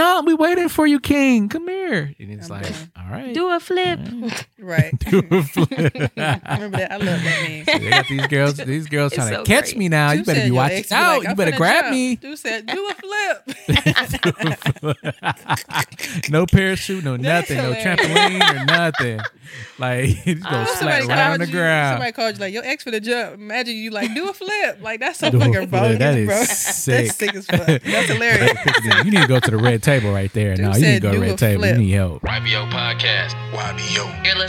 jump. 0.00 0.26
We 0.26 0.34
waiting 0.34 0.68
for 0.68 0.86
you, 0.86 0.98
King. 1.00 1.48
Come 1.48 1.68
here. 1.68 2.14
And 2.18 2.30
it's 2.32 2.50
I'm 2.50 2.62
like, 2.62 2.68
done. 2.72 2.92
all 2.96 3.10
right. 3.12 3.34
Do 3.34 3.50
a 3.50 3.60
flip. 3.60 4.00
Right. 4.02 4.46
Do 4.60 5.18
a 5.30 5.42
flip. 5.42 5.70
Remember 5.70 6.10
that? 6.16 6.88
I 6.92 6.96
love 6.96 7.22
that 7.22 7.42
meme. 7.48 7.64
they 7.82 7.90
got 7.90 8.06
these 8.08 8.26
girls. 8.28 8.56
These 8.56 8.86
girls 8.88 9.12
It's 9.12 9.16
trying 9.22 9.32
so 9.34 9.42
to 9.44 9.48
catch 9.48 9.64
great. 9.66 9.78
me 9.78 9.88
now. 9.88 10.12
You 10.12 10.24
better 10.24 10.44
be 10.44 10.50
watching 10.50 10.78
ex 10.78 10.88
be 10.90 10.94
out. 10.94 11.08
like, 11.18 11.22
you 11.24 11.28
"I'm 11.30 11.36
better 11.36 11.56
grab 11.56 11.84
jump." 11.84 11.92
me. 11.94 12.16
Dude 12.16 12.38
said, 12.38 12.66
"Do 12.66 12.88
a 12.88 12.94
flip." 12.94 13.46
no 16.30 16.46
parachute, 16.46 17.04
no 17.04 17.16
nothing, 17.16 17.56
no 17.58 17.72
trampoline 17.74 18.62
or 18.62 18.64
nothing. 18.66 19.20
Like 19.78 20.24
you 20.26 20.34
just 20.36 20.48
go 20.48 20.56
Uh, 20.56 20.64
flat 20.66 21.04
right 21.06 21.30
on 21.32 21.38
the 21.40 21.46
you, 21.46 21.52
ground. 21.52 21.94
somebody 21.94 22.12
called 22.12 22.34
you 22.36 22.40
like 22.40 22.52
your 22.54 22.64
ex 22.64 22.84
for 22.84 22.90
the 22.90 23.00
jump. 23.00 23.34
Imagine 23.34 23.74
you 23.74 23.90
like 23.90 24.14
do 24.14 24.28
a 24.28 24.32
flip. 24.32 24.78
Like 24.80 25.00
that's 25.00 25.18
so 25.18 25.30
Do 25.30 25.38
fucking 25.38 25.54
flip. 25.54 25.70
bogus, 25.70 25.98
That 25.98 26.14
is 26.18 26.26
bro. 26.28 26.44
sick. 26.44 27.06
That's 27.06 27.16
sick 27.18 27.34
as 27.34 27.46
fuck. 27.46 27.66
That's 27.82 28.08
hilarious. 28.08 28.52
you 29.04 29.10
need 29.10 29.22
to 29.22 29.26
go 29.28 29.40
to 29.40 29.50
the 29.50 29.56
red 29.56 29.82
table 29.82 30.12
right 30.12 30.32
there. 30.32 30.54
Dude 30.54 30.64
now 30.66 30.76
you 30.76 30.82
need 30.86 30.94
to 30.94 31.00
go 31.00 31.12
to 31.12 31.18
the 31.18 31.26
red 31.26 31.38
table. 31.38 31.62
flip. 31.62 31.76
You 31.76 31.82
need 31.82 31.90
help. 31.92 32.22
YBO 32.22 32.70
Podcast. 32.70 33.30
YBO. 33.52 34.24
You're 34.24 34.36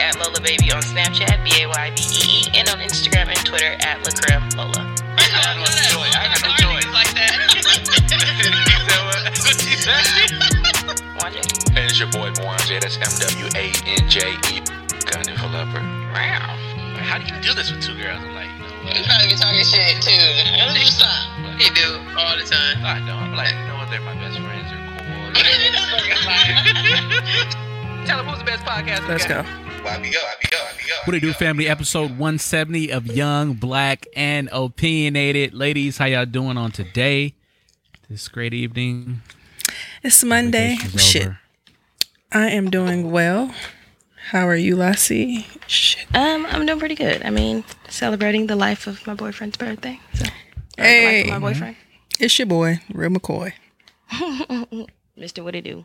at 0.00 0.16
Lola 0.18 0.40
Baby 0.40 0.72
on 0.72 0.80
Snapchat, 0.82 1.44
B 1.44 1.52
A 1.62 1.66
Y 1.68 1.90
B 1.94 2.00
E 2.02 2.48
E, 2.48 2.50
and 2.58 2.68
on 2.68 2.78
Instagram 2.80 3.28
and 3.28 3.38
Twitter 3.44 3.76
at 3.84 4.00
Lacrim 4.02 4.42
Lola. 4.56 4.82
I 5.20 5.28
got 5.30 5.56
no 5.60 5.66
joy. 5.92 6.08
I 6.08 6.26
got 6.32 6.40
no 6.42 6.50
joy. 6.58 6.80
like 6.90 7.12
that. 7.14 7.36
Wanda. 11.20 11.40
And 11.76 11.84
it's 11.88 11.98
your 12.00 12.08
boy 12.10 12.30
Mwanje. 12.40 12.80
That's 12.80 12.96
M 12.96 13.12
W 13.36 13.46
A 13.54 13.70
N 13.86 14.08
J 14.08 14.32
E. 14.50 14.60
Gun 15.06 15.22
developer. 15.22 15.80
Wow. 16.12 16.56
How 17.00 17.18
do 17.18 17.24
you 17.32 17.40
do 17.42 17.54
this 17.54 17.70
with 17.70 17.80
two 17.82 17.94
girls? 17.94 18.20
I'm 18.22 18.34
like, 18.34 18.50
you 18.56 18.62
know 18.64 18.70
You 18.92 19.00
what? 19.00 19.06
probably 19.06 19.28
be 19.28 19.34
talking 19.36 19.64
shit 19.64 20.02
too. 20.02 20.32
Stop. 20.86 21.28
He 21.58 21.68
do 21.74 22.00
all 22.16 22.36
the 22.36 22.44
time. 22.44 22.84
I 22.84 22.98
don't. 23.04 23.10
I'm 23.10 23.34
like, 23.36 23.52
you 23.54 23.66
know 23.68 23.76
what? 23.76 23.88
They're 23.90 24.00
my 24.00 24.14
best 24.14 24.38
friends. 24.38 24.70
They're 24.70 24.80
cool. 27.52 27.60
Tell 28.06 28.20
him 28.20 28.26
who's 28.26 28.38
the 28.38 28.44
best 28.44 28.64
podcast. 28.64 29.02
we 29.02 29.08
Let's 29.08 29.26
go. 29.26 29.44
What 31.04 31.14
it 31.14 31.20
do, 31.20 31.32
family? 31.32 31.68
Episode 31.68 32.10
170 32.10 32.90
of 32.92 33.06
Young, 33.06 33.54
Black, 33.54 34.06
and 34.14 34.48
Opinionated. 34.52 35.54
Ladies, 35.54 35.98
how 35.98 36.04
y'all 36.06 36.26
doing 36.26 36.56
on 36.58 36.70
today? 36.72 37.34
This 38.08 38.28
great 38.28 38.52
evening. 38.54 39.22
It's 40.02 40.22
Monday. 40.24 40.76
Shit. 40.96 41.26
over. 41.26 41.38
I 42.32 42.48
am 42.50 42.70
doing 42.70 43.10
well. 43.10 43.54
How 44.30 44.46
are 44.48 44.56
you, 44.56 44.76
Lassie? 44.76 45.46
Shit. 45.66 46.06
Um, 46.14 46.46
I'm 46.50 46.66
doing 46.66 46.78
pretty 46.78 46.94
good. 46.94 47.22
I 47.24 47.30
mean, 47.30 47.64
celebrating 47.88 48.46
the 48.46 48.56
life 48.56 48.86
of 48.86 49.06
my 49.06 49.14
boyfriend's 49.14 49.56
birthday. 49.56 49.98
So, 50.14 50.24
or 50.24 50.26
the 50.26 50.82
life 50.82 50.86
Hey. 50.86 51.22
of 51.22 51.28
my 51.30 51.38
boyfriend. 51.38 51.76
It's 52.18 52.38
your 52.38 52.46
boy, 52.46 52.80
Real 52.92 53.10
McCoy. 53.10 53.52
Mister, 55.16 55.42
what 55.42 55.54
it 55.54 55.64
do? 55.64 55.84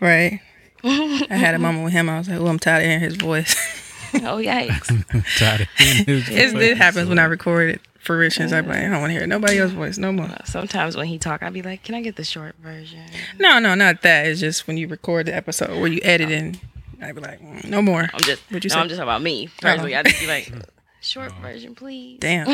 Right. 0.00 0.40
I 0.84 1.26
had 1.36 1.54
a 1.54 1.58
moment 1.58 1.84
with 1.84 1.92
him. 1.92 2.08
I 2.08 2.18
was 2.18 2.28
like, 2.28 2.40
oh, 2.40 2.46
I'm 2.46 2.58
tired 2.58 2.82
of 2.82 2.86
hearing 2.86 3.00
his 3.00 3.16
voice. 3.16 3.78
Oh 4.14 4.36
yikes! 4.36 4.88
Tired 5.38 5.62
of 5.62 5.68
hearing 5.78 6.22
his 6.22 6.52
voice. 6.52 6.62
it 6.62 6.76
happens 6.76 7.08
when 7.08 7.18
I 7.18 7.24
record 7.24 7.70
it 7.70 7.80
for 7.98 8.18
Richards. 8.18 8.52
I'm 8.52 8.68
like, 8.68 8.76
I 8.76 8.82
don't 8.82 9.00
want 9.00 9.08
to 9.08 9.14
hear 9.18 9.26
nobody 9.26 9.58
else's 9.58 9.74
voice 9.74 9.96
no 9.96 10.12
more. 10.12 10.28
Sometimes 10.44 10.98
when 10.98 11.06
he 11.06 11.18
talk, 11.18 11.42
I'd 11.42 11.54
be 11.54 11.62
like, 11.62 11.82
"Can 11.82 11.94
I 11.94 12.02
get 12.02 12.16
the 12.16 12.24
short 12.24 12.54
version?" 12.62 13.00
No, 13.38 13.58
no, 13.58 13.74
not 13.74 14.02
that. 14.02 14.26
It's 14.26 14.38
just 14.40 14.66
when 14.66 14.76
you 14.76 14.86
record 14.86 15.24
the 15.24 15.34
episode 15.34 15.70
where 15.80 15.86
you 15.86 15.98
edit 16.02 16.30
in, 16.30 16.60
I'd 17.00 17.14
be 17.14 17.22
like, 17.22 17.40
mm, 17.40 17.64
no 17.70 17.80
more. 17.80 18.02
I'm 18.02 18.20
just, 18.20 18.42
What'd 18.50 18.64
you 18.64 18.68
no, 18.68 18.74
say? 18.74 18.80
I'm 18.80 18.88
just 18.88 18.98
talking 18.98 19.08
about 19.08 19.22
me 19.22 19.48
personally. 19.62 19.96
I'd 19.96 20.04
just 20.04 20.20
be 20.20 20.26
like, 20.26 20.52
"Short 21.00 21.32
version, 21.40 21.74
please." 21.74 22.18
Damn. 22.20 22.48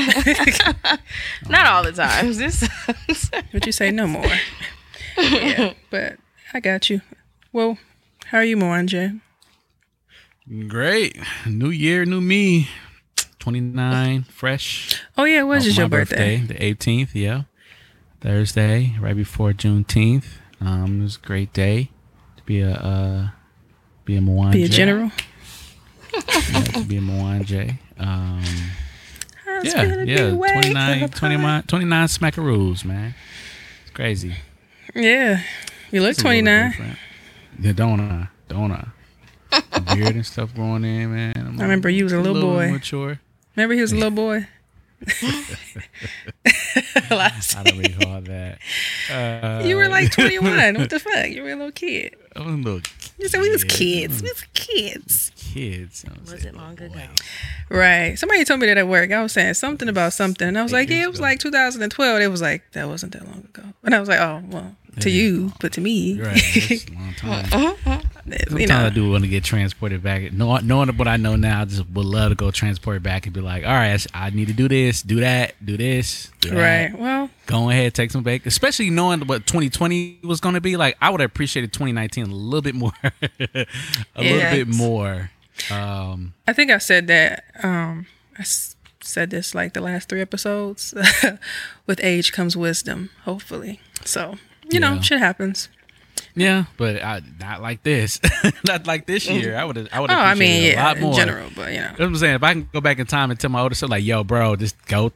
Not 1.49 1.67
all 1.67 1.83
the 1.83 1.93
time. 1.93 2.33
This. 2.35 2.69
Would 3.53 3.67
you 3.67 3.73
say 3.73 3.91
no 3.91 4.07
more? 4.07 4.31
yeah, 5.19 5.73
but 5.91 6.19
I 6.55 6.61
got 6.61 6.89
you. 6.89 7.01
Well, 7.53 7.79
how 8.29 8.39
are 8.39 8.45
you, 8.45 8.57
Mwanje? 8.57 9.21
Great. 10.69 11.17
New 11.47 11.71
year, 11.71 12.05
new 12.05 12.21
me. 12.21 12.69
29, 13.39 14.25
fresh. 14.25 15.01
Oh 15.17 15.25
yeah, 15.25 15.43
Off 15.63 15.67
is 15.69 15.77
my 15.77 15.83
your 15.83 15.89
birthday? 15.89 16.39
The 16.39 16.55
18th, 16.55 17.11
yeah. 17.15 17.43
Thursday, 18.21 18.97
right 19.01 19.17
before 19.17 19.53
Juneteenth. 19.53 20.25
Um, 20.61 21.01
it 21.01 21.05
was 21.05 21.17
a 21.17 21.27
great 21.27 21.53
day 21.53 21.91
to 22.37 22.43
be 22.43 22.61
a 22.61 22.73
uh, 22.73 23.29
be 24.05 24.17
a 24.17 24.21
Mwanje. 24.21 24.53
Be 24.53 24.65
a 24.65 24.69
general. 24.69 25.11
Yeah, 26.13 26.21
to 26.63 26.85
be 26.85 26.99
a 26.99 27.01
Mwanje. 27.01 27.79
Um, 27.99 28.43
yeah, 29.63 30.03
yeah. 30.03 30.35
way 30.35 30.53
29, 30.53 31.03
up 31.05 31.11
high. 31.15 31.19
29, 31.19 31.63
29 31.63 32.07
smackaroos, 32.09 32.85
man. 32.85 33.15
It's 33.83 33.93
crazy. 33.93 34.35
Yeah, 34.95 35.43
you 35.91 36.03
look 36.03 36.11
It's 36.11 36.19
a 36.19 36.23
29. 36.23 36.97
Different. 37.61 37.65
Yeah, 37.67 37.73
don't 37.73 38.01
I? 38.01 38.29
Don't 38.49 38.73
I? 38.73 38.89
Beard 39.95 40.17
and 40.17 40.27
stuff 40.27 40.55
growing 40.55 40.85
in, 40.85 41.15
man. 41.15 41.33
I'm 41.37 41.59
I 41.59 41.63
remember 41.63 41.89
you 41.89 42.05
was 42.05 42.13
a 42.13 42.21
little 42.21 42.41
boy. 42.43 42.71
Mature. 42.71 43.19
Remember 43.57 43.75
he 43.75 43.81
was 43.81 43.93
a 43.93 43.97
little 43.97 44.11
boy. 44.11 44.47
Last 47.11 47.57
I 47.57 47.63
don't 47.63 47.79
recall 47.79 48.21
that. 48.23 48.59
Uh, 49.11 49.63
You 49.65 49.77
were 49.77 49.89
like 49.89 50.11
21. 50.13 50.75
what 50.77 50.91
the 50.91 50.99
fuck? 50.99 51.29
You 51.31 51.43
were 51.43 51.51
a 51.51 51.57
little 51.57 51.73
kid. 51.73 52.15
I 52.37 52.41
was 52.41 52.55
a 52.55 52.57
little 52.57 52.81
You 53.19 53.29
said 53.29 53.41
we 53.41 53.51
was 53.51 53.65
kids. 53.65 54.23
We 54.23 54.29
was 54.29 54.43
kids. 54.55 55.33
kids. 55.37 56.05
I 56.09 56.31
Was 56.31 56.45
it 56.45 56.55
long 56.55 56.81
ago? 56.81 56.95
Right. 57.71 58.19
Somebody 58.19 58.45
told 58.45 58.61
me 58.61 58.67
that 58.67 58.79
at 58.79 58.89
work. 58.89 59.11
I 59.13 59.23
was 59.23 59.33
saying 59.33 59.55
something 59.55 59.89
about 59.89 60.13
something. 60.13 60.49
And 60.49 60.59
I 60.59 60.63
was 60.63 60.73
Eight 60.73 60.77
like, 60.77 60.91
yeah, 60.91 61.05
it 61.05 61.09
was 61.09 61.19
ago. 61.19 61.25
like 61.25 61.39
2012. 61.41 62.21
It 62.21 62.29
was 62.29 62.43
like, 62.43 62.63
that 62.73 62.87
wasn't 62.89 63.13
that 63.13 63.25
long 63.27 63.45
ago. 63.55 63.63
And 63.85 63.95
I 63.95 64.01
was 64.01 64.09
like, 64.09 64.21
oh, 64.21 64.43
well, 64.49 64.77
to 65.01 65.11
you, 65.11 65.53
but 65.61 65.73
to 65.75 65.81
me, 65.81 66.21
right. 66.21 66.41
A 66.91 66.95
long 66.95 67.15
time. 67.15 67.45
you 68.27 68.39
Sometimes 68.49 68.71
I 68.71 68.83
know. 68.89 68.91
do 68.91 69.11
want 69.11 69.25
to 69.25 69.29
get 69.31 69.45
transported 69.45 70.03
back. 70.03 70.33
Knowing, 70.33 70.97
what 70.97 71.09
I 71.09 71.17
know 71.17 71.37
now, 71.37 71.63
I 71.63 71.65
just 71.65 71.89
would 71.91 72.05
love 72.05 72.31
to 72.31 72.35
go 72.35 72.51
transport 72.51 73.03
back 73.03 73.27
and 73.27 73.35
be 73.35 73.41
like, 73.41 73.65
all 73.65 73.73
right, 73.73 74.05
I 74.13 74.31
need 74.31 74.49
to 74.49 74.53
do 74.55 74.69
this, 74.69 75.03
do 75.03 75.21
that, 75.21 75.55
do 75.65 75.77
this, 75.77 76.31
do 76.41 76.51
that. 76.51 76.91
Right. 76.91 76.99
Well, 76.99 77.31
Go 77.47 77.71
ahead, 77.71 77.95
take 77.95 78.11
some 78.11 78.23
back. 78.23 78.45
Especially 78.45 78.91
knowing 78.91 79.21
what 79.27 79.47
2020 79.47 80.19
was 80.25 80.41
going 80.41 80.55
to 80.55 80.61
be 80.61 80.77
like. 80.77 80.97
I 81.01 81.09
would 81.11 81.21
have 81.21 81.31
appreciated 81.31 81.73
2019 81.73 82.25
a 82.25 82.35
little 82.35 82.61
bit 82.61 82.75
more. 82.75 82.93
a 83.41 83.67
little 84.17 84.51
bit 84.51 84.69
more. 84.69 85.31
Um, 85.71 86.35
I 86.47 86.53
think 86.53 86.71
I 86.71 86.79
said 86.79 87.07
that. 87.07 87.45
Um, 87.63 88.07
I 88.39 88.43
s- 88.43 88.77
said 89.01 89.31
this 89.31 89.55
like 89.55 89.73
the 89.73 89.81
last 89.81 90.09
three 90.11 90.21
episodes. 90.21 90.93
With 91.87 92.01
age 92.05 92.33
comes 92.33 92.55
wisdom, 92.57 93.09
hopefully. 93.25 93.81
So, 94.05 94.37
you 94.71 94.81
know, 94.81 94.95
Yeah. 94.95 95.01
shit 95.01 95.19
happens. 95.19 95.69
yeah, 96.35 96.65
but 96.77 97.03
I, 97.03 97.21
not 97.41 97.61
like 97.63 97.83
this. 97.83 98.21
not 98.65 98.87
like 98.87 99.07
this 99.07 99.29
year. 99.29 99.57
I 99.57 99.65
would 99.65 99.77
have. 99.77 99.89
I 99.93 100.01
would 100.01 100.11
Oh. 100.11 100.15
I 100.15 100.35
mean, 100.35 100.65
a 100.65 100.71
yeah, 100.73 100.85
lot 100.85 100.97
in 100.99 101.13
general, 101.15 101.51
but 101.57 101.73
you 101.73 101.79
know. 101.79 101.89
That's 101.89 101.99
what 102.01 102.07
I'm 102.07 102.17
saying. 102.17 102.35
If 102.37 102.43
I 102.43 102.53
can 102.53 102.69
go 102.73 102.81
back 102.81 102.99
in 102.99 103.07
time 103.07 103.31
and 103.31 103.39
tell 103.39 103.51
my 103.51 103.61
older 103.61 103.75
self, 103.75 103.91
like, 103.91 104.05
yo, 104.05 104.25
bro, 104.25 104.57
just 104.57 104.77
go, 104.87 105.13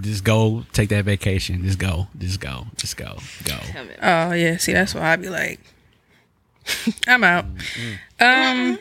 just 0.00 0.24
go, 0.24 0.64
take 0.72 0.88
that 0.90 1.04
vacation. 1.04 1.62
Just 1.64 1.78
go, 1.78 2.08
just 2.18 2.40
go, 2.40 2.66
just 2.76 2.96
go, 2.96 3.18
go. 3.44 3.56
Oh 4.02 4.32
yeah, 4.32 4.56
see 4.58 4.72
that's 4.72 4.94
why 4.94 5.12
I'd 5.12 5.22
be 5.22 5.28
like, 5.28 5.60
I'm 7.06 7.24
out. 7.24 7.44
Um, 8.20 8.78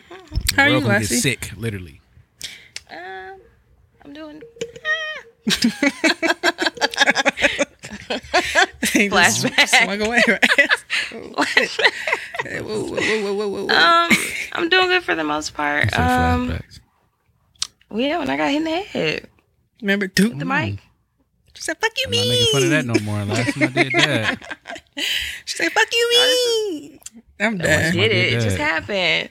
how 0.56 0.64
are 0.64 0.68
you, 0.68 0.74
World 0.76 0.84
gonna 0.86 1.00
get 1.00 1.08
sick, 1.08 1.52
literally. 1.56 2.02
Um, 2.92 3.40
I'm 4.04 4.14
doing. 4.14 4.42
He 8.94 9.10
just 9.10 9.46
Flashback. 9.46 9.84
Swung 9.84 10.02
away, 10.02 10.24
right? 10.28 10.50
Whoa, 12.64 13.34
whoa, 13.34 13.48
whoa. 13.48 13.68
Um, 13.70 14.10
I'm 14.54 14.70
doing 14.70 14.88
good 14.88 15.04
for 15.04 15.16
the 15.16 15.24
most 15.24 15.54
part. 15.54 15.92
Say 15.92 15.98
Um, 15.98 16.50
flashbacks. 16.50 16.80
yeah, 17.96 18.18
when 18.20 18.30
I 18.30 18.38
got 18.38 18.50
hit 18.50 18.58
in 18.58 18.64
the 18.64 18.72
head, 18.72 19.28
Remember, 19.82 20.08
dude? 20.08 20.40
the 20.40 20.46
mic. 20.46 20.80
She 21.54 21.64
said, 21.64 21.78
"Fuck 21.80 21.92
you, 21.98 22.04
I'm 22.06 22.12
me." 22.12 22.18
not 22.18 22.30
making 22.30 22.54
fun 22.54 22.64
of 22.64 22.70
that 22.70 22.86
no 22.86 22.94
more. 23.04 23.26
Last 23.26 23.54
time 23.54 23.64
I 23.64 23.84
did 23.84 23.92
that, 23.94 24.58
She 25.46 25.58
said, 25.58 25.72
"Fuck 25.72 25.88
you, 25.92 26.10
me." 26.12 27.00
I'm 27.40 27.58
done. 27.58 27.68
Might 27.70 27.92
Did 27.94 28.12
it? 28.12 28.34
It 28.34 28.42
just 28.42 28.58
happened. 28.58 29.30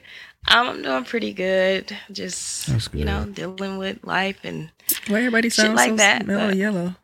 Um, 0.49 0.67
I'm 0.67 0.81
doing 0.81 1.03
pretty 1.05 1.33
good. 1.33 1.95
Just 2.11 2.67
That's 2.67 2.89
you 2.93 3.03
know, 3.05 3.25
dealing 3.25 3.77
with 3.77 4.03
life 4.05 4.39
and 4.43 4.69
Why 5.07 5.17
everybody 5.19 5.49
Shit 5.49 5.65
sounds 5.65 5.75
like 5.75 5.89
so 5.91 5.95
that, 5.97 6.25
mellow 6.25 6.47
but- 6.49 6.57
yellow? 6.57 6.95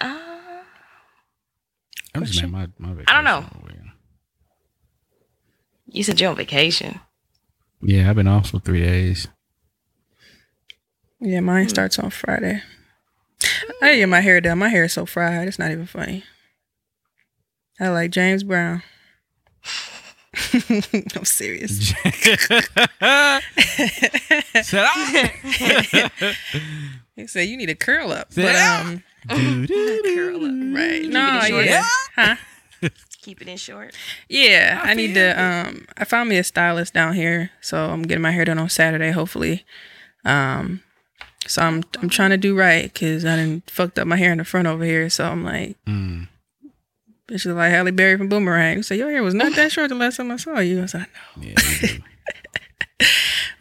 uh, 0.00 0.29
I'm 2.14 2.24
just 2.24 2.42
mad 2.42 2.72
my 2.78 2.88
my 2.88 2.94
vacation. 2.94 3.06
I 3.08 3.22
don't 3.22 3.24
know. 3.24 3.46
you 5.86 6.02
said 6.04 6.20
you're 6.20 6.30
on 6.30 6.36
vacation. 6.36 7.00
Yeah, 7.82 8.08
I've 8.10 8.16
been 8.16 8.28
off 8.28 8.50
for 8.50 8.58
three 8.60 8.82
days. 8.82 9.26
Yeah, 11.20 11.40
mine 11.40 11.68
starts 11.68 11.98
on 11.98 12.10
Friday. 12.10 12.62
I 13.82 13.86
didn't 13.86 13.98
get 14.00 14.08
my 14.08 14.20
hair 14.20 14.40
done. 14.40 14.58
My 14.58 14.68
hair 14.68 14.84
is 14.84 14.92
so 14.92 15.06
fried. 15.06 15.48
It's 15.48 15.58
not 15.58 15.70
even 15.70 15.86
funny. 15.86 16.24
I 17.78 17.88
like 17.88 18.10
James 18.10 18.42
Brown. 18.42 18.82
I'm 20.52 21.24
serious. 21.24 21.88
Shut 24.64 24.86
up. 24.86 26.34
He 27.16 27.26
said 27.26 27.48
you 27.48 27.56
need 27.56 27.70
a 27.70 27.74
curl 27.74 28.12
up. 28.12 28.32
Sit 28.32 28.44
But 28.44 28.52
down. 28.52 28.86
um, 28.86 28.86
Curl 28.86 28.96
up. 28.98 29.02
Right? 29.28 31.02
No, 31.04 31.40
yeah, 31.60 31.84
huh? 32.16 32.36
Keep 33.22 33.42
it 33.42 33.48
in 33.48 33.56
short. 33.58 33.94
Yeah, 34.28 34.80
I 34.82 34.92
I, 34.92 34.94
need 34.94 35.14
feel 35.14 35.34
to. 35.34 35.42
Um, 35.42 35.86
I 35.96 36.04
found 36.04 36.28
me 36.30 36.38
a 36.38 36.44
stylist 36.44 36.94
down 36.94 37.14
here, 37.14 37.50
so 37.60 37.90
I'm 37.90 38.02
getting 38.02 38.22
my 38.22 38.30
hair 38.30 38.44
done 38.44 38.58
on 38.58 38.68
Saturday, 38.70 39.10
hopefully. 39.10 39.64
Um, 40.24 40.82
so 41.46 41.62
I'm 41.62 41.82
I'm 42.00 42.08
trying 42.08 42.30
to 42.30 42.36
do 42.38 42.56
right 42.56 42.84
because 42.92 43.24
I 43.24 43.36
didn't 43.36 43.68
fucked 43.70 43.98
up 43.98 44.06
my 44.06 44.16
hair 44.16 44.32
in 44.32 44.38
the 44.38 44.44
front 44.44 44.66
over 44.68 44.84
here. 44.84 45.10
So 45.10 45.24
I'm 45.24 45.44
like, 45.44 45.76
Mm. 45.86 46.28
bitch, 47.28 47.44
look 47.44 47.56
like 47.56 47.70
Halle 47.70 47.90
Berry 47.90 48.16
from 48.16 48.28
Boomerang. 48.28 48.78
You 48.78 48.82
say 48.82 48.96
your 48.96 49.10
hair 49.10 49.22
was 49.22 49.34
not 49.34 49.54
that 49.56 49.70
short 49.72 49.88
the 49.90 49.94
last 49.96 50.16
time 50.16 50.30
I 50.30 50.36
saw 50.36 50.58
you. 50.60 50.78
I 50.78 50.82
was 50.82 50.94
like, 50.94 51.08
no. 51.36 51.42
Yeah. 51.42 51.54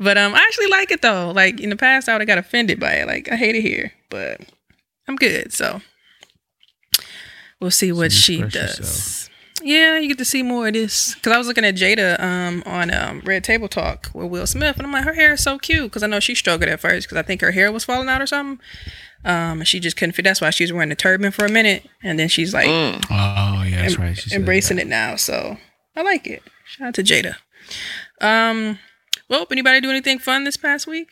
But 0.01 0.17
um, 0.17 0.33
I 0.33 0.37
actually 0.37 0.67
like 0.67 0.91
it 0.91 1.01
though. 1.01 1.31
Like 1.31 1.59
in 1.59 1.69
the 1.69 1.75
past, 1.75 2.07
I 2.07 2.13
would 2.13 2.21
have 2.21 2.27
got 2.27 2.37
offended 2.37 2.79
by 2.79 2.93
it. 2.93 3.07
Like 3.07 3.29
I 3.29 3.35
hate 3.35 3.55
it 3.55 3.61
here, 3.61 3.91
but 4.09 4.39
I'm 5.09 5.15
good. 5.17 5.51
So 5.51 5.81
we'll 7.59 7.71
see 7.71 7.91
what 7.91 8.11
So 8.11 8.17
she 8.19 8.41
does. 8.41 8.79
yourself. 8.79 9.25
Yeah, 9.61 9.99
you 9.99 10.07
get 10.07 10.17
to 10.19 10.25
see 10.25 10.41
more 10.41 10.67
of 10.67 10.73
this. 10.73 11.15
Cause 11.15 11.33
I 11.33 11.37
was 11.37 11.45
looking 11.47 11.65
at 11.65 11.75
Jada 11.75 12.17
um 12.21 12.63
on 12.65 12.93
um 12.93 13.19
Red 13.25 13.43
Table 13.43 13.67
Talk 13.67 14.09
with 14.13 14.27
Will 14.31 14.47
Smith, 14.47 14.77
and 14.77 14.85
I'm 14.85 14.93
like, 14.93 15.03
her 15.03 15.13
hair 15.15 15.33
is 15.33 15.43
so 15.43 15.57
cute. 15.59 15.91
Cause 15.91 16.01
I 16.01 16.07
know 16.07 16.21
she 16.21 16.33
struggled 16.35 16.69
at 16.69 16.79
first, 16.79 17.09
cause 17.09 17.17
I 17.17 17.23
think 17.23 17.41
her 17.41 17.51
hair 17.51 17.69
was 17.71 17.83
falling 17.83 18.07
out 18.07 18.21
or 18.21 18.27
something. 18.27 18.63
Um, 19.25 19.59
and 19.59 19.67
she 19.67 19.81
just 19.81 19.97
couldn't 19.97 20.13
fit. 20.13 20.23
That's 20.23 20.39
why 20.39 20.49
she 20.51 20.63
was 20.63 20.71
wearing 20.71 20.87
the 20.87 20.95
turban 20.95 21.31
for 21.31 21.43
a 21.45 21.51
minute, 21.51 21.85
and 22.01 22.17
then 22.17 22.29
she's 22.29 22.53
like 22.53 22.67
Mm. 22.67 23.03
Oh, 23.11 23.63
yeah, 23.63 23.81
that's 23.81 23.95
em- 23.95 24.01
right. 24.01 24.17
She 24.17 24.33
embracing 24.33 24.77
that. 24.77 24.83
it 24.83 24.87
now. 24.87 25.17
So 25.17 25.57
I 25.93 26.03
like 26.03 26.25
it. 26.25 26.41
Shout 26.65 26.87
out 26.89 26.93
to 26.93 27.03
Jada. 27.03 27.35
Um, 28.21 28.79
well, 29.27 29.45
anybody 29.51 29.81
do 29.81 29.89
anything 29.89 30.19
fun 30.19 30.45
this 30.45 30.55
past 30.55 30.87
week? 30.87 31.09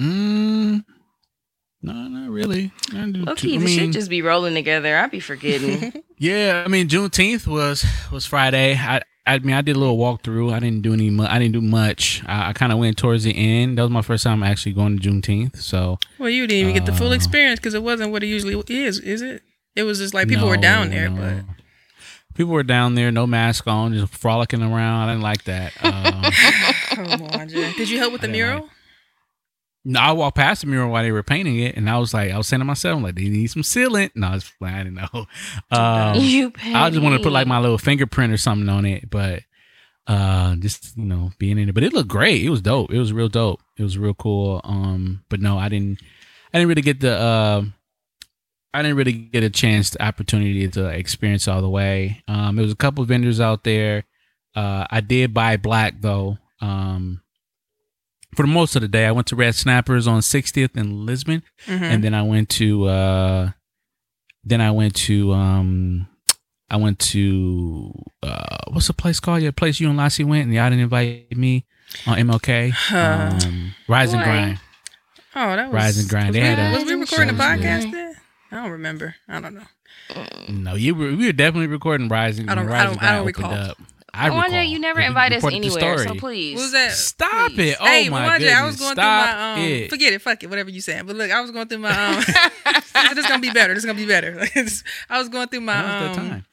Mm, 0.00 0.84
no, 1.82 1.92
not 1.92 2.30
really. 2.30 2.72
I 2.90 2.94
didn't 2.94 3.12
do 3.12 3.30
Okay, 3.32 3.48
too- 3.50 3.54
I 3.56 3.58
the 3.58 3.66
shit 3.68 3.92
just 3.92 4.10
be 4.10 4.22
rolling 4.22 4.54
together. 4.54 4.96
I'd 4.96 5.10
be 5.10 5.20
forgetting. 5.20 5.92
Yeah, 6.16 6.62
I 6.64 6.68
mean 6.68 6.88
Juneteenth 6.88 7.44
was 7.44 7.84
was 8.12 8.24
Friday. 8.24 8.76
I 8.76 9.02
I 9.26 9.40
mean 9.40 9.54
I 9.56 9.62
did 9.62 9.74
a 9.74 9.78
little 9.80 9.98
walkthrough. 9.98 10.52
I 10.54 10.60
didn't 10.60 10.82
do 10.82 10.92
any. 10.92 11.10
Mu- 11.10 11.26
I 11.26 11.40
didn't 11.40 11.54
do 11.54 11.60
much. 11.60 12.22
I, 12.24 12.50
I 12.50 12.52
kind 12.52 12.70
of 12.72 12.78
went 12.78 12.96
towards 12.96 13.24
the 13.24 13.36
end. 13.36 13.76
That 13.76 13.82
was 13.82 13.90
my 13.90 14.00
first 14.00 14.22
time 14.22 14.44
actually 14.44 14.72
going 14.74 14.96
to 14.98 15.10
Juneteenth. 15.10 15.56
So 15.56 15.98
Well, 16.20 16.30
you 16.30 16.46
didn't 16.46 16.60
even 16.68 16.72
get 16.74 16.86
the 16.86 16.92
full 16.96 17.08
Uh, 17.10 17.16
experience 17.16 17.58
because 17.58 17.74
it 17.74 17.82
wasn't 17.82 18.12
what 18.12 18.22
it 18.22 18.28
usually 18.28 18.54
is, 18.68 19.00
is 19.00 19.22
it? 19.22 19.42
It 19.74 19.82
was 19.82 19.98
just 19.98 20.14
like 20.14 20.28
people 20.28 20.46
were 20.46 20.56
down 20.56 20.90
there, 20.90 21.10
no. 21.10 21.20
but 21.20 21.54
people 22.36 22.52
were 22.52 22.62
down 22.62 22.94
there, 22.94 23.10
no 23.10 23.26
mask 23.26 23.66
on, 23.66 23.92
just 23.92 24.14
frolicking 24.14 24.62
around. 24.62 25.08
I 25.08 25.12
didn't 25.12 25.22
like 25.22 25.44
that. 25.44 25.72
Um, 25.82 27.08
come 27.18 27.22
on, 27.40 27.48
Jay. 27.48 27.72
Did 27.72 27.90
you 27.90 27.98
help 27.98 28.12
with 28.12 28.20
the 28.20 28.28
I 28.28 28.30
didn't 28.32 28.46
mural? 28.46 28.68
No, 29.84 30.00
I 30.00 30.12
walked 30.12 30.36
past 30.36 30.62
the 30.62 30.66
mural 30.66 30.90
while 30.90 31.02
they 31.02 31.12
were 31.12 31.22
painting 31.22 31.58
it, 31.58 31.76
and 31.76 31.90
I 31.90 31.98
was 31.98 32.14
like, 32.14 32.30
I 32.30 32.38
was 32.38 32.46
saying 32.48 32.60
to 32.60 32.64
myself, 32.64 33.02
like, 33.02 33.16
they 33.16 33.28
need 33.28 33.48
some 33.48 33.62
sealant. 33.62 34.12
No, 34.14 34.28
I 34.28 34.34
was 34.34 34.50
playing. 34.58 34.74
I 34.74 34.82
didn't 34.84 34.94
know. 34.94 35.26
Um, 35.70 36.20
you 36.20 36.52
I 36.64 36.90
just 36.90 37.02
wanted 37.02 37.18
to 37.18 37.22
put 37.22 37.32
like 37.32 37.46
my 37.46 37.58
little 37.58 37.78
fingerprint 37.78 38.32
or 38.32 38.36
something 38.36 38.68
on 38.68 38.84
it, 38.86 39.10
but 39.10 39.42
uh 40.06 40.54
just 40.56 40.96
you 40.96 41.04
know 41.04 41.32
being 41.38 41.58
in 41.58 41.68
it. 41.68 41.74
But 41.74 41.82
it 41.82 41.92
looked 41.92 42.08
great. 42.10 42.44
It 42.44 42.50
was 42.50 42.60
dope. 42.60 42.92
It 42.92 42.98
was 42.98 43.12
real 43.12 43.28
dope. 43.28 43.60
It 43.76 43.82
was 43.82 43.96
real 43.96 44.14
cool. 44.14 44.60
Um 44.62 45.24
but 45.28 45.40
no 45.40 45.56
i 45.58 45.68
didn't 45.68 45.98
i 46.52 46.58
didn't 46.58 46.68
really 46.68 46.82
get 46.82 47.00
the 47.00 47.18
uh 47.18 47.62
i 48.74 48.82
didn't 48.82 48.98
really 48.98 49.12
get 49.12 49.42
a 49.42 49.50
chance 49.50 49.90
the 49.90 50.02
opportunity 50.04 50.68
to 50.68 50.88
experience 50.88 51.48
all 51.48 51.62
the 51.62 51.70
way. 51.70 52.22
Um 52.28 52.56
there 52.56 52.64
was 52.64 52.72
a 52.72 52.76
couple 52.76 53.00
of 53.02 53.08
vendors 53.08 53.40
out 53.40 53.64
there. 53.64 54.04
Uh 54.54 54.86
i 54.90 55.00
did 55.00 55.32
buy 55.32 55.56
black 55.56 55.94
though. 56.00 56.36
Um 56.60 57.22
for 58.36 58.42
the 58.42 58.48
most 58.52 58.74
of 58.76 58.82
the 58.82 58.88
day 58.88 59.06
i 59.06 59.12
went 59.12 59.26
to 59.28 59.36
red 59.36 59.54
snappers 59.54 60.06
on 60.06 60.20
60th 60.20 60.76
in 60.76 61.06
lisbon 61.06 61.42
Mhm. 61.66 61.82
and 61.82 62.04
then 62.04 62.14
I 62.14 62.22
went 62.22 62.48
to 62.50 62.84
uh 62.86 63.50
then 64.44 64.60
I 64.60 64.70
went 64.72 64.94
to 64.96 65.32
um 65.32 66.06
I 66.70 66.76
went 66.76 66.98
to 66.98 67.92
uh 68.22 68.58
what's 68.68 68.88
the 68.88 68.92
place 68.94 69.20
called? 69.20 69.42
Yeah, 69.42 69.50
place 69.52 69.80
you 69.80 69.88
and 69.88 69.96
Lassie 69.96 70.24
went 70.24 70.44
and 70.44 70.54
y'all 70.54 70.68
didn't 70.68 70.82
invite 70.82 71.34
me 71.36 71.64
on 72.06 72.18
MLK. 72.18 72.70
Huh. 72.70 73.30
Um 73.42 73.74
Rise 73.88 74.12
and 74.12 74.22
Grind. 74.22 74.58
oh, 75.36 75.56
that 75.56 75.66
was 75.70 75.74
Rise 75.74 75.98
and 75.98 76.08
Grind. 76.08 76.26
Was, 76.28 76.34
They 76.34 76.40
we, 76.42 76.46
had 76.46 76.58
a- 76.58 76.76
was 76.76 76.84
we 76.84 76.94
recording 76.94 77.30
a 77.30 77.32
podcast 77.38 77.90
then? 77.92 78.14
I 78.50 78.56
don't 78.56 78.70
remember. 78.72 79.14
I 79.28 79.40
don't 79.40 79.54
know. 79.54 79.66
No, 80.48 80.74
you 80.74 80.94
were 80.94 81.14
we 81.14 81.26
were 81.26 81.32
definitely 81.32 81.68
recording 81.68 82.08
Rise 82.08 82.38
and 82.38 82.50
I 82.50 82.54
don't- 82.54 82.70
I 82.70 82.84
don't- 82.84 83.02
I 83.02 83.12
don't 83.16 83.26
recall. 83.26 83.52
up. 83.52 83.78
I 84.16 84.28
I 84.28 84.30
wonder 84.30 84.62
you 84.62 84.78
never 84.78 85.00
invite 85.00 85.32
us 85.32 85.44
anywhere. 85.44 85.98
So 85.98 86.14
please. 86.14 86.54
What 86.56 86.62
was 86.62 86.72
that? 86.72 86.92
Stop 86.92 87.50
Please. 87.52 87.72
it. 87.72 87.76
Oh 87.80 87.84
hey, 87.86 88.08
my 88.08 88.22
Wanda, 88.26 88.38
goodness. 88.38 88.56
I 88.60 88.66
was 88.66 88.76
going 88.76 88.92
Stop 88.94 89.28
through 89.28 89.36
my 89.36 89.52
um. 89.54 89.60
it. 89.60 89.90
Forget 89.90 90.12
it. 90.12 90.22
Fuck 90.22 90.42
it. 90.44 90.46
Whatever 90.50 90.70
you 90.70 90.80
saying. 90.80 91.06
But 91.06 91.16
look, 91.16 91.30
I 91.30 91.40
was 91.40 91.50
going 91.50 91.66
through 91.68 91.78
my 91.78 91.90
um. 92.16 92.22
this 92.24 93.18
is 93.18 93.26
gonna 93.26 93.40
be 93.40 93.50
better. 93.50 93.74
This 93.74 93.82
is 93.82 93.86
gonna 93.86 93.98
be 93.98 94.06
better. 94.06 94.46
I 95.10 95.18
was 95.18 95.28
going 95.28 95.48
through 95.48 95.62
my 95.62 95.74
That 95.82 96.08
was 96.10 96.18
um, 96.18 96.28
time. 96.30 96.46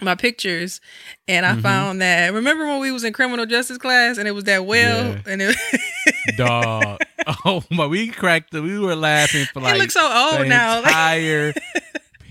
my 0.00 0.14
pictures, 0.14 0.80
and 1.28 1.44
I 1.44 1.52
Mhm. 1.54 1.62
found 1.62 2.00
that. 2.00 2.32
Remember 2.32 2.66
when 2.66 2.80
we 2.80 2.90
was 2.90 3.04
in 3.04 3.12
criminal 3.12 3.44
justice 3.46 3.78
class, 3.78 4.16
and 4.18 4.26
it 4.26 4.32
was 4.32 4.44
that 4.44 4.64
well, 4.64 5.08
Yeah. 5.26 5.32
and 5.32 5.42
it, 5.42 5.56
Dog. 6.36 7.00
Oh 7.44 7.62
my 7.70 7.86
we 7.86 8.08
cracked 8.08 8.50
the, 8.50 8.62
we 8.62 8.78
were 8.78 8.96
laughing 8.96 9.46
for 9.52 9.60
like 9.60 9.74
it 9.74 9.78
looks 9.78 9.94
so 9.94 10.02
old 10.32 10.40
the 10.42 10.48
now. 10.48 10.76
Like, 10.80 10.86
entire 10.88 11.54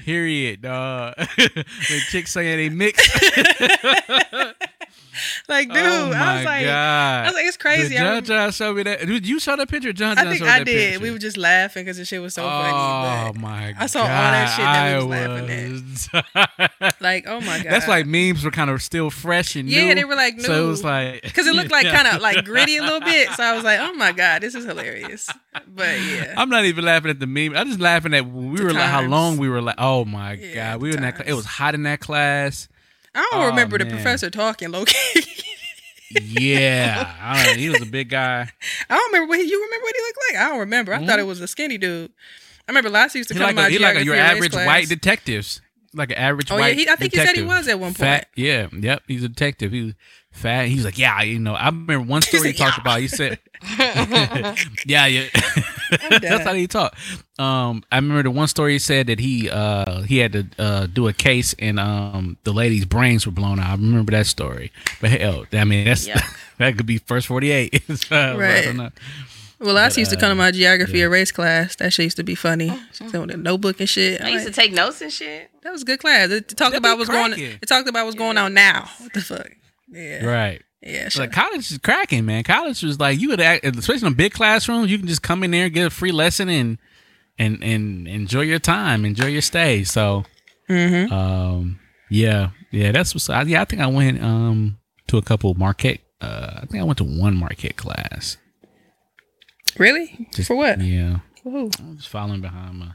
period, 0.04 0.62
dog. 0.62 1.16
the 1.38 2.02
chick 2.10 2.28
saying 2.28 2.58
they 2.58 2.70
mixed. 2.70 3.10
like, 5.48 5.68
dude, 5.70 5.78
oh 5.78 6.12
I 6.16 6.36
was 6.38 6.46
like, 6.46 6.66
god! 6.66 7.24
I 7.24 7.26
was 7.28 7.34
like, 7.36 7.46
it's 7.46 7.58
crazy. 7.58 7.90
Did 7.96 7.98
I, 8.02 8.16
John 8.16 8.24
John 8.26 8.52
show 8.52 8.74
me 8.74 8.84
that? 8.84 9.06
Did 9.06 9.28
you 9.28 9.40
saw 9.40 9.56
that 9.56 9.70
picture? 9.70 9.94
John 9.94 10.16
John 10.16 10.28
I 10.28 10.32
think 10.32 10.44
I 10.44 10.64
did. 10.64 10.92
Picture. 10.94 11.00
We 11.04 11.12
were 11.12 11.18
just 11.18 11.38
laughing 11.38 11.86
because 11.86 11.98
the 11.98 12.06
shit 12.06 12.22
was 12.22 12.34
so 12.34 12.44
oh 12.44 12.48
funny. 12.50 12.74
Oh 12.74 13.34
my 13.42 13.72
god! 13.74 13.82
I 13.84 13.86
saw 13.88 14.02
all 14.02 14.08
that 14.08 14.56
shit 14.56 14.66
that 14.66 14.90
we 15.00 15.06
was 15.06 16.10
laughing 16.14 16.90
at. 16.90 17.02
like, 17.02 17.26
oh 17.28 17.40
my 17.42 17.58
god, 17.58 17.72
That's 17.72 17.88
like 17.88 18.06
memes 18.06 18.44
were 18.44 18.52
kind 18.52 18.70
of 18.70 18.82
still 18.82 19.10
fresh 19.10 19.56
and 19.56 19.70
Yeah, 19.70 19.86
new. 19.88 19.96
they 19.96 20.06
were 20.06 20.16
like 20.16 20.36
new. 20.38 20.44
So 20.44 20.64
it 20.66 20.68
was 20.68 20.84
like 20.84 21.22
because 21.24 21.48
it 21.48 21.56
looked 21.56 21.72
like 21.72 21.88
kind 21.88 22.08
of 22.08 22.22
like 22.22 22.46
gritty 22.46 22.78
a 22.78 22.84
little 22.84 23.00
bit. 23.14 23.30
So 23.32 23.44
I 23.44 23.54
was 23.56 23.64
like, 23.64 23.80
oh 23.80 23.94
my 23.94 24.12
god, 24.12 24.42
this 24.42 24.56
is 24.56 24.66
hilarious. 24.66 25.30
But 25.68 26.00
yeah, 26.02 26.34
I'm 26.38 26.50
not 26.50 26.66
even 26.66 26.86
laughing 26.86 27.12
at 27.12 27.20
the 27.20 27.28
meme. 27.28 27.56
I'm 27.56 27.68
just 27.68 27.80
laughing 27.80 28.14
at 28.14 28.26
we 28.26 28.58
The 28.58 28.64
were 28.66 28.74
like 28.74 28.90
how 28.90 29.02
long 29.02 29.38
we 29.38 29.50
were 29.50 29.62
like. 29.62 29.76
Oh 29.78 30.06
my 30.06 30.34
Yeah, 30.34 30.74
god, 30.74 30.82
we 30.82 30.90
were 30.90 30.96
in 30.98 31.02
that. 31.04 31.28
It 31.28 31.34
was 31.34 31.46
hot 31.46 31.76
in 31.76 31.84
that 31.84 32.00
class. 32.00 32.68
I 33.16 33.28
don't 33.32 33.44
Oh, 33.44 33.48
remember 33.48 33.78
the 33.78 33.86
professor 33.86 34.30
talking 34.30 34.72
low 34.72 34.86
key. 34.86 35.24
Yeah, 36.22 37.12
I 37.22 37.44
don't 37.44 37.56
know. 37.56 37.60
He 37.60 37.70
was 37.70 37.82
a 37.82 37.88
big 37.88 38.10
guy. 38.10 38.48
I 38.88 38.96
don't 38.96 39.12
remember 39.14 39.30
what 39.30 39.40
he, 39.40 39.50
you 39.50 39.64
remember 39.64 39.84
what 39.84 39.96
he 39.96 40.02
looked 40.04 40.20
like. 40.30 40.42
I 40.44 40.50
don't 40.50 40.60
remember. 40.60 40.94
I 40.94 41.00
thought 41.00 41.18
it 41.18 41.22
mm-hmm. 41.24 41.28
was 41.30 41.42
a 41.42 41.48
skinny 41.48 41.80
dude. 41.80 42.12
I 42.68 42.72
remember 42.72 42.92
last 42.92 43.16
used 43.16 43.30
to 43.30 43.34
He 43.34 43.40
come 43.40 43.48
like 43.48 43.56
to 43.56 43.62
my 43.64 43.68
a, 43.68 43.72
he 43.72 43.80
like 43.80 43.96
a, 43.98 44.06
your 44.06 44.14
average 44.16 44.52
class. 44.52 44.68
white 44.68 44.88
detectives. 44.90 45.60
Like 45.92 46.12
an 46.12 46.18
average 46.18 46.52
Oh, 46.52 46.58
yeah, 46.58 46.70
he- 46.70 46.88
I 46.88 46.96
think 46.98 47.14
he 47.16 47.20
said 47.20 47.36
he 47.36 47.42
was 47.42 47.68
at 47.68 47.80
one 47.80 47.94
Fat, 47.94 48.28
point. 48.36 48.46
yeah, 48.46 48.68
yep. 48.72 49.02
He's 49.08 49.24
a 49.24 49.28
detective. 49.30 49.72
He 49.72 49.82
was 49.86 49.94
fat. 50.32 50.68
He's 50.68 50.86
like, 50.86 51.00
yeah, 51.00 51.20
you 51.24 51.40
know. 51.40 51.56
I 51.56 51.66
remember 51.66 52.02
one 52.02 52.22
story 52.24 52.52
he 52.52 52.58
talked 52.58 52.78
"Yeah." 52.78 52.82
about. 52.82 53.00
He 53.02 53.08
said, 53.08 53.40
yeah, 54.86 55.08
yeah. 55.08 55.30
That's 56.22 56.44
how 56.44 56.54
he 56.54 56.68
talked. 56.68 56.98
Um, 57.40 57.84
I 57.92 57.96
remember 57.98 58.24
the 58.24 58.32
one 58.32 58.48
story 58.48 58.74
he 58.74 58.80
said 58.80 59.08
that 59.08 59.20
he 59.20 59.50
uh 59.50 60.02
he 60.04 60.18
had 60.18 60.34
to 60.34 60.46
uh 60.60 60.86
do 60.88 61.08
a 61.08 61.14
case 61.14 61.54
and 61.60 61.80
um 61.80 62.38
the 62.44 62.54
lady's 62.54 62.86
brains 62.86 63.26
were 63.26 63.32
blown 63.32 63.60
out. 63.60 63.68
I 63.68 63.72
remember 63.74 64.12
that 64.12 64.28
story. 64.28 64.72
But 65.02 65.12
hell, 65.12 65.46
I 65.52 65.64
mean 65.64 65.86
that's 65.86 66.08
Yuck. 66.08 66.24
that 66.58 66.78
could 66.78 66.86
be 66.86 66.98
first 67.00 67.28
forty 67.28 67.52
eight. 67.52 67.82
so, 67.96 68.16
I 68.16 68.36
Right. 68.38 68.64
don't 68.66 68.78
know. 68.78 68.90
Well, 69.60 69.76
last 69.76 69.98
used 69.98 70.12
to 70.12 70.18
come 70.18 70.30
to 70.30 70.36
my 70.36 70.52
geography 70.52 70.98
yeah. 70.98 71.06
and 71.06 71.14
race 71.14 71.32
class. 71.32 71.78
That 71.78 71.94
shit 71.94 72.04
used 72.04 72.18
to 72.18 72.24
be 72.24 72.36
funny. 72.36 72.70
She 72.92 73.08
said 73.08 73.22
with 73.22 73.32
a 73.32 73.38
notebook 73.38 73.80
and 73.80 73.88
shit. 73.88 74.20
I 74.22 74.28
I'm 74.28 74.34
used 74.34 74.46
to 74.46 74.52
take 74.52 74.74
notes 74.74 75.00
and 75.02 75.12
shit. 75.12 75.52
that 75.62 75.72
was 75.72 75.84
a 75.84 75.86
good 75.86 76.00
class. 76.00 76.30
It 76.32 76.50
talked 76.50 76.72
That 76.74 76.80
about 76.80 76.96
be 76.96 77.00
what's 77.00 77.10
going. 77.10 77.34
It 77.38 77.66
talked 77.68 77.88
about 77.88 78.04
what's 78.06 78.18
going 78.18 78.38
on 78.38 78.54
now. 78.54 78.90
What 79.00 79.14
the 79.14 79.22
fuck? 79.22 79.50
Yeah. 79.94 80.26
Right. 80.26 80.62
Yeah. 80.82 81.10
Sure. 81.10 81.24
Like 81.24 81.32
college 81.32 81.72
is 81.72 81.78
cracking, 81.78 82.26
man. 82.26 82.44
College 82.44 82.82
was 82.84 83.00
like 83.00 83.20
you 83.20 83.30
would 83.30 83.40
act, 83.40 83.66
especially 83.66 84.08
in 84.08 84.14
a 84.14 84.16
big 84.16 84.34
classrooms. 84.34 84.92
You 84.92 84.98
can 84.98 85.08
just 85.08 85.22
come 85.24 85.44
in 85.44 85.52
there, 85.52 85.66
and 85.66 85.74
get 85.74 85.86
a 85.88 85.90
free 85.90 86.12
lesson, 86.12 86.50
and 86.50 86.78
and 87.38 87.64
and 87.64 88.08
enjoy 88.08 88.42
your 88.42 88.60
time, 88.60 89.06
enjoy 89.06 89.28
your 89.28 89.42
stay. 89.42 89.84
So, 89.84 90.24
Mhm. 90.70 91.12
um, 91.12 91.80
yeah, 92.10 92.50
yeah, 92.72 92.92
that's 92.92 93.14
what's. 93.16 93.30
I, 93.30 93.44
yeah, 93.44 93.62
I 93.62 93.66
think 93.66 93.82
I 93.82 93.88
went 93.88 94.22
um 94.22 94.78
to 95.08 95.18
a 95.18 95.22
couple 95.22 95.54
Marquette. 95.54 96.00
Uh, 96.20 96.60
I 96.62 96.66
think 96.66 96.82
I 96.82 96.84
went 96.86 96.98
to 97.00 97.04
one 97.06 97.36
Marquette 97.38 97.76
class. 97.76 98.38
Really? 99.78 100.28
Just, 100.34 100.48
For 100.48 100.56
what? 100.56 100.80
Yeah, 100.82 101.20
Who? 101.44 101.70
I 101.80 101.90
was 101.96 102.06
following 102.06 102.42
behind 102.42 102.78
my 102.80 102.92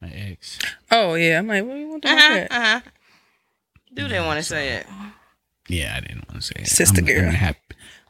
my 0.00 0.08
ex. 0.10 0.58
Oh 0.90 1.14
yeah. 1.14 1.38
I'm 1.38 1.46
like, 1.46 1.64
what 1.64 1.74
do 1.74 1.80
you 1.80 1.88
want 1.88 2.02
to 2.02 2.08
Uh 2.10 2.12
uh 2.14 2.18
huh. 2.18 2.46
Uh 2.50 2.64
huh. 2.64 2.80
Do 3.94 4.08
they 4.08 4.20
want 4.20 4.38
to 4.38 4.42
say 4.42 4.68
it? 4.76 4.86
Yeah, 5.68 5.94
I 5.96 6.00
didn't 6.00 6.28
want 6.28 6.42
to 6.42 6.46
say 6.46 6.54
it. 6.62 6.66
Sister 6.68 7.00
I'm, 7.00 7.08
I'm 7.08 7.14
girl. 7.14 7.22
in 7.24 7.28
a 7.28 7.32
happy, 7.32 7.60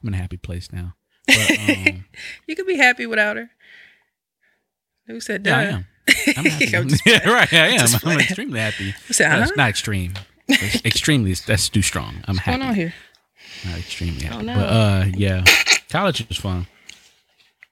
I'm 0.02 0.09
in 0.09 0.14
a 0.14 0.16
happy 0.18 0.37
place 0.37 0.73
now. 0.73 0.94
But, 1.26 1.59
um, 1.87 2.04
You 2.47 2.56
could 2.56 2.66
be 2.66 2.76
happy 2.76 3.06
without 3.06 3.37
her. 3.37 3.50
Who 5.06 5.21
said 5.21 5.47
yeah, 5.47 5.59
I 5.59 5.64
that? 5.64 5.73
am. 5.75 5.87
I'm 6.37 6.44
happy. 6.44 6.76
I'm 6.76 6.88
yeah, 7.06 7.28
right. 7.30 7.52
I 7.52 7.68
am. 7.68 7.88
I'm 8.04 8.21
extremely 8.21 8.59
happy. 8.61 8.92
Said, 9.11 9.30
That's 9.30 9.50
huh? 9.50 9.56
not 9.56 9.68
extreme. 9.68 10.14
It's 10.49 10.85
extremely. 10.85 11.35
That's 11.35 11.68
too 11.68 11.82
strong. 11.82 12.16
I'm 12.26 12.37
What's 12.37 12.47
going 12.47 12.62
on 12.62 12.75
here? 12.75 12.92
Not 13.64 13.78
extremely 13.78 14.23
happy. 14.25 14.44
no. 14.47 14.54
But 14.54 14.66
uh, 14.66 15.04
yeah, 15.14 15.44
college 15.90 16.26
was 16.28 16.38
fun. 16.38 16.66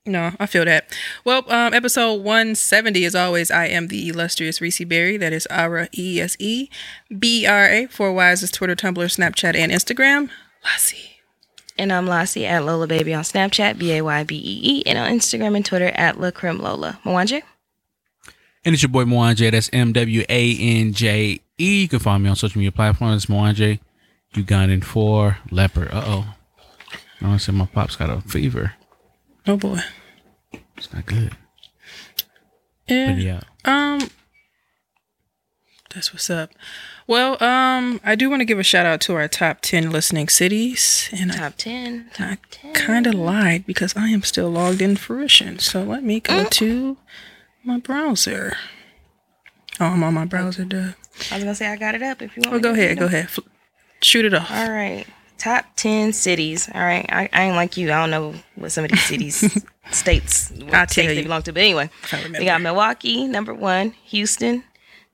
No, 0.06 0.32
I 0.40 0.46
feel 0.46 0.64
that. 0.64 0.86
Well, 1.24 1.44
um, 1.52 1.74
episode 1.74 2.22
170, 2.22 3.04
as 3.04 3.14
always, 3.14 3.50
I 3.50 3.66
am 3.66 3.88
the 3.88 4.08
illustrious 4.08 4.60
Reese 4.60 4.82
Berry. 4.84 5.18
That 5.18 5.34
is 5.34 5.46
Ara 5.46 5.88
E 5.96 6.20
S 6.20 6.36
E 6.38 6.70
B 7.18 7.46
R 7.46 7.68
A. 7.68 7.86
Four 7.86 8.12
Wise 8.14 8.42
is 8.42 8.50
Twitter, 8.50 8.74
Tumblr, 8.74 8.94
Snapchat, 8.94 9.54
and 9.54 9.70
Instagram. 9.70 10.30
Lassie. 10.64 11.10
And 11.76 11.92
I'm 11.92 12.06
Lassie 12.06 12.46
at 12.46 12.64
Lola 12.64 12.86
Baby 12.86 13.12
on 13.12 13.24
Snapchat, 13.24 13.78
B 13.78 13.92
A 13.92 14.02
Y 14.02 14.24
B 14.24 14.36
E 14.36 14.60
E, 14.62 14.82
and 14.86 14.98
on 14.98 15.10
Instagram 15.10 15.54
and 15.54 15.64
Twitter 15.64 15.92
at 15.94 16.18
La 16.18 16.30
Creme 16.30 16.58
Lola. 16.58 16.98
Mwanje? 17.04 17.42
And 18.64 18.72
it's 18.72 18.82
your 18.82 18.90
boy 18.90 19.04
Mwanje. 19.04 19.50
That's 19.50 19.68
M 19.72 19.92
W 19.92 20.24
A 20.30 20.56
N 20.58 20.94
J 20.94 21.40
E. 21.58 21.82
You 21.82 21.88
can 21.88 21.98
find 21.98 22.22
me 22.22 22.30
on 22.30 22.36
social 22.36 22.58
media 22.58 22.72
platforms. 22.72 23.26
Mwanje, 23.26 23.80
Ugandan 24.34 24.82
for 24.82 25.38
leopard. 25.50 25.88
Uh 25.92 26.02
oh. 26.06 26.34
I 27.20 27.26
want 27.26 27.40
to 27.40 27.44
say 27.44 27.52
my 27.52 27.66
pop's 27.66 27.96
got 27.96 28.08
a 28.08 28.22
fever. 28.22 28.72
Oh 29.46 29.56
boy. 29.56 29.80
It's 30.76 30.92
not 30.92 31.06
good. 31.06 31.36
Yeah. 32.86 33.12
But 33.12 33.20
yeah. 33.22 33.40
Um, 33.64 34.08
that's 35.94 36.12
what's 36.12 36.30
up. 36.30 36.50
Well, 37.06 37.42
um, 37.42 38.00
I 38.04 38.14
do 38.14 38.30
want 38.30 38.40
to 38.40 38.44
give 38.44 38.58
a 38.58 38.62
shout 38.62 38.86
out 38.86 39.00
to 39.02 39.14
our 39.14 39.26
top 39.28 39.60
ten 39.60 39.90
listening 39.90 40.28
cities, 40.28 41.08
and 41.12 41.32
I 41.32 41.36
Top 41.36 41.54
10. 41.56 42.10
Top 42.14 42.38
10. 42.50 42.74
kind 42.74 43.06
of 43.06 43.14
lied 43.14 43.66
because 43.66 43.96
I 43.96 44.08
am 44.08 44.22
still 44.22 44.50
logged 44.50 44.80
in 44.80 44.96
fruition. 44.96 45.58
So 45.58 45.82
let 45.82 46.04
me 46.04 46.20
go 46.20 46.44
to 46.44 46.96
my 47.64 47.78
browser. 47.78 48.56
Oh, 49.80 49.86
I'm 49.86 50.04
on 50.04 50.14
my 50.14 50.24
browser. 50.26 50.64
Duh. 50.64 50.92
I 51.30 51.34
was 51.34 51.42
going 51.42 51.46
to 51.46 51.54
say 51.54 51.66
I 51.66 51.76
got 51.76 51.94
it 51.94 52.02
up 52.02 52.22
if 52.22 52.36
you 52.36 52.42
want 52.42 52.52
Well, 52.52 52.60
go 52.60 52.74
to 52.74 52.80
ahead. 52.80 52.90
read 52.90 52.98
Go 53.00 53.06
ahead. 53.06 53.28
Fl- 53.30 53.40
Shoot 54.02 54.24
it 54.26 54.34
off. 54.34 54.50
All 54.50 54.70
right. 54.70 55.06
Top 55.40 55.64
10 55.76 56.12
cities. 56.12 56.68
All 56.74 56.82
right. 56.82 57.06
I, 57.10 57.28
I 57.32 57.44
ain't 57.44 57.56
like 57.56 57.78
you. 57.78 57.90
I 57.90 57.96
don't 57.98 58.10
know 58.10 58.34
what 58.56 58.72
some 58.72 58.84
of 58.84 58.90
these 58.90 59.02
cities, 59.04 59.36
states, 59.90 60.50
what 60.50 60.74
I'll 60.74 60.86
states 60.86 61.08
they 61.14 61.22
belong 61.22 61.42
to. 61.44 61.52
But 61.54 61.62
anyway, 61.62 61.88
If 62.02 62.12
I 62.12 62.18
remember. 62.18 62.38
we 62.40 62.44
got 62.44 62.60
Milwaukee, 62.60 63.26
number 63.26 63.54
one. 63.54 63.92
Houston, 64.04 64.64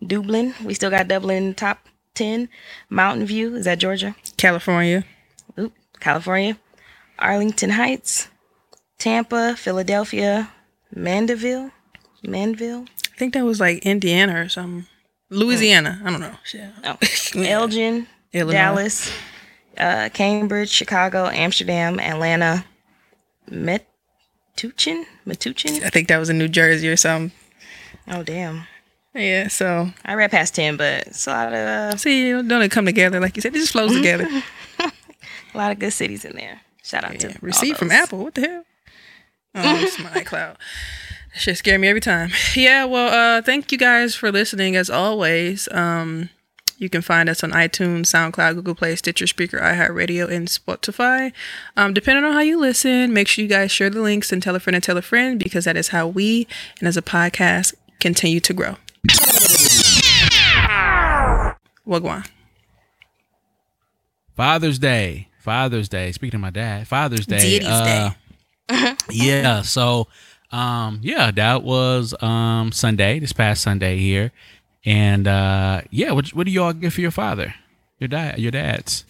Dublin. 0.05 0.53
We 0.65 0.75
still 0.75 0.91
got 0.91 1.07
Dublin 1.07 1.37
in 1.37 1.49
the 1.51 1.55
top 1.55 1.79
10. 2.15 2.49
Mountain 2.91 3.27
View. 3.27 3.55
Is 3.55 3.67
that 3.67 3.79
Georgia? 3.79 4.17
California. 4.37 5.05
Oop, 5.61 5.73
California. 6.01 6.59
Arlington 7.21 7.71
Heights. 7.71 8.27
Tampa, 8.99 9.55
Philadelphia, 9.57 10.51
Mandeville. 10.93 11.71
Manville. 12.25 12.87
I 13.15 13.17
think 13.17 13.33
that 13.35 13.45
was 13.45 13.61
like 13.61 13.87
Indiana 13.87 14.41
or 14.41 14.49
something. 14.49 14.87
Louisiana. 15.31 16.01
I 16.05 16.11
don't 16.11 16.21
know. 16.21 16.35
Shit. 16.43 16.69
Oh, 16.85 16.97
Elgin, 17.41 18.09
Illinois. 18.33 18.53
Dallas, 18.53 19.13
uh, 19.79 20.09
Cambridge, 20.13 20.71
Chicago, 20.71 21.27
Amsterdam, 21.27 21.99
Atlanta, 22.01 22.65
Metuchen, 23.51 25.05
Metuchen. 25.27 25.83
I 25.85 25.91
think 25.91 26.09
that 26.09 26.19
was 26.19 26.31
in 26.31 26.39
New 26.39 26.49
Jersey 26.49 26.89
or 26.89 26.97
something. 26.97 27.33
Oh 28.09 28.23
damn! 28.23 28.67
Yeah. 29.15 29.49
So 29.49 29.91
I 30.05 30.15
read 30.15 30.31
past 30.31 30.55
ten, 30.55 30.77
but 30.77 31.07
it's 31.07 31.27
a 31.27 31.31
lot 31.31 31.49
of 31.49 31.55
uh, 31.55 31.97
see, 31.97 32.31
don't 32.33 32.63
it 32.63 32.71
come 32.71 32.87
together 32.87 33.21
like 33.21 33.37
you 33.37 33.43
said? 33.43 33.55
It 33.55 33.59
just 33.59 33.73
flows 33.73 33.95
together. 33.95 34.27
a 34.79 34.93
lot 35.59 35.73
of 35.73 35.79
good 35.79 35.93
cities 35.93 36.25
in 36.25 36.37
there. 36.37 36.61
Shout 36.83 37.05
out 37.05 37.19
to 37.21 37.29
Yeah, 37.29 37.33
all 37.35 37.39
receipt 37.43 37.77
from. 37.77 37.91
Apple. 37.91 38.19
What 38.25 38.35
the 38.35 38.43
hell? 38.43 38.65
Oh, 39.57 39.83
it's 39.83 39.99
my 40.03 40.11
iCloud. 40.11 40.57
That 41.35 41.41
shit 41.41 41.59
scare 41.59 41.79
me 41.79 41.89
every 41.89 42.01
time. 42.01 42.31
Yeah, 42.55 42.85
well, 42.85 43.39
uh, 43.39 43.43
thank 43.43 43.73
you 43.73 43.79
guys 43.79 44.15
for 44.15 44.31
listening 44.31 44.77
as 44.77 44.89
always. 44.89 45.69
Um, 45.73 46.31
you 46.79 46.89
can 46.89 47.01
find 47.01 47.29
us 47.29 47.43
on 47.43 47.53
iTunes, 47.53 48.07
SoundCloud, 48.07 48.55
Google 48.57 48.75
Play, 48.75 48.97
Stitcher, 48.97 49.25
Spreaker, 49.25 49.61
iHeartRadio, 49.61 50.31
and 50.31 50.49
Spotify. 50.49 51.33
Um, 51.77 51.95
depending 51.95 52.25
on 52.25 52.33
how 52.33 52.41
you 52.41 52.59
listen, 52.59 53.13
make 53.13 53.29
sure 53.29 53.43
you 53.43 53.49
guys 53.49 53.71
share 53.71 53.91
the 53.91 54.03
links 54.03 54.31
and 54.33 54.43
tell 54.43 54.55
a 54.55 54.61
friend 54.61 54.75
and 54.75 54.85
tell 54.85 54.97
a 54.97 55.03
friend 55.03 55.39
because 55.39 55.65
that 55.65 55.77
is 55.77 55.89
how 55.89 56.07
we 56.07 56.47
and 56.79 56.89
as 56.89 56.97
a 56.97 57.03
podcast 57.03 57.75
continue 58.01 58.41
to 58.41 58.53
grow. 58.53 58.77
Wagwan. 61.87 62.29
Father's 64.35 64.79
Day. 64.79 65.29
Father's 65.39 65.89
Day. 65.89 66.13
Speaking 66.13 66.37
of 66.37 66.43
my 66.43 66.51
dad, 66.51 66.87
Father's 66.87 67.25
Day. 67.25 67.61
Daddy's 67.61 67.69
uh, 67.69 68.11
Day. 68.69 68.97
yeah. 69.11 69.63
So, 69.63 70.09
um, 70.51 71.01
yeah, 71.03 71.31
that 71.31 71.63
was 71.63 72.15
um 72.23 72.73
Sunday. 72.73 73.21
This 73.21 73.33
past 73.33 73.63
Sunday 73.63 73.99
here, 73.99 74.33
and 74.87 75.27
uh, 75.29 75.83
yeah. 75.91 76.13
What 76.13 76.29
what 76.29 76.47
do 76.47 76.53
y'all 76.53 76.73
get 76.73 76.93
for 76.93 77.03
your 77.03 77.11
father? 77.11 77.55
Your 77.99 78.09
dad. 78.09 78.39
Your 78.39 78.53
dad's. 78.53 79.05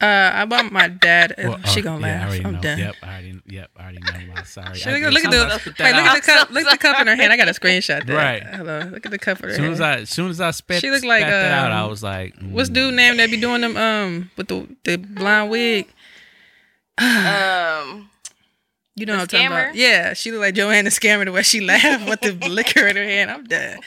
Uh, 0.00 0.30
I 0.32 0.44
bought 0.44 0.70
my 0.70 0.86
dad. 0.86 1.34
Well, 1.36 1.58
she 1.64 1.80
uh, 1.80 1.82
gonna 1.82 2.06
yeah, 2.06 2.12
laugh. 2.20 2.28
already 2.28 2.44
I'm 2.44 2.52
know. 2.54 2.60
done. 2.60 2.78
Yep, 2.78 2.94
I 3.02 3.06
already. 3.06 3.40
Yep, 3.46 3.70
I 3.76 3.82
already 3.82 3.98
know. 3.98 4.32
I'm 4.36 4.44
sorry. 4.44 4.76
She- 4.76 4.88
I 4.88 4.92
Look, 5.00 5.12
look 5.12 5.24
at 5.24 5.30
the 5.32 5.38
sometimes 5.38 5.52
I 5.52 5.58
spit 5.58 5.76
that 5.78 5.84
wait, 5.84 5.96
look 5.96 6.06
at 6.06 6.14
the 6.14 6.32
cup. 6.32 6.50
Look 6.50 6.64
at 6.66 6.70
the 6.70 6.78
cup 6.78 7.00
in 7.00 7.06
her 7.08 7.16
hand. 7.16 7.32
I 7.32 7.36
got 7.36 7.48
a 7.48 7.50
screenshot. 7.60 8.06
That. 8.06 8.14
Right. 8.14 8.42
Hello. 8.44 8.78
Look 8.92 9.04
at 9.06 9.10
the 9.10 9.18
cup 9.18 9.38
in 9.40 9.44
her 9.46 9.48
As 9.50 9.56
soon 9.56 9.64
hand. 9.64 9.74
as 9.74 9.80
I, 9.80 9.94
as 9.96 10.10
soon 10.10 10.30
as 10.30 10.40
I 10.40 10.52
spit, 10.52 10.80
She 10.82 10.90
look 10.92 11.02
like, 11.02 11.22
spat 11.22 11.30
that 11.30 11.52
out, 11.52 11.72
um, 11.72 11.78
I 11.78 11.86
was 11.86 12.04
like, 12.04 12.36
What's 12.40 12.70
mm. 12.70 12.74
dude 12.74 12.94
name 12.94 13.16
that 13.16 13.28
be 13.28 13.40
doing 13.40 13.60
them 13.62 13.76
um 13.76 14.30
with 14.36 14.46
the 14.46 14.68
the 14.84 14.96
blonde 14.98 15.50
wig? 15.50 15.88
Um, 16.98 18.08
You 18.94 19.06
know 19.06 19.12
The 19.14 19.18
what 19.18 19.20
I'm 19.22 19.26
talking 19.28 19.46
about? 19.46 19.74
Yeah, 19.74 20.12
she 20.14 20.30
look 20.32 20.40
like 20.40 20.54
Joanne 20.54 20.84
the 20.84 20.90
scammer 20.90 21.24
the 21.24 21.30
way 21.32 21.42
she 21.42 21.60
laughed 21.60 22.08
with 22.08 22.20
the 22.20 22.48
liquor 22.48 22.86
in 22.86 22.96
her 22.96 23.04
hand. 23.04 23.30
I'm 23.30 23.44
done. 23.44 23.78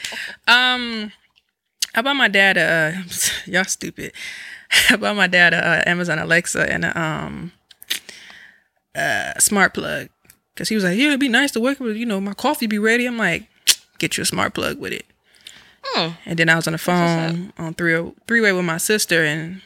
Um, 0.48 1.12
I 1.94 2.02
bought 2.02 2.16
my 2.16 2.28
dad 2.28 2.56
a 2.56 2.96
uh, 2.96 3.02
y'all 3.46 3.64
stupid. 3.64 4.12
I 4.90 4.96
bought 4.96 5.16
my 5.16 5.26
dad 5.26 5.54
a 5.54 5.58
uh, 5.58 5.82
Amazon 5.86 6.18
Alexa 6.18 6.70
and 6.72 6.84
a 6.84 7.00
um 7.00 7.52
uh 8.94 9.38
smart 9.38 9.74
plug 9.74 10.08
because 10.54 10.68
he 10.68 10.74
was 10.74 10.84
like, 10.84 10.98
yeah, 10.98 11.08
it'd 11.08 11.20
be 11.20 11.28
nice 11.28 11.50
to 11.52 11.60
work 11.60 11.80
with. 11.80 11.96
You 11.96 12.06
know, 12.06 12.20
my 12.20 12.34
coffee 12.34 12.66
be 12.66 12.78
ready. 12.78 13.06
I'm 13.06 13.18
like, 13.18 13.48
get 13.98 14.16
you 14.16 14.22
a 14.22 14.26
smart 14.26 14.54
plug 14.54 14.78
with 14.78 14.92
it. 14.92 15.06
Hmm. 15.84 16.10
And 16.24 16.38
then 16.38 16.48
I 16.48 16.56
was 16.56 16.66
on 16.66 16.72
the 16.72 16.78
phone 16.78 17.52
on 17.58 17.74
three 17.74 18.12
three 18.26 18.40
way 18.40 18.52
with 18.52 18.64
my 18.64 18.78
sister 18.78 19.24
and 19.24 19.60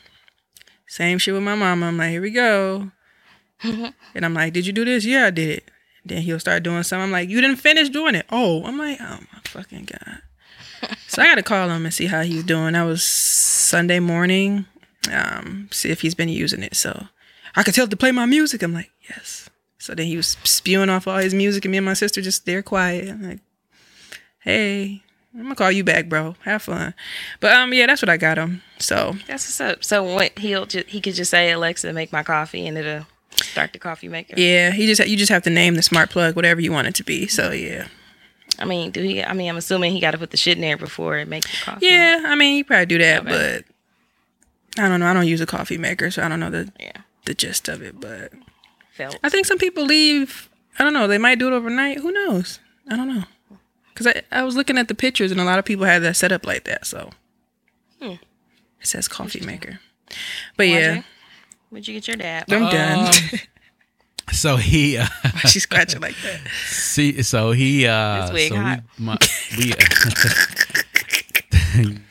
same 0.89 1.19
shit 1.19 1.35
with 1.35 1.43
my 1.43 1.55
mama. 1.55 1.87
I'm 1.87 1.99
like, 1.99 2.11
here 2.11 2.23
we 2.23 2.31
go. 2.31 2.91
and 3.63 4.25
I'm 4.25 4.35
like, 4.35 4.53
did 4.53 4.67
you 4.67 4.73
do 4.73 4.85
this? 4.85 5.05
Yeah, 5.05 5.27
I 5.27 5.31
did 5.31 5.59
it. 5.59 5.65
Then 6.05 6.23
he'll 6.23 6.41
start 6.41 6.63
doing 6.63 6.83
something. 6.85 7.05
I'm 7.05 7.11
like, 7.11 7.29
you 7.29 7.41
didn't 7.41 7.57
finish 7.57 7.89
doing 7.89 8.15
it. 8.15 8.27
Oh, 8.31 8.65
I'm 8.65 8.79
like, 8.79 8.99
oh 9.01 9.19
my 9.33 9.41
fucking 9.45 9.87
god. 9.87 10.23
so 11.09 11.23
I 11.23 11.27
got 11.27 11.37
to 11.37 11.43
call 11.43 11.69
him 11.71 11.85
and 11.85 11.95
see 11.95 12.07
how 12.07 12.23
he's 12.23 12.45
doing. 12.45 12.73
That 12.73 12.83
was 12.83 13.03
Sunday 13.03 14.01
morning. 14.01 14.67
Um, 15.13 15.69
see 15.71 15.91
if 15.91 16.01
he's 16.01 16.15
been 16.15 16.29
using 16.29 16.63
it. 16.63 16.77
So 16.77 17.07
I 17.55 17.63
could 17.63 17.75
tell 17.75 17.85
him 17.85 17.91
to 17.91 17.97
play 17.97 18.13
my 18.13 18.27
music. 18.27 18.63
I'm 18.63 18.75
like, 18.75 18.91
yes. 19.09 19.49
So 19.79 19.95
then 19.95 20.07
he 20.07 20.17
was 20.17 20.37
spewing 20.43 20.91
off 20.91 21.07
all 21.07 21.19
his 21.19 21.35
music, 21.35 21.65
and 21.65 21.71
me 21.73 21.79
and 21.79 21.85
my 21.85 21.95
sister 21.95 22.21
just 22.21 22.45
there 22.45 22.63
quiet. 22.63 23.09
I'm 23.09 23.23
like, 23.23 23.41
hey, 24.41 25.03
I'm 25.35 25.43
gonna 25.43 25.55
call 25.55 25.71
you 25.71 25.85
back, 25.85 26.09
bro. 26.09 26.35
Have 26.43 26.63
fun. 26.63 26.95
But 27.41 27.53
um, 27.53 27.73
yeah, 27.75 27.87
that's 27.87 28.01
what 28.01 28.09
I 28.09 28.17
got 28.17 28.39
him. 28.39 28.63
So 28.79 29.17
that's 29.27 29.47
what's 29.47 29.61
up. 29.61 29.85
So 29.85 30.03
what 30.03 30.39
he'll 30.39 30.67
just 30.67 30.89
he 30.89 31.01
could 31.01 31.15
just 31.15 31.31
say 31.31 31.51
Alexa 31.53 31.93
make 31.93 32.13
my 32.13 32.23
coffee 32.23 32.67
and 32.67 32.79
it'll 32.79 33.07
start 33.33 33.73
the 33.73 33.79
coffee 33.79 34.09
maker. 34.09 34.35
yeah, 34.37 34.71
he 34.71 34.87
just 34.87 35.07
you 35.07 35.17
just 35.17 35.31
have 35.31 35.43
to 35.43 35.51
name 35.51 35.75
the 35.75 35.83
smart 35.83 36.11
plug 36.11 36.37
whatever 36.37 36.61
you 36.61 36.73
want 36.73 36.89
it 36.89 36.95
to 36.97 37.05
be. 37.05 37.27
So 37.27 37.51
yeah, 37.53 37.89
I 38.59 38.65
mean, 38.65 38.91
do 38.91 39.03
he? 39.03 39.23
I 39.23 39.33
mean, 39.33 39.49
I'm 39.49 39.57
assuming 39.57 39.93
he 39.93 40.01
got 40.01 40.13
to 40.13 40.19
put 40.19 40.31
the 40.31 40.37
shit 40.37 40.57
in 40.57 40.63
there 40.63 40.77
before 40.77 41.19
it 41.19 41.29
makes 41.29 41.51
the 41.51 41.65
coffee. 41.65 41.87
yeah. 41.87 42.23
I 42.27 42.35
mean, 42.37 42.55
he 42.57 42.65
probably 42.65 42.87
do 42.87 42.99
that, 42.99 43.21
Okay. 43.27 43.63
but 44.77 44.83
I 44.83 44.89
don't 44.89 45.01
know. 45.01 45.07
I 45.07 45.13
don't 45.15 45.27
use 45.27 45.41
a 45.41 45.47
coffee 45.47 45.79
maker, 45.79 46.11
so 46.11 46.23
I 46.23 46.29
don't 46.29 46.41
know 46.41 46.51
the 46.51 46.73
Yeah. 46.79 46.93
the 47.25 47.35
gist 47.35 47.69
of 47.69 47.83
it. 47.83 48.01
But 48.01 48.33
Felt. 48.93 49.19
I 49.23 49.29
think 49.29 49.47
some 49.47 49.59
people 49.59 49.85
leave. 49.85 50.49
I 50.79 50.85
don't 50.85 50.93
know. 50.93 51.07
They 51.07 51.19
might 51.19 51.39
do 51.39 51.49
it 51.49 51.53
overnight. 51.53 51.99
Who 51.99 52.13
knows? 52.13 52.61
I 52.91 52.97
don't 52.97 53.09
know. 53.15 53.25
Cause 53.95 54.07
I 54.07 54.23
I 54.31 54.43
was 54.43 54.57
looking 54.57 54.77
at 54.79 54.89
the 54.89 54.95
pictures 54.95 55.31
and 55.33 55.41
a 55.41 55.45
lot 55.45 55.59
of 55.59 55.65
people 55.65 55.87
had 55.87 56.03
that 56.03 56.17
set 56.17 56.31
up 56.33 56.45
like 56.47 56.65
that. 56.65 56.87
So 56.87 57.11
Hmm. 58.01 58.13
it 58.13 58.87
says 58.87 59.09
coffee 59.09 59.41
maker. 59.45 59.81
But 60.57 60.69
yeah, 60.69 61.03
Where'd 61.71 61.89
you 61.89 61.95
get 61.95 62.07
your 62.07 62.17
dad? 62.17 62.45
I'm 62.53 62.69
done. 62.71 63.13
So 64.33 64.57
he, 64.57 64.99
uh, 64.99 65.07
She's 65.49 65.63
scratching 65.63 66.01
like 66.01 66.17
that. 66.23 66.41
see, 66.67 67.23
so 67.23 67.53
he, 67.53 67.87
uh, 67.87 68.31
wig 68.33 68.49
so 68.51 68.57
hot. 68.57 68.81
we, 68.99 69.05
my, 69.05 69.17
we, 69.57 69.73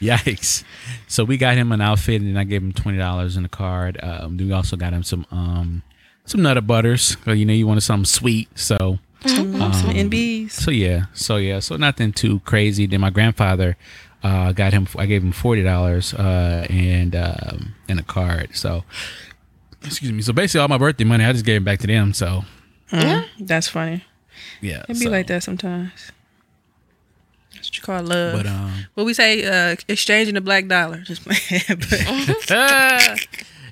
yikes. 0.02 0.64
So 1.08 1.24
we 1.24 1.38
got 1.38 1.56
him 1.56 1.72
an 1.72 1.82
outfit, 1.82 2.22
and 2.22 2.38
I 2.40 2.44
gave 2.44 2.62
him 2.64 2.74
twenty 2.74 2.98
dollars 2.98 3.38
in 3.38 3.44
the 3.44 3.50
card. 3.50 4.00
Um, 4.02 4.38
we 4.38 4.52
also 4.52 4.76
got 4.76 4.94
him 4.94 5.04
some, 5.04 5.26
um, 5.32 5.84
some 6.26 6.42
Nutter 6.42 6.62
Butters. 6.62 7.16
'cause, 7.18 7.38
You 7.38 7.46
know, 7.46 7.54
you 7.54 7.68
wanted 7.68 7.82
something 7.82 8.06
sweet, 8.06 8.48
so. 8.58 9.00
Some 9.26 9.60
Um, 9.60 9.72
NBs. 9.72 10.52
So 10.52 10.70
yeah, 10.70 11.06
so 11.14 11.38
yeah, 11.38 11.60
so 11.60 11.78
nothing 11.78 12.14
too 12.14 12.42
crazy. 12.42 12.86
Then 12.86 13.02
my 13.02 13.10
grandfather 13.10 13.76
uh, 14.24 14.52
got 14.52 14.72
him. 14.72 14.88
I 15.00 15.08
gave 15.08 15.24
him 15.24 15.32
forty 15.32 15.64
dollars 15.64 16.14
uh, 16.14 16.68
and 16.70 17.16
um, 17.16 17.74
and 17.90 18.00
a 18.00 18.04
card. 18.04 18.50
So 18.56 18.84
excuse 19.86 20.12
me. 20.12 20.22
So 20.22 20.34
basically, 20.34 20.62
all 20.62 20.68
my 20.68 20.78
birthday 20.78 21.04
money, 21.04 21.24
I 21.26 21.32
just 21.34 21.46
gave 21.46 21.62
it 21.62 21.66
back 21.66 21.80
to 21.80 21.88
them. 21.88 22.14
So 22.14 22.44
That's 23.40 23.68
funny. 23.68 24.04
yeah, 24.62 24.82
It 24.90 24.94
be 25.00 25.06
so- 25.06 25.10
like 25.10 25.28
that 25.28 25.44
sometimes. 25.44 26.12
That's 27.54 27.68
what 27.70 27.78
you 27.78 27.84
call 27.84 28.04
love. 28.04 28.34
But 28.38 28.46
um, 28.48 28.86
what 28.94 29.06
we 29.06 29.14
say, 29.14 29.44
uh, 29.46 29.76
exchanging 29.88 30.36
the 30.36 30.42
black 30.42 30.68
dollar. 30.68 30.98
Just 31.02 31.24
playing. 31.28 31.82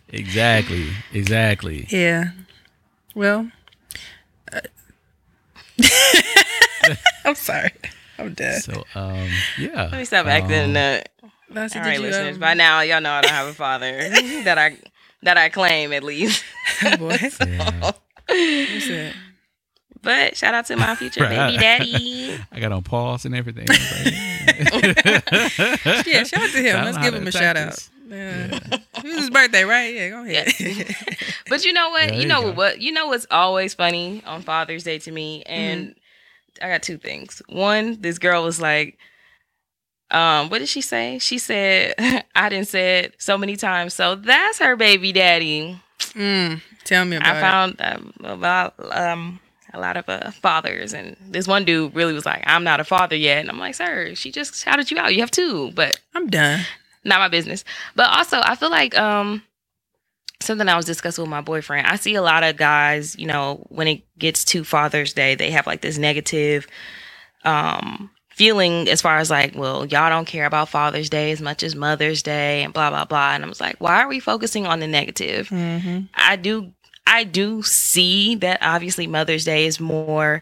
Exactly, 0.10 0.90
exactly. 1.12 1.88
yeah. 1.90 2.26
Well, 3.16 3.50
uh, 4.52 4.60
I'm 7.26 7.34
sorry. 7.34 7.72
I'm 8.20 8.34
dead. 8.36 8.62
So 8.62 8.84
um, 8.94 9.28
yeah. 9.58 9.90
Let 9.92 9.94
me 9.98 10.06
stop 10.06 10.28
acting 10.28 10.56
Um, 10.56 10.70
a 10.70 10.74
nut. 10.74 11.10
That's 11.50 11.76
All 11.76 11.82
did 11.82 11.88
right, 11.90 11.96
you, 12.00 12.02
listeners. 12.06 12.36
um, 12.36 12.40
By 12.40 12.54
now, 12.54 12.82
y'all 12.82 13.02
know 13.02 13.12
I 13.12 13.22
don't 13.22 13.32
have 13.32 13.48
a 13.48 13.54
father 13.54 13.92
that 14.44 14.58
I 14.60 14.78
that 15.24 15.38
I 15.38 15.50
claim 15.50 15.94
at 15.94 16.04
least. 16.04 16.44
oh 16.84 16.98
boy. 16.98 17.18
Yeah. 18.30 18.74
What's 18.74 18.88
that? 18.88 19.14
But 20.02 20.38
shout 20.38 20.54
out 20.54 20.66
to 20.68 20.76
my 20.76 20.96
future 20.96 21.22
baby 21.22 21.58
daddy. 21.58 22.38
I 22.52 22.60
got 22.60 22.72
on 22.72 22.84
pause 22.84 23.26
and 23.26 23.36
everything. 23.36 23.68
Like, 24.46 25.06
yeah. 25.06 26.04
Yeah, 26.06 26.24
shout 26.24 26.44
out 26.44 26.52
to 26.52 26.62
him. 26.62 26.86
Let's 26.86 26.98
give 26.98 27.14
him 27.14 27.26
a 27.26 27.32
shout 27.32 27.56
attack 27.56 27.68
out. 27.68 27.72
this. 27.72 27.90
Yeah. 28.08 28.60
It 28.98 29.04
was 29.04 29.16
his 29.16 29.30
birthday, 29.30 29.64
right? 29.64 29.94
Yeah, 29.94 30.10
go 30.10 30.24
ahead. 30.24 30.96
But 31.50 31.66
you 31.66 31.74
know 31.74 31.90
what? 31.90 32.10
Yeah, 32.10 32.16
you 32.16 32.22
you 32.22 32.28
know 32.28 32.42
go. 32.42 32.52
what? 32.52 32.82
You 32.82 32.92
know 32.92 33.08
what's 33.08 33.26
always 33.32 33.74
funny 33.74 34.22
on 34.26 34.42
Father's 34.42 34.84
Day 34.84 35.00
to 35.00 35.12
me, 35.12 35.44
and 35.44 35.88
mm-hmm. 35.88 36.66
I 36.66 36.70
got 36.70 36.84
two 36.84 36.98
things. 36.98 37.42
One, 37.48 38.00
this 38.02 38.20
girl 38.20 38.44
was 38.44 38.62
like, 38.62 38.98
um, 40.14 40.50
what 40.50 40.60
did 40.60 40.70
she 40.70 40.82
say? 40.82 41.18
She 41.20 41.38
said, 41.38 41.96
"I 42.36 42.50
didn't 42.50 42.68
say 42.68 43.00
it 43.00 43.16
so 43.18 43.38
many 43.38 43.56
times." 43.56 43.94
So 43.94 44.16
that's 44.16 44.60
her 44.60 44.76
baby 44.76 45.12
daddy. 45.12 45.78
mm, 46.00 46.62
tell 46.84 47.04
me 47.06 47.18
about 47.18 47.36
I 47.36 47.42
found 47.42 47.76
um, 47.80 48.14
about 48.24 48.76
um 48.96 49.40
a 49.74 49.80
lot 49.80 49.98
of 49.98 50.08
uh, 50.08 50.30
fathers, 50.32 50.94
and 50.94 51.18
this 51.20 51.48
one 51.48 51.66
dude 51.66 51.96
really 51.96 52.14
was 52.14 52.26
like, 52.26 52.44
"I'm 52.46 52.64
not 52.64 52.80
a 52.80 52.84
father 52.84 53.16
yet," 53.16 53.40
and 53.40 53.50
I'm 53.50 53.60
like, 53.60 53.76
"Sir, 53.76 54.14
she 54.16 54.32
just 54.32 54.56
shouted 54.64 54.92
you 54.92 54.98
out. 54.98 55.14
You 55.14 55.22
have 55.22 55.32
two, 55.32 55.72
but. 55.72 56.00
I'm 56.14 56.28
done. 56.28 56.62
not 57.04 57.20
my 57.20 57.28
business." 57.28 57.66
But 57.96 58.10
also, 58.10 58.40
I 58.44 58.56
feel 58.56 58.70
like 58.70 58.98
um 58.98 59.42
something 60.42 60.68
I 60.68 60.76
was 60.76 60.86
discussing 60.86 61.24
with 61.24 61.30
my 61.30 61.42
boyfriend. 61.42 61.88
I 61.88 61.96
see 61.96 62.16
a 62.16 62.22
lot 62.22 62.44
of 62.44 62.58
guys, 62.58 63.18
you 63.18 63.26
know, 63.26 63.66
when 63.70 63.88
it 63.88 64.04
gets 64.20 64.44
to 64.46 64.64
Father's 64.64 65.14
Day, 65.14 65.36
they 65.36 65.50
have 65.52 65.66
like 65.66 65.82
this 65.82 65.98
negative 65.98 66.68
um 67.46 68.10
feeling 68.34 68.90
as 68.90 69.02
far 69.02 69.18
as 69.18 69.30
like, 69.30 69.56
well, 69.56 69.86
y'all 69.86 70.10
don't 70.10 70.26
care 70.26 70.46
about 70.46 70.70
Father's 70.70 71.10
Day 71.10 71.32
as 71.32 71.42
much 71.42 71.64
as 71.64 71.76
Mother's 71.76 72.24
Day 72.24 72.64
and 72.64 72.74
blah 72.74 72.90
blah 72.90 73.06
blah. 73.06 73.34
And 73.34 73.46
I 73.46 73.48
was 73.48 73.62
like, 73.62 73.76
why 73.80 74.02
are 74.02 74.08
we 74.08 74.20
focusing 74.20 74.66
on 74.66 74.80
the 74.80 74.88
negative? 74.88 75.50
Mm-hmm. 75.50 76.06
I 76.16 76.36
do 76.36 76.74
I 77.06 77.24
do 77.24 77.62
see 77.64 78.36
that 78.36 78.60
obviously 78.62 79.08
Mother's 79.08 79.46
Day 79.46 79.66
is 79.66 79.80
more 79.80 80.42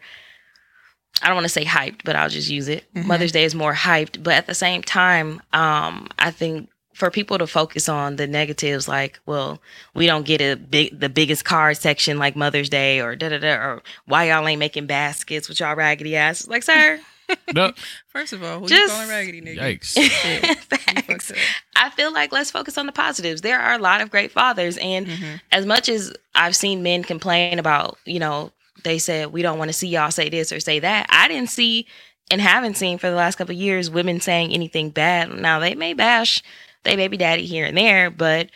I 1.22 1.28
don't 1.28 1.36
want 1.36 1.46
to 1.46 1.50
say 1.50 1.66
hyped, 1.66 2.02
but 2.04 2.16
I'll 2.16 2.30
just 2.30 2.50
use 2.50 2.68
it. 2.68 2.86
Mhm. 2.96 3.06
Mother's 3.06 3.32
Day 3.32 3.44
is 3.44 3.54
more 3.54 3.74
hyped, 3.76 4.24
but 4.24 4.34
at 4.34 4.48
the 4.48 4.56
same 4.56 4.82
time, 4.82 5.42
um 5.54 6.08
I 6.18 6.32
think 6.32 6.70
for 6.94 7.10
people 7.10 7.38
to 7.38 7.48
focus 7.48 7.88
on 7.90 8.18
the 8.18 8.28
negatives 8.28 8.88
like, 8.88 9.20
well, 9.26 9.60
we 9.96 10.06
don't 10.06 10.26
get 10.26 10.42
a 10.42 10.56
big 10.56 10.98
the 11.00 11.10
biggest 11.10 11.44
card 11.46 11.78
section 11.78 12.18
like 12.20 12.36
Mother's 12.36 12.70
Day 12.70 13.02
or 13.02 13.16
da 13.16 13.30
da 13.30 13.38
da 13.40 13.54
or 13.56 13.84
why 14.06 14.30
y'all 14.30 14.48
ain't 14.48 14.60
making 14.60 14.86
baskets 14.88 15.50
with 15.50 15.60
y'all 15.60 15.76
raggedy 15.76 16.16
asses. 16.16 16.48
Like, 16.48 16.64
sir, 16.64 17.00
No, 17.54 17.72
First 18.08 18.34
of 18.34 18.44
all, 18.44 18.58
who 18.60 18.64
you 18.66 18.70
Just- 18.70 18.94
calling 18.94 19.10
raggedy 19.10 19.42
nigga? 19.42 19.60
yikes. 19.80 19.98
Shit. 20.00 20.58
Facts. 20.60 21.32
I 21.76 21.90
feel 21.92 22.14
like 22.14 22.32
let's 22.32 22.52
focus 22.52 22.78
on 22.78 22.86
the 22.86 22.92
positives. 22.92 23.42
There 23.42 23.60
are 23.60 23.74
a 23.74 23.78
lot 23.80 24.02
of 24.02 24.10
great 24.10 24.32
fathers, 24.32 24.78
and 24.78 25.08
Mhm. 25.08 25.42
as 25.52 25.66
much 25.66 25.90
as 25.90 26.14
I've 26.36 26.56
seen 26.56 26.82
men 26.84 27.04
complain 27.04 27.60
about, 27.60 27.98
you 28.06 28.20
know, 28.20 28.52
they 28.84 28.98
said 29.00 29.32
we 29.34 29.42
don't 29.42 29.58
want 29.60 29.70
to 29.70 29.74
see 29.74 29.88
y'all 29.88 30.12
say 30.12 30.30
this 30.30 30.52
or 30.52 30.60
say 30.60 30.80
that. 30.80 31.06
I 31.10 31.28
didn't 31.28 31.50
see 31.50 31.86
and 32.32 32.40
haven't 32.42 32.78
seen 32.78 32.98
for 32.98 33.10
the 33.10 33.16
last 33.16 33.36
couple 33.38 33.54
of 33.54 33.60
years 33.62 33.90
women 33.90 34.22
saying 34.22 34.54
anything 34.54 34.90
bad. 34.90 35.30
Now 35.34 35.60
they 35.60 35.76
may 35.76 35.94
bash 35.94 36.42
they 36.84 36.96
baby 36.96 37.16
daddy 37.18 37.46
here 37.46 37.66
and 37.66 37.78
there, 37.78 38.10
but 38.10 38.50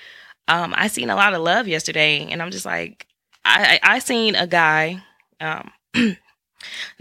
um, 0.47 0.73
I 0.75 0.87
seen 0.87 1.09
a 1.11 1.15
lot 1.15 1.33
of 1.35 1.41
love 1.41 1.67
yesterday, 1.67 2.27
and 2.31 2.41
I'm 2.41 2.49
just 2.51 2.65
like, 2.65 3.05
I 3.43 3.79
I, 3.83 3.95
I 3.95 3.99
seen 3.99 4.33
a 4.35 4.47
guy, 4.47 5.03
um, 5.39 5.69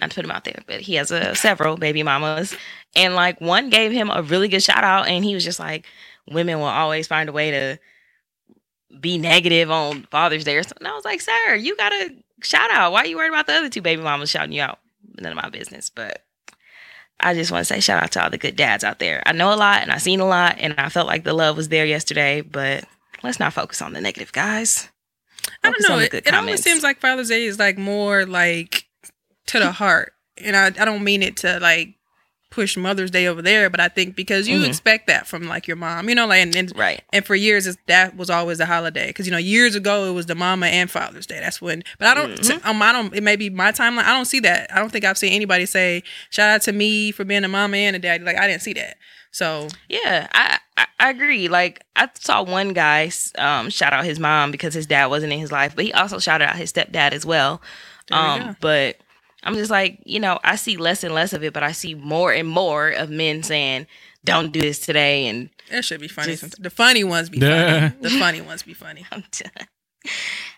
not 0.00 0.10
to 0.10 0.14
put 0.14 0.24
him 0.24 0.30
out 0.30 0.44
there, 0.44 0.62
but 0.66 0.80
he 0.80 0.94
has 0.94 1.10
a 1.10 1.34
several 1.34 1.76
baby 1.76 2.02
mamas, 2.02 2.56
and 2.96 3.14
like 3.14 3.40
one 3.40 3.70
gave 3.70 3.92
him 3.92 4.10
a 4.10 4.22
really 4.22 4.48
good 4.48 4.62
shout 4.62 4.84
out, 4.84 5.08
and 5.08 5.24
he 5.24 5.34
was 5.34 5.44
just 5.44 5.58
like, 5.58 5.86
women 6.30 6.58
will 6.58 6.66
always 6.66 7.06
find 7.06 7.28
a 7.28 7.32
way 7.32 7.50
to 7.50 7.78
be 9.00 9.18
negative 9.18 9.70
on 9.70 10.04
Father's 10.10 10.44
Day 10.44 10.56
or 10.56 10.62
something. 10.62 10.86
I 10.86 10.94
was 10.94 11.04
like, 11.04 11.20
sir, 11.20 11.54
you 11.54 11.76
got 11.76 11.90
to 11.90 12.14
shout 12.42 12.70
out. 12.70 12.92
Why 12.92 13.00
are 13.00 13.06
you 13.06 13.16
worried 13.16 13.28
about 13.28 13.46
the 13.46 13.54
other 13.54 13.68
two 13.68 13.82
baby 13.82 14.02
mamas 14.02 14.30
shouting 14.30 14.52
you 14.52 14.62
out? 14.62 14.78
None 15.20 15.32
of 15.32 15.42
my 15.42 15.48
business. 15.48 15.90
But 15.90 16.24
I 17.20 17.34
just 17.34 17.50
want 17.50 17.66
to 17.66 17.72
say 17.72 17.80
shout 17.80 18.02
out 18.02 18.12
to 18.12 18.24
all 18.24 18.30
the 18.30 18.38
good 18.38 18.56
dads 18.56 18.84
out 18.84 18.98
there. 18.98 19.22
I 19.26 19.32
know 19.32 19.52
a 19.52 19.56
lot 19.56 19.82
and 19.82 19.90
I've 19.90 20.02
seen 20.02 20.20
a 20.20 20.26
lot 20.26 20.56
and 20.58 20.74
I 20.78 20.88
felt 20.88 21.06
like 21.06 21.24
the 21.24 21.32
love 21.32 21.56
was 21.56 21.68
there 21.68 21.86
yesterday, 21.86 22.40
but 22.40 22.84
let's 23.22 23.40
not 23.40 23.52
focus 23.52 23.82
on 23.82 23.92
the 23.92 24.00
negative, 24.00 24.32
guys. 24.32 24.88
I 25.62 25.70
don't 25.70 25.88
know. 25.88 25.98
It, 25.98 26.14
it 26.14 26.34
almost 26.34 26.62
seems 26.62 26.82
like 26.82 27.00
Father's 27.00 27.28
Day 27.28 27.44
is 27.44 27.58
like 27.58 27.78
more 27.78 28.26
like 28.26 28.83
to 29.46 29.58
the 29.58 29.72
heart, 29.72 30.12
and 30.38 30.56
I, 30.56 30.66
I 30.66 30.84
don't 30.84 31.04
mean 31.04 31.22
it 31.22 31.36
to 31.38 31.58
like 31.60 31.94
push 32.50 32.76
Mother's 32.76 33.10
Day 33.10 33.26
over 33.26 33.42
there, 33.42 33.68
but 33.68 33.80
I 33.80 33.88
think 33.88 34.14
because 34.14 34.46
you 34.46 34.60
Mhm. 34.60 34.68
expect 34.68 35.08
that 35.08 35.26
from 35.26 35.48
like 35.48 35.66
your 35.66 35.76
mom, 35.76 36.08
you 36.08 36.14
know, 36.14 36.26
like 36.28 36.40
and, 36.40 36.54
and, 36.54 36.72
Right. 36.78 37.02
and 37.12 37.26
for 37.26 37.34
years 37.34 37.66
it's, 37.66 37.76
that 37.88 38.16
was 38.16 38.30
always 38.30 38.60
a 38.60 38.66
holiday 38.66 39.08
because 39.08 39.26
you 39.26 39.32
know 39.32 39.38
years 39.38 39.74
ago 39.74 40.08
it 40.08 40.12
was 40.12 40.26
the 40.26 40.36
Mama 40.36 40.66
and 40.66 40.88
Father's 40.88 41.26
Day. 41.26 41.40
That's 41.40 41.60
when, 41.60 41.82
but 41.98 42.06
I 42.06 42.14
don't, 42.14 42.38
Mhm. 42.40 42.64
um, 42.64 42.80
I 42.80 42.92
don't. 42.92 43.12
It 43.12 43.24
may 43.24 43.34
be 43.34 43.50
my 43.50 43.72
timeline. 43.72 44.04
I 44.04 44.12
don't 44.12 44.26
see 44.26 44.38
that. 44.40 44.70
I 44.72 44.78
don't 44.78 44.90
think 44.92 45.04
I've 45.04 45.18
seen 45.18 45.32
anybody 45.32 45.66
say 45.66 46.04
shout 46.30 46.48
out 46.48 46.62
to 46.62 46.72
me 46.72 47.10
for 47.10 47.24
being 47.24 47.42
a 47.42 47.48
mama 47.48 47.76
and 47.76 47.96
a 47.96 47.98
daddy. 47.98 48.22
Like 48.22 48.38
I 48.38 48.46
didn't 48.46 48.62
see 48.62 48.74
that. 48.74 48.98
So 49.32 49.66
Yeah, 49.88 50.28
I, 50.32 50.58
I 50.76 50.86
I 51.00 51.10
agree. 51.10 51.48
Like 51.48 51.82
I 51.96 52.08
saw 52.14 52.44
one 52.44 52.72
guy 52.72 53.10
um 53.36 53.68
shout 53.68 53.92
out 53.92 54.04
his 54.04 54.20
mom 54.20 54.52
because 54.52 54.74
his 54.74 54.86
dad 54.86 55.06
wasn't 55.06 55.32
in 55.32 55.40
his 55.40 55.50
life, 55.50 55.74
but 55.74 55.84
he 55.84 55.92
also 55.92 56.20
shouted 56.20 56.48
out 56.48 56.54
his 56.54 56.72
stepdad 56.72 57.10
as 57.10 57.26
well. 57.26 57.60
Um 58.12 58.40
go. 58.40 58.56
but 58.60 58.96
I'm 59.44 59.54
just 59.54 59.70
like, 59.70 59.98
you 60.04 60.18
know, 60.20 60.38
I 60.42 60.56
see 60.56 60.76
less 60.76 61.04
and 61.04 61.14
less 61.14 61.32
of 61.32 61.44
it, 61.44 61.52
but 61.52 61.62
I 61.62 61.72
see 61.72 61.94
more 61.94 62.32
and 62.32 62.48
more 62.48 62.88
of 62.90 63.10
men 63.10 63.42
saying, 63.42 63.86
"Don't 64.24 64.52
do 64.52 64.60
this 64.60 64.78
today," 64.80 65.26
and 65.28 65.50
that 65.70 65.84
should 65.84 66.00
be 66.00 66.08
funny. 66.08 66.28
Just- 66.32 66.40
sometimes. 66.40 66.62
The 66.62 66.70
funny 66.70 67.04
ones 67.04 67.28
be 67.28 67.38
Yeah. 67.38 67.90
funny. 67.90 68.00
The 68.00 68.10
funny 68.18 68.40
ones 68.40 68.62
be 68.62 68.74
funny. 68.74 69.04
I'm 69.12 69.22
done. 69.32 69.66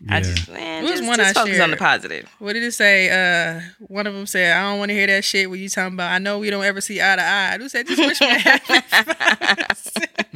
Yeah. 0.01 0.17
I 0.17 0.21
just 0.21 0.49
man, 0.49 0.83
There 0.83 0.91
was 0.91 1.01
just, 1.01 1.09
one 1.09 1.19
just 1.19 1.37
I 1.37 1.41
focus 1.45 1.61
on 1.61 1.71
the 1.71 1.77
positive. 1.77 2.29
What 2.41 2.55
did 2.55 2.65
it 2.65 2.73
say? 2.73 3.09
Uh, 3.11 3.61
one 3.87 4.07
of 4.09 4.13
them 4.15 4.27
said, 4.27 4.57
"I 4.57 4.71
don't 4.71 4.79
want 4.81 4.89
to 4.91 4.95
hear 4.95 5.07
that 5.07 5.25
shit." 5.25 5.49
When 5.49 5.61
you 5.61 5.69
talking 5.69 5.95
about, 5.95 6.11
I 6.11 6.19
know 6.19 6.39
we 6.41 6.51
don't 6.51 6.65
ever 6.65 6.81
see 6.81 7.01
eye 7.01 7.15
to 7.17 7.23
eye. 7.23 7.57
Who 7.59 7.69
said, 7.69 7.87
"Just 7.87 7.99
wish 8.01 8.21
me 8.21 8.27
a 8.31 8.39
happy." 8.39 9.57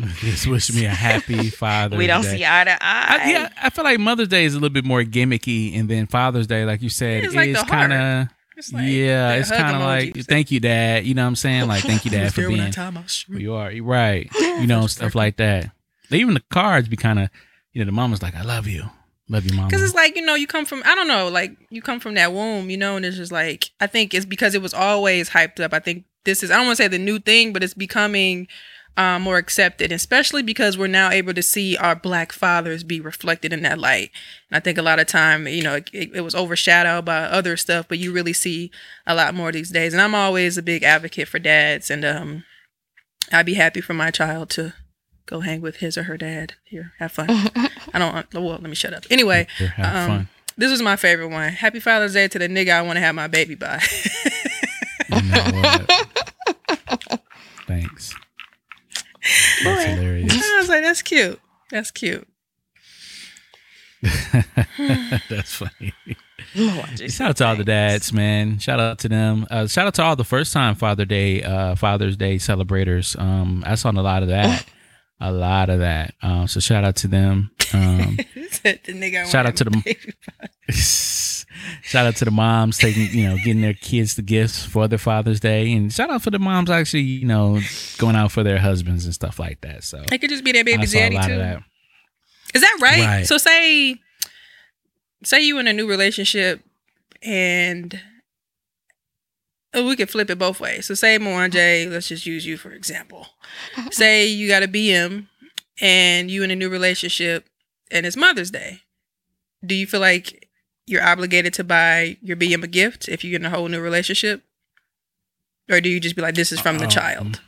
Just 0.21 0.47
wish 0.47 0.73
me 0.73 0.85
a 0.87 0.91
happy 0.91 1.51
Father's 1.51 1.99
we 1.99 2.07
don't 2.07 2.23
Day. 2.23 2.39
see 2.39 2.45
eye 2.45 2.65
to 2.65 2.73
eye. 2.73 2.77
I, 3.25 3.31
yeah, 3.31 3.49
I 3.63 3.71
feel 3.71 3.85
like 3.85 3.99
Mother's 3.99 4.29
Day 4.29 4.45
is 4.45 4.55
a 4.55 4.57
little 4.59 4.73
bit 4.73 4.85
more 4.85 5.03
gimmicky, 5.03 5.79
and 5.79 5.89
then 5.89 6.07
Father's 6.07 6.47
Day, 6.47 6.65
like 6.65 6.81
you 6.83 6.89
said, 6.89 7.25
It's 7.25 7.35
is 7.35 7.53
the 7.53 7.55
heart. 7.57 7.69
kind 7.69 7.93
of 7.93 8.29
It's 8.61 8.75
like 8.75 8.89
yeah, 8.89 9.33
it's 9.37 9.51
kind 9.51 9.75
of 9.75 9.81
like 9.81 10.15
thank 10.27 10.51
you, 10.51 10.61
Dad. 10.61 11.07
You 11.07 11.15
know 11.15 11.23
what 11.23 11.29
I'm 11.29 11.37
saying? 11.37 11.67
Like 11.67 11.83
thank 11.83 12.05
you, 12.05 12.11
Dad, 12.17 12.35
for 12.35 12.43
there 12.43 12.51
when 12.51 12.61
I 12.61 12.91
being 12.91 13.07
who 13.29 13.39
you 13.39 13.55
are. 13.55 13.73
You're 13.73 13.85
right. 13.85 14.31
You 14.61 14.67
know 14.67 14.87
stuff 14.89 15.15
like 15.15 15.37
that. 15.39 15.71
Even 16.11 16.35
the 16.35 16.43
cards 16.51 16.87
be 16.87 16.97
kind 16.97 17.19
of 17.19 17.31
you 17.73 17.81
know 17.81 17.87
the 17.87 17.93
mama's 17.93 18.23
like 18.23 18.35
I 18.35 18.43
love 18.43 18.67
you, 18.67 18.85
love 19.31 19.47
you, 19.47 19.57
mama. 19.57 19.69
Because 19.69 19.83
it's 19.83 19.95
like 19.95 20.15
you 20.17 20.23
know, 20.23 20.35
you 20.35 20.47
come 20.47 20.67
from 20.67 20.83
I 20.85 20.95
don't 20.95 21.09
know, 21.09 21.29
like 21.29 21.57
you 21.71 21.81
come 21.81 22.01
from 22.01 22.15
that 22.15 22.35
womb, 22.35 22.69
you 22.69 22.77
know, 22.77 22.97
and 22.97 23.07
it's 23.07 23.17
just 23.17 23.33
like 23.33 23.71
I 23.81 23.87
think 23.87 24.13
it's 24.13 24.27
because 24.27 24.55
it 24.55 24.61
was 24.61 24.75
always 24.75 25.31
hyped 25.31 25.61
up. 25.61 25.73
I 25.73 25.79
think 25.79 26.05
this 26.25 26.43
is 26.43 26.51
I 26.51 26.57
don't 26.57 26.67
want 26.67 26.77
to 26.77 26.83
say 26.83 26.89
the 26.89 26.99
new 26.99 27.19
thing, 27.19 27.55
but 27.55 27.65
it's 27.65 27.73
becoming 27.73 28.47
um, 28.97 29.23
more 29.23 29.39
accepted, 29.39 29.93
especially 29.93 30.43
because 30.43 30.77
we're 30.77 30.87
now 30.87 31.11
able 31.11 31.33
to 31.35 31.43
see 31.43 31.77
our 31.77 31.95
black 31.95 32.33
fathers 32.33 32.85
be 32.85 33.01
reflected 33.01 33.53
in 33.53 33.63
that 33.63 33.79
light. 33.79 34.11
And 34.51 34.57
I 34.57 34.61
think 34.61 34.79
a 34.79 34.83
lot 34.83 34.99
of 34.99 35.07
time, 35.07 35.47
you 35.47 35.63
know, 35.63 35.77
it, 35.77 35.87
it 35.93 36.21
was 36.23 36.35
overshadowed 36.35 37.05
by 37.05 37.23
other 37.23 37.57
stuff, 37.57 37.87
but 37.89 37.99
you 37.99 38.13
really 38.13 38.33
see 38.33 38.71
a 39.07 39.15
lot 39.15 39.35
more 39.35 39.53
these 39.53 39.71
days. 39.71 39.93
And 39.93 40.03
I'm 40.03 40.15
always 40.15 40.59
a 40.59 40.63
big 40.63 40.83
advocate 40.83 41.29
for 41.29 41.39
dads, 41.39 41.91
and 41.91 42.05
um, 42.05 42.45
I'd 43.33 43.47
be 43.47 43.55
happy 43.55 43.81
for 43.81 43.95
my 43.95 44.11
child 44.11 44.51
to 44.51 44.75
go 45.27 45.41
hang 45.41 45.61
with 45.61 45.77
his 45.77 45.97
or 45.97 46.03
her 46.05 46.17
dad. 46.17 46.55
Here, 46.65 46.93
have 46.99 47.13
fun. 47.13 47.29
I 47.95 47.99
don't. 47.99 48.35
Well, 48.35 48.51
let 48.51 48.63
me 48.63 48.75
shut 48.75 48.93
up. 48.93 49.05
Anyway, 49.09 49.47
Here, 49.57 49.69
have 49.69 49.97
um, 49.97 50.17
fun. 50.17 50.29
this 50.57 50.71
was 50.71 50.83
my 50.83 50.97
favorite 50.97 51.29
one. 51.29 51.53
Happy 51.53 51.81
Father's 51.81 52.13
Day 52.15 52.29
to 52.29 52.39
the 52.39 52.49
nigga 52.49 52.73
I 52.73 52.83
want 52.83 52.97
to 52.97 53.01
have 53.01 53.15
my 53.15 53.29
baby 53.29 53.55
by. 53.55 53.81
You 55.09 55.23
know 55.23 55.45
what? 55.53 57.21
Thanks. 57.67 58.15
That's 59.65 59.85
hilarious. 59.85 60.33
I 60.33 60.59
was 60.59 60.69
like, 60.69 60.83
that's 60.83 61.03
cute. 61.03 61.41
That's 61.71 61.91
cute. 61.91 62.27
That's 65.29 65.55
funny. 65.55 65.93
Shout 67.09 67.21
out 67.31 67.37
to 67.37 67.47
all 67.47 67.57
the 67.57 67.65
dads, 67.65 68.13
man. 68.13 68.59
Shout 68.59 68.81
out 68.81 68.99
to 69.01 69.09
them. 69.09 69.47
Uh, 69.51 69.67
shout 69.67 69.87
out 69.87 69.95
to 69.95 70.03
all 70.03 70.17
the 70.17 70.25
first 70.25 70.53
time 70.53 70.75
Father 70.75 71.05
Day, 71.05 71.43
uh, 71.43 71.75
Father's 71.75 72.17
Day 72.17 72.39
celebrators. 72.39 73.15
Um, 73.19 73.63
I 73.67 73.75
saw 73.75 73.91
a 73.91 73.93
lot 73.93 74.23
of 74.23 74.31
that. 74.31 74.65
A 75.21 75.31
lot 75.33 75.69
of 75.71 75.81
that. 75.81 76.15
Um, 76.23 76.47
so 76.49 76.61
shout 76.61 76.85
out 76.85 76.97
to 76.97 77.09
them. 77.09 77.51
Um, 77.75 78.17
the 78.63 79.27
Shout 79.31 79.47
out 79.47 79.57
to 79.57 79.65
the- 79.65 79.97
shout 81.83 82.07
out 82.07 82.17
to 82.17 82.25
the 82.25 82.31
moms 82.31 82.79
taking, 82.79 83.09
you 83.11 83.29
know, 83.29 83.37
getting 83.37 83.61
their 83.61 83.75
kids 83.75 84.15
the 84.17 84.23
gifts 84.23 84.65
for 84.65 84.89
their 84.89 84.99
Father's 84.99 85.41
Day, 85.41 85.73
and 85.73 85.93
shout 85.93 86.11
out 86.11 86.23
for 86.23 86.31
the 86.31 86.39
moms 86.39 86.71
actually, 86.71 87.03
you 87.03 87.27
know, 87.27 87.61
going 87.99 88.17
out 88.17 88.33
for 88.33 88.43
their 88.43 88.59
husbands 88.59 89.05
and 89.05 89.15
stuff 89.15 89.39
like 89.39 89.61
that. 89.61 89.85
So 89.85 90.03
It 90.11 90.19
could 90.19 90.31
just 90.31 90.45
be 90.45 90.53
their 90.53 90.65
baby 90.65 90.87
daddy 90.87 91.17
too. 91.17 91.37
that. 91.39 91.63
Is 92.55 92.63
that 92.63 92.79
right? 92.83 93.01
Right. 93.05 93.27
So 93.27 93.39
say 93.39 93.97
say 95.23 95.43
you 95.45 95.59
in 95.59 95.67
a 95.69 95.73
new 95.73 95.87
relationship 95.89 96.63
and 97.23 98.01
we 99.75 99.97
could 99.97 100.11
flip 100.11 100.31
it 100.31 100.39
both 100.39 100.61
ways. 100.61 100.87
So 100.87 100.95
say 100.95 101.19
Moan 101.19 101.51
let's 101.51 102.09
just 102.09 102.27
use 102.27 102.47
you 102.47 102.57
for 102.57 102.71
example. 102.73 103.27
say 103.91 104.27
you 104.27 104.49
got 104.49 104.63
a 104.63 104.69
BM 104.69 105.27
and 105.81 106.31
you 106.31 106.43
in 106.43 106.51
a 106.51 106.57
new 106.57 106.69
relationship 106.69 107.47
and 107.91 108.05
it's 108.07 108.17
Mother's 108.17 108.51
Day. 108.51 108.83
Do 109.65 109.75
you 109.75 109.87
feel 109.87 110.01
like 110.01 110.49
you're 110.87 111.03
obligated 111.05 111.53
to 111.55 111.65
buy 111.65 112.17
your 112.23 112.37
BM 112.37 112.65
a 112.65 112.67
gift 112.67 113.09
if 113.09 113.23
you're 113.25 113.39
in 113.39 113.47
a 113.47 113.51
whole 113.51 113.69
new 113.69 113.81
relationship? 113.81 114.43
Or 115.71 115.81
do 115.81 115.89
you 115.89 116.01
just 116.01 116.17
be 116.17 116.23
like, 116.23 116.35
this 116.35 116.51
is 116.51 116.61
from 116.61 116.79
the 116.79 116.85
Um, 116.85 116.91
child? 116.91 117.41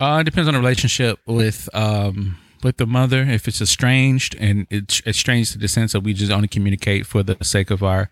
Uh, 0.00 0.18
it 0.20 0.24
depends 0.24 0.48
on 0.48 0.54
the 0.54 0.60
relationship 0.60 1.18
with 1.26 1.68
um 1.74 2.38
with 2.62 2.76
the 2.76 2.86
mother. 2.86 3.22
If 3.22 3.46
it's 3.48 3.60
estranged 3.60 4.34
and 4.38 4.66
it's 4.70 5.00
estranged 5.06 5.52
to 5.52 5.58
the 5.58 5.68
sense 5.68 5.92
that 5.92 6.00
we 6.00 6.12
just 6.12 6.32
only 6.32 6.48
communicate 6.48 7.06
for 7.06 7.22
the 7.22 7.36
sake 7.42 7.70
of 7.70 7.82
our 7.82 8.10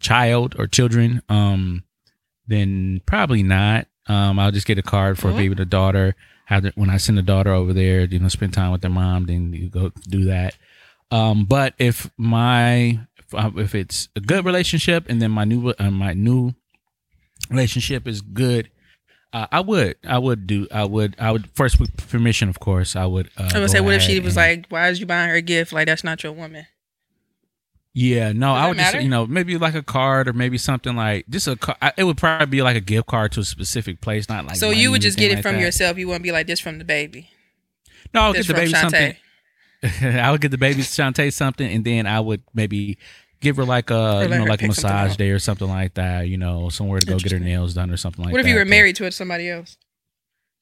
child 0.00 0.54
or 0.58 0.66
children, 0.66 1.22
um, 1.28 1.84
then 2.46 3.00
probably 3.06 3.42
not. 3.42 3.86
Um, 4.06 4.38
I'll 4.38 4.50
just 4.52 4.66
get 4.66 4.78
a 4.78 4.82
card 4.82 5.18
for 5.18 5.30
Mhm. 5.30 5.36
maybe 5.36 5.54
the 5.54 5.64
daughter. 5.64 6.14
Have 6.46 6.64
the, 6.64 6.72
when 6.74 6.90
I 6.90 6.98
send 6.98 7.16
the 7.16 7.22
daughter 7.22 7.52
over 7.52 7.72
there, 7.72 8.02
you 8.04 8.18
know, 8.18 8.28
spend 8.28 8.52
time 8.52 8.70
with 8.70 8.82
their 8.82 8.90
mom, 8.90 9.24
then 9.26 9.52
you 9.54 9.70
go 9.70 9.92
do 10.08 10.24
that. 10.26 10.56
Um, 11.10 11.46
but 11.46 11.72
if 11.78 12.10
my 12.18 13.00
if, 13.18 13.56
if 13.56 13.74
it's 13.74 14.08
a 14.14 14.20
good 14.20 14.44
relationship 14.44 15.06
and 15.08 15.22
then 15.22 15.30
my 15.30 15.44
new 15.44 15.70
uh, 15.78 15.90
my 15.90 16.12
new 16.12 16.52
relationship 17.50 18.06
is 18.06 18.20
good, 18.20 18.70
uh, 19.32 19.46
I 19.50 19.60
would, 19.60 19.96
I 20.06 20.18
would 20.18 20.46
do, 20.46 20.66
I 20.70 20.84
would, 20.84 21.16
I 21.18 21.30
would 21.32 21.48
first 21.54 21.80
with 21.80 21.96
permission, 22.10 22.48
of 22.48 22.60
course. 22.60 22.94
I 22.96 23.06
would. 23.06 23.30
Uh, 23.38 23.50
I 23.54 23.58
was 23.58 23.72
say, 23.72 23.80
what 23.80 23.94
if 23.94 24.02
she 24.02 24.20
was 24.20 24.36
and- 24.36 24.58
like, 24.62 24.66
"Why 24.68 24.88
is 24.88 25.00
you 25.00 25.06
buying 25.06 25.30
her 25.30 25.36
a 25.36 25.42
gift? 25.42 25.72
Like 25.72 25.86
that's 25.86 26.04
not 26.04 26.22
your 26.22 26.32
woman." 26.32 26.66
Yeah, 27.94 28.32
no, 28.32 28.48
Does 28.48 28.56
I 28.56 28.60
that 28.62 28.68
would 28.68 28.76
just, 28.78 29.04
you 29.04 29.08
know, 29.08 29.26
maybe 29.26 29.56
like 29.56 29.74
a 29.74 29.82
card 29.82 30.26
or 30.28 30.32
maybe 30.32 30.58
something 30.58 30.94
like 30.96 31.26
just 31.30 31.46
a. 31.48 31.54
ca- 31.56 31.76
I- 31.80 31.92
It 31.96 32.04
would 32.04 32.16
probably 32.18 32.46
be 32.46 32.60
like 32.62 32.76
a 32.76 32.80
gift 32.80 33.06
card 33.06 33.32
to 33.32 33.40
a 33.40 33.44
specific 33.44 34.00
place, 34.00 34.28
not 34.28 34.44
like. 34.46 34.56
so 34.56 34.70
you 34.70 34.90
would 34.90 35.00
just 35.00 35.16
get 35.16 35.30
it 35.30 35.36
like 35.36 35.42
from 35.42 35.54
that. 35.54 35.60
yourself. 35.62 35.96
You 35.96 36.08
wouldn't 36.08 36.24
be 36.24 36.32
like 36.32 36.46
this 36.48 36.58
from 36.60 36.78
the 36.78 36.84
baby. 36.84 37.30
No, 38.12 38.22
I'll 38.22 38.32
This 38.32 38.46
get 38.46 38.54
the 38.54 38.60
baby 38.60 38.72
Shantae. 38.72 39.16
something. 39.82 40.16
I 40.20 40.30
would 40.30 40.40
get 40.40 40.50
the 40.50 40.58
baby 40.58 40.82
Shantae 40.82 41.32
something, 41.32 41.70
and 41.70 41.84
then 41.84 42.06
I 42.06 42.18
would 42.20 42.42
maybe 42.52 42.98
give 43.40 43.56
her 43.58 43.64
like 43.64 43.90
a 43.90 44.20
you 44.22 44.28
know 44.38 44.44
like 44.44 44.62
a 44.62 44.66
massage 44.68 45.16
day 45.16 45.30
or 45.30 45.38
something 45.38 45.68
like 45.68 45.94
that. 45.94 46.28
You 46.28 46.36
know, 46.38 46.68
somewhere 46.70 46.98
to 47.00 47.06
go 47.06 47.18
get 47.18 47.32
her 47.32 47.38
nails 47.38 47.74
done 47.74 47.90
or 47.90 47.96
something 47.96 48.24
like 48.24 48.30
that. 48.30 48.32
what 48.32 48.42
that. 48.42 48.48
if 48.48 48.52
you 48.52 48.58
were 48.58 48.64
but- 48.64 48.70
married 48.70 48.96
to 48.96 49.10
somebody 49.12 49.48
else? 49.50 49.76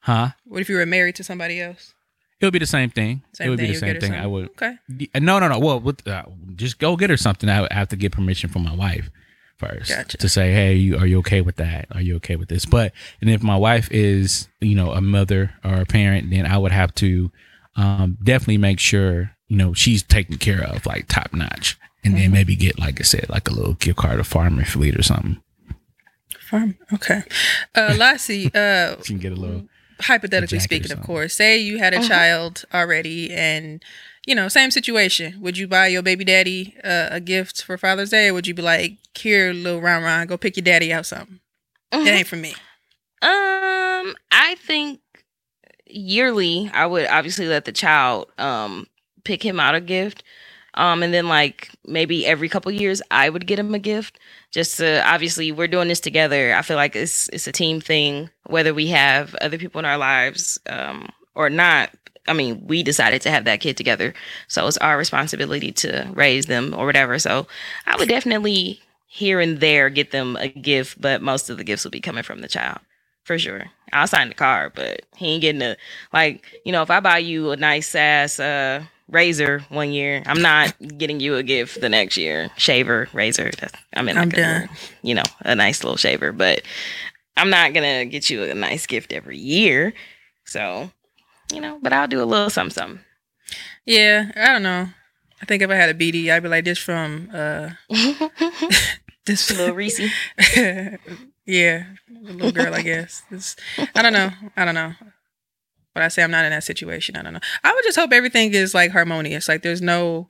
Huh? 0.00 0.30
What 0.44 0.60
if 0.60 0.68
you 0.68 0.76
were 0.76 0.84
married 0.86 1.14
to 1.16 1.24
somebody 1.24 1.60
else? 1.60 1.94
It 2.42 2.46
would 2.46 2.52
be 2.52 2.58
the 2.58 2.66
same 2.66 2.90
thing. 2.90 3.22
Same 3.32 3.46
it 3.46 3.50
would 3.50 3.58
thing. 3.60 3.68
be 3.68 3.72
the 3.72 3.78
same 3.78 4.00
thing. 4.00 4.14
I 4.14 4.26
would. 4.26 4.46
Okay. 4.50 4.76
No, 5.14 5.38
no, 5.38 5.46
no. 5.48 5.58
Well, 5.60 5.78
with, 5.80 6.06
uh, 6.08 6.24
just 6.56 6.78
go 6.80 6.96
get 6.96 7.08
her 7.08 7.16
something. 7.16 7.48
I 7.48 7.60
would 7.62 7.72
have 7.72 7.88
to 7.90 7.96
get 7.96 8.12
permission 8.12 8.50
from 8.50 8.64
my 8.64 8.74
wife 8.74 9.10
first 9.58 9.90
Gotcha. 9.90 10.18
to 10.18 10.28
say, 10.28 10.52
"Hey, 10.52 10.74
you, 10.74 10.96
are 10.98 11.06
you 11.06 11.18
okay 11.20 11.40
with 11.40 11.56
that? 11.56 11.86
Are 11.92 12.00
you 12.02 12.16
okay 12.16 12.34
with 12.36 12.48
this?" 12.48 12.66
But 12.66 12.92
and 13.20 13.30
if 13.30 13.42
my 13.44 13.56
wife 13.56 13.88
is, 13.92 14.48
you 14.60 14.74
know, 14.74 14.90
a 14.90 15.00
mother 15.00 15.54
or 15.64 15.74
a 15.82 15.86
parent, 15.86 16.30
then 16.30 16.44
I 16.46 16.58
would 16.58 16.72
have 16.72 16.92
to 16.96 17.30
um, 17.76 18.18
definitely 18.22 18.58
make 18.58 18.80
sure, 18.80 19.30
you 19.48 19.56
know, 19.56 19.72
she's 19.72 20.02
taken 20.02 20.36
care 20.36 20.62
of, 20.64 20.84
like 20.84 21.06
top 21.08 21.32
notch, 21.32 21.78
and 22.04 22.14
Mm-hmm. 22.14 22.22
then 22.22 22.32
maybe 22.32 22.56
get, 22.56 22.78
like 22.80 22.98
I 23.00 23.04
said, 23.04 23.26
like 23.30 23.48
a 23.48 23.52
little 23.54 23.74
gift 23.74 23.98
card 23.98 24.18
of 24.18 24.26
Farm 24.26 24.62
& 24.64 24.64
Fleet 24.64 24.98
or 24.98 25.02
something. 25.04 25.40
Farm. 26.50 26.76
Okay. 26.92 27.22
Uh, 27.74 27.94
Lassie. 27.96 28.50
Uh, 28.54 28.96
She 29.02 29.12
can 29.14 29.18
get 29.18 29.32
a 29.32 29.36
little. 29.36 29.68
Hypothetically 30.02 30.58
A 30.58 30.60
jacket 30.60 30.74
or 30.74 30.84
speaking, 30.84 30.92
of 30.98 31.04
course, 31.06 31.34
say 31.34 31.58
you 31.58 31.78
had 31.78 31.94
a 31.94 31.98
Uh-huh. 31.98 32.08
child 32.08 32.64
already, 32.74 33.32
and 33.32 33.82
you 34.26 34.34
know, 34.34 34.48
same 34.48 34.70
situation. 34.70 35.40
Would 35.40 35.58
you 35.58 35.66
buy 35.66 35.88
your 35.88 36.02
baby 36.02 36.24
daddy 36.24 36.76
uh, 36.84 37.08
a 37.10 37.20
gift 37.20 37.62
for 37.64 37.76
Father's 37.78 38.10
Day, 38.10 38.28
or 38.28 38.34
would 38.34 38.46
you 38.46 38.54
be 38.54 38.62
like, 38.62 38.98
"Here, 39.16 39.52
little 39.52 39.80
round 39.80 40.04
round, 40.04 40.28
go 40.28 40.36
pick 40.36 40.56
your 40.56 40.64
daddy 40.64 40.92
out 40.92 41.06
something"? 41.06 41.40
Mhm. 41.92 42.06
It 42.06 42.10
ain't 42.10 42.28
for 42.28 42.36
me. 42.36 42.54
Um, 43.22 44.14
I 44.30 44.56
think 44.58 45.00
yearly 45.86 46.70
I 46.72 46.86
would 46.86 47.06
obviously 47.06 47.46
let 47.46 47.64
the 47.64 47.72
child 47.72 48.28
um 48.38 48.86
pick 49.24 49.42
him 49.44 49.60
out 49.60 49.74
a 49.74 49.80
gift. 49.80 50.22
Um, 50.74 51.02
and 51.02 51.12
then 51.12 51.28
like 51.28 51.70
maybe 51.86 52.26
every 52.26 52.48
couple 52.48 52.72
years 52.72 53.02
I 53.10 53.28
would 53.28 53.46
get 53.46 53.58
him 53.58 53.74
a 53.74 53.78
gift. 53.78 54.18
Just 54.50 54.78
to 54.78 55.06
obviously 55.06 55.52
we're 55.52 55.68
doing 55.68 55.88
this 55.88 56.00
together. 56.00 56.54
I 56.54 56.62
feel 56.62 56.76
like 56.76 56.96
it's 56.96 57.28
it's 57.28 57.46
a 57.46 57.52
team 57.52 57.80
thing, 57.80 58.30
whether 58.46 58.72
we 58.72 58.88
have 58.88 59.34
other 59.36 59.58
people 59.58 59.78
in 59.78 59.84
our 59.84 59.98
lives 59.98 60.58
um 60.68 61.10
or 61.34 61.50
not. 61.50 61.90
I 62.28 62.34
mean, 62.34 62.64
we 62.66 62.82
decided 62.82 63.20
to 63.22 63.30
have 63.30 63.44
that 63.46 63.60
kid 63.60 63.76
together. 63.76 64.14
So 64.46 64.66
it's 64.66 64.78
our 64.78 64.96
responsibility 64.96 65.72
to 65.72 66.08
raise 66.14 66.46
them 66.46 66.72
or 66.76 66.86
whatever. 66.86 67.18
So 67.18 67.48
I 67.86 67.96
would 67.96 68.08
definitely 68.08 68.80
here 69.08 69.40
and 69.40 69.60
there 69.60 69.90
get 69.90 70.12
them 70.12 70.36
a 70.36 70.48
gift, 70.48 71.00
but 71.00 71.20
most 71.20 71.50
of 71.50 71.58
the 71.58 71.64
gifts 71.64 71.84
will 71.84 71.90
be 71.90 72.00
coming 72.00 72.22
from 72.22 72.40
the 72.40 72.48
child 72.48 72.78
for 73.24 73.38
sure. 73.38 73.66
I'll 73.92 74.06
sign 74.06 74.28
the 74.28 74.34
card, 74.34 74.72
but 74.74 75.02
he 75.16 75.26
ain't 75.28 75.42
getting 75.42 75.62
a 75.62 75.76
like, 76.12 76.44
you 76.64 76.72
know, 76.72 76.82
if 76.82 76.90
I 76.90 77.00
buy 77.00 77.18
you 77.18 77.50
a 77.50 77.56
nice 77.56 77.94
ass 77.94 78.40
uh 78.40 78.84
razor 79.12 79.60
one 79.68 79.92
year, 79.92 80.22
I'm 80.26 80.42
not 80.42 80.74
getting 80.98 81.20
you 81.20 81.36
a 81.36 81.42
gift 81.42 81.80
the 81.80 81.88
next 81.88 82.16
year. 82.16 82.50
Shaver, 82.56 83.08
razor. 83.12 83.50
That's, 83.58 83.74
I 83.94 84.02
mean, 84.02 84.16
I'm 84.16 84.28
like 84.30 84.38
a 84.38 84.42
done. 84.42 84.68
you 85.02 85.14
know, 85.14 85.22
a 85.40 85.54
nice 85.54 85.84
little 85.84 85.96
shaver, 85.96 86.32
but 86.32 86.62
I'm 87.36 87.50
not 87.50 87.72
gonna 87.74 88.04
get 88.06 88.30
you 88.30 88.42
a 88.44 88.54
nice 88.54 88.86
gift 88.86 89.12
every 89.12 89.38
year. 89.38 89.92
So, 90.44 90.90
you 91.52 91.60
know, 91.60 91.78
but 91.82 91.92
I'll 91.92 92.08
do 92.08 92.22
a 92.22 92.24
little 92.24 92.50
something, 92.50 92.74
something. 92.74 93.00
Yeah, 93.86 94.32
I 94.36 94.52
don't 94.52 94.62
know. 94.62 94.88
I 95.40 95.44
think 95.46 95.62
if 95.62 95.70
I 95.70 95.74
had 95.74 95.90
a 95.90 95.94
BD, 95.94 96.30
I'd 96.30 96.42
be 96.42 96.48
like 96.48 96.64
this 96.64 96.78
from 96.78 97.28
uh 97.32 97.70
this 99.26 99.50
little 99.50 99.74
Reese. 99.74 100.00
yeah, 101.46 101.84
a 102.08 102.32
little 102.32 102.52
girl, 102.52 102.74
I 102.74 102.82
guess. 102.82 103.22
This, 103.30 103.56
I 103.94 104.02
don't 104.02 104.12
know. 104.12 104.30
I 104.56 104.64
don't 104.64 104.74
know. 104.74 104.92
But 105.94 106.02
I 106.02 106.08
say 106.08 106.22
I'm 106.22 106.30
not 106.30 106.44
in 106.44 106.50
that 106.50 106.64
situation. 106.64 107.16
I 107.16 107.22
don't 107.22 107.34
know. 107.34 107.40
I 107.62 107.72
would 107.72 107.84
just 107.84 107.98
hope 107.98 108.12
everything 108.12 108.54
is 108.54 108.74
like 108.74 108.92
harmonious. 108.92 109.48
Like 109.48 109.62
there's 109.62 109.82
no 109.82 110.28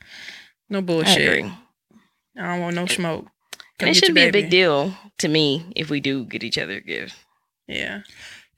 no 0.68 0.79
I 0.79 0.83
bullshit. 0.83 1.29
agree. 1.38 1.53
I 2.38 2.42
don't 2.42 2.61
want 2.61 2.77
no 2.77 2.87
smoke. 2.87 3.27
Come 3.79 3.88
And 3.88 3.90
it 3.90 3.94
should 3.94 4.09
your 4.09 4.14
be 4.14 4.22
a 4.22 4.33
big 4.33 4.51
deal 4.51 4.94
to 5.18 5.29
me 5.29 5.72
if 5.77 5.90
we 5.90 6.01
do 6.01 6.25
get 6.25 6.42
each 6.42 6.59
other 6.59 6.75
a 6.75 6.81
gift. 6.81 7.14
Yeah. 7.68 8.03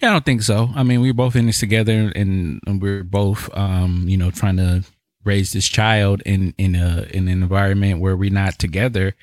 Yeah, 0.00 0.10
I 0.10 0.12
don't 0.12 0.24
think 0.24 0.42
so. 0.42 0.70
I 0.74 0.82
mean, 0.82 1.00
we're 1.00 1.14
both 1.14 1.36
in 1.36 1.46
this 1.46 1.60
together, 1.60 2.12
and, 2.14 2.60
and 2.66 2.82
we're 2.82 3.04
both, 3.04 3.48
um, 3.56 4.04
you 4.08 4.16
know, 4.16 4.30
trying 4.30 4.56
to 4.56 4.84
raise 5.24 5.52
this 5.52 5.68
child 5.68 6.20
in 6.26 6.52
in 6.58 6.74
a 6.74 7.06
in 7.10 7.28
an 7.28 7.42
environment 7.42 8.00
where 8.00 8.16
we're 8.16 8.30
not 8.30 8.58
together. 8.58 9.14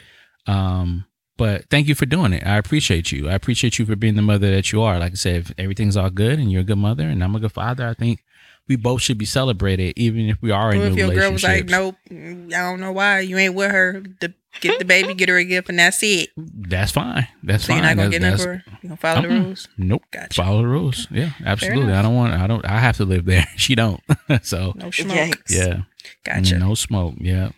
Um, 0.47 1.05
but 1.41 1.69
thank 1.69 1.87
you 1.87 1.95
for 1.95 2.05
doing 2.05 2.33
it. 2.33 2.45
I 2.45 2.57
appreciate 2.57 3.11
you. 3.11 3.29
I 3.29 3.33
appreciate 3.33 3.79
you 3.79 3.85
for 3.85 3.95
being 3.95 4.15
the 4.15 4.21
mother 4.21 4.49
that 4.51 4.71
you 4.71 4.81
are. 4.81 4.99
Like 4.99 5.13
I 5.13 5.15
said, 5.15 5.35
if 5.41 5.51
everything's 5.57 5.97
all 5.97 6.09
good 6.09 6.39
and 6.39 6.51
you're 6.51 6.61
a 6.61 6.65
good 6.65 6.77
mother 6.77 7.07
and 7.07 7.23
I'm 7.23 7.35
a 7.35 7.39
good 7.39 7.51
father, 7.51 7.87
I 7.87 7.93
think 7.93 8.23
we 8.67 8.75
both 8.75 9.01
should 9.01 9.17
be 9.17 9.25
celebrated, 9.25 9.93
even 9.97 10.29
if 10.29 10.37
we 10.41 10.51
are 10.51 10.71
in 10.71 10.81
Or 10.81 10.85
new 10.85 10.91
if 10.91 10.97
your 10.97 11.09
girl 11.15 11.31
was 11.31 11.43
like, 11.43 11.65
nope, 11.65 11.95
I 12.09 12.13
don't 12.49 12.79
know 12.79 12.91
why 12.91 13.19
you 13.21 13.37
ain't 13.37 13.55
with 13.55 13.71
her. 13.71 14.01
The, 14.21 14.33
get 14.61 14.77
the 14.79 14.85
baby, 14.85 15.13
get 15.15 15.29
her 15.29 15.37
a 15.37 15.43
gift, 15.43 15.67
and 15.69 15.79
that's 15.79 16.01
it. 16.03 16.29
That's 16.37 16.91
fine. 16.91 17.27
That's 17.43 17.63
So 17.65 17.73
fine. 17.73 17.77
you're 17.77 17.85
not 17.87 17.97
gonna 17.97 18.09
That's- 18.09 18.19
get 18.19 18.21
nothing 18.21 18.47
that's- 18.47 18.63
for 18.65 18.71
her. 18.71 18.79
You 18.83 18.89
gonna 18.89 18.97
follow 18.97 19.21
the 19.23 19.29
rules. 19.29 19.67
Nope. 19.77 20.03
Gotcha. 20.11 20.41
Follow 20.41 20.61
the 20.61 20.67
rules. 20.67 21.07
Yeah, 21.11 21.31
absolutely. 21.45 21.91
I 21.93 22.01
don't 22.01 22.15
want. 22.15 22.33
I 22.33 22.47
don't. 22.47 22.63
I 22.65 22.79
have 22.79 22.97
to 22.97 23.05
live 23.05 23.25
there. 23.25 23.47
She 23.57 23.75
don't. 23.75 23.99
so 24.43 24.73
No 24.75 24.91
smoke. 24.91 25.17
Yikes. 25.17 25.49
yeah. 25.49 25.81
Gotcha. 26.23 26.59
No 26.59 26.75
smoke. 26.75 27.15
Yeah. 27.19 27.49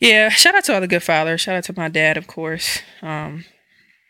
Yeah, 0.00 0.28
shout 0.30 0.54
out 0.54 0.64
to 0.64 0.74
all 0.74 0.80
the 0.80 0.88
good 0.88 1.02
fathers. 1.02 1.40
Shout 1.40 1.56
out 1.56 1.64
to 1.64 1.74
my 1.76 1.88
dad, 1.88 2.16
of 2.16 2.26
course. 2.26 2.80
Um, 3.02 3.44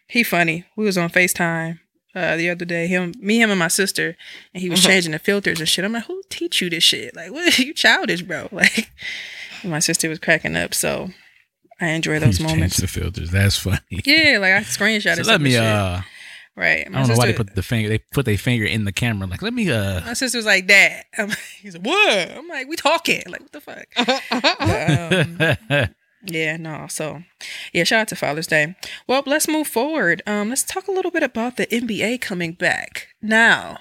he 0.08 0.22
funny. 0.22 0.64
We 0.76 0.84
was 0.84 0.98
on 0.98 1.10
Facetime 1.10 1.78
uh, 2.14 2.36
the 2.36 2.50
other 2.50 2.64
day. 2.64 2.86
Him, 2.86 3.14
me, 3.20 3.40
him, 3.40 3.50
and 3.50 3.58
my 3.58 3.68
sister, 3.68 4.16
and 4.54 4.62
he 4.62 4.68
was 4.70 4.80
Mhm. 4.80 4.86
changing 4.86 5.12
the 5.12 5.18
filters 5.18 5.60
and 5.60 5.68
shit. 5.68 5.84
I'm 5.84 5.92
like, 5.92 6.06
who 6.06 6.22
teach 6.30 6.60
you 6.60 6.70
this 6.70 6.82
shit? 6.84 7.14
Like, 7.14 7.30
what? 7.32 7.58
You 7.58 7.72
childish, 7.74 8.22
bro. 8.22 8.48
Like, 8.52 8.90
my 9.64 9.78
sister 9.78 10.08
was 10.08 10.18
cracking 10.18 10.56
up. 10.56 10.74
So 10.74 11.10
I 11.80 11.88
enjoy 11.88 12.18
those 12.20 12.38
Change 12.38 12.50
moments. 12.50 12.76
the 12.78 12.86
filters. 12.86 13.30
That's 13.30 13.58
funny. 13.58 13.78
Yeah, 13.90 14.38
like 14.40 14.52
I 14.54 14.60
screenshotted. 14.60 15.24
So 15.24 15.30
let 15.32 15.40
me. 15.40 15.50
shit. 15.52 15.60
Uh, 15.62 16.00
right. 16.56 16.86
I 16.86 16.90
don't 16.90 17.08
know 17.08 17.14
why 17.16 17.26
they 17.26 17.32
put 17.32 17.54
the 17.54 17.62
finger. 17.62 17.88
They 17.88 17.98
put 17.98 18.24
their 18.24 18.38
finger 18.38 18.64
in 18.64 18.84
the 18.84 18.92
camera. 18.92 19.26
Like, 19.28 19.42
let 19.42 19.52
me. 19.54 19.70
Uh. 19.70 20.00
My 20.00 20.12
sister 20.14 20.38
was 20.38 20.46
like, 20.46 20.66
"Dad." 20.66 21.04
I'm 21.18 21.28
like, 21.28 21.38
He's 21.60 21.74
like, 21.76 21.84
"What?" 21.86 22.30
I'm 22.32 22.48
like, 22.48 22.68
"We 22.68 22.76
talking." 22.76 23.22
Like, 23.26 23.40
what 23.42 23.52
the 23.52 23.60
fuck? 23.60 23.86
But, 24.30 25.70
um, 25.80 25.88
Yeah, 26.28 26.56
no. 26.56 26.86
So, 26.88 27.22
yeah, 27.72 27.84
shout 27.84 28.00
out 28.00 28.08
to 28.08 28.16
Father's 28.16 28.48
Day. 28.48 28.74
Well, 29.06 29.22
let's 29.26 29.46
move 29.46 29.68
forward. 29.68 30.22
Um, 30.26 30.48
let's 30.48 30.64
talk 30.64 30.88
a 30.88 30.92
little 30.92 31.12
bit 31.12 31.22
about 31.22 31.56
the 31.56 31.66
NBA 31.68 32.20
coming 32.20 32.52
back. 32.52 33.08
Now, 33.22 33.78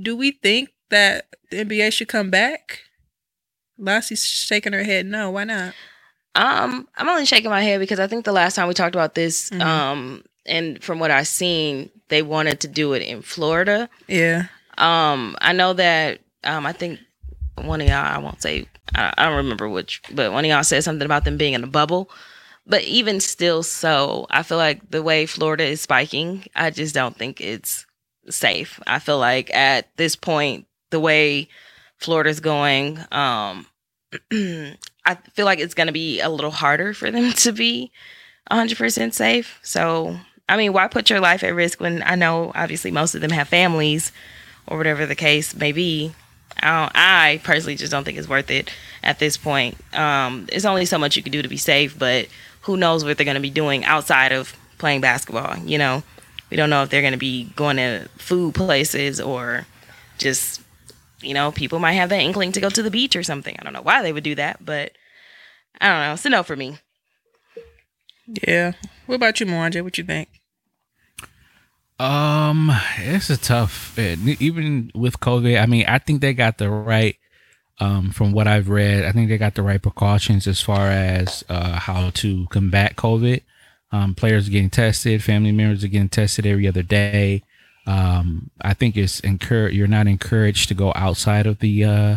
do 0.00 0.16
we 0.16 0.32
think 0.32 0.70
that 0.90 1.26
the 1.50 1.58
NBA 1.64 1.92
should 1.92 2.08
come 2.08 2.30
back? 2.30 2.80
Lassie's 3.78 4.24
shaking 4.24 4.72
her 4.72 4.82
head. 4.82 5.06
No, 5.06 5.30
why 5.30 5.44
not? 5.44 5.74
Um, 6.34 6.88
I'm 6.96 7.08
only 7.08 7.26
shaking 7.26 7.50
my 7.50 7.62
head 7.62 7.80
because 7.80 8.00
I 8.00 8.06
think 8.06 8.24
the 8.24 8.32
last 8.32 8.54
time 8.56 8.66
we 8.68 8.74
talked 8.74 8.94
about 8.94 9.14
this, 9.14 9.50
Mhm. 9.50 9.60
um, 9.62 10.24
and 10.46 10.82
from 10.82 10.98
what 10.98 11.10
I've 11.10 11.28
seen, 11.28 11.90
they 12.08 12.22
wanted 12.22 12.60
to 12.60 12.68
do 12.68 12.92
it 12.92 13.02
in 13.02 13.22
Florida. 13.22 13.88
Yeah. 14.06 14.46
Um, 14.78 15.36
I 15.40 15.52
know 15.52 15.72
that 15.74 16.20
um, 16.44 16.66
I 16.66 16.72
think 16.72 17.00
one 17.56 17.80
of 17.80 17.88
y'all, 17.88 18.04
I 18.04 18.18
won't 18.18 18.42
say, 18.42 18.66
I, 18.94 19.12
I 19.16 19.26
don't 19.26 19.36
remember 19.36 19.68
which, 19.68 20.02
but 20.12 20.32
one 20.32 20.44
of 20.44 20.48
y'all 20.50 20.64
said 20.64 20.84
something 20.84 21.04
about 21.04 21.24
them 21.24 21.36
being 21.36 21.54
in 21.54 21.64
a 21.64 21.68
bubble. 21.68 22.10
But 22.66 22.84
even 22.84 23.20
still, 23.20 23.62
so 23.62 24.26
I 24.30 24.42
feel 24.42 24.58
like 24.58 24.90
the 24.90 25.02
way 25.02 25.26
Florida 25.26 25.64
is 25.64 25.80
spiking, 25.80 26.44
I 26.54 26.70
just 26.70 26.94
don't 26.94 27.16
think 27.16 27.40
it's 27.40 27.86
safe. 28.28 28.80
I 28.86 28.98
feel 28.98 29.18
like 29.18 29.52
at 29.54 29.94
this 29.96 30.14
point, 30.14 30.66
the 30.90 31.00
way 31.00 31.48
Florida's 31.96 32.40
going, 32.40 32.98
um, 33.12 33.66
I 34.32 35.14
feel 35.32 35.46
like 35.46 35.58
it's 35.58 35.74
going 35.74 35.86
to 35.86 35.92
be 35.92 36.20
a 36.20 36.28
little 36.28 36.50
harder 36.50 36.94
for 36.94 37.10
them 37.10 37.32
to 37.38 37.52
be 37.52 37.90
100% 38.50 39.12
safe. 39.12 39.58
So, 39.62 40.16
I 40.50 40.56
mean, 40.56 40.72
why 40.72 40.88
put 40.88 41.08
your 41.08 41.20
life 41.20 41.44
at 41.44 41.54
risk 41.54 41.80
when 41.80 42.02
I 42.04 42.16
know 42.16 42.50
obviously 42.56 42.90
most 42.90 43.14
of 43.14 43.20
them 43.20 43.30
have 43.30 43.48
families 43.48 44.10
or 44.66 44.76
whatever 44.76 45.06
the 45.06 45.14
case 45.14 45.54
may 45.54 45.70
be? 45.70 46.12
I, 46.60 46.90
I 46.92 47.40
personally 47.44 47.76
just 47.76 47.92
don't 47.92 48.02
think 48.02 48.18
it's 48.18 48.28
worth 48.28 48.50
it 48.50 48.68
at 49.04 49.20
this 49.20 49.36
point. 49.36 49.76
Um, 49.94 50.48
only 50.64 50.86
so 50.86 50.98
much 50.98 51.16
you 51.16 51.22
can 51.22 51.30
do 51.30 51.40
to 51.40 51.48
be 51.48 51.56
safe, 51.56 51.96
but 51.96 52.26
who 52.62 52.76
knows 52.76 53.04
what 53.04 53.16
they're 53.16 53.24
going 53.24 53.36
to 53.36 53.40
be 53.40 53.48
doing 53.48 53.84
outside 53.84 54.32
of 54.32 54.56
playing 54.78 55.00
basketball? 55.00 55.56
You 55.58 55.78
know, 55.78 56.02
we 56.50 56.56
don't 56.56 56.68
know 56.68 56.82
if 56.82 56.90
they're 56.90 57.00
going 57.00 57.12
to 57.12 57.18
be 57.18 57.44
going 57.54 57.76
to 57.76 58.08
food 58.18 58.56
places 58.56 59.20
or 59.20 59.66
just, 60.18 60.60
you 61.22 61.32
know, 61.32 61.52
people 61.52 61.78
might 61.78 61.92
have 61.92 62.08
that 62.08 62.20
inkling 62.20 62.50
to 62.52 62.60
go 62.60 62.70
to 62.70 62.82
the 62.82 62.90
beach 62.90 63.14
or 63.14 63.22
something. 63.22 63.54
I 63.56 63.62
don't 63.62 63.72
know 63.72 63.82
why 63.82 64.02
they 64.02 64.12
would 64.12 64.24
do 64.24 64.34
that, 64.34 64.64
but 64.64 64.90
I 65.80 65.88
don't 65.88 66.00
know. 66.00 66.12
It's 66.14 66.26
a 66.26 66.28
no 66.28 66.42
for 66.42 66.56
me. 66.56 66.78
Yeah. 68.26 68.72
What 69.06 69.14
about 69.14 69.38
you, 69.38 69.46
Mwanje? 69.46 69.82
What 69.82 69.96
you 69.96 70.04
think? 70.04 70.39
Um, 72.00 72.72
it's 72.98 73.28
a 73.28 73.36
tough. 73.36 73.98
eh, 73.98 74.16
Even 74.40 74.90
with 74.94 75.20
COVID, 75.20 75.60
I 75.60 75.66
mean, 75.66 75.84
I 75.86 75.98
think 75.98 76.20
they 76.20 76.32
got 76.34 76.58
the 76.58 76.70
right. 76.70 77.16
Um, 77.78 78.10
from 78.10 78.32
what 78.32 78.46
I've 78.46 78.68
read, 78.68 79.04
I 79.04 79.12
think 79.12 79.30
they 79.30 79.38
got 79.38 79.54
the 79.54 79.62
right 79.62 79.80
precautions 79.80 80.46
as 80.46 80.60
far 80.60 80.90
as 80.90 81.44
uh, 81.48 81.78
how 81.78 82.10
to 82.10 82.46
combat 82.50 82.96
COVID. 82.96 83.42
Um, 83.90 84.14
players 84.14 84.48
are 84.48 84.50
getting 84.50 84.68
tested, 84.68 85.24
family 85.24 85.50
members 85.50 85.82
are 85.82 85.88
getting 85.88 86.10
tested 86.10 86.44
every 86.44 86.68
other 86.68 86.82
day. 86.82 87.42
Um, 87.86 88.50
I 88.60 88.74
think 88.74 88.98
it's 88.98 89.20
encouraged. 89.20 89.74
You're 89.74 89.86
not 89.86 90.06
encouraged 90.06 90.68
to 90.68 90.74
go 90.74 90.92
outside 90.94 91.46
of 91.46 91.60
the 91.60 91.84
uh, 91.84 92.16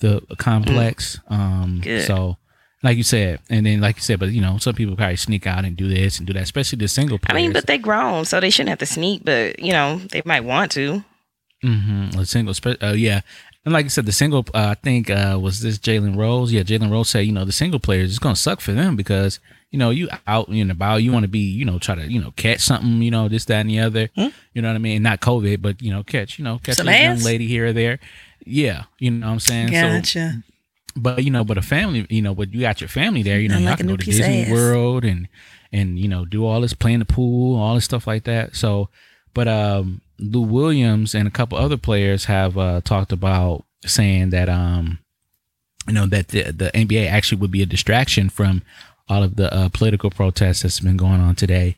the 0.00 0.20
complex. 0.36 1.20
Um, 1.28 1.80
Good. 1.80 2.04
so, 2.04 2.37
like 2.82 2.96
you 2.96 3.02
said, 3.02 3.40
and 3.50 3.66
then 3.66 3.80
like 3.80 3.96
you 3.96 4.02
said, 4.02 4.20
but 4.20 4.30
you 4.30 4.40
know, 4.40 4.58
some 4.58 4.74
people 4.74 4.96
probably 4.96 5.16
sneak 5.16 5.46
out 5.46 5.64
and 5.64 5.76
do 5.76 5.88
this 5.88 6.18
and 6.18 6.26
do 6.26 6.32
that, 6.32 6.42
especially 6.42 6.78
the 6.78 6.88
single 6.88 7.18
Players. 7.18 7.36
I 7.36 7.42
mean, 7.42 7.52
but 7.52 7.66
they 7.66 7.78
grown, 7.78 8.24
so 8.24 8.40
they 8.40 8.50
shouldn't 8.50 8.70
have 8.70 8.78
to 8.78 8.86
sneak, 8.86 9.24
but, 9.24 9.58
you 9.58 9.72
know, 9.72 9.98
they 10.12 10.22
might 10.24 10.44
want 10.44 10.70
to. 10.72 11.04
Mm-hmm. 11.64 12.20
A 12.20 12.24
single, 12.24 12.54
uh, 12.82 12.92
yeah. 12.92 13.22
And 13.64 13.72
like 13.72 13.86
I 13.86 13.88
said, 13.88 14.06
the 14.06 14.12
single, 14.12 14.46
uh, 14.54 14.68
I 14.70 14.74
think, 14.74 15.10
uh, 15.10 15.38
was 15.42 15.60
this 15.60 15.78
Jalen 15.78 16.16
Rose? 16.16 16.52
Yeah, 16.52 16.62
Jalen 16.62 16.90
Rose 16.90 17.10
said, 17.10 17.26
you 17.26 17.32
know, 17.32 17.44
the 17.44 17.52
single 17.52 17.80
players 17.80 18.10
is 18.10 18.18
going 18.20 18.36
to 18.36 18.40
suck 18.40 18.60
for 18.60 18.72
them 18.72 18.94
because, 18.94 19.40
you 19.70 19.78
know, 19.78 19.90
you 19.90 20.08
out 20.26 20.48
and 20.48 20.70
about, 20.70 20.98
you 20.98 21.12
want 21.12 21.24
to 21.24 21.28
be, 21.28 21.40
you 21.40 21.64
know, 21.64 21.78
try 21.78 21.96
to, 21.96 22.10
you 22.10 22.20
know, 22.20 22.30
catch 22.36 22.60
something, 22.60 23.02
you 23.02 23.10
know, 23.10 23.28
this, 23.28 23.44
that, 23.46 23.60
and 23.60 23.70
the 23.70 23.80
other. 23.80 24.08
Hmm? 24.14 24.28
You 24.54 24.62
know 24.62 24.68
what 24.68 24.76
I 24.76 24.78
mean? 24.78 25.02
Not 25.02 25.20
COVID, 25.20 25.60
but, 25.60 25.82
you 25.82 25.92
know, 25.92 26.04
catch, 26.04 26.38
you 26.38 26.44
know, 26.44 26.58
catch 26.62 26.76
Some 26.76 26.88
a 26.88 27.02
young 27.02 27.18
lady 27.18 27.48
here 27.48 27.66
or 27.66 27.72
there. 27.72 27.98
Yeah. 28.46 28.84
You 29.00 29.10
know 29.10 29.26
what 29.26 29.32
I'm 29.32 29.40
saying? 29.40 29.68
So, 29.68 29.72
Gotcha. 29.82 30.42
But 30.98 31.24
you 31.24 31.30
know, 31.30 31.44
but 31.44 31.58
a 31.58 31.62
family, 31.62 32.06
you 32.10 32.22
know, 32.22 32.34
but 32.34 32.52
you 32.52 32.60
got 32.60 32.80
your 32.80 32.88
family 32.88 33.22
there, 33.22 33.40
you 33.40 33.48
know, 33.48 33.58
Nothing 33.58 33.64
you 33.64 33.68
like 33.70 33.78
can 33.78 33.86
go 33.88 33.96
to 33.96 34.04
Disney. 34.04 34.52
World 34.52 35.04
and 35.04 35.28
and 35.72 35.98
you 35.98 36.08
know 36.08 36.24
do 36.24 36.46
all 36.46 36.60
this, 36.60 36.72
play 36.72 36.92
in 36.92 37.00
the 37.00 37.06
pool, 37.06 37.58
all 37.58 37.74
this 37.74 37.84
stuff 37.84 38.06
like 38.06 38.24
that. 38.24 38.56
So, 38.56 38.88
but 39.34 39.48
um, 39.48 40.00
Lou 40.18 40.42
Williams 40.42 41.14
and 41.14 41.28
a 41.28 41.30
couple 41.30 41.58
other 41.58 41.76
players 41.76 42.26
have 42.26 42.56
uh, 42.58 42.80
talked 42.82 43.12
about 43.12 43.64
saying 43.84 44.30
that 44.30 44.48
um, 44.48 44.98
you 45.86 45.94
know 45.94 46.06
that 46.06 46.28
the 46.28 46.44
the 46.52 46.70
NBA 46.74 47.08
actually 47.08 47.40
would 47.40 47.50
be 47.50 47.62
a 47.62 47.66
distraction 47.66 48.28
from 48.28 48.62
all 49.08 49.22
of 49.22 49.36
the 49.36 49.52
uh, 49.52 49.68
political 49.70 50.10
protests 50.10 50.62
that's 50.62 50.80
been 50.80 50.96
going 50.96 51.20
on 51.20 51.34
today, 51.34 51.76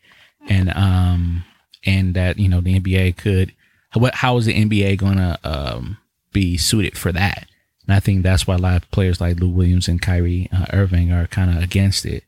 and 0.48 0.70
um, 0.70 1.44
and 1.84 2.14
that 2.14 2.38
you 2.38 2.48
know 2.48 2.60
the 2.60 2.78
NBA 2.78 3.16
could 3.16 3.52
what 3.94 4.14
how 4.16 4.36
is 4.36 4.46
the 4.46 4.54
NBA 4.54 4.98
gonna 4.98 5.38
um 5.44 5.98
be 6.32 6.56
suited 6.56 6.96
for 6.96 7.12
that? 7.12 7.46
And 7.90 7.96
I 7.96 7.98
think 7.98 8.22
that's 8.22 8.46
why 8.46 8.54
a 8.54 8.58
lot 8.58 8.76
of 8.76 8.90
players 8.92 9.20
like 9.20 9.40
Lou 9.40 9.48
Williams 9.48 9.88
and 9.88 10.00
Kyrie 10.00 10.48
uh, 10.52 10.66
Irving 10.72 11.10
are 11.10 11.26
kind 11.26 11.50
of 11.50 11.60
against 11.60 12.06
it. 12.06 12.22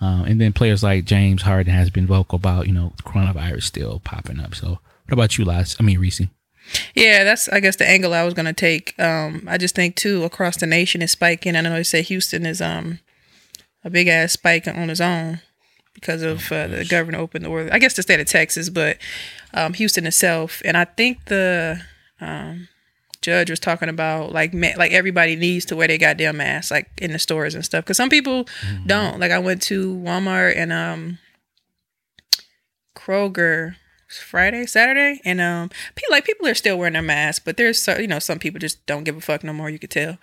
Um, 0.00 0.24
and 0.24 0.40
then 0.40 0.52
players 0.52 0.82
like 0.82 1.04
James 1.04 1.42
Harden 1.42 1.72
has 1.72 1.88
been 1.88 2.04
vocal 2.04 2.34
about, 2.34 2.66
you 2.66 2.72
know, 2.72 2.94
coronavirus 3.04 3.62
still 3.62 4.00
popping 4.00 4.40
up. 4.40 4.56
So 4.56 4.80
what 5.04 5.12
about 5.12 5.38
you, 5.38 5.44
Laz? 5.44 5.76
I 5.78 5.84
mean, 5.84 6.00
Reese. 6.00 6.22
Yeah, 6.96 7.22
that's 7.22 7.48
I 7.48 7.60
guess 7.60 7.76
the 7.76 7.88
angle 7.88 8.12
I 8.12 8.24
was 8.24 8.34
gonna 8.34 8.52
take. 8.52 8.98
Um, 8.98 9.44
I 9.46 9.56
just 9.56 9.76
think 9.76 9.94
too 9.94 10.24
across 10.24 10.56
the 10.56 10.66
nation 10.66 11.00
is 11.00 11.12
spiking. 11.12 11.54
I 11.54 11.60
know 11.60 11.70
they 11.70 11.84
say 11.84 12.02
Houston 12.02 12.44
is 12.44 12.60
um 12.60 12.98
a 13.84 13.90
big 13.90 14.08
ass 14.08 14.32
spike 14.32 14.66
on 14.66 14.90
its 14.90 15.00
own 15.00 15.42
because 15.94 16.22
of 16.22 16.50
uh, 16.50 16.66
the 16.66 16.84
governor 16.84 17.18
opened 17.18 17.44
the. 17.44 17.68
I 17.72 17.78
guess 17.78 17.94
the 17.94 18.02
state 18.02 18.18
of 18.18 18.26
Texas, 18.26 18.68
but 18.68 18.98
um, 19.52 19.74
Houston 19.74 20.08
itself, 20.08 20.60
and 20.64 20.76
I 20.76 20.86
think 20.86 21.26
the 21.26 21.82
um, 22.20 22.66
judge 23.24 23.50
was 23.50 23.60
talking 23.60 23.88
about 23.88 24.32
like 24.32 24.52
ma- 24.54 24.76
like 24.76 24.92
everybody 24.92 25.36
needs 25.36 25.64
to 25.66 25.76
wear 25.76 25.88
their 25.88 25.98
goddamn 25.98 26.36
mask 26.36 26.70
like 26.70 26.90
in 26.98 27.12
the 27.12 27.18
stores 27.18 27.54
and 27.54 27.64
stuff 27.64 27.84
because 27.84 27.96
some 27.96 28.10
people 28.10 28.46
don't. 28.86 29.18
Like 29.18 29.32
I 29.32 29.38
went 29.38 29.62
to 29.62 29.94
Walmart 29.96 30.56
and 30.56 30.72
um 30.72 31.18
Kroger 32.96 33.76
Friday, 34.08 34.66
Saturday, 34.66 35.20
and 35.24 35.40
um, 35.40 35.70
pe- 35.94 36.02
like 36.10 36.24
people 36.24 36.46
are 36.46 36.54
still 36.54 36.78
wearing 36.78 36.92
their 36.92 37.02
masks, 37.02 37.42
but 37.44 37.56
there's 37.56 37.82
so 37.82 37.98
you 37.98 38.06
know 38.06 38.18
some 38.18 38.38
people 38.38 38.60
just 38.60 38.84
don't 38.86 39.04
give 39.04 39.16
a 39.16 39.20
fuck 39.20 39.42
no 39.42 39.52
more. 39.52 39.70
You 39.70 39.78
could 39.78 39.90
tell, 39.90 40.18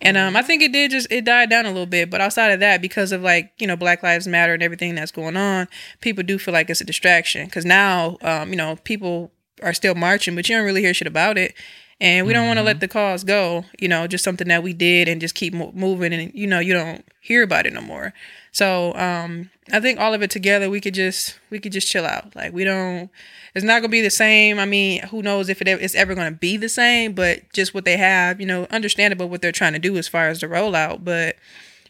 and 0.00 0.16
um, 0.16 0.36
I 0.36 0.42
think 0.42 0.62
it 0.62 0.72
did 0.72 0.90
just 0.90 1.06
it 1.10 1.24
died 1.24 1.50
down 1.50 1.66
a 1.66 1.70
little 1.70 1.86
bit. 1.86 2.10
But 2.10 2.20
outside 2.20 2.50
of 2.50 2.60
that, 2.60 2.82
because 2.82 3.12
of 3.12 3.22
like 3.22 3.52
you 3.58 3.66
know 3.66 3.76
Black 3.76 4.02
Lives 4.02 4.26
Matter 4.26 4.54
and 4.54 4.62
everything 4.62 4.94
that's 4.94 5.12
going 5.12 5.36
on, 5.36 5.68
people 6.00 6.24
do 6.24 6.38
feel 6.38 6.54
like 6.54 6.70
it's 6.70 6.80
a 6.80 6.84
distraction 6.84 7.46
because 7.46 7.64
now 7.64 8.16
um, 8.22 8.50
you 8.50 8.56
know 8.56 8.76
people 8.84 9.30
are 9.62 9.74
still 9.74 9.94
marching, 9.94 10.34
but 10.34 10.48
you 10.48 10.56
don't 10.56 10.64
really 10.64 10.82
hear 10.82 10.94
shit 10.94 11.08
about 11.08 11.38
it. 11.38 11.54
And 11.98 12.26
we 12.26 12.34
don't 12.34 12.46
want 12.46 12.58
to 12.58 12.62
let 12.62 12.80
the 12.80 12.88
cause 12.88 13.24
go, 13.24 13.64
you 13.80 13.88
know, 13.88 14.06
just 14.06 14.22
something 14.22 14.48
that 14.48 14.62
we 14.62 14.74
did 14.74 15.08
and 15.08 15.18
just 15.18 15.34
keep 15.34 15.54
mo- 15.54 15.72
moving 15.74 16.12
and, 16.12 16.30
you 16.34 16.46
know, 16.46 16.58
you 16.58 16.74
don't 16.74 17.02
hear 17.22 17.42
about 17.42 17.64
it 17.66 17.72
no 17.72 17.80
more. 17.80 18.12
So 18.52 18.94
um, 18.94 19.50
I 19.72 19.80
think 19.80 19.98
all 19.98 20.12
of 20.12 20.22
it 20.22 20.30
together, 20.30 20.68
we 20.68 20.80
could 20.80 20.92
just 20.94 21.38
we 21.50 21.58
could 21.58 21.72
just 21.72 21.88
chill 21.88 22.04
out. 22.04 22.36
Like 22.36 22.52
we 22.52 22.64
don't, 22.64 23.10
it's 23.54 23.64
not 23.64 23.80
gonna 23.80 23.88
be 23.88 24.02
the 24.02 24.10
same. 24.10 24.58
I 24.58 24.66
mean, 24.66 25.02
who 25.04 25.22
knows 25.22 25.48
if 25.48 25.62
it 25.62 25.68
ever, 25.68 25.80
it's 25.80 25.94
ever 25.94 26.14
gonna 26.14 26.32
be 26.32 26.58
the 26.58 26.68
same? 26.68 27.14
But 27.14 27.50
just 27.54 27.72
what 27.74 27.86
they 27.86 27.96
have, 27.96 28.40
you 28.40 28.46
know, 28.46 28.66
understandable 28.70 29.28
what 29.28 29.40
they're 29.40 29.52
trying 29.52 29.72
to 29.72 29.78
do 29.78 29.96
as 29.96 30.06
far 30.08 30.28
as 30.28 30.40
the 30.40 30.46
rollout. 30.48 31.02
But 31.04 31.36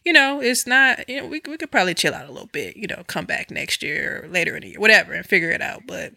you 0.04 0.12
know, 0.12 0.40
it's 0.40 0.66
not. 0.66 1.08
You 1.08 1.22
know, 1.22 1.26
we 1.26 1.42
we 1.48 1.56
could 1.56 1.70
probably 1.70 1.94
chill 1.94 2.14
out 2.14 2.28
a 2.28 2.32
little 2.32 2.48
bit. 2.48 2.76
You 2.76 2.86
know, 2.86 3.02
come 3.08 3.26
back 3.26 3.50
next 3.50 3.82
year 3.82 4.22
or 4.24 4.28
later 4.28 4.56
in 4.56 4.62
the 4.62 4.68
year, 4.70 4.80
whatever, 4.80 5.12
and 5.12 5.26
figure 5.26 5.50
it 5.50 5.60
out. 5.62 5.82
But 5.86 6.12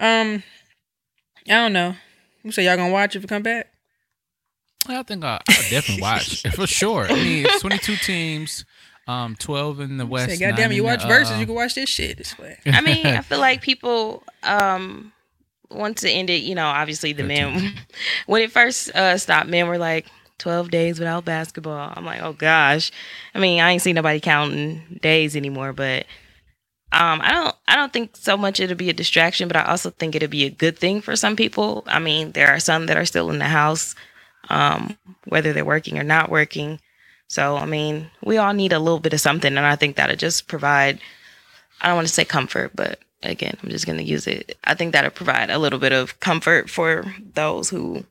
um, 0.00 0.42
I 1.48 1.52
don't 1.54 1.72
know. 1.72 1.96
You 2.46 2.52
say 2.52 2.64
y'all 2.64 2.76
gonna 2.76 2.92
watch 2.92 3.16
if 3.16 3.24
it 3.24 3.26
come 3.26 3.42
back? 3.42 3.72
I 4.88 5.02
think 5.02 5.24
I, 5.24 5.40
I'll 5.48 5.68
definitely 5.68 6.00
watch 6.00 6.42
for 6.54 6.68
sure. 6.68 7.06
I 7.10 7.14
mean, 7.14 7.44
it's 7.44 7.60
22 7.60 7.96
teams, 7.96 8.64
um, 9.08 9.34
12 9.34 9.80
in 9.80 9.96
the 9.96 10.06
West. 10.06 10.30
Say, 10.30 10.38
goddamn, 10.38 10.70
nine 10.70 10.76
you 10.76 10.84
watch 10.84 11.02
the, 11.02 11.08
verses, 11.08 11.34
uh, 11.34 11.38
you 11.40 11.46
can 11.46 11.56
watch 11.56 11.74
this 11.74 11.88
shit 11.90 12.18
this 12.18 12.38
way. 12.38 12.56
I 12.66 12.82
mean, 12.82 13.04
I 13.04 13.20
feel 13.22 13.40
like 13.40 13.62
people 13.62 14.22
um 14.44 15.12
want 15.72 15.98
to 15.98 16.08
end 16.08 16.30
it, 16.30 16.42
you 16.42 16.54
know, 16.54 16.66
obviously 16.66 17.12
the 17.12 17.24
men 17.24 17.74
when 18.26 18.42
it 18.42 18.52
first 18.52 18.94
uh 18.94 19.18
stopped, 19.18 19.48
men 19.48 19.66
were 19.66 19.78
like 19.78 20.06
12 20.38 20.70
days 20.70 21.00
without 21.00 21.24
basketball. 21.24 21.92
I'm 21.96 22.04
like, 22.04 22.22
"Oh 22.22 22.32
gosh." 22.32 22.92
I 23.34 23.40
mean, 23.40 23.60
I 23.60 23.72
ain't 23.72 23.82
seen 23.82 23.96
nobody 23.96 24.20
counting 24.20 25.00
days 25.02 25.34
anymore, 25.34 25.72
but 25.72 26.06
um 26.96 27.20
I 27.22 27.32
don't 27.32 27.56
I 27.68 27.76
don't 27.76 27.92
think 27.92 28.16
so 28.16 28.36
much 28.36 28.60
it'll 28.60 28.76
be 28.76 28.90
a 28.90 28.94
distraction, 28.94 29.48
but 29.48 29.56
I 29.56 29.64
also 29.64 29.90
think 29.90 30.14
it'll 30.14 30.28
be 30.28 30.44
a 30.46 30.50
good 30.50 30.78
thing 30.78 31.00
for 31.00 31.16
some 31.16 31.36
people. 31.36 31.84
I 31.86 31.98
mean, 31.98 32.32
there 32.32 32.48
are 32.48 32.60
some 32.60 32.86
that 32.86 32.96
are 32.96 33.04
still 33.06 33.30
in 33.30 33.38
the 33.38 33.46
house 33.60 33.94
um 34.48 34.96
whether 35.26 35.52
they're 35.52 35.64
working 35.64 35.98
or 35.98 36.04
not 36.04 36.30
working. 36.30 36.80
So, 37.28 37.56
I 37.56 37.66
mean, 37.66 38.10
we 38.22 38.38
all 38.38 38.52
need 38.54 38.72
a 38.72 38.78
little 38.78 39.00
bit 39.00 39.12
of 39.14 39.20
something 39.20 39.56
and 39.56 39.66
I 39.66 39.76
think 39.76 39.96
that'll 39.96 40.16
just 40.16 40.48
provide 40.48 41.00
I 41.80 41.88
don't 41.88 41.96
want 41.96 42.08
to 42.08 42.14
say 42.14 42.24
comfort, 42.24 42.72
but 42.74 43.00
again, 43.22 43.56
I'm 43.62 43.70
just 43.70 43.86
going 43.86 43.98
to 43.98 44.04
use 44.04 44.26
it. 44.26 44.56
I 44.64 44.74
think 44.74 44.92
that'll 44.92 45.10
provide 45.10 45.50
a 45.50 45.58
little 45.58 45.78
bit 45.78 45.92
of 45.92 46.20
comfort 46.20 46.70
for 46.70 47.04
those 47.34 47.70
who 47.70 48.04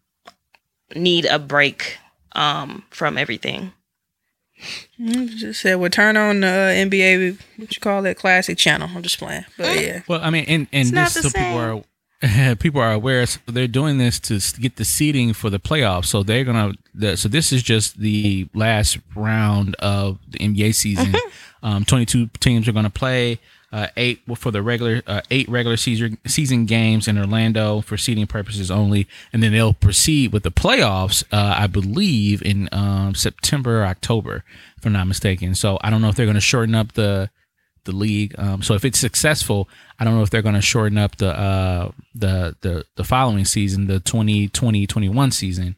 need 0.96 1.26
a 1.26 1.40
break 1.40 1.98
um, 2.34 2.84
from 2.90 3.18
everything. 3.18 3.72
Mm, 5.00 5.28
Just 5.30 5.62
said, 5.62 5.76
well, 5.76 5.90
turn 5.90 6.18
on 6.18 6.42
the 6.42 6.48
uh, 6.48 6.88
NBA, 6.90 7.38
what 7.58 7.76
you 7.76 7.82
call 7.82 8.06
it, 8.06 8.18
classic 8.18 8.58
channel. 8.58 8.90
I'm 8.94 9.02
just 9.04 9.20
playing. 9.20 9.46
But 9.58 9.80
yeah. 9.82 10.02
Well, 10.08 10.22
I 10.22 10.30
mean, 10.30 10.46
and 10.48 10.68
and 10.72 10.92
not 10.92 11.12
this 11.12 11.24
the 11.24 11.30
so 11.30 11.38
people 11.40 11.58
are 11.58 12.56
people 12.56 12.82
are 12.82 12.92
aware. 12.94 13.26
So 13.26 13.40
they're 13.48 13.68
doing 13.68 13.98
this 13.98 14.20
to 14.22 14.40
get 14.60 14.78
the 14.78 14.86
seeding 14.86 15.34
for 15.34 15.50
the 15.50 15.60
playoffs. 15.60 16.06
So 16.06 16.24
they're 16.24 16.44
gonna. 16.44 16.74
The, 16.94 17.18
so 17.18 17.28
this 17.28 17.52
is 17.52 17.62
just 17.64 18.00
the 18.00 18.48
last 18.54 18.98
round 19.16 19.76
of 19.76 20.20
the 20.30 20.40
NBA 20.40 20.76
season. 20.76 21.14
Um, 21.62 21.84
Twenty 21.86 22.06
two 22.06 22.28
teams 22.40 22.68
are 22.68 22.72
gonna 22.72 22.90
play. 22.90 23.40
Uh, 23.76 23.88
eight 23.98 24.22
for 24.38 24.52
the 24.52 24.62
regular 24.62 25.02
uh, 25.06 25.20
eight 25.30 25.50
regular 25.50 25.76
season 25.76 26.18
season 26.26 26.66
games 26.66 27.10
in 27.10 27.18
Orlando 27.18 27.82
for 27.82 27.98
seeding 27.98 28.26
purposes 28.26 28.72
only, 28.72 29.06
and 29.34 29.44
then 29.44 29.52
they'll 29.52 29.74
proceed 29.74 30.32
with 30.32 30.44
the 30.44 30.50
playoffs. 30.50 31.26
Uh, 31.30 31.56
I 31.58 31.68
believe 31.68 32.42
in 32.42 32.70
um, 32.72 33.16
September 33.16 33.82
or 33.82 33.86
October, 33.86 34.46
if 34.78 34.86
I'm 34.86 34.94
not 34.94 35.08
mistaken. 35.08 35.56
So 35.56 35.78
I 35.82 35.90
don't 35.90 36.02
know 36.02 36.08
if 36.08 36.16
they're 36.16 36.26
going 36.26 36.36
to 36.36 36.40
shorten 36.40 36.74
up 36.74 36.94
the 36.94 37.30
the 37.84 37.92
league. 37.92 38.34
Um, 38.38 38.62
so 38.62 38.76
if 38.76 38.86
it's 38.86 38.98
successful, 38.98 39.68
I 40.00 40.06
don't 40.06 40.16
know 40.16 40.24
if 40.24 40.30
they're 40.30 40.42
going 40.42 40.56
to 40.56 40.62
shorten 40.62 40.98
up 40.98 41.18
the 41.18 41.38
uh, 41.38 41.92
the 42.14 42.56
the 42.62 42.86
the 42.96 43.04
following 43.04 43.44
season, 43.44 43.88
the 43.88 44.00
2020-21 44.00 45.34
season. 45.34 45.76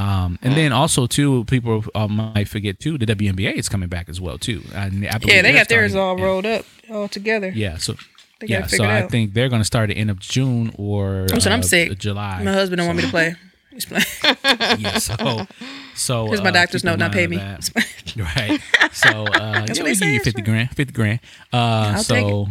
Um, 0.00 0.38
and 0.42 0.54
then 0.56 0.72
also 0.72 1.06
too, 1.06 1.44
people 1.44 1.84
uh, 1.94 2.08
might 2.08 2.48
forget 2.48 2.80
too, 2.80 2.96
the 2.96 3.06
WNBA 3.06 3.54
is 3.54 3.68
coming 3.68 3.88
back 3.88 4.08
as 4.08 4.20
well 4.20 4.38
too. 4.38 4.62
And 4.74 5.06
I 5.06 5.18
Yeah, 5.22 5.42
they 5.42 5.52
got 5.52 5.68
theirs 5.68 5.94
all 5.94 6.18
yeah. 6.18 6.24
rolled 6.24 6.46
up 6.46 6.64
all 6.90 7.08
together. 7.08 7.50
Yeah, 7.54 7.76
so 7.76 7.94
They 8.40 8.46
yeah, 8.46 8.66
so 8.66 8.84
I 8.84 9.06
think 9.06 9.34
they're 9.34 9.50
going 9.50 9.60
to 9.60 9.66
start 9.66 9.90
at 9.90 9.94
the 9.94 10.00
end 10.00 10.10
of 10.10 10.18
June 10.18 10.72
or 10.76 11.26
I'm 11.30 11.40
saying 11.40 11.54
I'm 11.54 11.60
uh, 11.60 11.64
sick. 11.64 11.98
July. 11.98 12.42
My 12.42 12.52
husband 12.52 12.78
don't 12.78 12.86
want 12.86 12.96
me 12.96 13.04
to 13.04 13.10
play. 13.10 13.34
He's 13.70 13.84
playing. 13.84 14.04
yeah, 14.80 14.98
so 14.98 15.46
so 15.94 16.26
Here's 16.28 16.42
my 16.42 16.48
uh, 16.48 16.52
doctor's 16.52 16.82
note, 16.82 16.98
not 16.98 17.12
pay 17.12 17.26
me. 17.26 17.36
Right. 18.16 18.60
So 18.92 19.08
uh, 19.26 19.36
yeah, 19.36 19.60
what 19.60 19.68
we 19.68 19.82
they 19.82 19.94
give 19.94 20.08
you 20.08 20.20
fifty 20.20 20.42
right. 20.42 20.50
grand. 20.50 20.70
Fifty 20.74 20.92
grand. 20.92 21.20
Uh, 21.52 21.94
I'll 21.96 22.02
so 22.02 22.48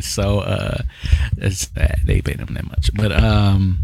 so 0.00 0.40
uh, 0.40 0.82
it's, 1.38 1.70
uh, 1.76 1.96
they 2.04 2.20
paid 2.20 2.38
them 2.38 2.54
that 2.54 2.64
much, 2.64 2.90
but 2.94 3.10
um, 3.10 3.78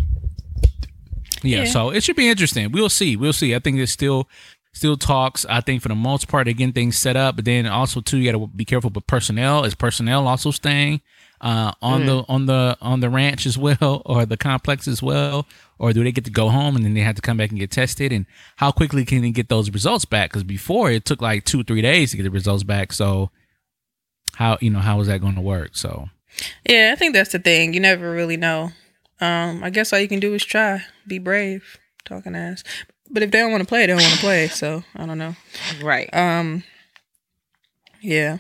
yeah, 1.43 1.59
Yeah. 1.61 1.65
So 1.65 1.91
it 1.91 2.03
should 2.03 2.17
be 2.17 2.29
interesting. 2.29 2.73
We'll 2.73 2.89
see. 2.89 3.17
We'll 3.17 3.33
see. 3.33 3.55
I 3.55 3.59
think 3.59 3.77
there's 3.77 3.91
still 3.91 4.29
still 4.73 4.97
talks. 4.97 5.45
I 5.47 5.61
think 5.61 5.83
for 5.83 5.89
the 5.89 5.95
most 5.95 6.29
part, 6.29 6.45
they're 6.45 6.55
getting 6.55 6.73
things 6.73 6.97
set 6.97 7.17
up, 7.17 7.37
but 7.37 7.45
then 7.45 7.67
also 7.67 8.01
too, 8.01 8.19
you 8.19 8.31
got 8.31 8.39
to 8.39 8.47
be 8.47 8.65
careful 8.65 8.91
with 8.91 9.07
personnel. 9.07 9.65
Is 9.65 9.75
personnel 9.75 10.29
also 10.29 10.51
staying? 10.51 11.01
Uh, 11.43 11.73
on 11.81 12.05
the 12.05 12.23
on 12.29 12.45
the 12.45 12.77
on 12.83 13.01
the 13.01 13.09
ranch 13.09 13.47
as 13.47 13.57
well, 13.57 14.03
or 14.07 14.27
the 14.27 14.37
complex 14.37 14.87
as 14.87 15.03
well, 15.03 15.47
or 15.79 15.95
do 15.95 16.05
they 16.05 16.13
get 16.13 16.27
to 16.27 16.31
go 16.31 16.51
home 16.51 16.77
and 16.77 16.85
then 16.85 16.93
they 16.93 17.01
have 17.01 17.15
to 17.15 17.23
come 17.23 17.39
back 17.39 17.49
and 17.49 17.59
get 17.59 17.71
tested? 17.71 18.13
And 18.13 18.27
how 18.57 18.71
quickly 18.71 19.07
can 19.07 19.23
they 19.23 19.31
get 19.31 19.49
those 19.49 19.71
results 19.71 20.05
back? 20.05 20.31
Because 20.31 20.45
before 20.45 20.91
it 20.91 21.07
took 21.07 21.23
like 21.23 21.47
two 21.47 21.65
three 21.65 21.81
days 21.81 22.11
to 22.11 22.19
get 22.19 22.25
the 22.25 22.31
results 22.31 22.63
back. 22.63 22.93
So 22.93 23.31
how 24.35 24.59
you 24.61 24.69
know 24.69 24.81
how 24.81 25.01
is 25.01 25.07
that 25.07 25.23
going 25.23 25.35
to 25.35 25.41
work? 25.41 25.71
So 25.73 26.11
Yeah, 26.69 26.91
I 26.93 26.97
think 26.97 27.15
that's 27.15 27.33
the 27.33 27.39
thing. 27.39 27.73
You 27.73 27.81
never 27.81 28.11
really 28.13 28.37
know. 28.37 28.73
Um, 29.21 29.63
I 29.63 29.71
guess 29.71 29.93
all 29.93 29.99
you 29.99 30.09
can 30.09 30.21
do 30.21 30.35
is 30.35 30.45
try. 30.45 30.83
Be 31.07 31.19
brave. 31.19 31.79
Talking 32.05 32.35
ass. 32.35 32.65
But 33.11 33.23
if 33.23 33.31
they 33.31 33.39
don't 33.39 33.51
want 33.51 33.63
to 33.63 33.69
play, 33.69 33.83
they 33.83 33.89
don't 33.89 34.01
want 34.01 34.15
to 34.15 34.21
play. 34.21 34.49
So 34.49 34.85
I 34.97 35.07
don't 35.07 35.19
know. 35.19 35.37
Right. 35.83 36.09
Um, 36.15 36.65
yeah. 38.01 38.39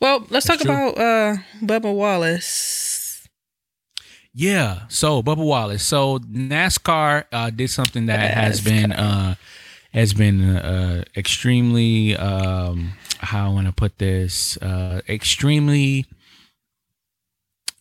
Well, 0.00 0.26
let's 0.30 0.46
talk 0.46 0.60
true. 0.60 0.70
about 0.70 0.98
uh 0.98 1.36
Bubba 1.60 1.94
Wallace. 1.94 3.28
Yeah. 4.34 4.82
So 4.88 5.22
Bubba 5.22 5.44
Wallace. 5.44 5.82
So 5.82 6.18
NASCAR 6.20 7.24
uh, 7.32 7.50
did 7.50 7.70
something 7.70 8.06
that 8.06 8.34
has 8.34 8.60
been 8.60 8.92
uh, 8.92 9.34
has 9.92 10.14
been 10.14 10.56
uh, 10.56 11.04
extremely 11.16 12.16
um, 12.16 12.92
how 13.18 13.50
I 13.50 13.52
want 13.52 13.66
to 13.66 13.72
put 13.72 13.98
this 13.98 14.56
uh, 14.58 15.02
extremely 15.08 16.06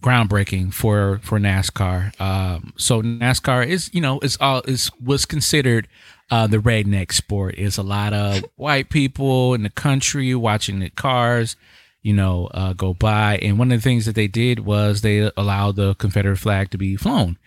groundbreaking 0.01 0.73
for 0.73 1.19
for 1.23 1.39
NASCAR. 1.39 2.19
Um, 2.19 2.73
so 2.75 3.01
NASCAR 3.01 3.65
is 3.65 3.89
you 3.93 4.01
know 4.01 4.19
is 4.19 4.37
all 4.41 4.61
is 4.61 4.91
was 5.03 5.25
considered 5.25 5.87
uh, 6.29 6.47
the 6.47 6.57
redneck 6.57 7.11
sport. 7.11 7.55
It's 7.57 7.77
a 7.77 7.83
lot 7.83 8.13
of 8.13 8.43
white 8.55 8.89
people 8.89 9.53
in 9.53 9.63
the 9.63 9.69
country 9.69 10.33
watching 10.33 10.79
the 10.79 10.89
cars, 10.89 11.55
you 12.01 12.13
know, 12.13 12.47
uh, 12.53 12.73
go 12.73 12.93
by. 12.93 13.37
And 13.41 13.59
one 13.59 13.71
of 13.71 13.77
the 13.77 13.83
things 13.83 14.05
that 14.05 14.15
they 14.15 14.27
did 14.27 14.61
was 14.61 15.01
they 15.01 15.29
allowed 15.35 15.75
the 15.75 15.93
Confederate 15.95 16.37
flag 16.37 16.71
to 16.71 16.77
be 16.77 16.95
flown. 16.95 17.37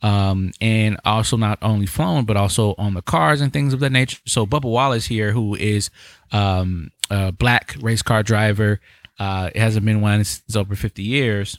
Um, 0.00 0.52
and 0.60 1.00
also 1.04 1.36
not 1.36 1.58
only 1.60 1.86
flown, 1.86 2.24
but 2.24 2.36
also 2.36 2.76
on 2.78 2.94
the 2.94 3.02
cars 3.02 3.40
and 3.40 3.52
things 3.52 3.72
of 3.72 3.80
that 3.80 3.90
nature. 3.90 4.20
So 4.26 4.46
Bubba 4.46 4.70
Wallace 4.70 5.06
here, 5.06 5.32
who 5.32 5.56
is 5.56 5.90
um, 6.30 6.92
a 7.10 7.32
black 7.32 7.74
race 7.80 8.02
car 8.02 8.22
driver, 8.22 8.80
uh, 9.18 9.50
hasn't 9.56 9.84
been 9.84 10.00
one 10.00 10.22
since 10.22 10.54
over 10.54 10.76
50 10.76 11.02
years 11.02 11.58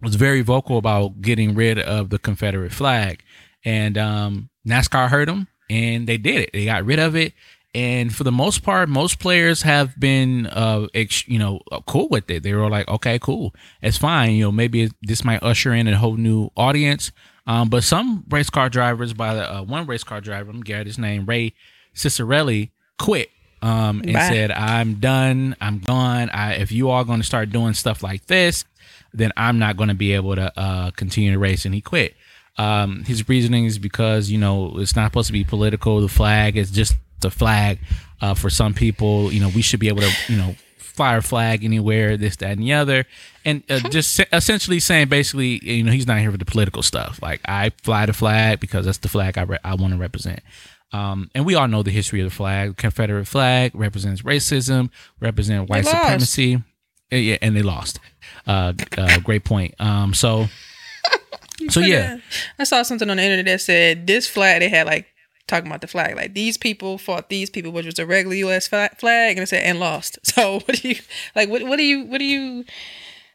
was 0.00 0.14
very 0.14 0.42
vocal 0.42 0.78
about 0.78 1.20
getting 1.20 1.54
rid 1.54 1.78
of 1.78 2.10
the 2.10 2.18
Confederate 2.18 2.72
flag. 2.72 3.22
And 3.64 3.98
um, 3.98 4.50
NASCAR 4.66 5.08
heard 5.08 5.28
them 5.28 5.48
and 5.68 6.06
they 6.06 6.16
did 6.16 6.36
it. 6.36 6.50
They 6.52 6.64
got 6.64 6.84
rid 6.84 6.98
of 6.98 7.16
it. 7.16 7.32
And 7.74 8.14
for 8.14 8.24
the 8.24 8.32
most 8.32 8.62
part, 8.62 8.88
most 8.88 9.18
players 9.18 9.62
have 9.62 9.98
been, 10.00 10.46
uh, 10.46 10.86
ex- 10.94 11.28
you 11.28 11.38
know, 11.38 11.60
cool 11.86 12.08
with 12.08 12.30
it. 12.30 12.42
They 12.42 12.54
were 12.54 12.70
like, 12.70 12.88
okay, 12.88 13.18
cool, 13.18 13.54
it's 13.82 13.98
fine. 13.98 14.32
You 14.32 14.44
know, 14.44 14.52
maybe 14.52 14.90
this 15.02 15.24
might 15.24 15.42
usher 15.42 15.74
in 15.74 15.86
a 15.86 15.96
whole 15.96 16.16
new 16.16 16.50
audience. 16.56 17.12
Um, 17.46 17.68
but 17.68 17.84
some 17.84 18.24
race 18.30 18.50
car 18.50 18.68
drivers, 18.68 19.12
by 19.12 19.34
the 19.34 19.54
uh, 19.54 19.62
one 19.62 19.86
race 19.86 20.04
car 20.04 20.20
driver, 20.20 20.50
I'm 20.50 20.62
get 20.62 20.86
his 20.86 20.98
name, 20.98 21.26
Ray 21.26 21.54
Ciccarelli, 21.94 22.70
quit 22.98 23.30
um, 23.62 24.00
and 24.00 24.12
Bye. 24.12 24.28
said, 24.28 24.50
"I'm 24.50 24.94
done. 24.94 25.56
I'm 25.60 25.78
gone. 25.78 26.30
I, 26.30 26.54
if 26.54 26.70
you 26.70 26.90
are 26.90 27.04
going 27.04 27.20
to 27.20 27.26
start 27.26 27.50
doing 27.50 27.74
stuff 27.74 28.02
like 28.02 28.26
this, 28.26 28.64
then 29.12 29.32
I'm 29.36 29.58
not 29.58 29.76
going 29.76 29.88
to 29.88 29.94
be 29.94 30.12
able 30.12 30.34
to 30.36 30.58
uh, 30.58 30.90
continue 30.92 31.32
to 31.32 31.38
race." 31.38 31.64
And 31.64 31.74
he 31.74 31.80
quit. 31.80 32.14
Um, 32.56 33.04
his 33.04 33.28
reasoning 33.28 33.66
is 33.66 33.78
because 33.78 34.30
you 34.30 34.38
know 34.38 34.78
it's 34.78 34.96
not 34.96 35.06
supposed 35.10 35.28
to 35.28 35.32
be 35.32 35.44
political. 35.44 36.00
The 36.00 36.08
flag 36.08 36.56
is 36.56 36.70
just 36.70 36.94
the 37.20 37.30
flag. 37.30 37.78
Uh, 38.20 38.34
for 38.34 38.50
some 38.50 38.74
people, 38.74 39.32
you 39.32 39.38
know, 39.38 39.48
we 39.54 39.62
should 39.62 39.78
be 39.78 39.86
able 39.86 40.00
to, 40.00 40.10
you 40.28 40.36
know, 40.36 40.56
fly 40.76 41.14
a 41.14 41.22
flag 41.22 41.62
anywhere, 41.64 42.16
this, 42.16 42.34
that, 42.34 42.50
and 42.50 42.60
the 42.60 42.72
other, 42.72 43.06
and 43.44 43.62
uh, 43.70 43.78
just 43.90 44.14
se- 44.14 44.26
essentially 44.32 44.80
saying, 44.80 45.06
basically, 45.08 45.60
you 45.62 45.84
know, 45.84 45.92
he's 45.92 46.08
not 46.08 46.18
here 46.18 46.32
for 46.32 46.36
the 46.36 46.44
political 46.44 46.82
stuff. 46.82 47.20
Like 47.22 47.40
I 47.44 47.70
fly 47.84 48.06
the 48.06 48.12
flag 48.12 48.58
because 48.58 48.86
that's 48.86 48.98
the 48.98 49.08
flag 49.08 49.38
I 49.38 49.42
re- 49.42 49.58
I 49.62 49.74
want 49.76 49.92
to 49.92 49.98
represent. 50.00 50.40
Um, 50.92 51.30
and 51.34 51.46
we 51.46 51.54
all 51.54 51.68
know 51.68 51.84
the 51.84 51.92
history 51.92 52.20
of 52.20 52.28
the 52.28 52.34
flag. 52.34 52.76
Confederate 52.76 53.26
flag 53.26 53.70
represents 53.74 54.22
racism, 54.22 54.90
represent 55.20 55.68
white 55.68 55.84
supremacy. 55.92 56.62
Uh, 57.12 57.16
Yeah, 57.16 57.38
and 57.40 57.56
they 57.56 57.62
lost. 57.62 58.00
Uh, 58.46 58.72
uh, 58.96 59.18
great 59.20 59.44
point. 59.44 59.74
Um, 59.78 60.14
so, 60.14 60.48
so 61.70 61.80
yeah, 61.80 62.18
I 62.58 62.64
saw 62.64 62.82
something 62.82 63.08
on 63.08 63.16
the 63.16 63.22
internet 63.22 63.46
that 63.46 63.60
said 63.60 64.06
this 64.06 64.26
flag 64.28 64.60
they 64.60 64.68
had 64.68 64.86
like 64.86 65.06
talking 65.46 65.66
about 65.66 65.80
the 65.80 65.86
flag 65.86 66.14
like 66.14 66.34
these 66.34 66.58
people 66.58 66.98
fought 66.98 67.30
these 67.30 67.48
people 67.48 67.72
which 67.72 67.86
was 67.86 67.98
a 67.98 68.04
regular 68.04 68.36
U.S. 68.36 68.68
flag 68.68 68.92
and 69.00 69.38
it 69.38 69.48
said 69.48 69.64
and 69.64 69.80
lost. 69.80 70.18
So 70.24 70.60
what 70.60 70.80
do 70.80 70.88
you 70.88 70.96
like? 71.34 71.48
What 71.48 71.62
what 71.64 71.76
do 71.76 71.82
you 71.82 72.04
what 72.04 72.18
do 72.18 72.24
you? 72.24 72.64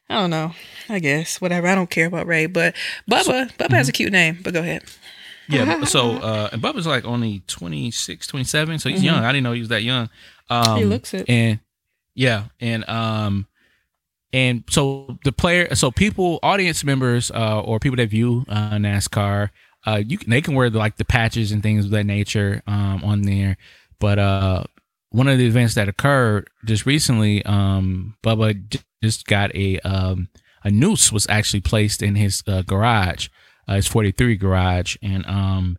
I 0.09 0.15
don't 0.15 0.29
know. 0.29 0.53
I 0.89 0.99
guess 0.99 1.41
whatever. 1.41 1.67
I 1.67 1.75
don't 1.75 1.89
care 1.89 2.05
about 2.05 2.27
Ray, 2.27 2.45
but 2.45 2.75
Bubba 3.09 3.51
Bubba 3.57 3.71
has 3.71 3.89
a 3.89 3.91
mm-hmm. 3.91 3.95
cute 3.97 4.11
name. 4.11 4.39
But 4.41 4.53
go 4.53 4.61
ahead. 4.61 4.83
yeah. 5.49 5.83
So, 5.85 6.11
uh, 6.11 6.49
and 6.53 6.61
Bubba's 6.61 6.87
like 6.87 7.03
only 7.03 7.43
26, 7.47 8.27
27, 8.27 8.79
so 8.79 8.89
he's 8.89 9.03
young. 9.03 9.23
I 9.23 9.31
didn't 9.31 9.43
know 9.43 9.51
he 9.51 9.59
was 9.59 9.69
that 9.69 9.83
young. 9.83 10.09
Um, 10.49 10.63
Mm-hmm. 10.63 10.77
He 10.77 10.85
looks 10.85 11.13
it. 11.13 11.29
And 11.29 11.59
yeah, 12.15 12.45
and 12.59 12.87
um, 12.87 13.47
and 14.33 14.63
so 14.67 15.19
the 15.23 15.31
player, 15.31 15.73
so 15.75 15.91
people, 15.91 16.39
audience 16.41 16.83
members, 16.83 17.29
uh, 17.31 17.61
or 17.61 17.79
people 17.79 17.97
that 17.97 18.09
view 18.09 18.43
uh, 18.49 18.71
NASCAR, 18.71 19.51
uh, 19.85 20.01
you 20.05 20.17
can, 20.17 20.29
they 20.31 20.41
can 20.41 20.55
wear 20.55 20.71
the, 20.71 20.79
like 20.79 20.97
the 20.97 21.05
patches 21.05 21.51
and 21.51 21.61
things 21.61 21.85
of 21.85 21.91
that 21.91 22.05
nature 22.05 22.63
um, 22.65 23.03
on 23.03 23.21
there. 23.21 23.57
But 23.99 24.17
uh, 24.17 24.63
one 25.09 25.27
of 25.27 25.37
the 25.37 25.45
events 25.45 25.75
that 25.75 25.87
occurred 25.87 26.49
just 26.65 26.87
recently, 26.87 27.45
um, 27.45 28.15
Bubba 28.23 28.81
just 29.03 29.27
got 29.27 29.55
a 29.55 29.79
um, 29.81 30.29
a 30.63 30.71
noose 30.71 31.11
was 31.11 31.27
actually 31.29 31.61
placed 31.61 32.01
in 32.01 32.15
his 32.15 32.41
uh, 32.47 32.63
garage, 32.63 33.27
uh, 33.67 33.75
his 33.75 33.87
43 33.87 34.35
garage, 34.37 34.95
and 35.03 35.25
um, 35.27 35.77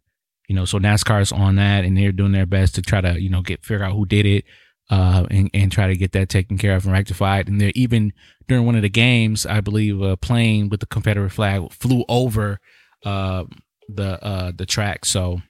you 0.49 0.55
know, 0.55 0.65
so 0.65 0.79
NASCAR 0.79 1.23
is 1.23 1.33
on 1.33 1.57
that, 1.57 1.85
and 1.85 1.97
they're 1.97 2.13
doing 2.13 2.33
their 2.33 2.47
best 2.47 2.75
to 2.77 2.83
try 2.83 3.01
to 3.01 3.21
you 3.21 3.31
know 3.31 3.43
get 3.43 3.65
figure 3.65 3.85
out 3.85 3.95
who 3.95 4.07
did 4.07 4.27
it, 4.27 4.45
uh, 4.91 5.27
and 5.31 5.51
and 5.55 5.73
try 5.73 5.87
to 5.87 5.97
get 5.97 6.13
that 6.13 6.29
taken 6.29 6.59
care 6.59 6.77
of 6.77 6.85
and 6.85 6.93
rectified. 6.93 7.49
And 7.49 7.61
they're 7.61 7.73
even 7.75 8.13
during 8.49 8.67
one 8.67 8.77
of 8.77 8.83
the 8.83 8.89
games, 8.89 9.47
I 9.47 9.61
believe, 9.61 10.01
a 10.01 10.17
plane 10.17 10.69
with 10.69 10.81
the 10.81 10.87
Confederate 10.87 11.31
flag 11.31 11.73
flew 11.73 12.05
over 12.09 12.59
uh, 13.05 13.45
the 13.89 14.25
uh, 14.25 14.53
the 14.55 14.67
track. 14.67 15.05
So, 15.05 15.41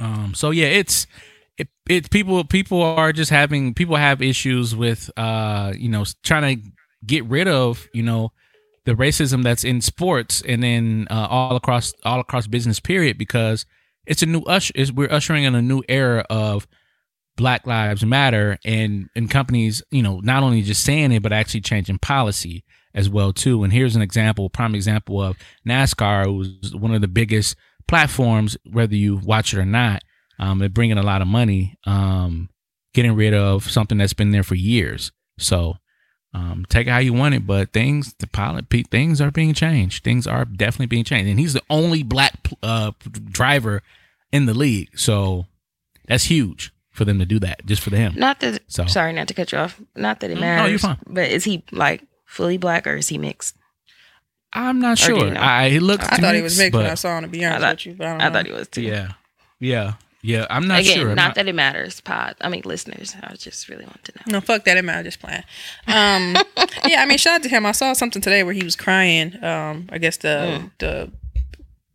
um, 0.00 0.34
so 0.34 0.50
yeah, 0.50 0.66
it's 0.66 1.06
it, 1.56 1.68
it 1.88 2.10
people 2.10 2.44
people 2.44 2.82
are 2.82 3.12
just 3.12 3.30
having 3.30 3.74
people 3.74 3.96
have 3.96 4.20
issues 4.20 4.74
with 4.74 5.10
uh 5.16 5.72
you 5.76 5.88
know 5.88 6.04
trying 6.22 6.56
to 6.56 6.70
get 7.06 7.24
rid 7.26 7.46
of 7.46 7.88
you 7.92 8.02
know 8.02 8.32
the 8.84 8.94
racism 8.94 9.42
that's 9.42 9.64
in 9.64 9.80
sports 9.80 10.42
and 10.46 10.62
then 10.62 11.06
uh, 11.10 11.26
all 11.30 11.56
across 11.56 11.92
all 12.04 12.20
across 12.20 12.46
business 12.46 12.80
period 12.80 13.16
because 13.16 13.66
it's 14.06 14.22
a 14.22 14.26
new 14.26 14.42
usher 14.42 14.72
we're 14.94 15.12
ushering 15.12 15.44
in 15.44 15.54
a 15.54 15.62
new 15.62 15.82
era 15.88 16.24
of 16.28 16.66
Black 17.36 17.66
Lives 17.66 18.04
Matter 18.04 18.58
and 18.64 19.08
and 19.16 19.30
companies, 19.30 19.82
you 19.90 20.02
know, 20.02 20.20
not 20.20 20.42
only 20.42 20.62
just 20.62 20.84
saying 20.84 21.12
it 21.12 21.22
but 21.22 21.32
actually 21.32 21.60
changing 21.60 21.98
policy 21.98 22.64
as 22.94 23.08
well 23.08 23.32
too. 23.32 23.64
And 23.64 23.72
here's 23.72 23.96
an 23.96 24.02
example, 24.02 24.48
prime 24.48 24.74
example 24.74 25.20
of 25.20 25.36
NASCAR, 25.66 26.26
who's 26.26 26.74
one 26.74 26.94
of 26.94 27.00
the 27.00 27.08
biggest 27.08 27.56
platforms, 27.88 28.56
whether 28.70 28.94
you 28.94 29.16
watch 29.16 29.52
it 29.52 29.58
or 29.58 29.66
not, 29.66 30.02
um, 30.38 30.62
and 30.62 30.72
bringing 30.72 30.98
a 30.98 31.02
lot 31.02 31.22
of 31.22 31.28
money, 31.28 31.76
um, 31.86 32.48
getting 32.92 33.16
rid 33.16 33.34
of 33.34 33.68
something 33.70 33.98
that's 33.98 34.12
been 34.12 34.30
there 34.30 34.44
for 34.44 34.54
years. 34.54 35.10
So 35.38 35.74
um, 36.32 36.64
take 36.68 36.86
it 36.86 36.90
how 36.90 36.98
you 36.98 37.12
want 37.12 37.34
it, 37.34 37.46
but 37.46 37.72
things 37.72 38.14
the 38.18 38.28
pilot 38.28 38.66
things 38.90 39.20
are 39.20 39.32
being 39.32 39.54
changed. 39.54 40.04
Things 40.04 40.26
are 40.26 40.44
definitely 40.44 40.86
being 40.86 41.04
changed, 41.04 41.28
and 41.28 41.40
he's 41.40 41.52
the 41.52 41.62
only 41.68 42.04
black 42.04 42.48
uh, 42.62 42.92
driver 43.24 43.82
in 44.30 44.46
the 44.46 44.54
league. 44.54 44.96
So 44.96 45.46
that's 46.06 46.24
huge 46.24 46.73
for 46.94 47.04
them 47.04 47.18
to 47.18 47.26
do 47.26 47.38
that, 47.40 47.66
just 47.66 47.82
for 47.82 47.94
him. 47.94 48.14
Not 48.16 48.40
that. 48.40 48.62
So- 48.68 48.86
Sorry, 48.86 49.12
not 49.12 49.28
to 49.28 49.34
cut 49.34 49.52
you 49.52 49.58
off. 49.58 49.78
Not 49.94 50.20
that 50.20 50.30
it 50.30 50.38
Mm, 50.38 50.40
matters. 50.40 50.62
no, 50.64 50.66
you're 50.70 50.78
fine. 50.78 50.98
But 51.06 51.30
is 51.30 51.44
he 51.44 51.62
like 51.72 52.02
fully 52.24 52.56
black 52.56 52.86
or 52.86 52.94
is 52.96 53.08
he 53.08 53.18
mixed? 53.18 53.56
I'm 54.52 54.80
not 54.80 55.02
Or 55.02 55.06
do 55.06 55.12
you 55.14 55.20
sure. 55.20 55.30
know? 55.32 55.40
I 55.40 55.68
he 55.68 55.80
looks. 55.80 56.06
I 56.08 56.16
thought 56.16 56.34
he 56.34 56.40
was 56.42 56.56
mixed 56.56 56.72
but 56.72 56.82
when 56.84 56.90
I 56.90 56.94
saw 56.94 57.18
him. 57.18 57.24
To 57.24 57.28
be 57.28 57.44
honest 57.44 57.60
thought- 57.60 57.76
with 57.76 57.86
you, 57.86 57.94
but 57.94 58.06
I, 58.06 58.10
don't 58.12 58.20
I 58.20 58.28
know. 58.28 58.32
thought 58.34 58.46
he 58.46 58.52
was 58.52 58.68
too. 58.68 58.82
Yeah, 58.82 59.08
yeah, 59.58 59.94
yeah. 60.22 60.46
I'm 60.48 60.68
not 60.68 60.80
Again, 60.80 60.96
sure. 60.98 61.10
I'm 61.10 61.16
not, 61.16 61.34
that 61.34 61.48
it 61.48 61.54
matters. 61.56 62.00
Pod. 62.00 62.36
I 62.40 62.48
mean, 62.48 62.62
listeners. 62.64 63.16
I 63.20 63.34
just 63.34 63.68
really 63.68 63.84
want 63.84 64.04
to 64.04 64.12
know. 64.16 64.22
No, 64.38 64.40
fuck 64.40 64.62
that. 64.64 64.78
I'm 64.78 64.86
just 65.04 65.18
playing. 65.18 65.42
Um, 65.88 66.36
yeah, 66.86 67.02
I 67.02 67.06
mean, 67.06 67.18
shout 67.18 67.34
out 67.34 67.42
to 67.42 67.48
him. 67.48 67.66
I 67.66 67.72
saw 67.72 67.92
something 67.94 68.22
today 68.22 68.44
where 68.44 68.54
he 68.54 68.62
was 68.62 68.76
crying. 68.76 69.42
Um, 69.42 69.88
I 69.90 69.98
guess 69.98 70.16
the 70.18 70.70
the 70.78 71.10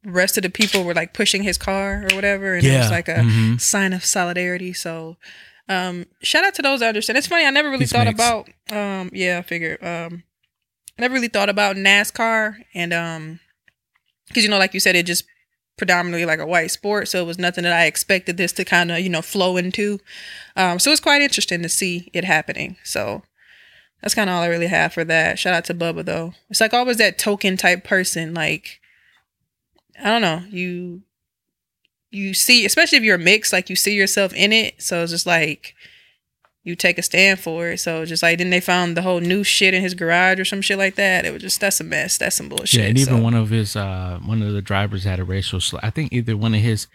rest 0.05 0.37
of 0.37 0.43
the 0.43 0.49
people 0.49 0.83
were 0.83 0.93
like 0.93 1.13
pushing 1.13 1.43
his 1.43 1.57
car 1.57 2.05
or 2.09 2.15
whatever, 2.15 2.55
and 2.55 2.65
it 2.65 2.77
was 2.77 2.89
like 2.91 3.07
a 3.07 3.15
Mhm. 3.15 3.59
sign 3.61 3.93
of 3.93 4.03
solidarity. 4.05 4.73
So, 4.73 5.17
um, 5.67 6.05
shout 6.21 6.43
out 6.43 6.55
to 6.55 6.61
those 6.61 6.79
that 6.79 6.87
understand. 6.89 7.17
It's 7.17 7.27
funny. 7.27 7.45
I 7.45 7.49
never 7.51 7.69
really 7.69 7.85
thought 7.85 8.07
about. 8.07 8.49
Um, 8.71 9.09
yeah, 9.13 9.39
I 9.39 9.41
figure. 9.41 9.77
Um, 9.81 10.23
I 10.97 11.01
never 11.01 11.13
really 11.13 11.27
thought 11.27 11.49
about 11.49 11.75
NASCAR 11.75 12.55
and 12.73 12.93
um, 12.93 13.39
because 14.27 14.43
you 14.43 14.49
know, 14.49 14.57
like 14.57 14.73
you 14.73 14.79
said, 14.79 14.95
it 14.95 15.05
just 15.05 15.25
predominantly 15.77 16.25
like 16.25 16.39
a 16.39 16.45
white 16.45 16.71
sport, 16.71 17.07
so 17.07 17.21
it 17.21 17.25
was 17.25 17.39
nothing 17.39 17.63
that 17.63 17.73
I 17.73 17.85
expected 17.85 18.35
this 18.37 18.51
to 18.53 18.65
kind 18.65 18.91
of 18.91 18.99
you 18.99 19.09
know 19.09 19.21
flow 19.21 19.57
into. 19.57 19.99
Um, 20.55 20.77
so 20.79 20.91
it's 20.91 20.99
quite 21.01 21.21
interesting 21.21 21.61
to 21.61 21.69
see 21.69 22.09
it 22.13 22.25
happening. 22.25 22.75
So 22.83 23.23
that's 24.01 24.13
kind 24.15 24.29
of 24.29 24.35
all 24.35 24.41
I 24.43 24.47
really 24.47 24.67
have 24.67 24.93
for 24.93 25.03
that. 25.05 25.39
Shout 25.39 25.53
out 25.53 25.65
to 25.65 25.73
Bubba 25.73 26.03
though. 26.05 26.33
It's 26.49 26.61
like 26.61 26.73
always 26.73 26.97
that 26.97 27.17
token 27.17 27.57
type 27.57 27.83
person. 27.83 28.33
Like 28.33 28.78
I 30.03 30.05
don't 30.09 30.21
know, 30.21 30.41
you 30.49 31.01
you 32.11 32.33
see, 32.33 32.65
especially 32.65 32.97
if 32.97 33.03
you're 33.03 33.17
mixed, 33.17 33.53
like 33.53 33.69
you 33.69 33.75
see 33.75 33.93
yourself 33.95 34.33
in 34.33 34.51
it. 34.51 34.81
So 34.81 35.03
it's 35.03 35.11
just 35.11 35.25
like 35.27 35.75
you 36.63 36.75
take 36.75 36.97
a 36.97 37.01
stand 37.03 37.39
for 37.39 37.69
it. 37.69 37.79
So 37.79 38.03
just 38.05 38.23
like 38.23 38.37
then 38.39 38.49
they 38.49 38.59
found 38.59 38.97
the 38.97 39.01
whole 39.03 39.19
new 39.19 39.43
shit 39.43 39.73
in 39.73 39.81
his 39.81 39.93
garage 39.93 40.39
or 40.39 40.45
some 40.45 40.61
shit 40.61 40.77
like 40.77 40.95
that. 40.95 41.25
It 41.25 41.31
was 41.33 41.41
just 41.41 41.61
that's 41.61 41.79
a 41.79 41.83
mess. 41.83 42.17
That's 42.17 42.35
some 42.35 42.49
bullshit. 42.49 42.79
Yeah, 42.81 42.87
and 42.87 42.97
even 42.97 43.17
So- 43.17 43.21
one 43.23 43.33
of 43.35 43.49
his 43.49 43.75
uh 43.75 44.19
one 44.25 44.41
of 44.41 44.53
the 44.53 44.61
drivers 44.61 45.03
had 45.03 45.19
a 45.19 45.23
racial 45.23 45.59
slur. 45.61 45.79
I 45.83 45.89
think 45.91 46.11
either 46.11 46.35
one 46.35 46.55
of 46.55 46.61
his 46.61 46.87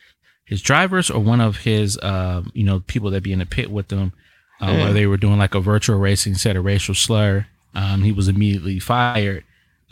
his 0.44 0.61
drivers 0.61 1.11
or 1.11 1.20
one 1.20 1.40
of 1.40 1.59
his 1.59 1.96
uh 1.98 2.42
you 2.52 2.64
know 2.64 2.80
people 2.80 3.11
that 3.11 3.22
be 3.22 3.32
in 3.32 3.38
the 3.38 3.46
pit 3.46 3.70
with 3.70 3.88
them 3.88 4.12
uh, 4.61 4.72
where 4.74 4.92
they 4.92 5.07
were 5.07 5.16
doing 5.16 5.38
like 5.38 5.55
a 5.55 5.61
virtual 5.61 5.98
racing 5.98 6.34
said 6.34 6.57
a 6.57 6.61
racial 6.61 6.94
slur. 6.94 7.46
Um, 7.74 8.02
he 8.02 8.12
was 8.12 8.28
immediately 8.28 8.78
fired. 8.78 9.44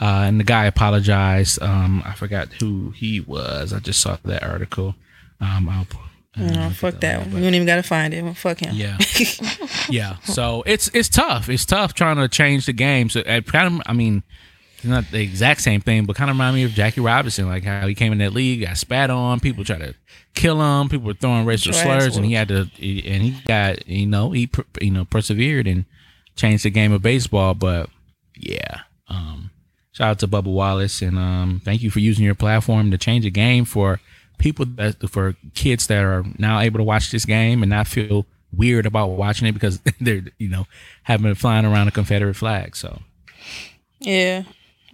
Uh, 0.02 0.24
and 0.26 0.40
the 0.40 0.44
guy 0.44 0.64
apologized. 0.66 1.62
Um, 1.62 2.02
I 2.04 2.14
forgot 2.14 2.48
who 2.54 2.90
he 2.90 3.20
was. 3.20 3.72
I 3.72 3.78
just 3.78 4.00
saw 4.00 4.18
that 4.24 4.42
article. 4.42 4.96
Um, 5.40 5.68
I'll, 5.68 5.86
uh, 6.36 6.40
No, 6.52 6.70
fuck 6.70 6.98
that 7.00 7.20
one. 7.20 7.30
but- 7.30 7.36
You 7.38 7.44
don't 7.44 7.54
even 7.54 7.66
gotta 7.68 7.84
find 7.84 8.12
it. 8.12 8.22
Well, 8.24 8.34
fuck 8.34 8.58
him. 8.58 8.74
Yeah. 8.74 8.98
yeah. 9.88 10.16
So 10.24 10.64
it's 10.66 10.88
it's 10.92 11.08
tough. 11.08 11.48
It's 11.48 11.64
tough 11.64 11.94
trying 11.94 12.16
to 12.16 12.26
change 12.28 12.66
the 12.66 12.72
game. 12.72 13.10
So 13.10 13.20
it 13.20 13.46
kind 13.46 13.74
of, 13.76 13.82
I 13.86 13.92
mean, 13.92 14.24
it's 14.76 14.84
not 14.86 15.04
the 15.12 15.20
exact 15.22 15.60
same 15.60 15.80
thing, 15.80 16.04
but 16.06 16.16
kind 16.16 16.30
of 16.30 16.34
remind 16.34 16.56
me 16.56 16.64
of 16.64 16.72
Jackie 16.72 17.00
Robinson, 17.00 17.46
like 17.46 17.62
how 17.62 17.86
he 17.86 17.94
came 17.94 18.10
in 18.10 18.18
that 18.18 18.32
league, 18.32 18.62
got 18.62 18.76
spat 18.78 19.08
on, 19.10 19.38
people 19.38 19.62
try 19.64 19.78
to 19.78 19.94
kill 20.34 20.60
him, 20.60 20.88
people 20.88 21.06
were 21.06 21.14
throwing 21.14 21.44
racial 21.46 21.72
slurs, 21.72 22.16
and 22.16 22.26
he 22.26 22.32
had 22.32 22.48
to, 22.48 22.62
and 22.62 23.22
he 23.22 23.36
got, 23.46 23.86
you 23.86 24.06
know, 24.06 24.32
he 24.32 24.50
you 24.80 24.90
know 24.90 25.04
persevered 25.04 25.68
and 25.68 25.84
changed 26.34 26.64
the 26.64 26.70
game 26.70 26.90
of 26.90 27.02
baseball. 27.02 27.54
But 27.54 27.88
yeah, 28.36 28.80
um, 29.06 29.50
shout 29.92 30.10
out 30.10 30.18
to 30.20 30.28
Bubba 30.28 30.52
Wallace, 30.52 31.02
and 31.02 31.18
um, 31.18 31.60
thank 31.64 31.82
you 31.82 31.90
for 31.90 32.00
using 32.00 32.24
your 32.24 32.34
platform 32.34 32.90
to 32.90 32.98
change 32.98 33.24
the 33.24 33.30
game 33.30 33.64
for 33.64 34.00
people 34.38 34.66
that 34.66 35.08
for 35.08 35.36
kids 35.54 35.86
that 35.86 36.02
are 36.02 36.24
now 36.38 36.58
able 36.58 36.78
to 36.78 36.84
watch 36.84 37.10
this 37.10 37.24
game 37.24 37.62
and 37.62 37.70
not 37.70 37.86
feel 37.86 38.26
weird 38.52 38.86
about 38.86 39.08
watching 39.08 39.46
it 39.48 39.52
because 39.52 39.80
they're 40.00 40.24
you 40.38 40.48
know 40.48 40.66
having 41.04 41.34
flying 41.34 41.64
around 41.64 41.88
a 41.88 41.92
Confederate 41.92 42.34
flag. 42.34 42.76
So 42.76 43.00
Yeah. 44.00 44.42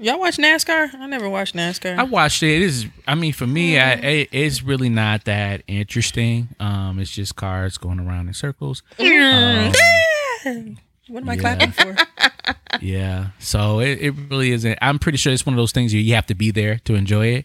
Y'all 0.01 0.21
watch 0.21 0.37
NASCAR? 0.37 0.95
I 0.95 1.07
never 1.09 1.29
watched 1.29 1.57
NASCAR. 1.57 1.99
I 1.99 2.05
watched 2.05 2.45
it. 2.45 2.55
It 2.55 2.63
is 2.63 2.87
I 3.07 3.17
mean 3.17 3.33
for 3.33 3.49
me, 3.49 3.79
I, 3.81 3.93
it, 3.95 4.29
it's 4.31 4.63
really 4.63 4.89
not 4.89 5.25
that 5.25 5.63
interesting. 5.67 6.51
Um, 6.61 7.01
it's 7.01 7.11
just 7.11 7.35
cars 7.35 7.79
going 7.79 7.99
around 7.99 8.29
in 8.29 8.35
circles. 8.35 8.83
Um, 9.01 10.77
what 11.09 11.23
am 11.23 11.29
I 11.29 11.35
Yeah. 11.35 11.41
clapping 11.41 11.73
for? 11.73 11.97
yeah, 12.81 13.29
so 13.39 13.81
it, 13.81 13.99
it 14.01 14.15
really 14.31 14.53
isn't. 14.53 14.79
I'm 14.83 14.99
pretty 14.99 15.19
sure 15.19 15.33
it's 15.33 15.45
one 15.47 15.55
of 15.55 15.59
those 15.59 15.73
things 15.73 15.93
you 15.93 16.01
you 16.01 16.15
have 16.15 16.27
to 16.27 16.35
be 16.35 16.51
there 16.51 16.79
to 16.85 16.95
enjoy 16.95 17.27
it. 17.29 17.45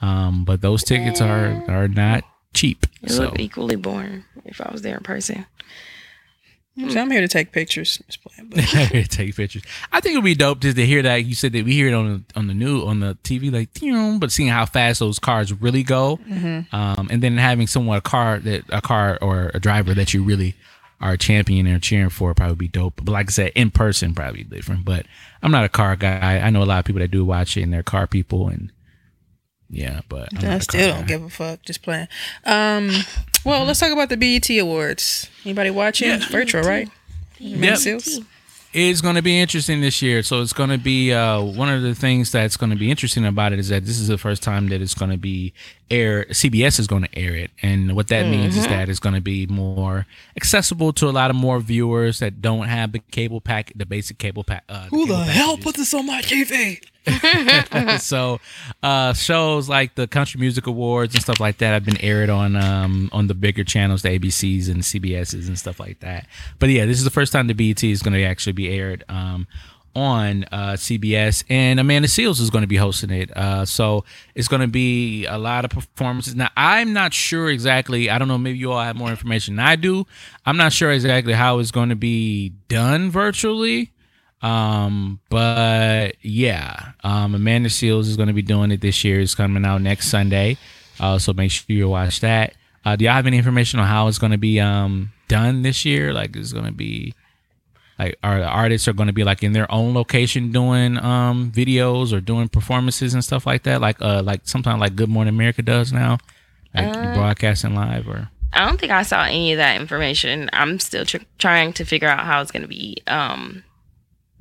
Um, 0.00 0.44
but 0.44 0.60
those 0.60 0.84
tickets 0.84 1.20
are 1.20 1.62
are 1.68 1.88
not 1.88 2.22
cheap. 2.54 2.86
It 3.02 3.10
So 3.10 3.22
looked 3.24 3.40
equally 3.40 3.76
boring 3.76 4.24
if 4.44 4.60
I 4.60 4.70
was 4.72 4.82
there 4.82 4.96
in 4.96 5.02
person. 5.02 5.46
So 6.90 7.00
I'm 7.00 7.10
here 7.10 7.20
to 7.22 7.26
take 7.26 7.50
pictures. 7.50 8.00
Just 8.06 8.22
playing, 8.22 8.50
but- 8.50 8.60
take 9.10 9.34
pictures. 9.34 9.64
I 9.90 9.98
think 9.98 10.12
it'd 10.12 10.22
be 10.24 10.36
dope 10.36 10.60
just 10.60 10.76
to 10.76 10.86
hear 10.86 11.02
that. 11.02 11.24
You 11.24 11.34
said 11.34 11.52
that 11.54 11.64
we 11.64 11.72
hear 11.72 11.88
it 11.88 11.92
on 11.92 12.24
the 12.32 12.38
on 12.38 12.46
the 12.46 12.54
new 12.54 12.82
on 12.86 13.00
the 13.00 13.16
TV, 13.24 13.50
like, 13.52 13.70
but 14.20 14.30
seeing 14.30 14.48
how 14.48 14.64
fast 14.64 15.00
those 15.00 15.18
cars 15.18 15.52
really 15.52 15.82
go, 15.82 16.20
um, 16.70 17.08
and 17.10 17.20
then 17.20 17.36
having 17.36 17.66
someone 17.66 17.98
a 17.98 18.00
car 18.00 18.38
that 18.38 18.62
a 18.68 18.80
car 18.80 19.18
or 19.20 19.50
a 19.54 19.58
driver 19.58 19.92
that 19.94 20.14
you 20.14 20.22
really 20.22 20.54
are 21.00 21.16
championing 21.16 21.72
or 21.72 21.78
cheering 21.78 22.10
for 22.10 22.34
probably 22.34 22.56
be 22.56 22.68
dope. 22.68 22.94
But 22.96 23.08
like 23.12 23.28
I 23.28 23.30
said, 23.30 23.52
in 23.54 23.70
person 23.70 24.14
probably 24.14 24.44
different. 24.44 24.84
But 24.84 25.06
I'm 25.42 25.50
not 25.52 25.64
a 25.64 25.68
car 25.68 25.96
guy. 25.96 26.38
I 26.38 26.50
know 26.50 26.62
a 26.62 26.64
lot 26.64 26.80
of 26.80 26.84
people 26.84 27.00
that 27.00 27.10
do 27.10 27.24
watch 27.24 27.56
it 27.56 27.62
and 27.62 27.72
they're 27.72 27.82
car 27.82 28.06
people 28.06 28.48
and 28.48 28.72
yeah, 29.70 30.00
but 30.08 30.28
I'm 30.38 30.44
I 30.44 30.48
not 30.54 30.62
still 30.62 30.88
don't 30.88 31.00
guy. 31.02 31.06
give 31.06 31.22
a 31.22 31.28
fuck. 31.28 31.62
Just 31.62 31.82
playing. 31.82 32.08
Um, 32.44 32.90
well, 33.44 33.64
let's 33.64 33.78
talk 33.80 33.92
about 33.92 34.08
the 34.08 34.16
BET 34.16 34.48
Awards. 34.58 35.28
Anybody 35.44 35.70
watching? 35.70 36.10
It's 36.10 36.24
virtual, 36.24 36.62
right? 36.62 36.88
Yep. 37.38 38.08
Seales? 38.72 38.90
It's 38.90 39.00
going 39.00 39.14
to 39.16 39.22
be 39.22 39.38
interesting 39.40 39.80
this 39.80 40.02
year. 40.02 40.22
So 40.22 40.42
it's 40.42 40.52
going 40.52 40.70
to 40.70 40.78
be 40.78 41.12
uh, 41.12 41.40
one 41.40 41.68
of 41.68 41.82
the 41.82 41.94
things 41.94 42.30
that's 42.30 42.56
going 42.56 42.70
to 42.70 42.76
be 42.76 42.90
interesting 42.90 43.24
about 43.24 43.52
it 43.52 43.58
is 43.58 43.68
that 43.68 43.84
this 43.84 43.98
is 43.98 44.08
the 44.08 44.18
first 44.18 44.42
time 44.42 44.68
that 44.68 44.80
it's 44.80 44.94
going 44.94 45.10
to 45.10 45.16
be 45.16 45.52
air. 45.90 46.24
CBS 46.26 46.78
is 46.78 46.86
going 46.86 47.02
to 47.04 47.18
air 47.18 47.34
it, 47.34 47.50
and 47.62 47.96
what 47.96 48.08
that 48.08 48.26
means 48.26 48.56
is 48.56 48.66
that 48.66 48.88
it's 48.88 49.00
going 49.00 49.14
to 49.14 49.20
be 49.20 49.46
more 49.46 50.06
accessible 50.36 50.92
to 50.94 51.08
a 51.08 51.10
lot 51.12 51.30
of 51.30 51.36
more 51.36 51.60
viewers 51.60 52.18
that 52.18 52.42
don't 52.42 52.68
have 52.68 52.92
the 52.92 52.98
cable 53.10 53.40
pack, 53.40 53.72
the 53.74 53.86
basic 53.86 54.18
cable 54.18 54.44
pack. 54.44 54.64
Uh, 54.68 54.86
Who 54.88 55.06
the 55.06 55.14
cable 55.14 55.16
hell 55.24 55.46
packages. 55.56 55.64
put 55.64 55.76
this 55.76 55.94
on 55.94 56.06
my 56.06 56.20
TV? 56.22 56.80
so 57.98 58.40
uh 58.82 59.12
shows 59.12 59.68
like 59.68 59.94
the 59.94 60.06
country 60.06 60.40
music 60.40 60.66
awards 60.66 61.14
and 61.14 61.22
stuff 61.22 61.40
like 61.40 61.58
that 61.58 61.72
have 61.72 61.84
been 61.84 62.00
aired 62.00 62.30
on 62.30 62.56
um 62.56 63.08
on 63.12 63.26
the 63.26 63.34
bigger 63.34 63.64
channels 63.64 64.02
the 64.02 64.08
abcs 64.08 64.70
and 64.70 64.82
cbs's 64.82 65.48
and 65.48 65.58
stuff 65.58 65.80
like 65.80 66.00
that 66.00 66.26
but 66.58 66.68
yeah 66.68 66.84
this 66.84 66.98
is 66.98 67.04
the 67.04 67.10
first 67.10 67.32
time 67.32 67.46
the 67.46 67.54
bet 67.54 67.82
is 67.84 68.02
going 68.02 68.14
to 68.14 68.24
actually 68.24 68.52
be 68.52 68.68
aired 68.68 69.04
um 69.08 69.46
on 69.98 70.44
uh, 70.52 70.72
CBS, 70.74 71.44
and 71.48 71.80
Amanda 71.80 72.06
Seales 72.08 72.40
is 72.40 72.50
going 72.50 72.62
to 72.62 72.68
be 72.68 72.76
hosting 72.76 73.10
it. 73.10 73.36
Uh, 73.36 73.64
so 73.64 74.04
it's 74.34 74.46
going 74.46 74.60
to 74.62 74.68
be 74.68 75.26
a 75.26 75.36
lot 75.36 75.64
of 75.64 75.70
performances. 75.72 76.36
Now, 76.36 76.50
I'm 76.56 76.92
not 76.92 77.12
sure 77.12 77.48
exactly. 77.50 78.08
I 78.08 78.18
don't 78.18 78.28
know. 78.28 78.38
Maybe 78.38 78.58
you 78.58 78.70
all 78.70 78.82
have 78.82 78.96
more 78.96 79.10
information 79.10 79.56
than 79.56 79.66
I 79.66 79.74
do. 79.76 80.06
I'm 80.46 80.56
not 80.56 80.72
sure 80.72 80.92
exactly 80.92 81.32
how 81.32 81.58
it's 81.58 81.72
going 81.72 81.88
to 81.88 81.96
be 81.96 82.50
done 82.68 83.10
virtually. 83.10 83.90
Um, 84.40 85.20
but 85.30 86.14
yeah, 86.22 86.92
um, 87.02 87.34
Amanda 87.34 87.68
Seales 87.68 88.02
is 88.02 88.16
going 88.16 88.28
to 88.28 88.34
be 88.34 88.42
doing 88.42 88.70
it 88.70 88.80
this 88.80 89.02
year. 89.04 89.20
It's 89.20 89.34
coming 89.34 89.64
out 89.64 89.82
next 89.82 90.08
Sunday. 90.08 90.56
Uh, 91.00 91.18
so 91.18 91.32
make 91.32 91.50
sure 91.50 91.64
you 91.68 91.88
watch 91.88 92.20
that. 92.20 92.54
Uh, 92.84 92.96
do 92.96 93.04
y'all 93.04 93.14
have 93.14 93.26
any 93.26 93.36
information 93.36 93.80
on 93.80 93.86
how 93.86 94.08
it's 94.08 94.18
going 94.18 94.32
to 94.32 94.38
be 94.38 94.60
um 94.60 95.12
done 95.26 95.62
this 95.62 95.84
year? 95.84 96.12
Like, 96.12 96.36
is 96.36 96.46
it's 96.46 96.52
going 96.52 96.66
to 96.66 96.72
be 96.72 97.14
like, 97.98 98.16
are 98.22 98.38
the 98.38 98.46
artists 98.46 98.86
are 98.86 98.92
going 98.92 99.08
to 99.08 99.12
be 99.12 99.24
like 99.24 99.42
in 99.42 99.52
their 99.52 99.70
own 99.70 99.92
location 99.94 100.52
doing 100.52 100.96
um 100.98 101.50
videos 101.52 102.12
or 102.12 102.20
doing 102.20 102.48
performances 102.48 103.14
and 103.14 103.24
stuff 103.24 103.46
like 103.46 103.64
that? 103.64 103.80
Like, 103.80 104.00
uh, 104.00 104.22
like 104.22 104.42
sometimes 104.44 104.80
like 104.80 104.96
Good 104.96 105.08
Morning 105.08 105.34
America 105.34 105.62
does 105.62 105.92
now, 105.92 106.18
like 106.74 106.92
broadcasting 107.14 107.74
live 107.74 108.08
or. 108.08 108.30
I 108.50 108.66
don't 108.66 108.80
think 108.80 108.92
I 108.92 109.02
saw 109.02 109.24
any 109.24 109.52
of 109.52 109.58
that 109.58 109.78
information. 109.78 110.48
I'm 110.54 110.78
still 110.80 111.04
tr- 111.04 111.18
trying 111.38 111.74
to 111.74 111.84
figure 111.84 112.08
out 112.08 112.24
how 112.24 112.40
it's 112.40 112.50
going 112.50 112.62
to 112.62 112.68
be 112.68 112.96
um, 113.06 113.62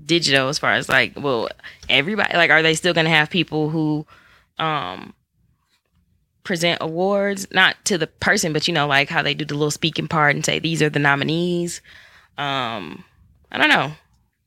digital 0.04 0.50
as 0.50 0.60
far 0.60 0.74
as 0.74 0.88
like, 0.90 1.14
well, 1.16 1.50
everybody, 1.90 2.36
like, 2.36 2.50
are 2.52 2.62
they 2.62 2.74
still 2.76 2.94
going 2.94 3.06
to 3.06 3.12
have 3.12 3.30
people 3.30 3.70
who 3.70 4.06
um, 4.60 5.14
present 6.44 6.78
awards, 6.82 7.48
not 7.52 7.76
to 7.86 7.98
the 7.98 8.08
person, 8.08 8.54
but 8.54 8.68
you 8.68 8.74
know, 8.74 8.88
like 8.88 9.10
how 9.10 9.22
they 9.22 9.34
do 9.34 9.46
the 9.46 9.54
little 9.54 9.72
speaking 9.72 10.08
part 10.08 10.36
and 10.36 10.46
say 10.46 10.60
these 10.60 10.82
are 10.82 10.90
the 10.90 11.00
nominees. 11.00 11.82
Um, 12.38 13.04
I 13.52 13.58
don't 13.58 13.70
know. 13.70 13.92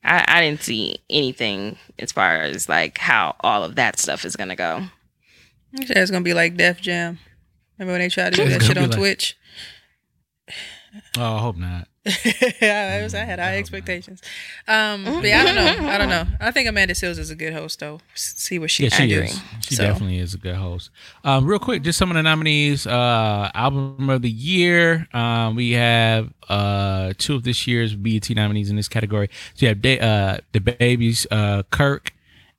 I, 0.03 0.25
I 0.27 0.41
didn't 0.41 0.63
see 0.63 0.97
anything 1.09 1.77
as 1.99 2.11
far 2.11 2.41
as 2.41 2.67
like 2.67 2.97
how 2.97 3.35
all 3.41 3.63
of 3.63 3.75
that 3.75 3.99
stuff 3.99 4.25
is 4.25 4.35
gonna 4.35 4.55
go. 4.55 4.83
I 5.79 5.85
said 5.85 5.97
it's 5.97 6.11
gonna 6.11 6.23
be 6.23 6.33
like 6.33 6.57
Def 6.57 6.81
Jam. 6.81 7.19
Remember 7.77 7.93
when 7.93 8.01
they 8.01 8.09
tried 8.09 8.33
to 8.33 8.43
do 8.43 8.49
that 8.49 8.63
shit 8.63 8.77
on 8.77 8.89
like- 8.89 8.97
Twitch? 8.97 9.37
Oh, 11.17 11.35
I 11.35 11.39
hope 11.39 11.55
not. 11.55 11.87
I, 12.61 12.99
was, 13.03 13.13
I 13.13 13.25
had 13.25 13.37
high 13.37 13.57
expectations. 13.57 14.21
Um, 14.67 15.03
but 15.03 15.23
yeah, 15.23 15.41
I 15.41 15.43
don't 15.43 15.55
know. 15.55 15.87
I 15.89 15.97
don't 15.99 16.09
know. 16.09 16.25
I 16.39 16.49
think 16.49 16.67
Amanda 16.67 16.95
Seales 16.95 17.19
is 17.19 17.29
a 17.29 17.35
good 17.35 17.53
host, 17.53 17.79
though. 17.79 17.99
See 18.15 18.57
what 18.57 18.71
she's 18.71 18.91
Yeah, 18.91 18.97
she 18.97 19.07
doing. 19.07 19.31
She 19.61 19.75
So, 19.75 19.83
definitely 19.83 20.17
is 20.17 20.33
a 20.33 20.39
good 20.39 20.55
host. 20.55 20.89
Um, 21.23 21.45
real 21.45 21.59
quick, 21.59 21.83
just 21.83 21.99
some 21.99 22.09
of 22.09 22.15
the 22.15 22.23
nominees. 22.23 22.87
Uh, 22.87 23.51
album 23.53 24.09
of 24.09 24.23
the 24.23 24.31
year. 24.31 25.07
Um, 25.13 25.55
we 25.55 25.71
have 25.73 26.33
uh 26.49 27.13
two 27.19 27.35
of 27.35 27.43
this 27.43 27.67
year's 27.67 27.93
BET 27.95 28.29
nominees 28.31 28.69
in 28.71 28.75
this 28.77 28.87
category. 28.87 29.29
So 29.53 29.65
you 29.65 29.69
have 29.69 29.81
da- 29.81 29.99
uh 29.99 30.37
DaBaby's, 30.53 31.27
uh 31.29 31.61
Kirk, 31.69 32.13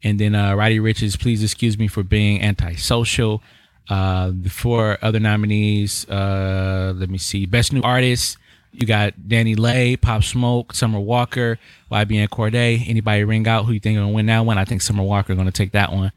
and 0.04 0.20
then 0.20 0.36
uh 0.36 0.54
Roddy 0.54 0.78
Richards. 0.78 1.16
Please 1.16 1.42
excuse 1.42 1.76
me 1.76 1.88
for 1.88 2.04
being 2.04 2.40
antisocial. 2.40 3.42
Uh, 3.88 4.30
the 4.40 4.48
four 4.48 4.96
other 5.02 5.18
nominees. 5.18 6.08
Uh, 6.08 6.92
let 6.96 7.10
me 7.10 7.18
see. 7.18 7.44
Best 7.44 7.72
new 7.72 7.82
artist. 7.82 8.38
You 8.72 8.86
got 8.86 9.14
DaniLeigh, 9.14 10.00
Pop 10.00 10.24
Smoke, 10.24 10.74
Summer 10.74 10.98
Walker, 10.98 11.58
YBN 11.90 12.28
Cordae. 12.28 12.88
Anybody 12.88 13.22
ring 13.24 13.46
out 13.46 13.66
who 13.66 13.72
you 13.72 13.80
think 13.80 13.98
gonna 13.98 14.08
win 14.08 14.26
that 14.26 14.40
one? 14.46 14.56
I 14.58 14.64
think 14.64 14.80
Summer 14.80 15.02
Walker 15.02 15.34
gonna 15.34 15.50
take 15.52 15.72
that 15.72 15.92
one. 15.92 16.10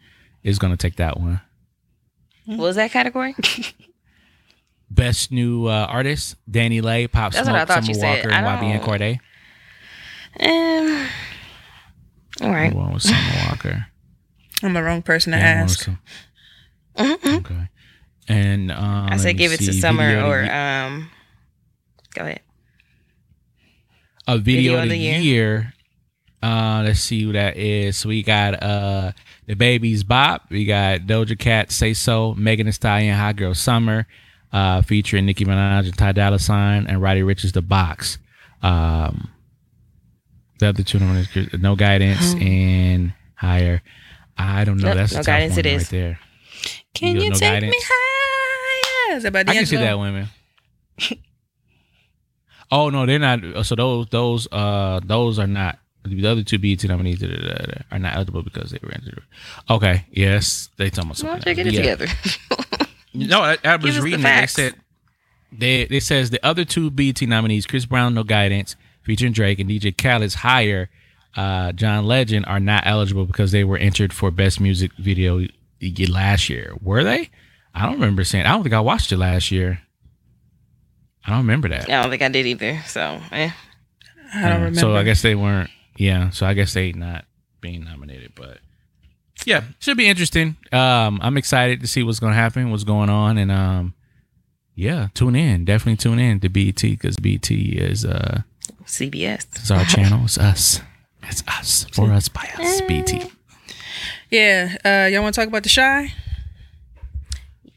Is 0.43 0.57
gonna 0.57 0.77
take 0.77 0.95
that 0.95 1.19
one. 1.19 1.41
What 2.45 2.59
was 2.59 2.75
that 2.77 2.91
category? 2.91 3.35
Best 4.89 5.31
new 5.31 5.65
uh, 5.65 5.87
artist: 5.89 6.35
DaniLeigh, 6.49 7.11
Pop 7.11 7.33
That's 7.33 7.47
what 7.47 7.55
I 7.55 7.65
Smoke, 7.65 7.67
thought 7.67 7.95
Summer. 7.95 8.07
Walker, 8.07 8.29
and 8.29 8.45
I 8.47 8.55
YBN 8.57 8.85
don't- 8.85 8.87
Cordae. 8.87 9.19
um, 10.39 11.07
all 12.41 12.51
right. 12.53 12.73
One 12.73 12.93
was 12.93 13.03
Summer 13.03 13.19
Walker. 13.49 13.87
I'm 14.63 14.73
the 14.73 14.83
wrong 14.83 15.01
person 15.01 15.33
to 15.33 15.37
Yeah, 15.37 15.55
one 15.55 15.63
was 15.63 15.87
ask. 16.97 17.25
Okay. 17.25 17.69
And 18.29 18.71
um, 18.71 18.77
I 19.07 19.09
let 19.11 19.19
say 19.19 19.33
give 19.33 19.51
it 19.51 19.57
to 19.57 19.73
Summer 19.73 20.07
video 20.07 20.25
of 20.31 20.45
the 20.45 20.49
or 20.49 20.55
um. 20.55 21.09
Go 22.13 22.21
ahead. 22.21 22.39
A 24.27 24.37
video, 24.37 24.81
of 24.81 24.89
the, 24.89 24.97
year. 24.97 25.73
Uh, 26.41 26.81
let's 26.85 26.99
see 26.99 27.21
who 27.23 27.31
that 27.33 27.57
is. 27.57 27.97
So 27.97 28.09
we 28.09 28.23
got 28.23 28.61
uh 28.61 29.11
DaBaby's 29.47 30.03
Bop. 30.03 30.43
We 30.49 30.65
got 30.65 31.01
Doja 31.01 31.37
Cat, 31.37 31.71
Say 31.71 31.93
So, 31.93 32.33
Megan 32.35 32.65
Thee 32.65 32.71
Stallion, 32.71 33.15
Hot 33.15 33.35
Girl 33.35 33.53
Summer, 33.53 34.07
uh, 34.51 34.81
featuring 34.81 35.25
Nicki 35.25 35.45
Minaj 35.45 35.85
and 35.85 35.97
Ty 35.97 36.13
Dolla 36.13 36.39
Sign, 36.39 36.87
and 36.87 37.01
Roddy 37.01 37.21
Richards, 37.23 37.53
The 37.53 37.61
Box. 37.61 38.17
Um, 38.63 39.29
the 40.59 40.67
other 40.69 40.83
two 40.83 40.99
numbers, 40.99 41.27
No 41.59 41.75
Guidance 41.75 42.33
and 42.41 43.13
Higher. 43.35 43.81
I 44.37 44.63
don't 44.63 44.77
know. 44.77 44.87
Yep, 44.87 44.97
That's 44.97 45.13
No 45.13 45.23
Guidance 45.23 45.51
one 45.51 45.59
it 45.59 45.65
is. 45.67 45.83
right 45.83 45.89
there. 45.91 46.19
Can 46.95 47.15
You 47.17 47.23
you, 47.23 47.29
no 47.29 47.35
take 47.35 47.53
me 47.61 47.69
guidance? 47.69 47.75
higher? 47.87 49.17
Is 49.17 49.23
that 49.23 49.29
about 49.29 49.49
I 49.49 49.53
can 49.53 49.65
see 49.65 49.75
that 49.77 49.99
women. 49.99 50.27
oh 52.71 52.89
no, 52.89 53.05
they're 53.05 53.19
not. 53.19 53.65
So 53.65 53.75
those 53.75 54.07
those 54.07 54.47
uh 54.51 54.99
those 55.03 55.39
are 55.39 55.47
not 55.47 55.79
the 56.03 56.27
other 56.27 56.43
two 56.43 56.59
BET 56.59 56.83
nominees 56.83 57.19
da, 57.19 57.27
da, 57.27 57.35
da, 57.65 57.73
are 57.91 57.99
not 57.99 58.15
eligible 58.15 58.43
because 58.43 58.71
they 58.71 58.79
were 58.83 58.91
entered. 58.93 59.23
Okay, 59.69 60.05
yes, 60.11 60.69
they 60.77 60.89
talking 60.89 61.11
about 61.11 61.23
Well, 61.23 61.33
something. 61.41 61.55
check 61.55 61.65
else. 61.65 61.67
it 61.67 61.73
Yeah. 61.73 61.95
together. 61.95 62.07
No, 63.13 63.41
I, 63.41 63.57
I 63.63 63.75
was 63.77 63.91
us 63.91 63.95
the 63.97 64.01
reading 64.01 64.19
it. 64.19 64.23
They 64.23 64.47
said 64.47 64.75
they 65.51 65.81
it 65.83 66.03
says 66.03 66.29
the 66.31 66.45
other 66.45 66.65
two 66.65 66.91
BET 66.91 67.21
nominees, 67.21 67.65
Chris 67.65 67.85
Brown, 67.85 68.13
No 68.13 68.23
Guidance, 68.23 68.75
featuring 69.03 69.31
Drake, 69.31 69.57
and 69.59 69.69
DJ 69.69 69.95
Khaled's 69.95 70.35
Higher, 70.35 70.89
uh, 71.35 71.71
John 71.71 72.05
Legend, 72.05 72.45
are 72.45 72.59
not 72.59 72.83
eligible 72.85 73.25
because 73.25 73.51
they 73.51 73.63
were 73.63 73.77
entered 73.77 74.11
for 74.13 74.31
Best 74.31 74.59
Music 74.59 74.91
Video 74.97 75.47
last 76.09 76.49
year. 76.49 76.73
Were 76.81 77.03
they? 77.03 77.29
I 77.73 77.83
don't 77.85 77.95
remember 77.95 78.23
saying. 78.23 78.45
I 78.45 78.49
don't 78.51 78.63
think 78.63 78.73
I 78.75 78.79
watched 78.81 79.11
it 79.11 79.17
last 79.17 79.49
year. 79.51 79.79
I 81.25 81.29
don't 81.31 81.39
remember 81.39 81.69
that. 81.69 81.89
I 81.89 82.01
don't 82.01 82.09
think 82.11 82.21
I 82.21 82.29
did 82.29 82.45
either. 82.45 82.81
So, 82.87 83.19
eh. 83.31 83.49
I 84.33 84.41
don't 84.41 84.41
Yeah, 84.43 84.53
remember. 84.55 84.79
So 84.79 84.95
I 84.95 85.03
guess 85.03 85.21
they 85.21 85.35
weren't. 85.35 85.69
Yeah. 85.97 86.29
So 86.29 86.45
I 86.45 86.53
guess 86.53 86.73
they 86.73 86.91
not 86.91 87.25
being 87.61 87.83
nominated, 87.83 88.33
but 88.35 88.59
yeah, 89.45 89.63
should 89.79 89.97
be 89.97 90.07
interesting. 90.07 90.55
Um, 90.71 91.19
I'm 91.21 91.37
excited 91.37 91.81
to 91.81 91.87
see 91.87 92.03
what's 92.03 92.19
going 92.19 92.31
to 92.33 92.37
happen, 92.37 92.69
what's 92.71 92.83
going 92.83 93.09
on, 93.09 93.37
and 93.37 93.51
um, 93.51 93.93
yeah, 94.75 95.07
tune 95.13 95.35
in. 95.35 95.65
Definitely 95.65 95.97
tune 95.97 96.19
in 96.19 96.39
to 96.41 96.49
BT 96.49 96.91
because 96.91 97.15
BT 97.17 97.77
is 97.77 98.03
uh 98.05 98.41
CBS. 98.85 99.47
It's 99.55 99.71
our 99.71 99.83
channel. 99.85 100.21
It's 100.25 100.37
us. 100.37 100.81
It's 101.23 101.43
us 101.47 101.85
for 101.93 102.11
us 102.11 102.27
by 102.27 102.47
us. 102.59 102.81
BT. 102.81 103.23
yeah. 104.29 104.75
Uh, 104.85 105.07
y'all 105.11 105.23
want 105.23 105.33
to 105.33 105.41
talk 105.41 105.47
about 105.47 105.63
the 105.63 105.69
Chi? 105.69 106.13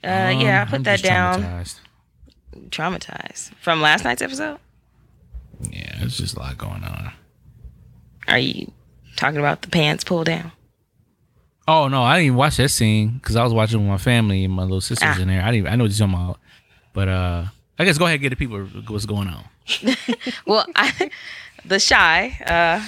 Uh, 0.05 0.31
yeah, 0.39 0.59
I 0.59 0.63
Um, 0.63 0.69
put 0.69 0.75
I'm 0.77 0.83
that 0.85 1.03
down. 1.03 1.65
Traumatized. 2.71 3.55
From 3.61 3.81
last 3.81 4.05
night's 4.05 4.23
episode. 4.23 4.59
Yeah, 5.71 5.97
it's 6.05 6.17
just 6.17 6.37
a 6.37 6.41
lot 6.41 6.57
going 6.59 6.85
on. 6.85 7.13
Are 8.29 8.39
you 8.39 8.71
talking 9.17 9.39
about 9.39 9.63
the 9.63 9.69
pants 9.69 10.05
pull 10.05 10.25
down? 10.25 10.53
Oh 11.67 11.89
no, 11.89 12.03
I 12.03 12.17
didn't 12.17 12.27
even 12.27 12.37
watch 12.39 12.57
that 12.57 12.69
scene 12.71 13.19
because 13.19 13.37
I 13.37 13.45
was 13.45 13.53
watching 13.53 13.81
with 13.81 13.89
my 13.89 13.99
family 13.99 14.45
and 14.45 14.55
my 14.55 14.63
little 14.63 14.81
sisters 14.81 15.17
Ah. 15.17 15.21
in 15.21 15.29
there. 15.29 15.43
I 15.43 15.51
didn't. 15.51 15.69
I 15.69 15.77
know 15.77 15.85
what 15.85 15.91
you're 15.93 16.07
talking 16.07 16.23
about, 16.25 16.41
but 16.95 17.09
uh, 17.09 17.45
I 17.79 17.85
guess 17.85 17.99
go 17.99 18.05
ahead 18.07 18.15
and 18.17 18.23
get 18.23 18.31
the 18.31 18.37
people 18.37 18.59
what's 18.89 19.07
going 19.07 19.29
on. 19.29 19.45
Well, 20.47 20.65
I, 20.75 21.11
the 21.67 21.79
Chi 21.87 22.39
uh, 22.47 22.83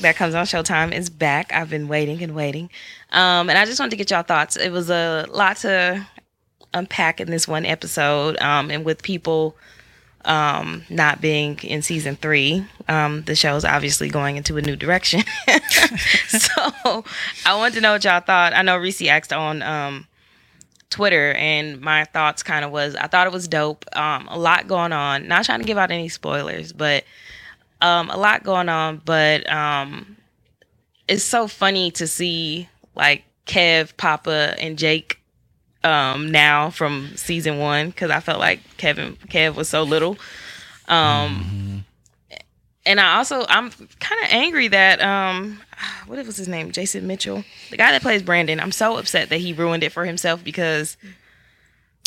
that 0.00 0.16
comes 0.16 0.34
on 0.34 0.46
Showtime 0.46 0.92
is 0.92 1.10
back. 1.10 1.52
I've 1.52 1.68
been 1.68 1.88
waiting 1.88 2.22
and 2.22 2.34
waiting, 2.34 2.70
um, 3.10 3.50
and 3.50 3.58
I 3.58 3.66
just 3.66 3.78
wanted 3.78 3.90
to 3.90 3.96
get 3.96 4.10
y'all 4.10 4.22
thoughts. 4.22 4.56
It 4.56 4.70
was 4.70 4.88
a 4.88 5.26
lot 5.28 5.58
to 5.58 6.06
unpack 6.74 7.20
in 7.20 7.30
this 7.30 7.46
one 7.46 7.64
episode, 7.64 8.38
um, 8.40 8.70
and 8.70 8.84
with 8.84 9.02
people 9.02 9.56
um, 10.24 10.84
not 10.88 11.20
being 11.20 11.58
in 11.58 11.82
season 11.82 12.16
three, 12.16 12.64
um, 12.88 13.22
the 13.22 13.34
show's 13.34 13.64
obviously 13.64 14.08
going 14.08 14.36
into 14.36 14.56
a 14.56 14.62
new 14.62 14.76
direction. 14.76 15.22
so 16.28 17.04
I 17.44 17.54
wanted 17.56 17.74
to 17.74 17.80
know 17.80 17.92
what 17.92 18.04
y'all 18.04 18.20
thought. 18.20 18.54
I 18.54 18.62
know 18.62 18.76
Reese 18.76 19.02
asked 19.02 19.32
on 19.32 19.62
um, 19.62 20.06
Twitter, 20.90 21.32
and 21.32 21.80
my 21.80 22.04
thoughts 22.04 22.42
kind 22.42 22.64
of 22.64 22.70
was 22.70 22.94
I 22.94 23.06
thought 23.06 23.26
it 23.26 23.32
was 23.32 23.48
dope. 23.48 23.84
Um, 23.96 24.28
a 24.28 24.38
lot 24.38 24.68
going 24.68 24.92
on. 24.92 25.26
Not 25.26 25.44
trying 25.44 25.60
to 25.60 25.66
give 25.66 25.78
out 25.78 25.90
any 25.90 26.08
spoilers, 26.08 26.72
but 26.72 27.04
um, 27.80 28.10
a 28.10 28.16
lot 28.16 28.44
going 28.44 28.68
on. 28.68 29.02
But 29.04 29.50
um, 29.50 30.16
it's 31.08 31.24
so 31.24 31.48
funny 31.48 31.90
to 31.92 32.06
see 32.06 32.68
like 32.94 33.24
Kev, 33.46 33.96
Papa, 33.96 34.54
and 34.60 34.78
Jake 34.78 35.21
um, 35.84 36.30
now 36.30 36.70
from 36.70 37.10
season 37.16 37.58
one 37.58 37.88
because 37.90 38.10
I 38.10 38.20
felt 38.20 38.38
like 38.40 38.60
Kevin 38.76 39.16
Kev 39.28 39.54
was 39.54 39.68
so 39.68 39.82
little. 39.82 40.16
Um, 40.88 41.84
And 42.84 42.98
I 42.98 43.16
also 43.18 43.44
I'm 43.48 43.70
kind 43.70 44.20
of 44.24 44.28
angry 44.30 44.68
that 44.68 45.00
um, 45.00 45.60
what 46.06 46.24
was 46.26 46.36
his 46.36 46.48
name? 46.48 46.72
Jason 46.72 47.06
Mitchell, 47.06 47.44
the 47.70 47.76
guy 47.76 47.92
that 47.92 48.02
plays 48.02 48.22
Brandon. 48.22 48.58
I'm 48.60 48.72
so 48.72 48.96
upset 48.98 49.28
that 49.30 49.38
he 49.38 49.52
ruined 49.52 49.84
it 49.84 49.92
for 49.92 50.04
himself 50.04 50.42
because 50.42 50.96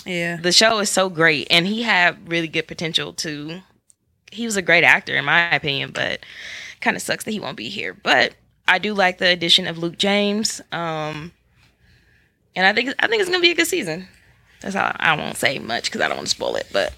Yeah. 0.06 0.36
the 0.38 0.52
show 0.52 0.80
is 0.80 0.90
so 0.90 1.10
great 1.10 1.48
and 1.50 1.66
he 1.66 1.84
had 1.84 2.30
really 2.30 2.48
good 2.48 2.68
potential 2.68 3.14
to 3.14 3.62
he 4.32 4.46
was 4.46 4.58
a 4.58 4.62
great 4.62 4.84
actor 4.84 5.16
in 5.16 5.26
my 5.26 5.50
opinion 5.56 5.92
but 5.94 6.20
kind 6.82 6.96
of 6.98 7.02
sucks 7.02 7.24
that 7.24 7.32
he 7.32 7.40
won't 7.40 7.56
be 7.58 7.70
here 7.70 7.94
but 8.04 8.34
i 8.68 8.78
do 8.78 8.94
like 8.94 9.18
the 9.18 9.28
addition 9.28 9.66
of 9.66 9.78
luke 9.78 9.98
james 9.98 10.62
um 10.72 11.32
and 12.56 12.66
i 12.66 12.74
think 12.74 12.94
i 13.00 13.08
think 13.08 13.22
it's 13.22 13.30
gonna 13.30 13.42
be 13.42 13.52
a 13.52 13.56
good 13.56 13.68
season 13.68 14.08
that's 14.62 14.76
all 14.76 14.92
i 14.98 15.16
won't 15.16 15.38
say 15.38 15.60
much 15.60 15.86
because 15.86 16.02
i 16.02 16.08
don't 16.08 16.18
want 16.18 16.28
to 16.28 16.32
spoil 16.32 16.56
it 16.56 16.68
but 16.72 16.94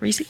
reese 0.00 0.20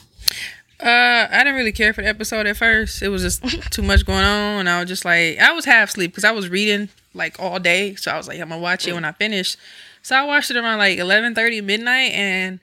Uh, 0.79 1.27
I 1.31 1.39
didn't 1.39 1.55
really 1.55 1.71
care 1.71 1.91
for 1.91 2.03
the 2.03 2.07
episode 2.07 2.45
at 2.45 2.55
first. 2.55 3.01
It 3.01 3.09
was 3.09 3.23
just 3.23 3.41
too 3.71 3.81
much 3.81 4.05
going 4.05 4.23
on, 4.23 4.59
and 4.59 4.69
I 4.69 4.79
was 4.79 4.87
just 4.87 5.05
like, 5.05 5.39
I 5.39 5.51
was 5.51 5.65
half 5.65 5.89
asleep 5.89 6.11
because 6.11 6.23
I 6.23 6.29
was 6.29 6.49
reading 6.49 6.89
like 7.15 7.39
all 7.39 7.57
day. 7.57 7.95
So 7.95 8.11
I 8.11 8.17
was 8.17 8.27
like, 8.27 8.39
I'm 8.39 8.49
gonna 8.49 8.61
watch 8.61 8.87
it 8.87 8.93
when 8.93 9.03
I 9.03 9.11
finish. 9.11 9.57
So 10.03 10.15
I 10.15 10.23
watched 10.23 10.51
it 10.51 10.57
around 10.57 10.77
like 10.77 10.99
11:30 10.99 11.63
midnight, 11.63 12.11
and 12.13 12.59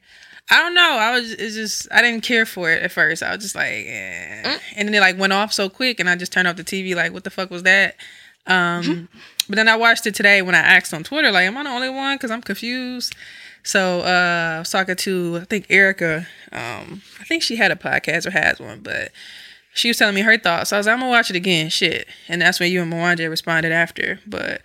I 0.49 0.61
don't 0.61 0.75
know. 0.75 0.97
I 0.97 1.11
was 1.19 1.33
it's 1.33 1.57
just 1.57 1.89
I 1.91 2.03
didn't 2.03 2.23
care 2.23 2.47
for 2.47 2.71
it 2.71 2.85
at 2.85 2.93
first. 2.93 3.21
I 3.21 3.35
was 3.35 3.43
just 3.43 3.57
like, 3.57 3.85
eh. 3.87 4.59
and 4.77 4.87
then 4.87 4.95
it 4.95 5.01
like 5.01 5.19
went 5.19 5.33
off 5.33 5.53
so 5.53 5.69
quick, 5.69 5.99
and 5.99 6.09
I 6.09 6.15
just 6.15 6.33
turned 6.33 6.47
off 6.47 6.55
the 6.55 6.63
TV. 6.63 6.95
Like, 6.95 7.13
what 7.13 7.25
the 7.25 7.31
fuck 7.31 7.51
was 7.51 7.65
that? 7.65 7.97
Um, 8.47 9.09
but 9.49 9.57
then 9.57 9.69
I 9.69 9.77
watched 9.77 10.07
it 10.07 10.15
today 10.15 10.43
when 10.43 10.55
I 10.55 10.59
asked 10.59 10.93
on 10.93 11.05
Twitter, 11.05 11.31
like, 11.31 11.47
am 11.47 11.57
I 11.57 11.63
the 11.63 11.71
only 11.71 11.89
one? 11.89 12.17
Because 12.17 12.31
I'm 12.31 12.43
confused. 12.43 13.15
So 13.63 14.01
uh, 14.01 14.57
I 14.57 14.59
was 14.61 14.71
talking 14.71 14.97
to 14.97 15.39
I 15.43 15.45
think 15.45 15.67
Erica. 15.71 16.27
Um, 16.53 17.03
I 17.21 17.25
think 17.25 17.43
she 17.43 17.57
had 17.57 17.71
a 17.71 17.77
podcast 17.77 18.27
or 18.27 18.31
has 18.31 18.61
one, 18.61 18.81
but 18.81 19.11
she 19.73 19.89
was 19.89 19.97
telling 19.97 20.15
me 20.15 20.21
her 20.21 20.39
thoughts. 20.39 20.71
So 20.71 20.77
I 20.77 20.79
was 20.79 20.87
like, 20.87 20.93
I'm 20.95 21.01
gonna 21.01 21.11
watch 21.11 21.31
it 21.31 21.37
again. 21.37 21.71
Shit, 21.71 22.07
and 22.29 22.43
that's 22.43 22.61
when 22.61 22.71
you 22.71 22.83
and 22.83 22.93
Mwanje 22.93 23.29
responded 23.29 23.73
after. 23.73 24.21
But 24.27 24.61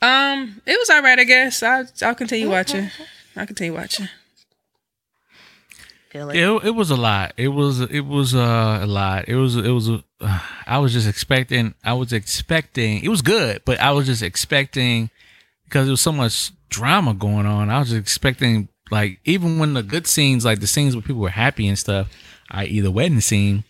um, 0.00 0.62
it 0.64 0.78
was 0.78 0.90
alright, 0.90 1.18
I 1.18 1.24
guess. 1.24 1.62
I'll 1.62 1.86
I'll 2.02 2.14
continue 2.14 2.48
watching. 2.48 2.90
I 3.34 3.46
continue 3.46 3.74
watching. 3.74 4.08
Feel 6.16 6.30
it. 6.30 6.36
It, 6.36 6.64
it 6.68 6.70
was 6.70 6.90
a 6.90 6.96
lot. 6.96 7.34
It 7.36 7.48
was 7.48 7.80
it 7.80 8.00
was 8.00 8.34
uh, 8.34 8.80
a 8.82 8.86
lot. 8.86 9.28
It 9.28 9.36
was 9.36 9.56
it 9.56 9.70
was. 9.70 9.90
Uh, 9.90 10.00
I 10.66 10.78
was 10.78 10.92
just 10.92 11.08
expecting. 11.08 11.74
I 11.84 11.92
was 11.92 12.12
expecting. 12.12 13.02
It 13.02 13.08
was 13.08 13.22
good, 13.22 13.62
but 13.64 13.78
I 13.80 13.92
was 13.92 14.06
just 14.06 14.22
expecting 14.22 15.10
because 15.64 15.86
there 15.86 15.92
was 15.92 16.00
so 16.00 16.12
much 16.12 16.52
drama 16.70 17.12
going 17.12 17.46
on. 17.46 17.70
I 17.70 17.78
was 17.78 17.88
just 17.90 18.00
expecting 18.00 18.68
like 18.90 19.20
even 19.24 19.58
when 19.58 19.74
the 19.74 19.82
good 19.82 20.06
scenes, 20.06 20.44
like 20.44 20.60
the 20.60 20.66
scenes 20.66 20.94
where 20.94 21.02
people 21.02 21.20
were 21.20 21.28
happy 21.28 21.68
and 21.68 21.78
stuff, 21.78 22.08
i.e. 22.50 22.80
the 22.80 22.90
wedding 22.90 23.20
scene. 23.20 23.64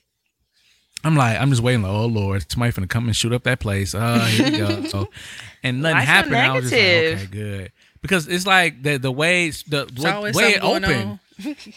I'm 1.03 1.16
like, 1.16 1.40
I'm 1.40 1.51
just 1.51 1.62
waiting. 1.62 1.82
Like, 1.82 1.92
oh 1.92 2.07
Lord, 2.07 2.51
somebody 2.51 2.72
finna 2.72 2.88
come 2.88 3.07
and 3.07 3.16
shoot 3.16 3.32
up 3.32 3.44
that 3.44 3.61
place. 3.61 3.94
Oh, 3.94 4.18
here 4.18 4.51
we 4.51 4.59
go. 4.59 4.84
So, 4.84 5.09
and 5.62 5.82
nothing 5.82 5.97
Why 5.97 6.03
so 6.03 6.07
happened. 6.07 6.36
I 6.36 6.53
was 6.55 6.70
just 6.70 6.72
like, 6.72 6.82
okay, 6.82 7.26
good. 7.26 7.72
Because 8.03 8.28
it's 8.28 8.47
like 8.47 8.82
the 8.82 8.99
the 8.99 9.11
way 9.11 9.51
the 9.51 10.32
way 10.34 10.53
it 10.53 10.62
opened. 10.62 10.86
on. 10.86 11.20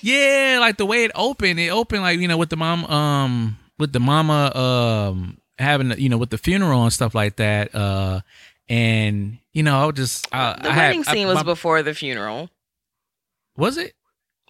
Yeah, 0.01 0.57
like 0.59 0.77
the 0.77 0.85
way 0.85 1.03
it 1.03 1.11
opened, 1.15 1.59
it 1.59 1.69
opened 1.69 2.01
like 2.03 2.19
you 2.19 2.27
know 2.27 2.37
with 2.37 2.49
the 2.49 2.57
mom, 2.57 2.85
um, 2.85 3.57
with 3.77 3.91
the 3.93 3.99
mama, 3.99 4.55
um, 4.55 5.37
having 5.57 5.91
you 5.99 6.09
know 6.09 6.17
with 6.17 6.29
the 6.29 6.37
funeral 6.37 6.83
and 6.83 6.93
stuff 6.93 7.13
like 7.13 7.35
that, 7.37 7.73
uh, 7.75 8.21
and 8.69 9.37
you 9.53 9.63
know 9.63 9.77
I 9.81 9.85
was 9.85 9.95
just 9.95 10.27
uh, 10.33 10.55
The 10.61 10.69
I 10.69 10.73
had- 10.73 10.87
wedding 10.89 11.03
I- 11.07 11.13
scene 11.13 11.27
was 11.27 11.35
my- 11.35 11.43
before 11.43 11.83
the 11.83 11.93
funeral. 11.93 12.49
was 13.57 13.77
it? 13.77 13.93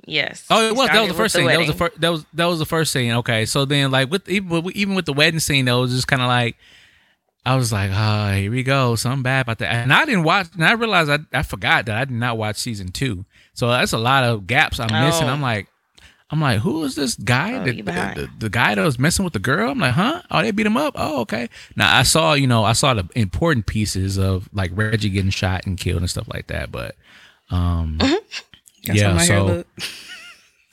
Yes. 0.06 0.46
Oh, 0.50 0.68
it 0.68 0.76
was. 0.76 0.88
That 0.88 1.00
was 1.02 1.10
the 1.10 1.14
first 1.14 1.36
with 1.36 1.42
scene. 1.44 1.48
that 1.48 1.58
was 1.60 1.68
the 1.68 1.74
first. 1.74 2.02
That 2.02 2.10
was 2.10 2.26
that 2.34 2.46
was 2.46 2.60
the 2.60 2.66
first 2.66 2.92
scene. 2.94 3.12
Okay, 3.14 3.46
so 3.46 3.66
then 3.66 3.92
like 3.92 4.10
with 4.10 4.28
even 4.30 4.50
with, 4.64 4.76
even 4.76 4.96
with 4.96 5.06
the 5.06 5.14
wedding 5.14 5.40
scene, 5.40 5.66
though, 5.66 5.80
it 5.80 5.82
was 5.82 5.92
just 5.94 6.08
kind 6.08 6.22
of 6.22 6.28
like 6.28 6.56
I 7.46 7.56
was 7.56 7.72
like, 7.72 7.92
oh, 7.94 8.34
here 8.34 8.52
we 8.52 8.64
go, 8.64 8.96
something 8.96 9.24
bad 9.24 9.42
about 9.42 9.60
that. 9.60 9.74
And 9.74 9.94
I 9.94 10.06
didn't 10.06 10.24
watch, 10.24 10.48
and 10.54 10.66
I 10.66 10.74
realized 10.74 11.10
I 11.10 11.20
I 11.38 11.44
forgot 11.44 11.86
that 11.86 11.96
I 11.96 12.06
did 12.06 12.14
not 12.14 12.38
watch 12.38 12.58
season 12.58 12.90
two. 12.90 13.26
So 13.54 13.70
that's 13.70 13.94
a 13.94 13.98
lot 13.98 14.24
of 14.24 14.48
gaps 14.48 14.80
I'm 14.80 15.06
missing. 15.06 15.28
Oh. 15.28 15.32
I'm 15.32 15.42
like. 15.42 15.68
I'm 16.32 16.40
like, 16.40 16.60
who 16.60 16.84
is 16.84 16.94
this 16.94 17.16
guy? 17.16 17.56
Oh, 17.56 17.64
the, 17.64 17.82
the, 17.82 17.82
the, 17.82 18.30
the 18.38 18.50
guy 18.52 18.76
that 18.76 18.84
was 18.84 19.00
messing 19.00 19.26
with 19.26 19.34
the 19.34 19.40
girl? 19.40 19.72
I'm 19.72 19.80
like, 19.80 19.96
huh? 19.96 20.22
Oh, 20.30 20.44
they 20.44 20.52
beat 20.52 20.68
him 20.68 20.78
up. 20.78 20.94
Oh, 20.96 21.22
okay. 21.22 21.50
Now 21.76 21.98
I 21.98 22.04
saw, 22.04 22.34
you 22.34 22.46
know, 22.46 22.64
I 22.64 22.74
saw 22.74 22.94
the 22.94 23.10
important 23.16 23.66
pieces 23.66 24.20
of 24.20 24.48
like 24.54 24.70
Reggie 24.76 25.10
getting 25.10 25.32
shot 25.32 25.66
and 25.66 25.76
killed 25.76 26.02
and 26.02 26.10
stuff 26.10 26.28
like 26.28 26.46
that. 26.46 26.72
But, 26.72 26.96
um, 27.50 27.98
That's 28.86 29.00
yeah. 29.00 29.18
So. 29.18 29.64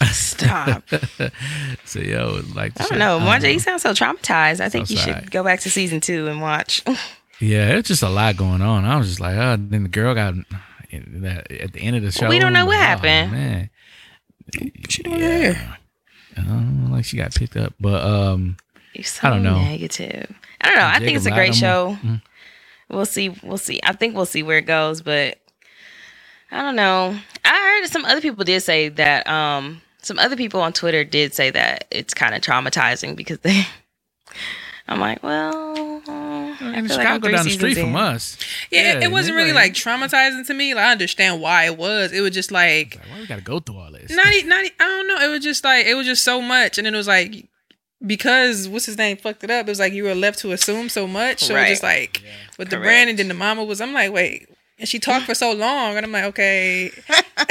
Stop. 0.05 0.83
so 1.85 2.01
yo, 2.01 2.43
like, 2.55 2.79
I 2.81 2.87
don't 2.87 2.99
know. 2.99 3.19
Marja, 3.19 3.53
you 3.53 3.59
sound 3.59 3.81
so 3.81 3.93
traumatized. 3.93 4.61
I 4.61 4.69
think 4.69 4.91
you 4.91 4.97
sad. 4.97 5.23
should 5.23 5.31
go 5.31 5.43
back 5.43 5.61
to 5.61 5.71
season 5.71 6.01
two 6.01 6.29
and 6.29 6.41
watch. 6.41 6.83
Yeah, 7.39 7.77
it's 7.77 7.89
just 7.89 8.03
a 8.03 8.09
lot 8.09 8.39
going 8.39 8.63
on. 8.63 8.87
I 8.87 8.97
was 8.97 9.09
just 9.09 9.21
like, 9.21 9.37
oh, 9.37 9.57
then 9.59 9.83
the 9.83 9.89
girl 9.91 10.15
got 10.15 10.37
that 10.91 11.53
at 11.53 11.73
the 11.75 11.81
end 11.81 11.95
of 11.97 12.03
the 12.03 12.11
show. 12.11 12.31
we 12.31 12.39
don't 12.39 12.55
know 12.55 12.65
what 12.65 12.79
like, 12.79 13.05
oh, 13.05 13.09
happened. 13.09 13.33
man, 13.33 13.71
She 14.89 15.03
doing. 15.03 15.55
I 16.35 16.41
don't 16.41 16.85
know, 16.85 16.95
like 16.95 17.05
she 17.05 17.19
got 17.19 17.35
picked 17.35 17.57
up, 17.57 17.75
but 17.79 18.03
um, 18.03 18.57
so 19.03 19.29
I 19.29 19.31
don't 19.31 19.43
know. 19.43 19.59
negative. 19.59 20.35
I 20.63 20.69
don't 20.69 20.79
know. 20.79 20.87
I 20.87 20.99
think 20.99 21.17
it's 21.17 21.27
a 21.27 21.31
great 21.31 21.55
show. 21.55 21.99
Latimer. 22.03 22.23
We'll 22.89 23.05
see. 23.05 23.29
We'll 23.43 23.59
see. 23.59 23.81
I 23.85 23.93
think 23.93 24.15
we'll 24.15 24.25
see 24.25 24.43
where 24.43 24.57
it 24.57 24.67
goes, 24.67 25.03
but 25.03 25.39
I 26.51 26.63
don't 26.63 26.77
know. 26.77 27.19
I 27.45 27.79
heard 27.81 27.89
some 27.91 28.07
other 28.07 28.23
people 28.23 28.45
did 28.45 28.63
say 28.63 28.89
that. 28.89 29.27
Um, 29.29 29.83
some 30.07 30.19
other 30.19 30.37
people 30.37 30.61
on 30.61 30.73
Twitter 30.73 31.05
did 31.05 31.35
say 31.35 31.51
that 31.51 31.87
it's 31.91 32.15
kind 32.15 32.35
of 32.35 32.41
traumatizing 32.41 33.17
because 33.17 33.39
they. 33.41 33.65
I'm 34.89 35.01
like, 35.01 35.21
well, 35.21 36.01
I 36.09 36.47
and 36.49 36.59
feel 36.59 36.69
like 36.69 36.77
I'm 36.77 36.89
Chicago 36.89 37.27
three 37.27 37.33
down 37.33 37.45
the 37.45 37.51
seasons 37.51 37.73
street 37.73 37.83
from 37.83 37.97
us. 37.97 38.39
Yeah, 38.71 38.93
it, 38.93 39.03
and 39.03 39.13
wasn't 39.13 39.35
really 39.35 39.53
like 39.53 39.73
traumatizing 39.73 40.47
to 40.47 40.55
me. 40.55 40.75
Like 40.75 40.85
I 40.85 40.93
understand 40.93 41.43
why 41.43 41.65
it 41.65 41.77
was. 41.77 42.13
It 42.13 42.21
was 42.21 42.31
just 42.31 42.53
like 42.53 42.97
like, 42.97 43.09
why 43.11 43.19
we 43.19 43.27
gotta 43.27 43.43
go 43.43 43.59
through 43.59 43.79
all 43.79 43.91
this? 43.91 44.13
not 44.13 44.27
not 44.45 44.65
I 44.65 44.71
don't 44.79 45.09
know. 45.09 45.21
It 45.23 45.29
was 45.29 45.43
just 45.43 45.65
like 45.65 45.87
it 45.87 45.95
was 45.95 46.07
just 46.07 46.23
so 46.23 46.41
much, 46.41 46.79
and 46.79 46.87
then 46.87 46.95
it 46.95 46.99
was 46.99 47.09
like 47.09 47.49
because 48.07 48.69
what's 48.69 48.87
his 48.87 48.97
name 48.97 49.17
fucked 49.17 49.43
it 49.43 49.51
up. 49.51 49.67
It 49.67 49.71
was 49.71 49.81
like 49.81 49.93
you 49.93 50.05
were 50.05 50.15
left 50.15 50.39
to 50.41 50.53
assume 50.53 50.89
so 50.89 51.09
much. 51.09 51.41
So 51.41 51.57
it 51.57 51.61
was 51.63 51.69
just 51.71 51.83
like 51.83 52.23
with 52.57 52.71
the 52.71 52.77
brand, 52.77 53.11
and 53.11 53.19
then 53.19 53.27
the 53.27 53.35
mama 53.35 53.65
was. 53.65 53.81
I'm 53.81 53.93
like, 53.93 54.13
wait, 54.13 54.49
and 54.79 54.89
she 54.89 54.99
talked 54.99 55.27
for 55.27 55.35
so 55.35 55.53
long, 55.53 55.97
and 55.97 56.05
I'm 56.07 56.13
like, 56.13 56.25
okay. 56.25 56.91
I 57.39 57.45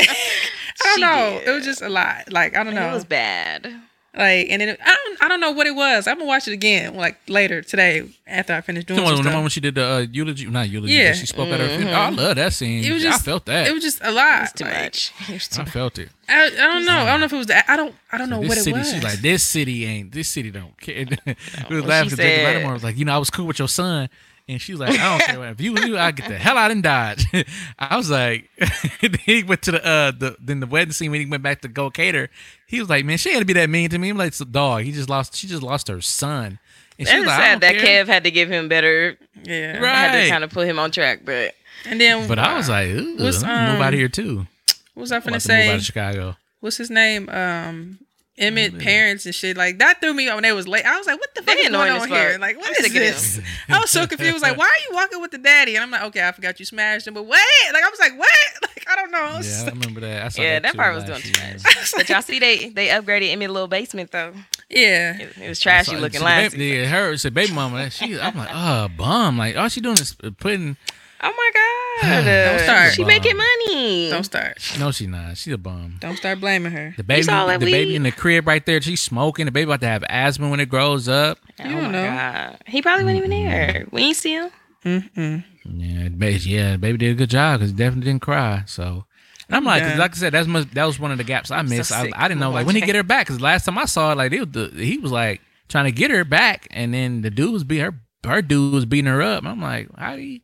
don't 0.83 0.95
She 0.95 1.01
know. 1.01 1.39
did. 1.39 1.47
It 1.47 1.51
was 1.51 1.65
just 1.65 1.81
a 1.81 1.89
lot. 1.89 2.31
Like 2.31 2.55
I 2.55 2.63
don't 2.63 2.75
know. 2.75 2.89
It 2.89 2.93
was 2.93 3.05
bad. 3.05 3.73
Like 4.17 4.47
and 4.49 4.61
then 4.61 4.69
it, 4.69 4.79
I 4.81 4.95
don't 4.95 5.23
I 5.23 5.27
don't 5.27 5.39
know 5.41 5.51
what 5.51 5.67
it 5.67 5.75
was. 5.75 6.07
I'm 6.07 6.15
gonna 6.17 6.27
watch 6.27 6.47
it 6.47 6.53
again 6.53 6.95
like 6.95 7.17
later 7.27 7.61
today 7.61 8.07
after 8.25 8.53
I 8.53 8.61
finish 8.61 8.85
doing 8.85 8.95
The 8.97 9.05
some 9.05 9.05
one, 9.05 9.15
the 9.17 9.23
stuff. 9.23 9.33
one 9.33 9.43
when 9.43 9.49
she 9.49 9.59
did 9.59 9.75
the 9.75 9.85
uh, 9.85 9.99
eulogy, 10.09 10.45
not 10.45 10.69
eulogy, 10.69 10.93
Yeah. 10.93 11.09
but 11.11 11.17
she 11.17 11.25
spoke 11.25 11.49
at 11.49 11.59
her 11.59 11.67
funeral. 11.67 11.95
Oh, 11.95 11.99
I 11.99 12.09
love 12.09 12.35
that 12.37 12.53
scene. 12.53 12.83
It 12.85 12.93
was 12.93 13.05
I 13.05 13.17
felt 13.17 13.45
that. 13.45 13.67
It 13.67 13.73
was 13.73 13.83
just 13.83 13.99
a 14.01 14.11
lot. 14.11 14.43
It's 14.43 14.53
too 14.53 14.63
Like, 14.63 14.83
much. 14.83 15.13
It 15.29 15.33
was 15.33 15.47
too 15.49 15.61
I 15.63 15.65
felt 15.65 15.99
it. 15.99 16.09
I, 16.29 16.45
I 16.45 16.49
don't 16.49 16.85
know. 16.85 16.97
I 16.97 17.05
don't 17.07 17.19
know 17.19 17.25
if 17.25 17.33
it 17.33 17.37
was 17.37 17.47
that. 17.47 17.65
I 17.67 17.75
don't. 17.75 17.93
I 18.11 18.17
don't 18.17 18.29
know 18.29 18.39
this 18.39 18.49
what 18.49 18.57
city, 18.59 18.71
it 18.71 18.79
was. 18.79 18.91
she's 18.93 19.03
like, 19.03 19.19
this 19.19 19.43
city 19.43 19.85
ain't, 19.85 20.11
this 20.13 20.29
city 20.29 20.49
don't 20.51 20.79
care. 20.79 21.05
we 21.69 21.75
was 21.75 21.81
what 21.81 21.89
laughing 21.89 22.09
she 22.11 22.15
because 22.15 22.17
Jacob 22.17 22.17
said. 22.17 22.43
Lattimore 22.45 22.73
was 22.73 22.83
like, 22.85 22.97
you 22.97 23.03
know, 23.05 23.15
I 23.15 23.17
was 23.17 23.29
cool 23.29 23.47
with 23.47 23.59
your 23.59 23.67
son. 23.67 24.07
And 24.47 24.61
she 24.61 24.73
was 24.73 24.79
like, 24.81 24.99
I 24.99 25.17
don't 25.17 25.25
care. 25.27 25.39
what- 25.39 25.47
If 25.49 25.61
you, 25.61 25.75
you 25.79 25.97
I 25.97 26.11
get 26.11 26.27
the 26.27 26.37
hell 26.37 26.55
out 26.57 26.69
and 26.69 26.83
Dodge. 26.83 27.25
I 27.79 27.97
was 27.97 28.09
like, 28.11 28.47
he 29.25 29.41
went 29.43 29.63
to 29.63 29.71
the, 29.71 29.83
uh, 29.85 30.11
the, 30.11 30.35
then 30.39 30.59
the 30.59 30.67
wedding 30.67 30.91
scene 30.91 31.09
when 31.11 31.19
he 31.21 31.25
went 31.25 31.41
back 31.41 31.61
to 31.61 31.67
go 31.67 31.89
cater. 31.89 32.29
He 32.67 32.79
was 32.79 32.87
like, 32.89 33.05
man, 33.05 33.17
she 33.17 33.31
had 33.33 33.39
to 33.39 33.45
be 33.45 33.53
that 33.53 33.69
mean 33.71 33.89
to 33.89 33.97
me. 33.97 34.09
I'm 34.09 34.17
like, 34.17 34.27
it's 34.29 34.41
a 34.41 34.45
dog. 34.45 34.83
He 34.83 34.91
just 34.91 35.09
lost, 35.09 35.35
she 35.35 35.47
just 35.47 35.63
lost 35.63 35.87
her 35.87 35.99
son. 36.01 36.59
And 36.99 37.07
she 37.07 37.13
It's 37.13 37.21
was 37.21 37.27
like, 37.27 37.37
sad 37.39 37.61
that 37.61 37.75
care. 37.77 38.05
Kev 38.05 38.07
had 38.07 38.23
to 38.25 38.31
give 38.31 38.49
him 38.49 38.69
better. 38.69 39.17
yeah. 39.43 39.79
Right. 39.79 39.95
Had 39.95 40.23
to 40.25 40.29
kind 40.29 40.43
of 40.43 40.51
put 40.51 40.67
him 40.67 40.77
on 40.77 40.91
track, 40.91 41.21
but 41.25 41.55
And 41.85 41.99
then, 41.99 42.27
But 42.27 42.37
I 42.39 42.55
was 42.55 42.69
like, 42.69 42.87
Ooh, 42.89 43.17
What's, 43.17 43.41
I'm 43.43 43.71
move 43.71 43.75
um, 43.77 43.81
out 43.81 43.93
of 43.93 43.99
here 43.99 44.07
too. 44.09 44.45
what 44.93 45.01
was 45.01 45.11
I 45.11 45.15
I'm 45.17 45.21
finna 45.23 45.27
about 45.27 45.41
to 45.41 45.47
move 45.53 45.59
out 45.59 45.69
say? 45.71 45.75
of 45.75 45.83
Chicago. 45.83 46.37
What's 46.59 46.77
his 46.77 46.91
name? 46.91 47.29
Um, 47.29 47.97
Emmett 48.37 48.71
mm-hmm. 48.73 48.81
parents 48.81 49.25
and 49.25 49.33
shit. 49.33 49.55
Like 49.55 49.79
that 49.79 50.01
threw 50.01 50.13
me 50.13 50.27
up 50.27 50.35
when 50.35 50.43
they 50.43 50.51
was 50.51 50.67
late. 50.67 50.85
I 50.85 50.97
was 50.97 51.07
like, 51.07 51.17
what 51.19 51.33
the 51.35 51.41
fuck 51.41 51.55
They 51.55 51.61
is 51.61 51.69
going 51.69 51.87
annoying 51.89 51.95
as 51.95 52.03
on 52.03 52.09
here? 52.09 52.31
fuck. 52.33 52.41
Like, 52.41 52.57
what 52.57 52.67
I'm 52.67 52.71
is 52.73 52.77
sick 52.77 52.87
of 52.87 52.93
this? 52.93 53.41
I 53.69 53.79
was 53.79 53.89
so 53.89 54.05
confused. 54.07 54.41
Like, 54.41 54.57
why 54.57 54.65
are 54.65 54.89
you 54.89 54.95
walking 54.95 55.21
with 55.21 55.31
the 55.31 55.37
daddy? 55.37 55.75
And 55.75 55.83
I'm 55.83 55.91
like, 55.91 56.03
okay, 56.03 56.27
I 56.27 56.31
forgot 56.33 56.59
you 56.59 56.65
smashed 56.65 57.07
him, 57.07 57.13
but 57.13 57.23
wait, 57.23 57.39
like 57.71 57.83
I 57.83 57.89
was 57.89 57.99
like, 57.99 58.17
what? 58.17 58.29
Like 58.61 58.85
I 58.89 58.95
don't 58.97 59.11
know. 59.11 59.19
I 59.19 59.37
was 59.37 59.63
Yeah, 59.63 59.69
I 59.69 59.73
remember 59.73 59.99
that. 60.01 60.21
I 60.25 60.27
saw 60.29 60.41
yeah, 60.41 60.59
that, 60.59 60.63
that 60.63 60.75
part 60.75 60.93
was 60.93 61.03
doing 61.05 61.21
last 61.33 61.63
too 61.65 61.71
much. 61.71 61.93
But 61.95 62.09
y'all 62.09 62.21
see, 62.21 62.39
they 62.39 62.69
they 62.69 62.87
upgraded 62.89 63.31
Emmy's 63.31 63.49
little 63.49 63.67
basement 63.67 64.11
though. 64.11 64.33
yeah. 64.69 65.17
It, 65.17 65.37
it 65.37 65.49
was 65.49 65.59
trashy 65.59 65.91
So, 65.91 65.97
looking 65.97 66.19
see, 66.19 66.25
last. 66.25 66.51
Baby, 66.51 66.81
yeah, 66.81 66.85
her 66.87 67.15
said 67.17 67.33
baby 67.33 67.53
mama. 67.53 67.77
That 67.77 67.93
she, 67.93 68.19
I'm 68.19 68.35
like, 68.37 68.49
oh, 68.51 68.89
bum. 68.97 69.37
Like 69.37 69.55
all 69.55 69.69
she 69.69 69.81
doing 69.81 69.97
is 69.97 70.15
uh, 70.23 70.31
putting. 70.37 70.75
Oh 71.21 71.31
my 71.35 71.51
god! 71.53 71.74
Don't 72.01 72.59
start. 72.59 72.93
She 72.93 73.03
making 73.03 73.37
money. 73.37 74.09
Don't 74.09 74.23
start. 74.23 74.57
No, 74.79 74.91
she 74.91 75.07
not. 75.07 75.37
She's 75.37 75.53
a 75.53 75.57
bum. 75.57 75.97
Don't 75.99 76.17
start 76.17 76.39
blaming 76.39 76.71
her. 76.71 76.93
The 76.97 77.03
baby, 77.03 77.23
saw 77.23 77.45
that 77.47 77.59
the 77.59 77.65
baby 77.71 77.91
weed? 77.91 77.95
in 77.95 78.03
the 78.03 78.11
crib 78.11 78.47
right 78.47 78.65
there. 78.65 78.81
She's 78.81 79.01
smoking. 79.01 79.45
The 79.45 79.51
baby 79.51 79.63
about 79.69 79.81
to 79.81 79.87
have 79.87 80.03
asthma 80.09 80.49
when 80.49 80.59
it 80.59 80.69
grows 80.69 81.07
up. 81.07 81.39
Oh 81.59 81.63
You 81.67 81.75
my 81.75 81.81
don't 81.81 81.91
know. 81.93 82.03
god! 82.03 82.57
He 82.67 82.81
probably 82.81 83.05
wasn't 83.05 83.17
even 83.25 83.29
there. 83.31 83.85
We 83.91 84.01
ain't 84.01 84.17
see 84.17 84.33
him. 84.33 84.49
Mm-mm. 84.83 85.43
Yeah, 85.65 86.03
the 86.03 86.09
baby, 86.11 86.39
yeah, 86.43 86.71
the 86.73 86.77
baby 86.77 86.97
did 86.99 87.11
a 87.11 87.15
good 87.15 87.29
job 87.29 87.59
because 87.59 87.71
he 87.71 87.75
definitely 87.77 88.11
didn't 88.11 88.21
cry. 88.21 88.63
So. 88.67 89.05
And 89.47 89.55
I'm 89.55 89.63
like, 89.63 89.83
'cause 89.83 89.91
Yeah. 89.93 89.97
like 89.99 90.11
I 90.11 90.15
said, 90.17 90.33
that's 90.33 90.47
much, 90.47 90.69
that 90.71 90.85
was 90.85 90.99
one 90.99 91.11
of 91.11 91.17
the 91.19 91.23
gaps 91.23 91.51
I 91.51 91.61
missed. 91.61 91.91
I, 91.91 92.03
sick 92.05 92.13
I 92.15 92.27
didn't 92.27 92.39
know 92.39 92.47
of 92.49 92.55
like 92.55 92.65
when 92.65 92.75
he 92.75 92.81
get 92.81 92.95
her 92.95 93.03
back 93.03 93.27
because 93.27 93.41
last 93.41 93.65
time 93.65 93.77
I 93.77 93.85
saw 93.85 94.11
it, 94.11 94.15
like 94.17 94.31
it 94.31 94.39
was 94.39 94.49
the, 94.71 94.83
he 94.83 94.97
was 94.97 95.11
like 95.11 95.41
trying 95.69 95.85
to 95.85 95.91
get 95.91 96.09
her 96.11 96.23
back, 96.25 96.67
and 96.71 96.93
then 96.93 97.21
the 97.21 97.29
dude 97.29 97.51
was 97.53 97.63
be 97.63 97.77
her 97.79 97.93
her 98.25 98.41
dude 98.41 98.73
was 98.73 98.85
beating 98.85 99.05
her 99.05 99.21
up. 99.21 99.43
I'm 99.45 99.61
like, 99.61 99.87
how 99.97 100.15
do 100.15 100.21
you? 100.21 100.39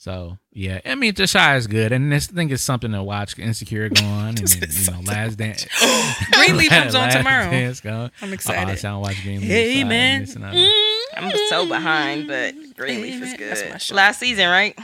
So 0.00 0.38
yeah, 0.52 0.80
I 0.86 0.94
mean, 0.94 1.12
the 1.14 1.26
Chi 1.26 1.56
is 1.56 1.66
good, 1.66 1.90
and 1.90 2.10
this 2.10 2.28
thing 2.28 2.50
is 2.50 2.62
something 2.62 2.92
to 2.92 3.02
watch. 3.02 3.36
Insecure 3.36 3.88
going, 3.88 4.06
on 4.06 4.28
and 4.28 4.38
then, 4.38 4.68
you 4.70 4.90
know, 4.92 5.00
last 5.00 5.36
dance. 5.36 5.66
Greenleaf 6.32 6.70
comes 6.70 6.94
on 6.94 7.10
tomorrow. 7.10 7.50
Dance 7.50 7.80
going. 7.80 8.10
I'm 8.22 8.28
Oh, 8.28 8.30
I 8.30 8.32
excited. 8.34 8.78
sound 8.78 9.02
watch 9.02 9.20
Greenleaf. 9.24 9.48
Hey 9.48 9.74
Sorry, 9.74 9.84
man. 9.84 10.20
missing 10.20 10.44
out. 10.44 10.54
Mm-hmm. 10.54 11.24
I'm 11.24 11.36
so 11.48 11.66
behind, 11.66 12.28
but 12.28 12.54
Greenleaf 12.76 13.14
is 13.14 13.20
man, 13.20 13.36
that's 13.40 13.62
my 13.64 13.78
good. 13.78 13.96
Last 13.96 14.20
season, 14.20 14.48
right? 14.48 14.78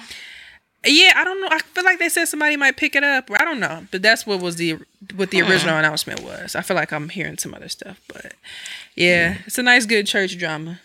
Yeah, 0.84 1.12
I 1.16 1.22
don't 1.22 1.40
know. 1.40 1.48
I 1.50 1.60
feel 1.60 1.84
like 1.84 2.00
they 2.00 2.08
said 2.08 2.24
somebody 2.26 2.56
might 2.56 2.76
pick 2.76 2.96
it 2.96 3.04
up. 3.04 3.30
I 3.30 3.44
don't 3.44 3.60
know, 3.60 3.86
but 3.92 4.02
that's 4.02 4.26
what 4.26 4.40
was 4.40 4.56
the 4.56 4.78
what 5.14 5.30
the 5.30 5.38
mm-hmm. 5.38 5.50
original 5.50 5.76
announcement 5.76 6.24
was. 6.24 6.56
I 6.56 6.62
feel 6.62 6.76
like 6.76 6.92
I'm 6.92 7.08
hearing 7.08 7.38
some 7.38 7.54
other 7.54 7.68
stuff, 7.68 8.00
but 8.08 8.34
yeah, 8.96 9.38
it's 9.46 9.58
a 9.58 9.62
nice, 9.62 9.86
good 9.86 10.08
church 10.08 10.36
drama. 10.36 10.80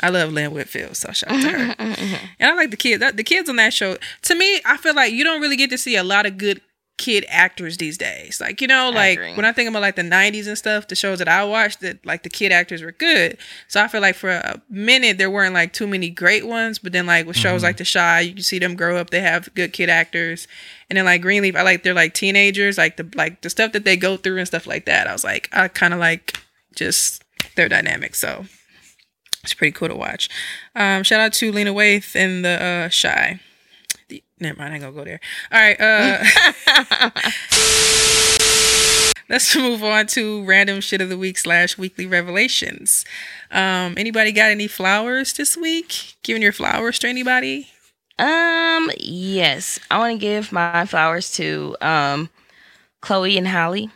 I 0.00 0.08
love 0.10 0.32
Lynn 0.32 0.52
Whitfield, 0.52 0.96
so 0.96 1.12
shout 1.12 1.32
out 1.32 1.42
to 1.42 1.50
her. 1.50 1.74
Mm-hmm. 1.84 2.26
and 2.40 2.50
I 2.50 2.54
like 2.54 2.70
the 2.70 2.76
kids. 2.76 3.04
The 3.14 3.22
kids 3.22 3.48
on 3.48 3.56
that 3.56 3.72
show. 3.72 3.96
To 4.22 4.34
me, 4.34 4.60
I 4.64 4.76
feel 4.76 4.94
like 4.94 5.12
you 5.12 5.22
don't 5.22 5.40
really 5.40 5.56
get 5.56 5.70
to 5.70 5.78
see 5.78 5.96
a 5.96 6.04
lot 6.04 6.26
of 6.26 6.38
good 6.38 6.60
kid 6.96 7.24
actors 7.28 7.76
these 7.76 7.98
days. 7.98 8.40
Like 8.40 8.60
you 8.60 8.66
know, 8.66 8.90
like 8.90 9.18
agree. 9.18 9.34
when 9.34 9.44
I 9.44 9.52
think 9.52 9.68
about 9.68 9.82
like 9.82 9.96
the 9.96 10.02
'90s 10.02 10.46
and 10.46 10.56
stuff, 10.56 10.88
the 10.88 10.94
shows 10.94 11.18
that 11.18 11.28
I 11.28 11.44
watched, 11.44 11.80
that 11.80 12.04
like 12.06 12.22
the 12.22 12.30
kid 12.30 12.52
actors 12.52 12.82
were 12.82 12.92
good. 12.92 13.38
So 13.68 13.82
I 13.82 13.88
feel 13.88 14.00
like 14.00 14.14
for 14.14 14.30
a 14.30 14.60
minute 14.68 15.18
there 15.18 15.30
weren't 15.30 15.54
like 15.54 15.72
too 15.72 15.86
many 15.86 16.10
great 16.10 16.46
ones, 16.46 16.78
but 16.78 16.92
then 16.92 17.06
like 17.06 17.26
with 17.26 17.36
shows 17.36 17.58
mm-hmm. 17.58 17.66
like 17.66 17.76
The 17.78 17.90
Chi, 17.90 18.20
you 18.20 18.34
can 18.34 18.42
see 18.42 18.58
them 18.58 18.76
grow 18.76 18.96
up. 18.96 19.10
They 19.10 19.20
have 19.20 19.52
good 19.54 19.72
kid 19.72 19.88
actors, 19.88 20.46
and 20.88 20.96
then 20.96 21.04
like 21.04 21.22
Greenleaf, 21.22 21.56
I 21.56 21.62
like 21.62 21.82
they're 21.82 21.94
like 21.94 22.14
teenagers, 22.14 22.78
like 22.78 22.96
the 22.96 23.08
like 23.14 23.42
the 23.42 23.50
stuff 23.50 23.72
that 23.72 23.84
they 23.84 23.96
go 23.96 24.16
through 24.16 24.38
and 24.38 24.46
stuff 24.46 24.66
like 24.66 24.86
that. 24.86 25.06
I 25.06 25.12
was 25.12 25.24
like, 25.24 25.48
I 25.52 25.68
kind 25.68 25.94
of 25.94 26.00
like 26.00 26.38
just 26.74 27.22
their 27.56 27.68
dynamic. 27.68 28.14
So 28.14 28.46
it's 29.44 29.54
pretty 29.54 29.72
cool 29.72 29.88
to 29.88 29.94
watch. 29.94 30.28
Um, 30.74 31.02
shout 31.02 31.20
out 31.20 31.32
to 31.34 31.52
Lena 31.52 31.72
Waithe 31.72 32.14
and 32.16 32.44
the 32.44 32.62
uh, 32.62 32.88
Chi. 32.88 33.40
The, 34.08 34.22
never 34.40 34.58
mind, 34.58 34.72
I 34.72 34.76
ain't 34.76 34.82
gonna 34.82 34.96
go 34.96 35.04
there. 35.04 35.20
All 35.52 35.60
right, 35.60 35.80
uh 35.80 37.10
let's 39.28 39.54
move 39.56 39.82
on 39.82 40.06
to 40.08 40.44
random 40.44 40.80
shit 40.80 41.00
of 41.00 41.08
the 41.08 41.18
week 41.18 41.38
slash 41.38 41.78
weekly 41.78 42.06
revelations. 42.06 43.04
Um, 43.50 43.94
anybody 43.96 44.32
got 44.32 44.50
any 44.50 44.66
flowers 44.66 45.32
this 45.34 45.56
week? 45.56 46.16
Giving 46.22 46.42
your 46.42 46.52
flowers 46.52 46.98
to 47.00 47.08
anybody? 47.08 47.68
Um, 48.18 48.90
yes. 48.98 49.80
I 49.90 49.98
want 49.98 50.14
to 50.14 50.18
give 50.18 50.52
my 50.52 50.86
flowers 50.86 51.32
to 51.32 51.76
um 51.80 52.30
Chloe 53.00 53.36
and 53.36 53.48
Halle. 53.48 53.90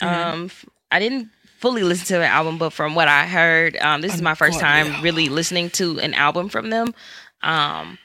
Um 0.00 0.46
f- 0.46 0.64
I 0.90 1.00
didn't 1.00 1.30
fully 1.58 1.82
listen 1.82 2.06
to 2.06 2.14
the 2.14 2.26
album, 2.26 2.56
but 2.58 2.70
from 2.70 2.94
what 2.94 3.08
I 3.08 3.26
heard, 3.26 3.76
um 3.78 4.00
this 4.00 4.14
is 4.14 4.22
my 4.22 4.34
first 4.34 4.60
time 4.60 5.02
really 5.02 5.28
listening 5.28 5.70
to 5.70 5.98
an 6.00 6.14
album 6.14 6.48
from 6.48 6.70
them. 6.70 6.94
Um 7.42 7.98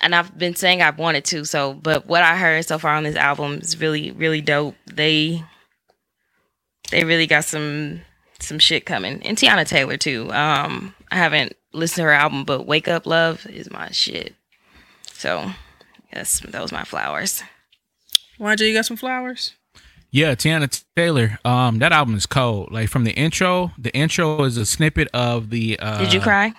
and 0.00 0.14
I've 0.14 0.36
been 0.36 0.54
saying 0.54 0.82
I've 0.82 0.98
wanted 0.98 1.24
to, 1.26 1.44
so 1.44 1.74
but 1.74 2.06
what 2.06 2.22
I 2.22 2.36
heard 2.36 2.64
so 2.66 2.78
far 2.78 2.94
on 2.94 3.04
this 3.04 3.16
album 3.16 3.54
is 3.60 3.80
really, 3.80 4.10
really 4.10 4.40
dope. 4.40 4.74
They 4.92 5.42
they 6.90 7.04
really 7.04 7.26
got 7.26 7.44
some 7.44 8.00
some 8.40 8.58
shit 8.58 8.84
coming. 8.86 9.22
And 9.22 9.36
Teyana 9.38 9.66
Taylor 9.66 9.96
too. 9.96 10.30
Um 10.32 10.94
I 11.10 11.16
haven't 11.16 11.54
listened 11.72 12.02
to 12.02 12.04
her 12.04 12.12
album, 12.12 12.44
but 12.44 12.66
Wake 12.66 12.88
Up 12.88 13.06
Love 13.06 13.46
is 13.46 13.70
my 13.70 13.90
shit. 13.90 14.34
So, 15.12 15.52
yes, 16.12 16.40
those 16.40 16.72
my 16.72 16.84
flowers. 16.84 17.42
Mwanje, 18.38 18.68
you 18.68 18.74
got 18.74 18.86
some 18.86 18.96
flowers? 18.96 19.54
Yeah, 20.10 20.34
Teyana 20.34 20.84
Taylor. 20.96 21.38
Um, 21.44 21.78
that 21.80 21.92
album 21.92 22.14
is 22.14 22.26
cold. 22.26 22.72
Like 22.72 22.88
from 22.88 23.04
the 23.04 23.12
intro, 23.12 23.72
the 23.78 23.94
intro 23.94 24.42
is 24.44 24.56
a 24.56 24.64
snippet 24.66 25.08
of 25.12 25.50
the. 25.50 25.78
Uh, 25.78 25.98
Did 25.98 26.12
you 26.12 26.20
cry? 26.20 26.52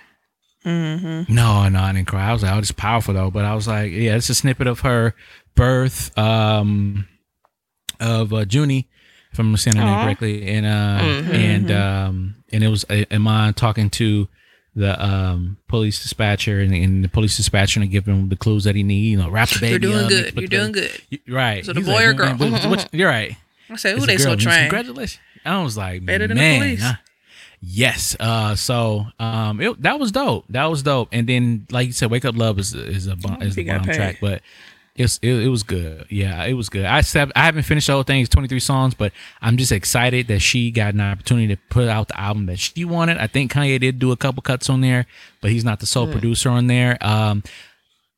Mm-hmm. 0.65 1.33
No, 1.33 1.67
no, 1.69 1.79
I 1.79 1.93
didn't 1.93 2.07
cry. 2.07 2.29
I 2.29 2.33
was 2.33 2.43
like, 2.43 2.53
oh, 2.53 2.59
it's 2.59 2.71
powerful 2.71 3.13
though. 3.13 3.31
But 3.31 3.45
I 3.45 3.55
was 3.55 3.67
like, 3.67 3.91
yeah, 3.91 4.15
it's 4.15 4.29
a 4.29 4.35
snippet 4.35 4.67
of 4.67 4.81
her 4.81 5.15
birth, 5.55 6.15
um, 6.17 7.07
of 7.99 8.33
uh, 8.33 8.45
Junie, 8.49 8.87
if 9.31 9.39
I'm 9.39 9.55
saying 9.57 9.77
her 9.77 9.83
name 9.85 10.03
correctly, 10.03 10.45
and 10.47 10.65
uh, 10.65 10.99
Mhm. 11.01 11.33
and 11.33 11.71
um, 11.71 12.35
and 12.51 12.63
it 12.63 12.67
was 12.67 12.85
uh, 12.89 13.05
Iman 13.11 13.53
talking 13.53 13.89
to 13.91 14.27
the 14.77 15.03
um 15.03 15.57
police 15.67 16.01
dispatcher, 16.01 16.59
and, 16.61 16.73
and 16.73 17.03
the 17.03 17.09
police 17.09 17.35
dispatcher 17.35 17.79
and 17.81 17.89
give 17.91 18.05
him 18.05 18.29
the 18.29 18.35
clues 18.37 18.63
that 18.65 18.75
he 18.75 18.83
need. 18.83 19.07
You 19.11 19.17
know, 19.17 19.29
wrap 19.29 19.49
the 19.49 19.59
baby. 19.61 19.87
You're 19.87 19.93
doing 19.93 20.07
good. 20.07 20.33
You're 20.35 20.41
the- 20.41 20.47
doing 20.47 20.71
good. 20.71 21.01
Y- 21.11 21.19
Right. 21.27 21.65
So 21.65 21.73
the 21.73 21.79
He's 21.81 21.87
boy 21.89 21.93
like, 21.95 22.05
or 22.05 22.13
"What- 22.13 22.37
girl?" 22.37 22.49
what- 22.51 22.65
what- 22.69 22.89
you're 22.93 23.09
right. 23.09 23.35
I 23.69 23.75
said, 23.75 23.97
a 23.97 24.01
they 24.05 24.17
so. 24.17 24.35
Trained. 24.37 24.69
Congratulations. 24.69 25.19
I 25.43 25.61
was 25.61 25.75
like, 25.77 26.05
Better 26.05 26.27
than 26.27 26.37
the 26.37 26.41
man. 26.41 26.59
police. 26.61 26.83
I- 26.83 26.97
yes. 27.61 28.15
Uh. 28.19 28.55
So 28.55 29.05
um. 29.19 29.59
It, 29.61 29.81
that 29.81 29.99
was 29.99 30.11
dope. 30.11 30.45
That 30.49 30.65
was 30.65 30.83
dope. 30.83 31.09
And 31.11 31.27
then, 31.27 31.67
like 31.71 31.87
you 31.87 31.93
said, 31.93 32.11
"Wake 32.11 32.25
Up 32.25 32.35
Love" 32.37 32.59
is 32.59 32.73
is 32.73 33.07
a 33.07 33.15
bomb, 33.15 33.41
is 33.41 33.57
a 33.57 33.63
bomb 33.63 33.83
track, 33.83 34.17
but. 34.21 34.41
It's, 34.97 35.19
it, 35.21 35.31
it 35.31 35.49
was 35.49 35.63
good. 35.63 36.05
Yeah, 36.09 36.43
it 36.45 36.53
was 36.53 36.69
good. 36.69 36.85
I 36.85 37.01
said 37.01 37.31
I 37.35 37.45
haven't 37.45 37.63
finished 37.63 37.87
the 37.87 37.93
whole 37.93 38.03
thing. 38.03 38.21
It's 38.21 38.29
23 38.29 38.59
songs, 38.59 38.93
but 38.95 39.13
I'm 39.41 39.55
just 39.57 39.71
excited 39.71 40.27
that 40.27 40.39
she 40.39 40.71
got 40.71 40.93
an 40.95 41.01
opportunity 41.01 41.55
to 41.55 41.61
put 41.69 41.87
out 41.87 42.07
the 42.07 42.19
album 42.19 42.47
that 42.47 42.57
she 42.57 42.83
wanted. 42.83 43.17
I 43.17 43.27
think 43.27 43.53
Kanye 43.53 43.79
did 43.79 43.99
do 43.99 44.11
a 44.11 44.17
couple 44.17 44.41
cuts 44.41 44.69
on 44.69 44.81
there, 44.81 45.05
but 45.39 45.51
he's 45.51 45.63
not 45.63 45.79
the 45.79 45.85
sole 45.85 46.11
producer 46.11 46.49
on 46.49 46.67
there. 46.67 46.97
Um, 47.01 47.43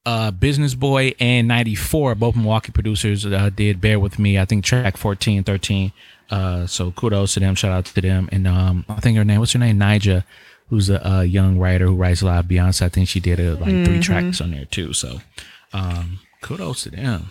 uh, 0.06 0.32
Business 0.32 0.74
Boy 0.74 1.14
and 1.20 1.48
94, 1.48 2.16
both 2.16 2.36
Milwaukee 2.36 2.72
producers, 2.72 3.26
uh, 3.26 3.50
did 3.54 3.82
Bear 3.82 4.00
With 4.00 4.18
Me. 4.18 4.40
I 4.40 4.46
think 4.46 4.64
track 4.64 4.98
14, 4.98 5.44
13. 5.44 5.92
Uh, 6.30 6.66
so 6.66 6.92
kudos 6.92 7.34
to 7.34 7.40
them. 7.42 7.56
Shout 7.56 7.72
out 7.72 7.86
to 7.86 8.02
them. 8.02 8.30
And 8.32 8.48
um, 8.48 8.86
I 8.88 9.02
think 9.02 9.18
her 9.18 9.26
name, 9.26 9.40
what's 9.40 9.52
her 9.54 9.60
name? 9.60 9.78
Nija, 9.78 10.24
who's 10.70 10.90
a, 10.90 11.02
a 11.04 11.24
young 11.26 11.60
writer 11.60 11.88
who 11.88 11.96
writes 11.96 12.22
a 12.22 12.26
lot 12.26 12.40
of 12.40 12.46
Beyonce. 12.46 12.84
I 12.84 12.90
think 12.90 13.10
she 13.10 13.20
did 13.20 13.40
uh, 13.40 13.60
like 13.60 13.86
three 13.86 14.00
tracks 14.00 14.40
on 14.40 14.52
there 14.52 14.66
too. 14.66 14.94
So 14.94 15.20
um, 15.74 16.20
kudos 16.42 16.84
to 16.84 16.92
them. 16.92 17.30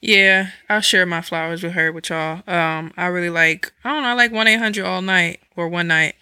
Yeah, 0.00 0.50
I'll 0.68 0.80
share 0.80 1.06
my 1.06 1.20
flowers 1.20 1.62
with 1.62 1.72
her 1.72 1.92
with 1.92 2.08
y'all. 2.10 2.42
Um, 2.46 2.92
I 2.96 3.06
really 3.06 3.30
like 3.30 3.72
I 3.84 3.90
don't 3.92 4.02
know, 4.02 4.08
I 4.08 4.14
like 4.14 4.32
one 4.32 4.48
eight 4.48 4.58
hundred 4.58 4.84
all 4.84 5.02
night 5.02 5.40
or 5.56 5.68
one 5.68 5.88
night. 5.88 6.14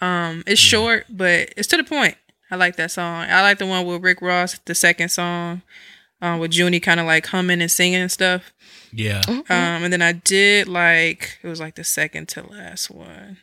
Um, 0.00 0.42
it's 0.46 0.60
short, 0.60 1.06
but 1.08 1.52
it's 1.56 1.68
to 1.68 1.76
the 1.76 1.84
point. 1.84 2.16
I 2.50 2.56
like 2.56 2.76
that 2.76 2.90
song. 2.90 3.26
I 3.28 3.42
like 3.42 3.58
the 3.58 3.66
one 3.66 3.84
with 3.86 4.02
Rick 4.02 4.22
Ross, 4.22 4.58
the 4.66 4.74
second 4.74 5.08
song, 5.08 5.62
uh, 6.22 6.36
with 6.40 6.52
Junie 6.52 6.80
kind 6.80 7.00
of 7.00 7.06
like 7.06 7.26
humming 7.26 7.60
and 7.60 7.70
singing 7.70 8.00
and 8.00 8.12
stuff. 8.12 8.52
Yeah. 8.92 9.22
Um, 9.28 9.44
and 9.48 9.92
then 9.92 10.02
I 10.02 10.12
did 10.12 10.68
like 10.68 11.38
it 11.42 11.48
was 11.48 11.60
like 11.60 11.74
the 11.74 11.84
second 11.84 12.28
to 12.30 12.48
last 12.48 12.90
one. 12.90 13.38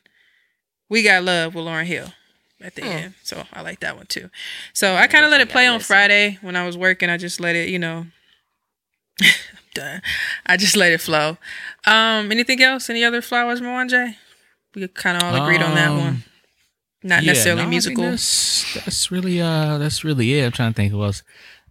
We 0.89 1.03
got 1.03 1.23
love 1.23 1.55
with 1.55 1.65
Lauryn 1.65 1.85
Hill 1.85 2.13
at 2.61 2.75
the 2.75 2.83
end, 2.83 3.13
so 3.23 3.43
I 3.51 3.61
like 3.61 3.79
that 3.81 3.97
one 3.97 4.05
too. 4.05 4.29
So 4.73 4.95
I 4.95 5.07
kind 5.07 5.25
of 5.25 5.31
let 5.31 5.41
it 5.41 5.49
play 5.49 5.67
on 5.67 5.75
listen. 5.75 5.87
Friday 5.87 6.37
when 6.41 6.55
I 6.55 6.65
was 6.65 6.77
working. 6.77 7.09
I 7.09 7.17
just 7.17 7.39
let 7.39 7.55
it, 7.55 7.69
you 7.69 7.79
know. 7.79 8.05
I'm 9.21 9.27
done. 9.73 10.01
I 10.45 10.57
just 10.57 10.75
let 10.75 10.91
it 10.91 11.01
flow. 11.01 11.37
Um, 11.85 12.31
anything 12.31 12.61
else? 12.61 12.89
Any 12.89 13.03
other 13.03 13.21
flowers, 13.21 13.61
Mwanje? 13.61 14.15
We 14.75 14.87
kind 14.87 15.17
of 15.17 15.23
all 15.23 15.43
agreed 15.43 15.61
on 15.61 15.75
that 15.75 15.89
Um, 15.89 15.97
one. 15.99 16.23
Not 17.03 17.23
Yeah, 17.23 17.31
necessarily 17.33 17.61
no, 17.63 17.67
I 17.67 17.71
think 17.71 17.97
musical. 17.97 18.03
That's, 18.11 18.73
that's 18.85 19.11
really 19.11 19.41
uh 19.41 19.77
that's 19.77 20.03
really 20.03 20.33
it. 20.39 20.45
I'm 20.45 20.51
trying 20.51 20.71
to 20.71 20.75
think 20.75 20.91
who 20.91 21.03
else 21.03 21.21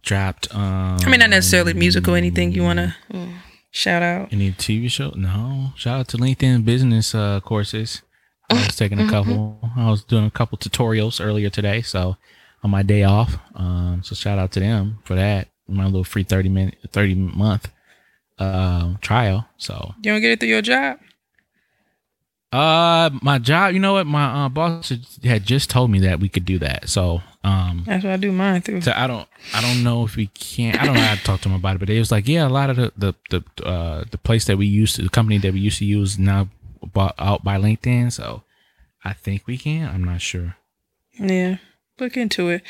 dropped. 0.03 0.53
Um, 0.53 0.97
I 1.01 1.09
mean, 1.09 1.19
not 1.19 1.29
necessarily 1.31 1.73
musical. 1.73 2.13
Anything 2.13 2.51
you 2.51 2.61
want 2.63 2.77
to 2.79 2.95
Mm. 3.11 3.33
shout 3.71 4.03
out? 4.03 4.31
Any 4.31 4.51
TV 4.51 4.89
show? 4.91 5.11
No. 5.15 5.73
Shout 5.75 5.99
out 6.01 6.07
to 6.09 6.17
LinkedIn 6.17 6.63
business 6.65 7.15
uh, 7.15 7.39
courses. 7.41 8.03
I 8.49 8.55
was 8.55 8.75
taking 8.75 8.99
a 8.99 9.09
couple. 9.09 9.59
I 9.75 9.89
was 9.89 10.03
doing 10.03 10.25
a 10.25 10.31
couple 10.31 10.57
tutorials 10.59 11.19
earlier 11.23 11.49
today, 11.49 11.81
so 11.81 12.17
on 12.63 12.69
my 12.69 12.83
day 12.83 13.03
off. 13.03 13.37
Um, 13.55 14.01
so 14.03 14.13
shout 14.15 14.37
out 14.37 14.51
to 14.51 14.59
them 14.59 14.99
for 15.03 15.15
that. 15.15 15.47
My 15.67 15.85
little 15.85 16.03
free 16.03 16.23
thirty 16.23 16.49
minute, 16.49 16.77
thirty 16.91 17.15
month 17.15 17.71
um 18.39 18.97
trial. 19.01 19.47
So 19.57 19.93
You 20.03 20.11
don't 20.11 20.21
get 20.21 20.31
it 20.31 20.39
through 20.39 20.49
your 20.49 20.61
job? 20.61 20.99
uh, 22.51 23.09
my 23.21 23.39
job. 23.39 23.73
You 23.73 23.79
know 23.79 23.93
what? 23.93 24.05
My 24.05 24.45
uh, 24.45 24.49
boss 24.49 24.91
had 25.23 25.43
just 25.45 25.69
told 25.71 25.89
me 25.89 25.99
that 26.01 26.19
we 26.19 26.29
could 26.29 26.45
do 26.45 26.59
that. 26.59 26.87
So 26.87 27.21
um, 27.43 27.83
That's 27.87 28.03
what 28.03 28.13
I 28.13 28.17
do 28.17 28.31
mine 28.31 28.61
through. 28.61 28.81
So 28.81 28.93
I 28.95 29.07
don't 29.07 29.27
I 29.55 29.61
don't 29.61 29.83
know 29.83 30.05
if 30.05 30.15
we 30.15 30.27
can 30.27 30.75
I 30.77 30.85
don't 30.85 30.93
know 30.95 31.01
how 31.01 31.15
to 31.15 31.23
talk 31.23 31.41
to 31.41 31.49
him 31.49 31.55
about 31.55 31.75
it, 31.75 31.79
but 31.79 31.89
it 31.89 31.97
was 31.99 32.11
like, 32.11 32.27
yeah, 32.27 32.47
a 32.47 32.49
lot 32.49 32.69
of 32.69 32.75
the 32.75 32.91
the 32.97 33.13
the 33.31 33.65
uh 33.65 34.03
the 34.11 34.17
place 34.17 34.45
that 34.45 34.57
we 34.57 34.67
used 34.67 34.95
to 34.97 35.01
the 35.01 35.09
company 35.09 35.37
that 35.39 35.53
we 35.53 35.59
used 35.59 35.79
to 35.79 35.85
use 35.85 36.19
now 36.19 36.47
bought 36.93 37.15
out 37.17 37.43
by 37.43 37.57
LinkedIn. 37.57 38.11
So 38.11 38.43
I 39.03 39.13
think 39.13 39.47
we 39.47 39.57
can. 39.57 39.87
I'm 39.87 40.03
not 40.03 40.21
sure. 40.21 40.55
Yeah, 41.19 41.57
look 41.99 42.17
into 42.17 42.49
it. 42.49 42.61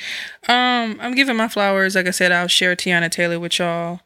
Um, 0.47 0.97
I'm 1.01 1.15
giving 1.15 1.37
my 1.37 1.47
flowers. 1.47 1.95
Like 1.95 2.07
I 2.07 2.11
said, 2.11 2.31
I'll 2.31 2.47
share 2.47 2.75
Teyana 2.75 3.09
Taylor 3.09 3.39
with 3.39 3.59
y'all. 3.59 4.01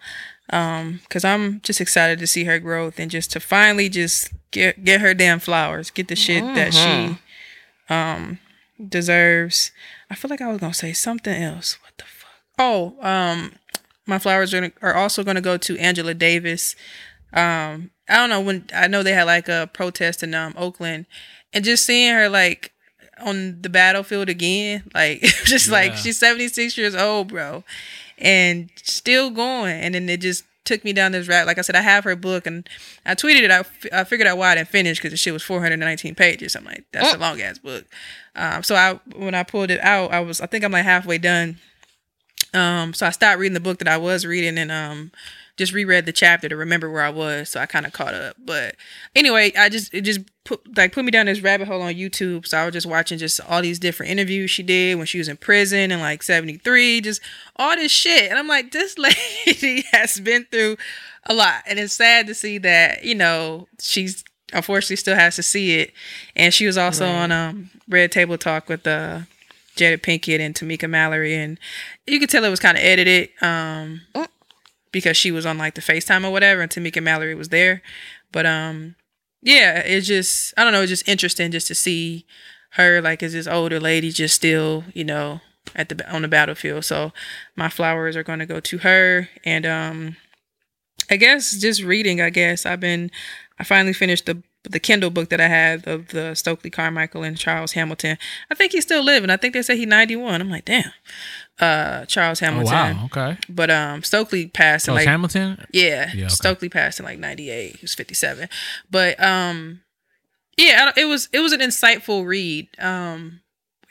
Um, 0.49 1.01
cause 1.09 1.25
I'm 1.25 1.59
just 1.61 1.81
excited 1.81 2.19
to 2.19 2.27
see 2.27 2.45
her 2.45 2.57
growth 2.57 2.99
and 2.99 3.11
just 3.11 3.31
to 3.33 3.41
finally 3.41 3.89
just 3.89 4.31
get 4.51 4.83
get 4.85 5.01
her 5.01 5.13
damn 5.13 5.39
flowers, 5.39 5.89
get 5.91 6.07
the 6.07 6.15
shit 6.15 6.41
that 6.55 6.73
she 6.73 7.17
um 7.89 8.39
deserves. 8.85 9.71
I 10.09 10.15
feel 10.15 10.29
like 10.29 10.41
I 10.41 10.47
was 10.47 10.59
gonna 10.59 10.73
say 10.73 10.93
something 10.93 11.41
else. 11.41 11.77
What 11.81 11.97
the 11.97 12.05
fuck? 12.05 12.31
Oh, 12.57 12.95
um, 13.01 13.53
my 14.05 14.19
flowers 14.19 14.53
are, 14.53 14.71
are 14.81 14.95
also 14.95 15.21
gonna 15.23 15.41
go 15.41 15.57
to 15.57 15.77
Angela 15.79 16.13
Davis. 16.13 16.77
Um, 17.33 17.91
I 18.07 18.15
don't 18.15 18.29
know 18.29 18.39
when 18.39 18.67
I 18.73 18.87
know 18.87 19.03
they 19.03 19.11
had 19.11 19.25
like 19.25 19.49
a 19.49 19.69
protest 19.73 20.23
in 20.23 20.33
um 20.33 20.53
Oakland, 20.55 21.07
and 21.51 21.65
just 21.65 21.85
seeing 21.85 22.13
her 22.13 22.29
like 22.29 22.71
on 23.21 23.61
the 23.61 23.69
battlefield 23.69 24.29
again, 24.29 24.83
like 24.93 25.21
just 25.45 25.69
like 25.69 25.95
she's 25.95 26.19
76 26.19 26.77
years 26.77 26.95
old, 26.95 27.29
bro, 27.29 27.63
and 28.17 28.69
still 28.77 29.29
going. 29.29 29.75
And 29.79 29.95
then 29.95 30.07
it 30.09 30.21
just 30.21 30.43
took 30.65 30.83
me 30.83 30.91
down 30.93 31.13
this 31.13 31.27
route. 31.27 31.47
Like 31.47 31.57
I 31.57 31.61
said, 31.61 31.75
I 31.75 31.81
have 31.81 32.03
her 32.03 32.15
book, 32.15 32.45
and 32.45 32.67
I 33.05 33.15
tweeted 33.15 33.41
it. 33.43 33.51
I, 33.51 33.59
f- 33.59 33.85
I 33.93 34.03
figured 34.03 34.27
out 34.27 34.37
why 34.37 34.51
I 34.51 34.55
didn't 34.55 34.67
finish 34.69 34.97
because 34.97 35.11
the 35.11 35.17
shit 35.17 35.33
was 35.33 35.43
419 35.43 36.13
pages. 36.15 36.55
I'm 36.55 36.65
like, 36.65 36.83
that's 36.91 37.13
a 37.15 37.17
long 37.17 37.39
ass 37.41 37.57
book. 37.57 37.85
Um, 38.35 38.63
so 38.63 38.75
I 38.75 38.99
when 39.15 39.33
I 39.33 39.43
pulled 39.43 39.71
it 39.71 39.79
out, 39.81 40.11
I 40.11 40.19
was 40.19 40.41
I 40.41 40.45
think 40.47 40.63
I'm 40.63 40.71
like 40.71 40.83
halfway 40.85 41.17
done. 41.17 41.57
Um, 42.53 42.93
so 42.93 43.05
I 43.05 43.09
stopped 43.11 43.39
reading 43.39 43.53
the 43.53 43.59
book 43.59 43.79
that 43.79 43.87
I 43.87 43.97
was 43.97 44.25
reading 44.25 44.57
and 44.57 44.71
um 44.71 45.11
just 45.57 45.73
reread 45.73 46.05
the 46.05 46.13
chapter 46.13 46.47
to 46.47 46.55
remember 46.55 46.89
where 46.89 47.01
I 47.01 47.09
was, 47.09 47.49
so 47.49 47.59
I 47.59 47.65
kind 47.65 47.85
of 47.85 47.91
caught 47.91 48.13
up. 48.13 48.35
But 48.39 48.75
anyway, 49.15 49.51
I 49.57 49.69
just 49.69 49.93
it 49.93 50.01
just 50.01 50.21
put 50.43 50.77
like 50.77 50.93
put 50.93 51.03
me 51.03 51.11
down 51.11 51.25
this 51.25 51.41
rabbit 51.41 51.67
hole 51.67 51.81
on 51.81 51.95
YouTube. 51.95 52.45
So 52.47 52.57
I 52.57 52.65
was 52.65 52.73
just 52.73 52.85
watching 52.85 53.17
just 53.17 53.41
all 53.41 53.61
these 53.61 53.79
different 53.79 54.11
interviews 54.11 54.51
she 54.51 54.63
did 54.63 54.97
when 54.97 55.07
she 55.07 55.17
was 55.17 55.27
in 55.27 55.37
prison 55.37 55.91
and 55.91 55.99
like 55.99 56.21
'73, 56.21 57.01
just 57.01 57.21
all 57.55 57.75
this 57.75 57.91
shit, 57.91 58.29
and 58.29 58.37
I'm 58.37 58.47
like, 58.47 58.71
this 58.71 58.97
lady 59.47 59.83
has 59.91 60.19
been 60.19 60.45
through 60.51 60.77
a 61.25 61.33
lot, 61.33 61.63
and 61.65 61.79
it's 61.79 61.93
sad 61.93 62.27
to 62.27 62.35
see 62.35 62.59
that 62.59 63.03
you 63.03 63.15
know 63.15 63.67
she's 63.79 64.23
unfortunately 64.53 64.95
still 64.95 65.15
has 65.15 65.35
to 65.37 65.43
see 65.43 65.79
it. 65.79 65.91
And 66.35 66.53
she 66.53 66.67
was 66.67 66.77
also 66.77 67.07
on 67.07 67.31
um 67.31 67.71
Red 67.89 68.11
Table 68.11 68.37
Talk 68.37 68.69
with 68.69 68.85
uh 68.85 69.21
Jada 69.75 69.97
Pinkett 69.97 70.39
and 70.39 70.53
Tamika 70.53 70.87
Mallory, 70.87 71.35
and 71.35 71.57
you 72.05 72.19
could 72.19 72.29
tell 72.29 72.43
it 72.43 72.49
was 72.49 72.59
kind 72.59 72.77
of 72.77 72.83
edited. 72.83 73.29
Um, 73.41 74.01
because 74.91 75.17
she 75.17 75.31
was 75.31 75.45
on 75.45 75.57
like 75.57 75.75
the 75.75 75.81
FaceTime 75.81 76.25
or 76.25 76.31
whatever, 76.31 76.61
and 76.61 76.71
Tamika 76.71 77.01
Mallory 77.01 77.35
was 77.35 77.49
there. 77.49 77.81
But 78.31 78.45
um, 78.45 78.95
yeah, 79.41 79.79
it's 79.79 80.07
just 80.07 80.53
I 80.57 80.63
don't 80.63 80.73
know, 80.73 80.81
it's 80.81 80.89
just 80.89 81.07
interesting 81.07 81.51
just 81.51 81.67
to 81.67 81.75
see 81.75 82.25
her 82.71 83.01
like 83.01 83.23
as 83.23 83.33
this 83.33 83.47
older 83.47 83.79
lady 83.79 84.11
just 84.11 84.35
still 84.35 84.83
you 84.93 85.03
know 85.03 85.41
at 85.75 85.89
the 85.89 86.11
on 86.11 86.21
the 86.21 86.27
battlefield. 86.27 86.85
So 86.85 87.11
my 87.55 87.69
flowers 87.69 88.15
are 88.15 88.23
going 88.23 88.39
to 88.39 88.45
go 88.45 88.59
to 88.59 88.79
her. 88.79 89.29
And 89.43 89.65
um, 89.65 90.17
I 91.09 91.17
guess 91.17 91.57
just 91.57 91.83
reading. 91.83 92.21
I 92.21 92.29
guess 92.29 92.65
I've 92.65 92.79
been. 92.79 93.11
I 93.59 93.63
finally 93.63 93.93
finished 93.93 94.25
the 94.25 94.41
the 94.63 94.79
Kindle 94.79 95.09
book 95.09 95.29
that 95.29 95.39
I 95.39 95.47
had 95.47 95.87
of 95.87 96.09
the 96.09 96.35
Stokely 96.35 96.69
Carmichael 96.69 97.23
and 97.23 97.37
Charles 97.37 97.71
Hamilton. 97.71 98.17
I 98.51 98.55
think 98.55 98.73
he's 98.73 98.83
still 98.83 99.03
living. 99.03 99.29
I 99.29 99.37
think 99.37 99.53
they 99.53 99.61
say 99.61 99.77
he's 99.77 99.87
91. 99.87 100.41
I'm 100.41 100.49
like, 100.49 100.65
damn. 100.65 100.91
Uh, 101.59 102.05
Charles 102.05 102.41
Oh 102.41 102.45
Hamilton. 102.45 102.71
wow. 102.97 103.05
Okay. 103.05 103.37
But 103.49 103.71
um, 103.71 104.03
Stokely 104.03 104.47
passed 104.47 104.87
in 104.87 104.93
like 104.93 105.07
Hamilton. 105.07 105.65
yeah, 105.73 106.11
Yeah, 106.13 106.25
okay. 106.25 106.33
Stokely 106.33 106.69
passed 106.69 106.99
in 106.99 107.05
like 107.05 107.17
'98. 107.19 107.75
He 107.77 107.79
was 107.81 107.95
57. 107.95 108.47
But 108.91 109.19
um, 109.21 109.81
yeah, 110.55 110.91
it 110.95 111.05
was 111.05 111.29
it 111.33 111.39
was 111.39 111.53
an 111.53 111.61
insightful 111.61 112.25
read. 112.25 112.67
Um, 112.79 113.41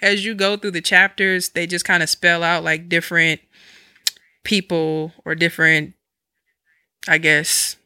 as 0.01 0.25
you 0.25 0.35
go 0.35 0.57
through 0.57 0.73
the 0.73 0.81
chapters, 0.81 1.49
they 1.51 1.67
just 1.67 1.85
kind 1.85 2.03
of 2.03 2.09
spell 2.09 2.43
out 2.45 2.63
like 2.63 2.89
different 2.89 3.41
people 4.45 5.13
or 5.25 5.35
different, 5.35 5.95
I 7.09 7.19
guess, 7.19 7.77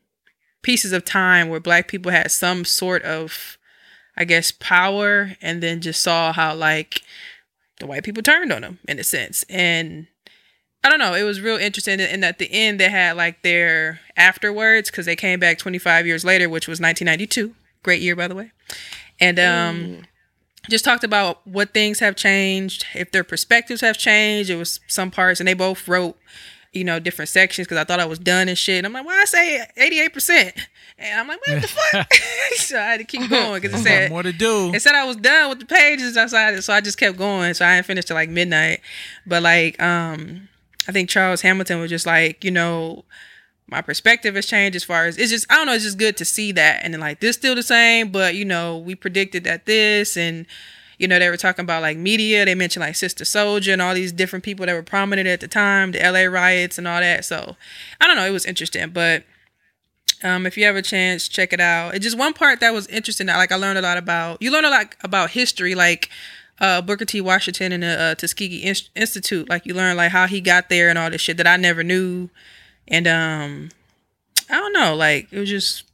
pieces 0.62 0.92
of 0.92 1.04
time 1.04 1.48
where 1.48 1.60
Black 1.60 1.88
people 1.88 2.12
had 2.12 2.30
some 2.30 2.64
sort 2.64 3.02
of, 3.02 3.56
I 4.16 4.24
guess, 4.24 4.52
power, 4.52 5.36
and 5.40 5.62
then 5.62 5.80
just 5.80 6.02
saw 6.02 6.32
how 6.32 6.54
like 6.54 7.02
the 7.80 7.86
white 7.86 8.04
people 8.04 8.22
turned 8.22 8.52
on 8.52 8.62
them 8.62 8.78
in 8.88 8.98
a 8.98 9.04
sense, 9.04 9.44
and 9.48 10.06
I 10.82 10.88
don't 10.88 10.98
know. 10.98 11.14
It 11.14 11.24
was 11.24 11.40
real 11.40 11.56
interesting. 11.56 12.00
And 12.00 12.24
at 12.24 12.38
the 12.38 12.50
end, 12.50 12.80
they 12.80 12.88
had 12.88 13.16
like 13.16 13.42
their 13.42 14.00
afterwards 14.16 14.90
because 14.90 15.06
they 15.06 15.16
came 15.16 15.38
back 15.38 15.58
25 15.58 16.06
years 16.06 16.24
later, 16.24 16.48
which 16.48 16.66
was 16.66 16.80
1992. 16.80 17.54
Great 17.82 18.00
year, 18.00 18.16
by 18.16 18.28
the 18.28 18.34
way. 18.34 18.52
And 19.20 19.38
um, 19.38 20.02
just 20.70 20.84
talked 20.84 21.04
about 21.04 21.46
what 21.46 21.74
things 21.74 22.00
have 22.00 22.16
changed, 22.16 22.86
if 22.94 23.12
their 23.12 23.24
perspectives 23.24 23.82
have 23.82 23.98
changed. 23.98 24.48
It 24.48 24.56
was 24.56 24.80
some 24.86 25.10
parts, 25.10 25.40
and 25.40 25.46
they 25.46 25.54
both 25.54 25.86
wrote, 25.86 26.18
you 26.72 26.84
know, 26.84 27.00
different 27.00 27.28
sections 27.28 27.66
because 27.66 27.78
I 27.78 27.84
thought 27.84 27.98
I 27.98 28.04
was 28.04 28.18
done 28.18 28.48
and 28.48 28.56
shit. 28.56 28.78
And 28.78 28.86
I'm 28.86 28.92
like, 28.92 29.04
why 29.04 29.20
I 29.20 29.24
say 29.24 29.66
88%? 29.76 30.52
And 30.98 31.20
I'm 31.20 31.26
like, 31.26 31.40
what 31.46 31.62
the 31.62 31.68
fuck? 31.68 32.14
so 32.56 32.78
I 32.78 32.92
had 32.92 32.98
to 32.98 33.04
keep 33.04 33.28
going 33.28 33.60
because 33.60 33.80
it 33.80 33.82
said 33.82 34.10
more 34.10 34.22
to 34.22 34.32
do. 34.32 34.72
it 34.72 34.80
said 34.80 34.94
I 34.94 35.04
was 35.04 35.16
done 35.16 35.48
with 35.48 35.60
the 35.60 35.66
pages 35.66 36.16
outside, 36.16 36.62
so 36.62 36.72
I 36.72 36.80
just 36.80 36.98
kept 36.98 37.16
going. 37.16 37.54
So 37.54 37.64
I 37.66 37.76
didn't 37.76 37.86
finish 37.86 38.04
till 38.04 38.14
like 38.14 38.30
midnight. 38.30 38.80
But 39.26 39.42
like, 39.42 39.80
um, 39.82 40.48
I 40.86 40.92
think 40.92 41.08
Charles 41.08 41.40
Hamilton 41.40 41.80
was 41.80 41.90
just 41.90 42.06
like, 42.06 42.44
you 42.44 42.50
know, 42.50 43.04
my 43.66 43.80
perspective 43.80 44.34
has 44.34 44.46
changed 44.46 44.76
as 44.76 44.84
far 44.84 45.06
as 45.06 45.16
it's 45.16 45.30
just 45.30 45.50
I 45.50 45.54
don't 45.56 45.66
know, 45.66 45.74
it's 45.74 45.84
just 45.84 45.98
good 45.98 46.16
to 46.18 46.24
see 46.24 46.52
that. 46.52 46.80
And 46.84 46.92
then 46.92 47.00
like 47.00 47.20
this 47.20 47.36
still 47.36 47.54
the 47.54 47.62
same, 47.62 48.10
but 48.10 48.34
you 48.34 48.44
know, 48.44 48.78
we 48.78 48.94
predicted 48.94 49.44
that 49.44 49.66
this 49.66 50.16
and 50.16 50.46
you 51.00 51.08
know, 51.08 51.18
they 51.18 51.30
were 51.30 51.38
talking 51.38 51.62
about 51.62 51.80
like 51.80 51.96
media. 51.96 52.44
They 52.44 52.54
mentioned 52.54 52.84
like 52.84 52.94
Sister 52.94 53.24
Souljah 53.24 53.72
and 53.72 53.80
all 53.80 53.94
these 53.94 54.12
different 54.12 54.44
people 54.44 54.66
that 54.66 54.74
were 54.74 54.82
prominent 54.82 55.26
at 55.26 55.40
the 55.40 55.48
time, 55.48 55.92
the 55.92 55.98
LA 55.98 56.24
riots 56.30 56.76
and 56.76 56.86
all 56.86 57.00
that. 57.00 57.24
So 57.24 57.56
I 58.02 58.06
don't 58.06 58.16
know, 58.16 58.26
it 58.26 58.32
was 58.32 58.44
interesting. 58.44 58.90
But 58.90 59.24
um, 60.22 60.44
if 60.44 60.58
you 60.58 60.66
have 60.66 60.76
a 60.76 60.82
chance, 60.82 61.26
check 61.26 61.54
it 61.54 61.60
out. 61.60 61.94
It's 61.94 62.04
just 62.04 62.18
one 62.18 62.34
part 62.34 62.60
that 62.60 62.74
was 62.74 62.86
interesting. 62.88 63.28
That, 63.28 63.38
like 63.38 63.50
I 63.50 63.56
learned 63.56 63.78
a 63.78 63.82
lot 63.82 63.96
about. 63.96 64.42
You 64.42 64.50
learn 64.50 64.66
a 64.66 64.70
lot 64.70 64.94
about 65.02 65.30
history, 65.30 65.74
like 65.74 66.10
uh, 66.60 66.82
Booker 66.82 67.06
T. 67.06 67.22
Washington 67.22 67.72
and 67.72 67.82
the 67.82 67.98
uh, 67.98 68.14
Tuskegee 68.16 68.62
In- 68.62 68.76
Institute. 68.94 69.48
Like 69.48 69.64
you 69.64 69.72
learn 69.72 69.96
like 69.96 70.10
how 70.10 70.26
he 70.26 70.42
got 70.42 70.68
there 70.68 70.90
and 70.90 70.98
all 70.98 71.10
this 71.10 71.22
shit 71.22 71.38
that 71.38 71.46
I 71.46 71.56
never 71.56 71.82
knew. 71.82 72.28
And 72.86 73.06
um, 73.06 73.70
I 74.50 74.56
don't 74.56 74.74
know. 74.74 74.94
Like 74.94 75.28
it 75.32 75.38
was 75.38 75.48
just 75.48 75.89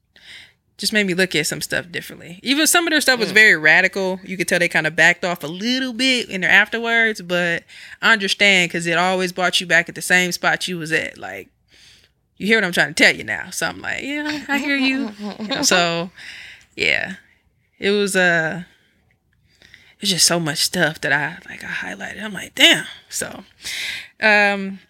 just 0.78 0.92
made 0.92 1.06
me 1.06 1.14
look 1.14 1.34
at 1.34 1.46
some 1.46 1.60
stuff 1.60 1.90
differently. 1.90 2.38
Even 2.42 2.66
some 2.66 2.86
of 2.86 2.90
their 2.90 3.00
stuff 3.00 3.18
was 3.18 3.32
very 3.32 3.56
radical. 3.56 4.20
You 4.22 4.36
could 4.36 4.46
tell 4.46 4.58
they 4.58 4.68
kind 4.68 4.86
of 4.86 4.94
backed 4.94 5.24
off 5.24 5.42
a 5.42 5.46
little 5.46 5.92
bit 5.92 6.28
in 6.28 6.42
their 6.42 6.50
afterwards, 6.50 7.22
but 7.22 7.64
I 8.02 8.12
understand 8.12 8.68
because 8.68 8.86
it 8.86 8.98
always 8.98 9.32
brought 9.32 9.60
you 9.60 9.66
back 9.66 9.88
at 9.88 9.94
the 9.94 10.02
same 10.02 10.32
spot 10.32 10.68
you 10.68 10.78
was 10.78 10.92
at. 10.92 11.16
Like 11.16 11.48
you 12.36 12.46
hear 12.46 12.58
what 12.58 12.64
I'm 12.64 12.72
trying 12.72 12.92
to 12.92 13.04
tell 13.04 13.14
you 13.14 13.24
now. 13.24 13.50
So 13.50 13.66
I'm 13.66 13.80
like, 13.80 14.02
yeah, 14.02 14.44
I 14.48 14.58
hear 14.58 14.76
you. 14.76 15.10
You 15.38 15.48
know, 15.48 15.62
so 15.62 16.10
yeah, 16.76 17.14
it 17.78 17.90
was 17.90 18.14
uh, 18.14 18.64
it's 20.00 20.10
just 20.10 20.26
so 20.26 20.38
much 20.38 20.58
stuff 20.58 21.00
that 21.00 21.12
I 21.12 21.38
like. 21.48 21.64
I 21.64 21.68
highlighted. 21.68 22.22
I'm 22.22 22.34
like, 22.34 22.54
damn. 22.54 22.84
So, 23.08 23.44
um, 24.20 24.80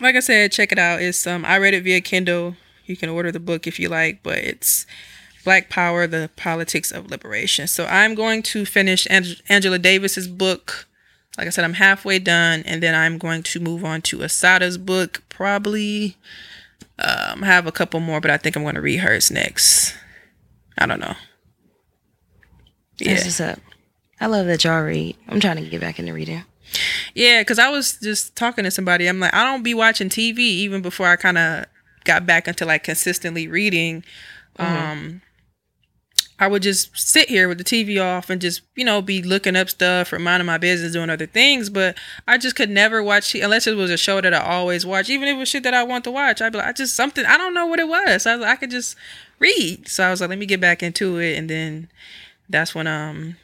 like 0.00 0.16
I 0.16 0.20
said, 0.20 0.50
check 0.50 0.72
it 0.72 0.78
out. 0.78 1.00
It's 1.00 1.26
um, 1.26 1.44
I 1.44 1.58
read 1.58 1.74
it 1.74 1.84
via 1.84 2.00
Kindle. 2.00 2.56
You 2.86 2.96
can 2.96 3.08
order 3.08 3.32
the 3.32 3.40
book 3.40 3.66
if 3.66 3.78
you 3.78 3.88
like, 3.88 4.22
but 4.22 4.38
it's 4.38 4.86
Black 5.44 5.68
Power: 5.68 6.06
The 6.06 6.30
Politics 6.36 6.90
of 6.90 7.10
Liberation. 7.10 7.66
So 7.66 7.86
I'm 7.86 8.14
going 8.14 8.42
to 8.44 8.64
finish 8.64 9.06
Ang- 9.10 9.36
Angela 9.48 9.78
Davis's 9.78 10.28
book. 10.28 10.86
Like 11.36 11.46
I 11.46 11.50
said, 11.50 11.64
I'm 11.64 11.74
halfway 11.74 12.18
done, 12.18 12.62
and 12.64 12.82
then 12.82 12.94
I'm 12.94 13.18
going 13.18 13.42
to 13.42 13.60
move 13.60 13.84
on 13.84 14.00
to 14.02 14.22
Assata's 14.22 14.78
book. 14.78 15.22
Probably, 15.28 16.16
um, 16.98 17.42
have 17.42 17.66
a 17.66 17.72
couple 17.72 18.00
more, 18.00 18.20
but 18.20 18.30
I 18.30 18.38
think 18.38 18.56
I'm 18.56 18.62
going 18.62 18.74
to 18.74 18.80
read 18.80 19.00
hers 19.00 19.30
next. 19.30 19.94
I 20.78 20.86
don't 20.86 21.00
know. 21.00 21.14
Yeah. 22.98 23.14
That's 23.14 23.24
what's 23.24 23.40
up. 23.40 23.58
I 24.20 24.26
love 24.26 24.46
that 24.46 24.64
y'all 24.64 24.82
read. 24.82 25.16
I'm 25.28 25.40
trying 25.40 25.62
to 25.62 25.68
get 25.68 25.80
back 25.80 25.98
into 25.98 26.14
reading. 26.14 26.42
Yeah, 27.14 27.42
because 27.42 27.58
I 27.58 27.68
was 27.68 27.98
just 27.98 28.34
talking 28.34 28.64
to 28.64 28.70
somebody. 28.70 29.06
I'm 29.06 29.20
like, 29.20 29.34
I 29.34 29.44
don't 29.44 29.62
be 29.62 29.74
watching 29.74 30.08
TV 30.08 30.38
even 30.38 30.82
before 30.82 31.06
I 31.06 31.16
kind 31.16 31.38
of 31.38 31.66
got 32.06 32.26
back 32.26 32.48
into 32.48 32.64
like 32.64 32.84
consistently 32.84 33.48
reading. 33.48 34.04
Um, 34.58 35.22
I 36.38 36.48
would 36.48 36.62
just 36.62 36.96
sit 36.98 37.28
here 37.28 37.48
with 37.48 37.58
the 37.58 37.64
TV 37.64 38.02
off 38.02 38.28
and 38.28 38.40
just, 38.40 38.60
you 38.74 38.84
know, 38.84 39.00
be 39.00 39.22
looking 39.22 39.56
up 39.56 39.70
stuff 39.70 40.12
or 40.12 40.18
minding 40.18 40.46
my 40.46 40.58
business, 40.58 40.92
doing 40.92 41.08
other 41.08 41.26
things. 41.26 41.70
But 41.70 41.96
I 42.28 42.36
just 42.36 42.56
could 42.56 42.68
never 42.68 43.02
watch, 43.02 43.34
unless 43.34 43.66
it 43.66 43.74
was 43.76 43.90
a 43.90 43.96
show 43.96 44.20
that 44.20 44.34
I 44.34 44.40
always 44.40 44.84
watch. 44.84 45.08
Even 45.08 45.28
if 45.28 45.36
it 45.36 45.38
was 45.38 45.48
shit 45.48 45.62
that 45.62 45.72
I 45.72 45.82
want 45.82 46.04
to 46.04 46.10
watch, 46.10 46.42
I'd 46.42 46.52
be 46.52 46.58
like, 46.58 46.66
I 46.66 46.72
just 46.72 46.94
something, 46.94 47.24
I 47.24 47.38
don't 47.38 47.54
know 47.54 47.66
what 47.66 47.80
it 47.80 47.88
was. 47.88 48.26
I, 48.26 48.34
like, 48.34 48.50
I 48.50 48.56
could 48.56 48.70
just 48.70 48.96
read. 49.38 49.88
So 49.88 50.04
I 50.04 50.10
was 50.10 50.20
like, 50.20 50.30
let 50.30 50.38
me 50.38 50.46
get 50.46 50.60
back 50.60 50.82
into 50.82 51.18
it. 51.18 51.38
And 51.38 51.48
then 51.48 51.88
that's 52.48 52.74
when, 52.74 52.86
um, 52.86 53.36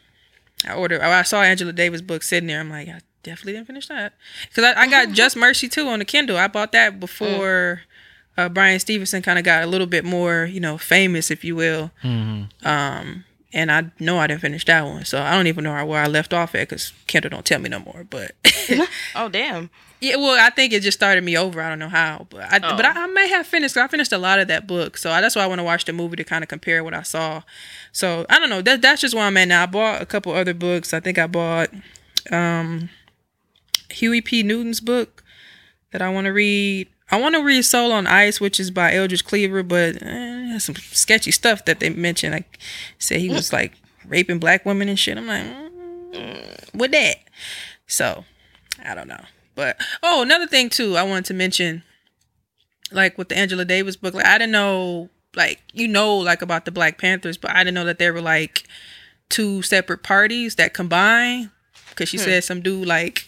I 0.68 0.74
ordered. 0.74 1.00
oh, 1.02 1.10
I 1.10 1.22
saw 1.22 1.42
Angela 1.42 1.72
Davis 1.72 2.02
book 2.02 2.22
sitting 2.22 2.46
there. 2.46 2.60
I'm 2.60 2.70
like, 2.70 2.88
I 2.88 3.00
definitely 3.22 3.54
didn't 3.54 3.68
finish 3.68 3.88
that 3.88 4.12
because 4.48 4.64
I, 4.64 4.82
I 4.82 4.86
got 4.86 5.08
Just 5.12 5.36
Mercy 5.36 5.68
too 5.68 5.88
on 5.88 5.98
the 5.98 6.04
Kindle. 6.04 6.36
I 6.36 6.46
bought 6.46 6.72
that 6.72 7.00
before 7.00 7.82
uh, 8.36 8.48
Bryan 8.48 8.80
Stevenson 8.80 9.22
kind 9.22 9.38
of 9.38 9.44
got 9.44 9.62
a 9.62 9.66
little 9.66 9.86
bit 9.86 10.04
more, 10.04 10.44
you 10.44 10.60
know, 10.60 10.78
famous, 10.78 11.30
if 11.30 11.44
you 11.44 11.54
will. 11.56 11.90
Um, 12.02 13.24
and 13.54 13.70
I 13.70 13.90
know 13.98 14.18
I 14.18 14.26
didn't 14.26 14.40
finish 14.40 14.64
that 14.64 14.82
one, 14.84 15.04
so 15.04 15.20
I 15.22 15.32
don't 15.32 15.46
even 15.46 15.64
know 15.64 15.84
where 15.84 16.02
I 16.02 16.06
left 16.06 16.32
off 16.32 16.54
at 16.54 16.68
because 16.68 16.92
Kindle 17.06 17.28
don't 17.30 17.44
tell 17.44 17.58
me 17.58 17.68
no 17.68 17.80
more. 17.80 18.06
But 18.08 18.32
Oh 19.14 19.28
damn. 19.28 19.68
yeah, 20.00 20.16
well, 20.16 20.38
I 20.40 20.48
think 20.48 20.72
it 20.72 20.80
just 20.80 20.96
started 20.98 21.22
me 21.22 21.36
over. 21.36 21.60
I 21.60 21.68
don't 21.68 21.78
know 21.78 21.90
how, 21.90 22.26
but 22.30 22.50
I, 22.50 22.58
but 22.58 22.84
I, 22.86 23.04
I 23.04 23.06
may 23.08 23.28
have 23.28 23.46
finished. 23.46 23.76
I 23.76 23.86
finished 23.88 24.12
a 24.12 24.16
lot 24.18 24.38
of 24.38 24.48
that 24.48 24.66
book, 24.66 24.96
so 24.96 25.10
I, 25.10 25.20
that's 25.20 25.36
why 25.36 25.42
I 25.42 25.46
want 25.46 25.58
to 25.58 25.64
watch 25.64 25.84
the 25.84 25.92
movie 25.92 26.16
to 26.16 26.24
kind 26.24 26.42
of 26.42 26.48
compare 26.48 26.82
what 26.82 26.94
I 26.94 27.02
saw. 27.02 27.42
So 27.92 28.24
I 28.30 28.38
don't 28.38 28.48
know. 28.48 28.62
That 28.62 28.80
that's 28.80 29.02
just 29.02 29.14
where 29.14 29.24
I'm 29.24 29.36
at 29.36 29.48
now. 29.48 29.64
I 29.64 29.66
bought 29.66 30.00
a 30.00 30.06
couple 30.06 30.32
other 30.32 30.54
books. 30.54 30.94
I 30.94 31.00
think 31.00 31.18
I 31.18 31.26
bought 31.26 31.68
um, 32.30 32.88
Huey 33.90 34.22
P. 34.22 34.42
Newton's 34.42 34.80
book 34.80 35.22
that 35.90 36.00
I 36.00 36.08
want 36.08 36.24
to 36.24 36.30
read. 36.32 36.88
I 37.11 37.20
want 37.20 37.34
to 37.34 37.42
read 37.42 37.62
Soul 37.62 37.92
on 37.92 38.07
Ice, 38.07 38.40
which 38.40 38.59
is 38.59 38.70
by 38.70 38.94
Eldridge 38.94 39.24
Cleaver, 39.24 39.62
but 39.62 40.03
eh, 40.03 40.59
some 40.59 40.76
sketchy 40.76 41.30
stuff 41.30 41.64
that 41.66 41.80
they 41.80 41.90
mentioned. 41.90 42.32
Like, 42.32 42.59
say 42.98 43.18
he 43.18 43.28
was 43.28 43.53
like 43.53 43.72
raping 44.07 44.38
black 44.38 44.64
women 44.64 44.88
and 44.88 44.98
shit. 44.98 45.18
I'm 45.18 45.26
like, 45.26 45.44
mm, 45.44 46.74
with 46.74 46.92
that. 46.92 47.16
So, 47.86 48.24
I 48.84 48.94
don't 48.94 49.09
know. 49.09 49.20
But 49.55 49.80
oh, 50.03 50.22
another 50.22 50.46
thing 50.46 50.70
too, 50.70 50.96
I 50.96 51.03
wanted 51.03 51.26
to 51.26 51.34
mention, 51.34 51.82
like 52.90 53.18
with 53.18 53.28
the 53.28 53.36
Angela 53.36 53.64
Davis 53.64 53.96
book, 53.96 54.14
like 54.14 54.24
I 54.24 54.38
didn't 54.38 54.53
know, 54.53 55.11
like 55.36 55.61
you 55.74 55.88
know, 55.88 56.16
like 56.16 56.40
about 56.40 56.64
the 56.64 56.70
Black 56.70 56.98
Panthers, 56.98 57.36
but 57.36 57.50
I 57.50 57.59
didn't 57.59 57.74
know 57.74 57.84
that 57.84 57.98
they 57.98 58.11
were 58.11 58.22
like 58.22 58.66
two 59.28 59.62
separate 59.62 60.03
parties 60.03 60.55
that 60.57 60.74
combine. 60.74 61.50
Because 61.90 62.09
she 62.09 62.16
said 62.16 62.42
some 62.42 62.62
dude 62.62 62.88
like, 62.88 63.26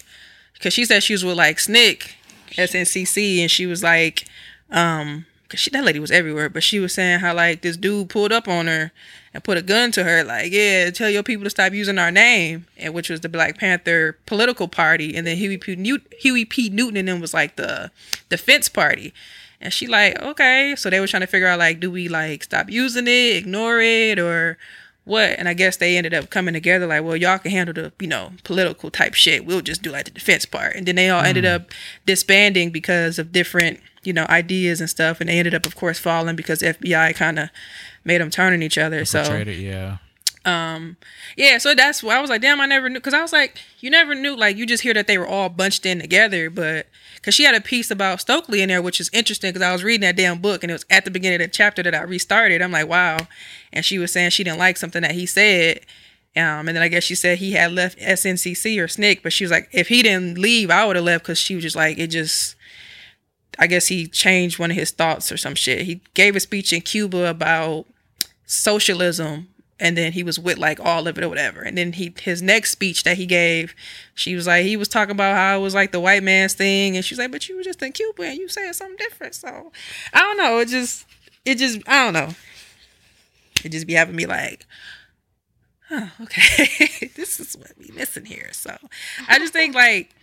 because 0.55 0.73
she 0.73 0.87
said 0.87 1.03
she 1.03 1.13
was 1.13 1.23
with 1.23 1.37
like 1.37 1.59
SNCC, 1.59 2.13
SNCC, 2.57 3.39
and 3.39 3.51
she 3.51 3.67
was 3.67 3.83
like, 3.83 4.27
um, 4.71 5.27
cause 5.49 5.61
she 5.61 5.71
that 5.71 5.85
lady 5.85 5.99
was 5.99 6.11
everywhere, 6.11 6.49
but 6.49 6.63
she 6.63 6.81
was 6.81 6.95
saying 6.95 7.21
how 7.21 7.35
like 7.35 7.63
this 7.63 7.77
dude 7.77 8.09
pulled 8.09 8.33
up 8.33 8.49
on 8.49 8.67
her 8.67 8.93
and 9.33 9.43
put 9.43 9.59
a 9.59 9.63
gun 9.63 9.91
to 9.93 10.05
her, 10.05 10.23
like, 10.23 10.53
yeah, 10.53 10.91
tell 10.91 11.11
your 11.11 11.23
people 11.25 11.45
to 11.45 11.51
stop 11.51 11.73
using 11.73 11.99
our 11.99 12.11
name, 12.11 12.67
and 12.77 12.95
which 12.95 13.11
was 13.11 13.21
the 13.21 13.29
Black 13.29 13.59
Panther 13.59 14.17
political 14.27 14.69
party, 14.69 15.17
and 15.17 15.27
then 15.27 15.37
Huey 15.37 15.59
P. 15.59 15.75
Newt- 15.75 16.15
Huey 16.21 16.45
P. 16.45 16.69
Newton 16.71 16.97
and 16.97 17.09
them 17.09 17.21
was 17.21 17.35
like 17.35 17.57
the 17.57 17.91
defense 18.29 18.69
party. 18.69 19.13
And 19.61 19.73
she 19.73 19.87
like, 19.87 20.21
okay. 20.21 20.75
So 20.77 20.91
they 20.91 21.01
were 21.01 21.07
trying 21.07 21.23
to 21.23 21.27
figure 21.27 21.49
out 21.49 21.59
like, 21.59 21.81
do 21.81 21.91
we 21.91 22.09
like 22.09 22.45
stop 22.45 22.71
using 22.71 23.09
it, 23.09 23.37
ignore 23.37 23.81
it, 23.81 24.19
or 24.19 24.59
what? 25.05 25.39
And 25.39 25.49
I 25.49 25.55
guess 25.55 25.77
they 25.77 25.97
ended 25.97 26.15
up 26.15 26.31
coming 26.31 26.55
together 26.55 26.87
like, 26.87 27.05
well, 27.05 27.17
y'all 27.17 27.39
can 27.39 27.51
handle 27.51 27.75
the, 27.75 27.93
you 28.01 28.07
know, 28.07 28.33
political 28.43 28.91
type 28.91 29.15
shit. 29.15 29.45
We'll 29.45 29.61
just 29.61 29.83
do 29.83 29.91
like 29.91 30.07
the 30.07 30.11
defense 30.11 30.47
part. 30.47 30.77
And 30.77 30.87
then 30.87 30.97
they 30.97 31.11
all 31.11 31.23
ended 31.23 31.45
hmm. 31.45 31.51
up 31.51 31.71
disbanding 32.07 32.71
because 32.71 33.19
of 33.19 33.31
different, 33.31 33.81
you 34.03 34.13
know, 34.13 34.27
ideas 34.29 34.81
and 34.81 34.89
stuff. 34.89 35.21
And 35.21 35.29
they 35.29 35.39
ended 35.39 35.55
up, 35.55 35.67
of 35.67 35.77
course, 35.77 35.99
falling 35.99 36.37
because 36.37 36.61
FBI 36.61 37.15
kind 37.15 37.39
of 37.39 37.51
made 38.05 38.21
them 38.21 38.31
turn 38.31 38.55
on 38.55 38.63
each 38.63 38.79
other. 38.79 39.05
So 39.05 39.23
it, 39.23 39.49
yeah. 39.49 39.99
Um, 40.45 40.99
yeah, 41.37 41.57
so 41.57 41.75
that's 41.75 42.03
why 42.03 42.17
I 42.17 42.21
was 42.21 42.29
like, 42.29 42.43
damn, 42.43 42.61
I 42.61 42.67
never 42.67 42.89
knew 42.89 42.99
because 42.99 43.15
I 43.15 43.23
was 43.23 43.33
like, 43.33 43.59
you 43.81 43.91
never 43.91 44.15
knew, 44.15 44.37
like 44.37 44.57
you 44.57 44.67
just 44.67 44.83
hear 44.83 44.93
that 44.93 45.07
they 45.07 45.17
were 45.17 45.27
all 45.27 45.49
bunched 45.49 45.87
in 45.87 46.01
together, 46.01 46.51
but 46.51 46.87
because 47.17 47.35
she 47.35 47.45
had 47.45 47.55
a 47.55 47.61
piece 47.61 47.91
about 47.91 48.21
Stokely 48.21 48.61
in 48.61 48.69
there, 48.69 48.83
which 48.83 49.01
is 49.01 49.09
interesting 49.15 49.53
because 49.53 49.67
I 49.67 49.73
was 49.73 49.83
reading 49.83 50.03
that 50.03 50.17
damn 50.17 50.41
book 50.41 50.63
and 50.63 50.71
it 50.71 50.75
was 50.75 50.85
at 50.91 51.07
the 51.07 51.11
beginning 51.11 51.41
of 51.41 51.47
the 51.47 51.57
chapter 51.57 51.83
that 51.83 51.95
I 51.95 52.03
restarted. 52.03 52.61
I'm 52.61 52.73
like, 52.73 52.89
wow, 52.89 53.27
and 53.73 53.85
she 53.85 53.99
was 53.99 54.13
saying 54.13 54.31
she 54.31 54.45
didn't 54.45 54.59
like 54.59 54.77
something 54.77 55.03
that 55.03 55.13
he 55.13 55.25
said. 55.25 55.81
Um, 56.37 56.69
and 56.69 56.71
then 56.71 56.83
I 56.83 56.89
guess 56.89 57.05
she 57.05 57.15
said 57.15 57.39
he 57.39 57.53
had 57.53 57.73
left 57.73 57.99
SNCC 57.99 58.79
or 58.79 58.87
SNCC, 58.87 59.23
but 59.23 59.33
she 59.33 59.45
was 59.45 59.53
like, 59.53 59.69
if 59.73 59.89
he 59.89 60.03
didn't 60.03 60.37
leave, 60.37 60.69
I 60.69 60.85
would 60.85 60.97
have 60.97 61.05
left 61.05 61.25
because 61.25 61.39
she 61.39 61.55
was 61.55 61.63
just 61.63 61.77
like, 61.77 61.97
it 61.97 62.09
just, 62.09 62.57
I 63.59 63.67
guess 63.69 63.87
he 63.87 64.09
changed 64.09 64.59
one 64.59 64.73
of 64.73 64.77
his 64.77 64.91
thoughts 64.91 65.31
or 65.31 65.37
some 65.37 65.55
shit. 65.55 65.83
He 65.83 66.01
gave 66.13 66.35
a 66.35 66.41
speech 66.41 66.73
in 66.73 66.81
Cuba 66.81 67.31
about 67.31 67.87
socialism 68.47 69.49
and 69.81 69.97
then 69.97 70.13
he 70.13 70.23
was 70.23 70.39
with 70.39 70.59
like 70.59 70.79
all 70.81 71.09
of 71.09 71.19
it 71.19 71.25
or 71.25 71.29
whatever. 71.29 71.61
And 71.61 71.77
then 71.77 71.93
he 71.93 72.15
his 72.21 72.41
next 72.41 72.71
speech 72.71 73.03
that 73.05 73.17
he 73.17 73.27
gave, 73.27 73.75
she 74.15 74.35
was 74.35 74.47
like 74.47 74.65
he 74.65 74.77
was 74.77 74.89
talking 74.89 75.13
about 75.13 75.35
how 75.35 75.59
it 75.59 75.63
was 75.63 75.75
like 75.75 75.93
the 75.93 76.01
white 76.01 76.23
man's 76.23 76.55
thing, 76.55 76.97
and 76.97 77.05
she's 77.05 77.19
like, 77.19 77.33
but 77.33 77.49
you 77.49 77.57
were 77.57 77.63
just 77.63 77.83
in 77.83 77.93
Cuba 77.93 78.23
and 78.25 78.39
you 78.39 78.49
said 78.49 78.73
something 78.73 78.97
different. 78.97 79.35
So 79.35 79.73
I 80.13 80.21
don't 80.21 80.37
know. 80.37 80.59
It 80.59 80.69
just 80.69 81.07
it 81.45 81.59
just 81.59 81.81
I 81.89 82.05
don't 82.05 82.15
know. 82.15 82.35
It 83.65 83.71
just 83.71 83.87
be 83.87 83.95
having 83.95 84.17
me 84.17 84.27
like, 84.27 84.67
oh, 85.91 86.11
okay, 86.23 87.11
this 87.17 87.41
is 87.41 87.57
what 87.57 87.73
we 87.79 87.91
missing 87.95 88.27
here. 88.27 88.51
So 88.53 88.77
I 89.29 89.39
just 89.39 89.53
think 89.53 89.75
like 89.75 90.15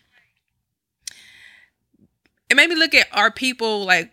it 2.49 2.55
made 2.55 2.69
me 2.69 2.75
look 2.75 2.93
at 2.93 3.07
our 3.11 3.31
people 3.31 3.85
like 3.85 4.11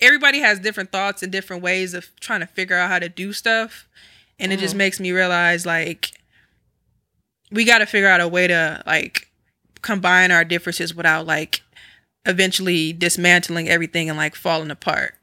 everybody 0.00 0.40
has 0.40 0.58
different 0.58 0.90
thoughts 0.92 1.22
and 1.22 1.30
different 1.30 1.62
ways 1.62 1.94
of 1.94 2.10
trying 2.20 2.40
to 2.40 2.46
figure 2.46 2.76
out 2.76 2.90
how 2.90 2.98
to 2.98 3.08
do 3.08 3.32
stuff 3.32 3.88
and 4.38 4.52
it 4.52 4.58
just 4.58 4.72
mm-hmm. 4.72 4.78
makes 4.78 5.00
me 5.00 5.12
realize 5.12 5.64
like 5.64 6.12
we 7.50 7.64
got 7.64 7.78
to 7.78 7.86
figure 7.86 8.08
out 8.08 8.20
a 8.20 8.28
way 8.28 8.46
to 8.46 8.82
like 8.86 9.30
combine 9.82 10.30
our 10.30 10.44
differences 10.44 10.94
without 10.94 11.26
like 11.26 11.62
eventually 12.24 12.92
dismantling 12.92 13.68
everything 13.68 14.08
and 14.08 14.18
like 14.18 14.34
falling 14.34 14.70
apart. 14.70 15.14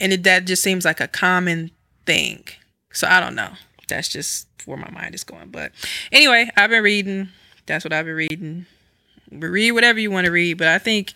And 0.00 0.12
it, 0.12 0.22
that 0.24 0.46
just 0.46 0.62
seems 0.62 0.84
like 0.84 1.00
a 1.00 1.08
common 1.08 1.70
thing. 2.06 2.44
So 2.92 3.06
i 3.06 3.20
don't 3.20 3.34
know. 3.34 3.50
That's 3.88 4.08
just 4.08 4.46
where 4.66 4.76
my 4.76 4.90
mind 4.90 5.14
is 5.14 5.24
going. 5.24 5.48
But 5.48 5.72
anyway 6.12 6.50
i've 6.56 6.70
been 6.70 6.82
reading. 6.82 7.28
That's 7.66 7.84
what 7.84 7.92
i've 7.92 8.06
been 8.06 8.14
reading. 8.14 8.66
Read 9.30 9.72
whatever 9.72 10.00
you 10.00 10.10
want 10.10 10.26
to 10.26 10.32
read. 10.32 10.58
But 10.58 10.68
i 10.68 10.78
think 10.78 11.14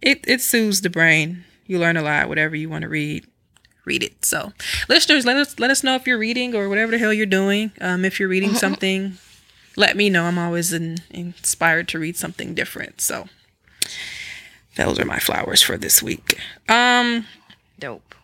it, 0.00 0.24
it 0.26 0.40
soothes 0.40 0.80
the 0.80 0.90
brain. 0.90 1.44
You 1.66 1.78
learn 1.78 1.96
a 1.96 2.02
lot 2.02 2.28
whatever 2.28 2.56
you 2.56 2.68
want 2.68 2.82
to 2.82 2.88
read 2.88 3.26
read 3.84 4.02
it. 4.02 4.24
So, 4.24 4.52
listeners, 4.88 5.24
let 5.26 5.36
us 5.36 5.58
let 5.58 5.70
us 5.70 5.82
know 5.82 5.94
if 5.96 6.06
you're 6.06 6.18
reading 6.18 6.54
or 6.54 6.68
whatever 6.68 6.92
the 6.92 6.98
hell 6.98 7.12
you're 7.12 7.26
doing. 7.26 7.72
Um, 7.80 8.04
if 8.04 8.18
you're 8.20 8.28
reading 8.28 8.54
something, 8.54 9.14
let 9.76 9.96
me 9.96 10.08
know. 10.10 10.24
I'm 10.24 10.38
always 10.38 10.72
in, 10.72 10.98
inspired 11.10 11.88
to 11.88 11.98
read 11.98 12.16
something 12.16 12.54
different. 12.54 13.00
So, 13.00 13.28
those 14.76 14.98
are 14.98 15.04
my 15.04 15.18
flowers 15.18 15.62
for 15.62 15.76
this 15.76 16.02
week. 16.02 16.38
Um, 16.68 17.26
Dope. 17.78 18.14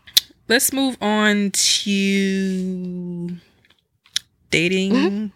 let's 0.49 0.73
move 0.73 0.97
on 1.01 1.51
to 1.53 3.37
dating. 4.51 5.33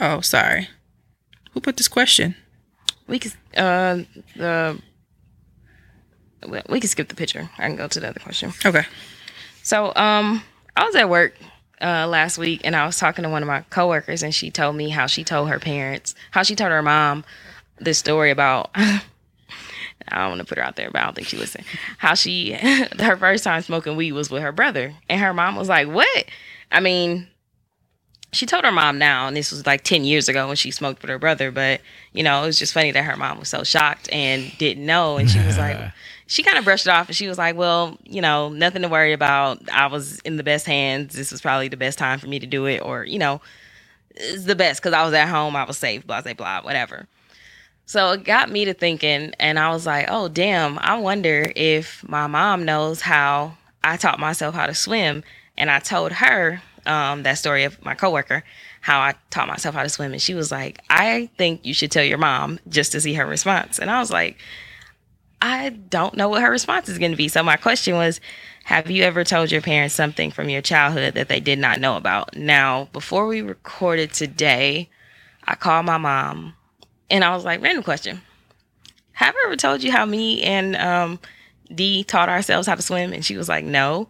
Oh, 0.00 0.20
sorry. 0.20 0.68
Who 1.52 1.60
put 1.60 1.76
this 1.76 1.88
question? 1.88 2.34
We 3.06 3.18
could 3.18 3.32
uh 3.56 4.00
the 4.36 4.78
we- 6.48 6.62
we 6.68 6.80
can 6.80 6.88
skip 6.88 7.08
the 7.08 7.14
picture. 7.14 7.48
I 7.58 7.68
can 7.68 7.76
go 7.76 7.88
to 7.88 8.00
the 8.00 8.08
other 8.08 8.20
question. 8.20 8.52
Okay. 8.64 8.84
So, 9.64 9.86
um, 9.96 10.42
I 10.76 10.84
was 10.84 10.94
at 10.94 11.08
work 11.08 11.34
uh, 11.80 12.06
last 12.06 12.36
week 12.36 12.60
and 12.64 12.76
I 12.76 12.84
was 12.84 12.98
talking 12.98 13.22
to 13.22 13.30
one 13.30 13.42
of 13.42 13.46
my 13.46 13.62
coworkers, 13.70 14.22
and 14.22 14.34
she 14.34 14.50
told 14.50 14.76
me 14.76 14.90
how 14.90 15.06
she 15.06 15.24
told 15.24 15.48
her 15.48 15.58
parents, 15.58 16.14
how 16.30 16.42
she 16.42 16.54
told 16.54 16.70
her 16.70 16.82
mom 16.82 17.24
this 17.78 17.98
story 17.98 18.30
about. 18.30 18.70
I 20.08 20.18
don't 20.18 20.30
want 20.30 20.40
to 20.40 20.44
put 20.44 20.58
her 20.58 20.64
out 20.64 20.76
there, 20.76 20.90
but 20.90 21.00
I 21.00 21.04
don't 21.06 21.14
think 21.14 21.28
she 21.28 21.38
listened. 21.38 21.64
How 21.96 22.14
she, 22.14 22.52
her 23.00 23.16
first 23.16 23.42
time 23.42 23.62
smoking 23.62 23.96
weed 23.96 24.12
was 24.12 24.30
with 24.30 24.42
her 24.42 24.52
brother, 24.52 24.92
and 25.08 25.18
her 25.18 25.32
mom 25.32 25.56
was 25.56 25.70
like, 25.70 25.88
"What?" 25.88 26.26
I 26.70 26.80
mean, 26.80 27.26
she 28.30 28.44
told 28.44 28.64
her 28.64 28.72
mom 28.72 28.98
now, 28.98 29.26
and 29.26 29.34
this 29.34 29.50
was 29.50 29.64
like 29.64 29.82
ten 29.82 30.04
years 30.04 30.28
ago 30.28 30.46
when 30.46 30.56
she 30.56 30.70
smoked 30.70 31.00
with 31.00 31.08
her 31.08 31.18
brother. 31.18 31.50
But 31.50 31.80
you 32.12 32.22
know, 32.22 32.42
it 32.42 32.46
was 32.46 32.58
just 32.58 32.74
funny 32.74 32.90
that 32.90 33.04
her 33.04 33.16
mom 33.16 33.38
was 33.38 33.48
so 33.48 33.64
shocked 33.64 34.12
and 34.12 34.52
didn't 34.58 34.84
know, 34.84 35.16
and 35.16 35.30
she 35.30 35.38
was 35.38 35.56
like, 35.56 35.78
she 36.26 36.42
kind 36.42 36.58
of 36.58 36.64
brushed 36.64 36.86
it 36.86 36.90
off 36.90 37.08
and 37.08 37.16
she 37.16 37.28
was 37.28 37.38
like, 37.38 37.56
Well, 37.56 37.98
you 38.04 38.20
know, 38.20 38.48
nothing 38.48 38.82
to 38.82 38.88
worry 38.88 39.12
about. 39.12 39.60
I 39.70 39.86
was 39.86 40.20
in 40.20 40.36
the 40.36 40.42
best 40.42 40.66
hands. 40.66 41.14
This 41.14 41.30
was 41.30 41.40
probably 41.40 41.68
the 41.68 41.76
best 41.76 41.98
time 41.98 42.18
for 42.18 42.26
me 42.26 42.38
to 42.38 42.46
do 42.46 42.66
it, 42.66 42.80
or, 42.82 43.04
you 43.04 43.18
know, 43.18 43.40
it's 44.10 44.44
the 44.44 44.54
best 44.54 44.80
because 44.80 44.94
I 44.94 45.04
was 45.04 45.14
at 45.14 45.28
home, 45.28 45.56
I 45.56 45.64
was 45.64 45.76
safe, 45.76 46.06
blah, 46.06 46.20
blah, 46.20 46.34
blah, 46.34 46.62
whatever. 46.62 47.06
So 47.86 48.12
it 48.12 48.24
got 48.24 48.50
me 48.50 48.64
to 48.64 48.74
thinking, 48.74 49.34
and 49.38 49.58
I 49.58 49.70
was 49.70 49.86
like, 49.86 50.06
Oh, 50.08 50.28
damn, 50.28 50.78
I 50.78 50.96
wonder 50.98 51.52
if 51.54 52.06
my 52.08 52.26
mom 52.26 52.64
knows 52.64 53.00
how 53.00 53.56
I 53.82 53.96
taught 53.96 54.18
myself 54.18 54.54
how 54.54 54.66
to 54.66 54.74
swim. 54.74 55.22
And 55.56 55.70
I 55.70 55.78
told 55.78 56.12
her 56.12 56.62
um, 56.86 57.22
that 57.22 57.38
story 57.38 57.64
of 57.64 57.82
my 57.84 57.94
coworker, 57.94 58.42
how 58.80 59.00
I 59.00 59.14
taught 59.30 59.48
myself 59.48 59.74
how 59.74 59.82
to 59.82 59.88
swim. 59.88 60.12
And 60.12 60.22
she 60.22 60.34
was 60.34 60.50
like, 60.50 60.80
I 60.90 61.30
think 61.38 61.64
you 61.64 61.74
should 61.74 61.90
tell 61.90 62.04
your 62.04 62.18
mom 62.18 62.58
just 62.68 62.92
to 62.92 63.00
see 63.00 63.14
her 63.14 63.26
response. 63.26 63.78
And 63.78 63.90
I 63.90 64.00
was 64.00 64.10
like, 64.10 64.38
I 65.44 65.68
don't 65.68 66.16
know 66.16 66.30
what 66.30 66.40
her 66.40 66.50
response 66.50 66.88
is 66.88 66.96
going 66.96 67.10
to 67.10 67.18
be. 67.18 67.28
So 67.28 67.42
my 67.42 67.56
question 67.56 67.96
was, 67.96 68.18
have 68.64 68.90
you 68.90 69.02
ever 69.02 69.24
told 69.24 69.52
your 69.52 69.60
parents 69.60 69.94
something 69.94 70.30
from 70.30 70.48
your 70.48 70.62
childhood 70.62 71.12
that 71.14 71.28
they 71.28 71.38
did 71.38 71.58
not 71.58 71.80
know 71.80 71.98
about? 71.98 72.34
Now, 72.34 72.88
before 72.94 73.26
we 73.26 73.42
recorded 73.42 74.14
today, 74.14 74.88
I 75.44 75.54
called 75.54 75.84
my 75.84 75.98
mom 75.98 76.54
and 77.10 77.22
I 77.22 77.34
was 77.34 77.44
like, 77.44 77.60
random 77.60 77.84
question. 77.84 78.22
Have 79.12 79.34
I 79.36 79.42
ever 79.44 79.56
told 79.56 79.82
you 79.82 79.92
how 79.92 80.06
me 80.06 80.42
and 80.42 80.76
um, 80.76 81.18
Dee 81.74 82.04
taught 82.04 82.30
ourselves 82.30 82.66
how 82.66 82.76
to 82.76 82.80
swim? 82.80 83.12
And 83.12 83.22
she 83.22 83.36
was 83.36 83.50
like, 83.50 83.66
no. 83.66 84.08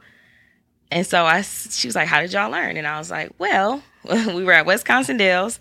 And 0.92 1.04
so 1.04 1.24
I, 1.24 1.40
she 1.40 1.88
was 1.88 1.96
like, 1.96 2.06
how 2.06 2.20
did 2.20 2.32
y'all 2.32 2.52
learn? 2.52 2.76
And 2.76 2.86
I 2.86 2.96
was 2.96 3.10
like, 3.10 3.32
well, 3.38 3.82
we 4.04 4.44
were 4.44 4.52
at 4.52 4.66
Wisconsin 4.66 5.16
Dells 5.16 5.58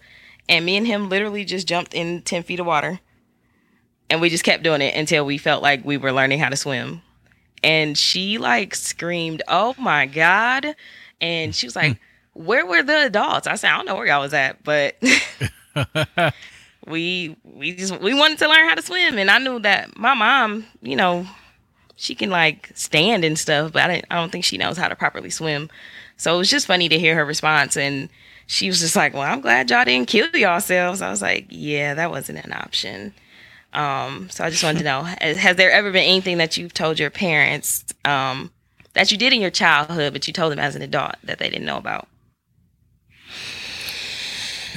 and 0.47 0.67
me 0.67 0.77
and 0.77 0.85
him 0.85 1.09
literally 1.09 1.43
just 1.43 1.67
jumped 1.67 1.95
in 1.95 2.21
10 2.21 2.43
feet 2.43 2.59
of 2.59 2.67
water 2.67 2.99
and 4.13 4.21
we 4.21 4.29
just 4.29 4.43
kept 4.43 4.61
doing 4.61 4.79
it 4.81 4.93
until 4.93 5.25
we 5.25 5.39
felt 5.39 5.63
like 5.63 5.83
we 5.83 5.97
were 5.97 6.11
learning 6.11 6.37
how 6.37 6.47
to 6.47 6.55
swim. 6.55 7.01
And 7.63 7.97
she 7.97 8.37
like 8.37 8.75
screamed 8.75 9.41
oh 9.47 9.73
my 9.79 10.05
god. 10.05 10.75
And 11.19 11.55
she 11.55 11.65
was 11.65 11.75
like 11.75 11.99
where 12.33 12.63
were 12.63 12.83
the 12.83 13.07
adults? 13.07 13.47
I 13.47 13.55
said 13.55 13.71
i 13.71 13.75
don't 13.75 13.87
know 13.87 13.95
where 13.95 14.05
y'all 14.05 14.21
was 14.21 14.35
at 14.35 14.63
but 14.63 14.95
we 16.87 17.35
we 17.43 17.75
just 17.75 17.99
we 18.01 18.13
wanted 18.13 18.37
to 18.37 18.47
learn 18.47 18.69
how 18.69 18.75
to 18.75 18.83
swim. 18.83 19.17
And 19.17 19.31
i 19.31 19.39
knew 19.39 19.57
that 19.61 19.97
my 19.97 20.13
mom 20.13 20.67
you 20.83 20.95
know 20.95 21.25
she 21.95 22.13
can 22.13 22.29
like 22.29 22.69
stand 22.75 23.25
and 23.25 23.39
stuff 23.39 23.73
but 23.73 23.81
i 23.81 23.95
didn't 23.95 24.05
i 24.11 24.15
don't 24.15 24.31
think 24.31 24.45
she 24.45 24.59
knows 24.59 24.77
how 24.77 24.89
to 24.89 24.95
properly 24.95 25.31
swim. 25.31 25.71
So 26.17 26.35
it 26.35 26.37
was 26.37 26.51
just 26.51 26.67
funny 26.67 26.87
to 26.87 26.99
hear 26.99 27.15
her 27.15 27.25
response. 27.25 27.75
And 27.75 28.09
she 28.45 28.67
was 28.67 28.79
just 28.79 28.95
like 28.95 29.15
well 29.15 29.23
i'm 29.23 29.41
glad 29.41 29.71
y'all 29.71 29.85
didn't 29.85 30.07
kill 30.07 30.29
yourselves. 30.35 31.01
I 31.01 31.09
was 31.09 31.23
like 31.23 31.47
yeah 31.49 31.95
that 31.95 32.11
wasn't 32.11 32.45
an 32.45 32.53
option 32.53 33.15
um, 33.73 34.29
so 34.29 34.43
I 34.43 34.49
just 34.49 34.63
wanted 34.63 34.79
to 34.79 34.85
know: 34.85 35.01
has, 35.21 35.37
has 35.37 35.55
there 35.55 35.71
ever 35.71 35.91
been 35.91 36.03
anything 36.03 36.37
that 36.37 36.57
you've 36.57 36.73
told 36.73 36.99
your 36.99 37.09
parents 37.09 37.85
um, 38.05 38.51
that 38.93 39.11
you 39.11 39.17
did 39.17 39.33
in 39.33 39.41
your 39.41 39.51
childhood, 39.51 40.13
but 40.13 40.27
you 40.27 40.33
told 40.33 40.51
them 40.51 40.59
as 40.59 40.75
an 40.75 40.81
adult 40.81 41.15
that 41.23 41.39
they 41.39 41.49
didn't 41.49 41.65
know 41.65 41.77
about? 41.77 42.07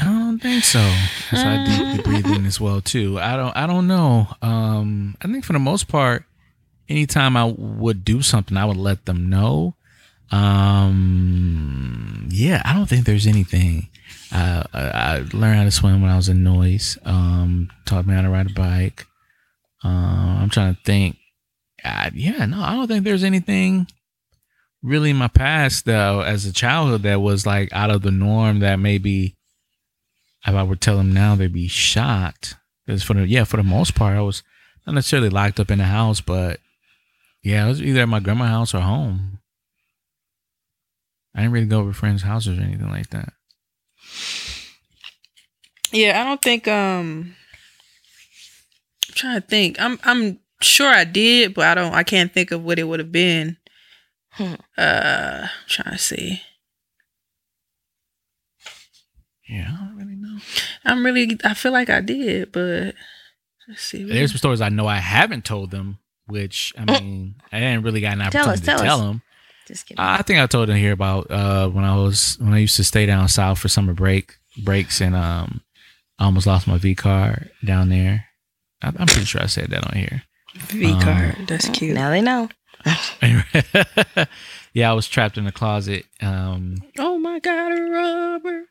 I 0.01 0.05
don't 0.05 0.39
think 0.39 0.63
so. 0.63 0.79
Because 1.25 1.45
I 1.45 1.65
deeply 1.65 2.03
breathe 2.03 2.27
in 2.27 2.45
as 2.47 2.61
well 2.61 2.81
too. 2.81 3.19
I 3.19 3.37
don't. 3.37 3.57
I 3.57 3.67
don't 3.67 3.87
know. 3.87 4.29
Um, 4.43 5.17
I 5.23 5.27
think 5.27 5.45
for 5.45 5.53
the 5.53 5.59
most 5.59 5.89
part, 5.89 6.25
anytime 6.89 7.37
I 7.37 7.45
would 7.45 8.05
do 8.05 8.23
something, 8.23 8.57
I 8.57 8.65
would 8.65 8.77
let 8.77 9.07
them 9.07 9.29
know. 9.29 9.75
Um, 10.31 12.29
yeah, 12.31 12.63
I 12.65 12.75
don't 12.75 12.87
think 12.89 13.07
there's 13.07 13.27
anything. 13.27 13.89
I, 14.33 14.65
I 14.73 15.17
learned 15.33 15.59
how 15.59 15.65
to 15.65 15.71
swim 15.71 16.03
when 16.03 16.11
I 16.11 16.17
was 16.17 16.29
in 16.29 16.43
noise. 16.43 16.99
Um, 17.05 17.71
taught 17.85 18.07
me 18.07 18.15
how 18.15 18.23
to 18.23 18.31
ride 18.31 18.51
a 18.51 18.55
bike. 18.55 19.07
Uh, 19.85 19.89
I'm 19.89 20.51
trying 20.51 20.75
to 20.75 20.81
think. 20.83 21.17
Uh, 21.85 22.11
yeah, 22.15 22.45
no, 22.47 22.61
I 22.61 22.75
don't 22.75 22.89
think 22.89 23.05
there's 23.05 23.25
anything 23.25 23.87
really 24.83 25.11
in 25.11 25.17
my 25.17 25.29
past 25.29 25.85
though 25.85 26.21
as 26.21 26.47
a 26.47 26.53
childhood 26.53 27.03
that 27.03 27.21
was 27.21 27.45
like 27.47 27.73
out 27.73 27.91
of 27.91 28.03
the 28.03 28.11
norm 28.11 28.61
that 28.61 28.77
maybe 28.77 29.37
if 30.47 30.55
I 30.55 30.63
were 30.63 30.77
to 30.77 30.81
tell 30.81 30.97
them 30.97 31.13
now 31.13 31.35
they'd 31.35 31.53
be 31.53 31.69
shocked. 31.69 32.55
Because 32.85 33.03
for 33.03 33.15
the 33.15 33.27
yeah, 33.27 33.45
for 33.45 33.57
the 33.57 33.65
most 33.65 33.95
part, 33.95 34.17
I 34.17 34.21
was 34.21 34.43
not 34.87 34.95
necessarily 34.95 35.29
locked 35.29 35.59
up 35.59 35.71
in 35.71 35.79
the 35.79 35.85
house, 35.85 36.21
but 36.21 36.61
yeah, 37.43 37.65
it 37.65 37.69
was 37.69 37.83
either 37.83 38.01
at 38.01 38.09
my 38.09 38.21
grandma's 38.21 38.49
house 38.49 38.75
or 38.75 38.81
home. 38.81 39.41
I 41.35 41.41
didn't 41.41 41.53
really 41.53 41.67
go 41.67 41.81
over 41.81 41.93
friends' 41.93 42.23
houses 42.23 42.59
or 42.59 42.63
anything 42.63 42.89
like 42.89 43.11
that. 43.11 43.33
Yeah, 45.93 46.21
I 46.21 46.25
don't 46.25 46.43
think 46.43 46.67
um 46.69 47.35
I'm 49.09 49.15
trying 49.15 49.41
to 49.41 49.47
think. 49.47 49.81
I'm 49.81 49.99
I'm 50.05 50.41
sure 50.61 50.89
I 50.89 51.05
did, 51.05 51.55
but 51.55 51.67
I 51.67 51.75
don't 51.75 51.95
I 51.95 52.03
can't 52.03 52.33
think 52.33 52.51
of 52.51 52.63
what 52.65 52.79
it 52.79 52.85
would 52.85 52.99
have 53.01 53.13
been. 53.13 53.57
Hmm. 54.33 54.55
Uh 54.77 55.43
I'm 55.45 55.69
trying 55.69 55.93
to 55.93 55.99
see. 56.03 56.43
Yeah, 59.49 59.71
I 59.73 59.85
don't 59.87 59.97
really 59.97 60.17
know. 60.17 60.39
I'm 60.85 61.05
really. 61.05 61.39
I 61.45 61.55
feel 61.55 61.71
like 61.73 61.89
I 61.89 62.01
did, 62.01 62.51
but 62.51 62.95
let's 63.69 63.83
see. 63.83 64.03
There's 64.03 64.33
some 64.33 64.39
stories 64.39 64.61
I 64.61 64.71
know 64.71 64.89
I 64.89 64.97
haven't 64.97 65.45
told 65.45 65.71
them, 65.71 65.99
which 66.27 66.73
I 66.77 66.85
mean, 67.01 67.37
I 67.53 67.61
didn't 67.61 67.85
really 67.85 68.01
got 68.01 68.15
an 68.19 68.31
Tell 68.33 68.49
us, 68.51 68.59
opportunity 68.59 68.67
tell 68.67 68.79
to 68.79 68.85
tell 68.85 69.01
us. 69.01 69.07
them. 69.07 69.23
Just 69.67 69.87
kidding. 69.87 70.01
I 70.03 70.23
think 70.23 70.39
I 70.41 70.47
told 70.47 70.69
them 70.69 70.77
here 70.77 70.93
about 70.93 71.31
uh, 71.31 71.69
when 71.69 71.85
I 71.85 71.97
was 71.97 72.37
when 72.41 72.55
I 72.55 72.59
used 72.59 72.77
to 72.77 72.85
stay 72.85 73.05
down 73.07 73.29
south 73.29 73.59
for 73.59 73.69
summer 73.69 73.93
break 73.95 74.35
breaks, 74.63 75.01
and 75.01 75.15
um, 75.17 75.61
I 76.19 76.25
almost 76.25 76.47
lost 76.47 76.67
my 76.69 76.79
V 76.79 76.95
card 76.95 77.51
down 77.65 77.89
there. 77.89 78.27
I, 78.83 78.89
I'm 78.89 79.07
pretty 79.07 79.25
sure 79.25 79.43
I 79.43 79.47
said 79.47 79.71
that 79.71 79.87
on 79.87 79.97
here. 79.99 80.23
V 80.69 80.93
Um, 80.93 81.01
card. 81.01 81.37
That's 81.49 81.69
cute. 81.71 81.95
now 81.95 82.11
they 82.11 82.23
know. 82.23 82.49
yeah, 84.73 84.91
I 84.91 84.95
was 84.95 85.09
trapped 85.09 85.39
in 85.39 85.45
the 85.45 85.53
closet. 85.53 86.05
Um, 86.21 86.77
Oh 86.99 87.19
my 87.19 87.39
god, 87.41 87.73
a 87.73 87.83
rubber. 87.83 88.63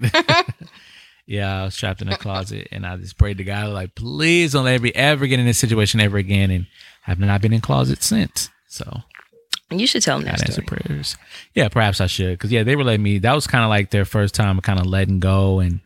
yeah, 1.26 1.62
I 1.62 1.64
was 1.64 1.76
trapped 1.76 2.02
in 2.02 2.08
the 2.08 2.16
closet, 2.16 2.68
and 2.70 2.86
I 2.86 2.96
just 2.96 3.18
prayed 3.18 3.38
to 3.38 3.44
God, 3.44 3.70
like, 3.70 3.94
please 3.94 4.52
don't 4.52 4.64
let 4.64 4.80
me 4.80 4.92
ever 4.94 5.26
get 5.26 5.40
in 5.40 5.46
this 5.46 5.58
situation 5.58 6.00
ever 6.00 6.18
again, 6.18 6.50
and 6.50 6.66
I 7.06 7.10
have 7.10 7.18
not 7.18 7.40
been 7.42 7.52
in 7.52 7.60
closet 7.60 8.02
since. 8.02 8.50
So 8.68 9.00
You 9.70 9.86
should 9.86 10.02
tell 10.02 10.18
them 10.18 10.26
that 10.26 10.40
answer 10.42 10.62
story. 10.62 10.66
prayers. 10.66 11.16
Yeah, 11.54 11.68
perhaps 11.68 12.00
I 12.00 12.06
should, 12.06 12.34
because 12.38 12.52
yeah, 12.52 12.62
they 12.62 12.76
were 12.76 12.84
letting 12.84 13.02
me. 13.02 13.18
That 13.18 13.34
was 13.34 13.46
kind 13.46 13.64
of 13.64 13.70
like 13.70 13.90
their 13.90 14.04
first 14.04 14.34
time, 14.34 14.60
kind 14.60 14.78
of 14.78 14.86
letting 14.86 15.18
go 15.18 15.58
and 15.58 15.80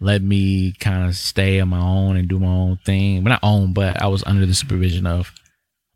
let 0.00 0.22
me 0.22 0.72
kind 0.80 1.06
of 1.08 1.14
stay 1.16 1.60
on 1.60 1.68
my 1.68 1.80
own 1.80 2.16
and 2.16 2.28
do 2.28 2.40
my 2.40 2.48
own 2.48 2.78
thing. 2.84 3.22
But 3.22 3.30
not 3.30 3.40
own, 3.42 3.72
but 3.72 4.02
I 4.02 4.08
was 4.08 4.24
under 4.24 4.46
the 4.46 4.54
supervision 4.54 5.06
of 5.06 5.32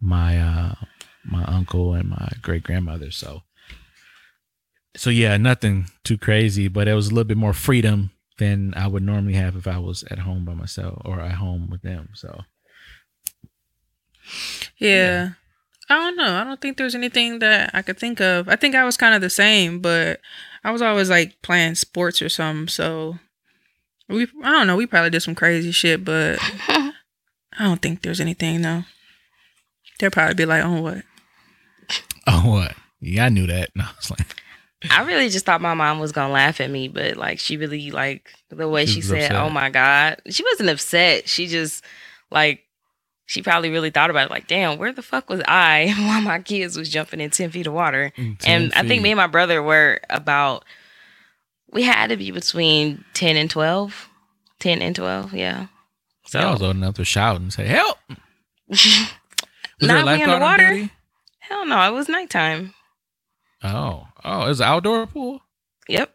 my 0.00 0.38
uh 0.38 0.74
my 1.24 1.42
uncle 1.44 1.94
and 1.94 2.10
my 2.10 2.28
great 2.42 2.62
grandmother. 2.62 3.10
So, 3.10 3.42
so 4.96 5.10
yeah, 5.10 5.36
nothing 5.36 5.86
too 6.04 6.18
crazy, 6.18 6.68
but 6.68 6.86
it 6.86 6.94
was 6.94 7.06
a 7.08 7.10
little 7.10 7.24
bit 7.24 7.36
more 7.38 7.54
freedom 7.54 8.10
than 8.38 8.74
I 8.76 8.86
would 8.86 9.02
normally 9.02 9.34
have 9.34 9.56
if 9.56 9.66
I 9.66 9.78
was 9.78 10.04
at 10.10 10.18
home 10.20 10.44
by 10.44 10.54
myself 10.54 11.00
or 11.04 11.20
at 11.20 11.32
home 11.36 11.68
with 11.70 11.82
them. 11.82 12.10
So, 12.14 12.42
Yeah. 14.78 15.30
I 15.88 15.94
don't 15.96 16.16
know. 16.16 16.36
I 16.36 16.44
don't 16.44 16.60
think 16.60 16.76
there's 16.76 16.94
anything 16.94 17.40
that 17.40 17.70
I 17.74 17.82
could 17.82 17.98
think 17.98 18.20
of. 18.20 18.48
I 18.48 18.56
think 18.56 18.74
I 18.74 18.84
was 18.84 18.96
kind 18.96 19.14
of 19.14 19.20
the 19.20 19.30
same, 19.30 19.80
but 19.80 20.20
I 20.62 20.70
was 20.70 20.80
always 20.82 21.10
like 21.10 21.40
playing 21.42 21.74
sports 21.74 22.22
or 22.22 22.28
something. 22.28 22.68
So 22.68 23.18
we, 24.08 24.26
I 24.42 24.52
don't 24.52 24.66
know. 24.66 24.76
We 24.76 24.86
probably 24.86 25.10
did 25.10 25.22
some 25.22 25.34
crazy 25.34 25.72
shit, 25.72 26.04
but 26.04 26.38
I 26.68 26.92
don't 27.60 27.82
think 27.82 28.02
there's 28.02 28.20
anything 28.20 28.62
though. 28.62 28.84
They'll 30.00 30.10
probably 30.10 30.34
be 30.34 30.46
like, 30.46 30.64
"Oh, 30.64 30.80
what?" 30.80 31.02
oh 32.26 32.40
what? 32.50 32.74
Yeah, 33.00 33.26
I 33.26 33.28
knew 33.28 33.46
that. 33.46 33.70
No, 33.74 33.84
I 33.84 33.92
was 33.96 34.10
like, 34.10 34.42
I 34.90 35.04
really 35.04 35.28
just 35.28 35.46
thought 35.46 35.60
my 35.60 35.74
mom 35.74 35.98
was 36.00 36.12
gonna 36.12 36.32
laugh 36.32 36.60
at 36.60 36.70
me, 36.70 36.88
but 36.88 37.16
like 37.16 37.38
she 37.38 37.56
really 37.56 37.90
like 37.90 38.30
the 38.50 38.68
way 38.68 38.86
She 38.86 38.94
she 38.94 39.02
said, 39.02 39.16
oh 39.16 39.24
upset. 39.24 39.42
"Oh 39.42 39.50
my 39.50 39.70
god," 39.70 40.22
she 40.28 40.42
wasn't 40.44 40.70
upset. 40.70 41.28
She 41.28 41.46
just 41.46 41.84
like 42.30 42.64
she 43.26 43.42
probably 43.42 43.70
really 43.70 43.90
thought 43.90 44.10
about 44.10 44.26
it. 44.26 44.30
Like, 44.30 44.46
damn, 44.46 44.78
where 44.78 44.92
the 44.92 45.02
fuck 45.02 45.28
was 45.30 45.42
I 45.48 45.94
while 45.98 46.20
my 46.20 46.40
kids 46.40 46.76
was 46.76 46.88
jumping 46.88 47.20
in 47.20 47.30
ten 47.30 47.50
feet 47.50 47.66
of 47.66 47.72
water? 47.72 48.12
Mm, 48.16 48.36
and 48.46 48.72
I 48.74 48.86
think 48.86 49.02
me 49.02 49.10
and 49.10 49.16
my 49.16 49.26
brother 49.26 49.62
were 49.62 50.00
about. 50.10 50.64
We 51.72 51.82
had 51.82 52.08
to 52.10 52.16
be 52.16 52.30
between 52.30 53.04
ten 53.14 53.36
and 53.36 53.50
twelve. 53.50 54.08
Ten 54.60 54.80
and 54.80 54.94
twelve, 54.94 55.32
yeah. 55.34 55.66
So 56.26 56.38
I 56.38 56.52
was 56.52 56.62
old 56.62 56.76
enough 56.76 56.94
to 56.94 57.04
shout 57.04 57.40
and 57.40 57.52
say, 57.52 57.66
"Help!" 57.66 57.98
Was 58.68 59.88
Not 59.88 60.06
a 60.08 60.14
in 60.22 60.30
the 60.30 60.38
water? 60.38 60.90
Hell 61.40 61.66
no, 61.66 61.80
it 61.82 61.92
was 61.92 62.08
nighttime. 62.08 62.72
Oh, 63.62 64.06
oh, 64.24 64.44
it 64.44 64.48
was 64.48 64.60
an 64.60 64.66
outdoor 64.68 65.06
pool. 65.06 65.40
Yep. 65.88 66.14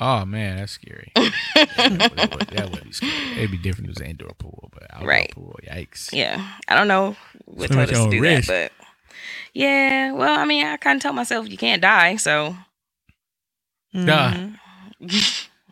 Oh 0.00 0.24
man, 0.24 0.56
that's 0.56 0.72
scary. 0.72 1.12
that, 1.14 1.76
would, 1.76 2.00
that 2.00 2.30
would- 2.38 2.48
that 2.48 2.70
would 2.70 2.84
be 2.84 2.92
scary. 2.92 3.12
It'd 3.36 3.50
be 3.50 3.58
different 3.58 3.90
if 3.90 3.96
it 3.96 3.98
was 3.98 4.00
an 4.00 4.10
indoor 4.10 4.32
pool, 4.38 4.70
but 4.72 4.84
outdoor 4.94 5.08
Right. 5.08 5.30
pool, 5.30 5.49
yikes. 5.70 6.12
Yeah, 6.12 6.44
I 6.68 6.74
don't 6.76 6.88
know 6.88 7.16
what 7.46 7.68
So 7.68 7.74
told 7.74 7.90
us 7.90 8.04
to 8.04 8.10
do 8.10 8.20
risk. 8.20 8.48
that, 8.48 8.72
but 8.78 8.86
yeah. 9.54 10.12
Well, 10.12 10.38
I 10.38 10.44
mean, 10.44 10.64
I 10.66 10.76
kind 10.76 10.96
of 10.96 11.02
tell 11.02 11.12
myself 11.12 11.48
you 11.48 11.56
can't 11.56 11.82
die, 11.82 12.16
so 12.16 12.56
mm-hmm. 13.94 14.08
Yeah. 14.08 14.50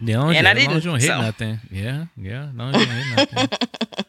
Yeah, 0.01 0.16
as 0.16 0.16
long 0.16 0.30
as, 0.30 0.36
And 0.36 0.46
you, 0.46 0.49
I 0.49 0.51
as 0.51 0.57
long 0.57 0.57
as 0.57 0.57
didn't, 0.57 0.84
you 0.84 0.90
don't 0.90 1.01
hit 1.01 1.07
so. 1.09 1.20
nothing. 1.20 1.61
Yeah, 1.70 2.05
yeah. 2.16 2.49
As 2.49 2.55
long 2.55 2.74
as 2.74 2.80
you 2.80 2.86
don't 2.86 2.96
hit 2.96 3.32
nothing. 3.32 3.49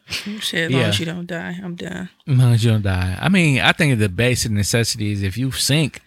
Shit, 0.40 0.60
as 0.66 0.70
long 0.72 0.80
Yeah. 0.80 0.88
as 0.88 1.00
you 1.00 1.06
don't 1.06 1.26
die, 1.26 1.58
I'm 1.62 1.74
done. 1.76 2.08
As 2.28 2.36
long 2.38 2.52
as 2.54 2.64
you 2.64 2.70
don't 2.70 2.82
die. 2.82 3.18
I 3.20 3.28
mean, 3.28 3.60
I 3.60 3.72
think 3.72 3.98
the 3.98 4.08
basic 4.08 4.52
necessities, 4.52 5.22
if 5.22 5.36
you 5.36 5.50
sink, 5.52 6.00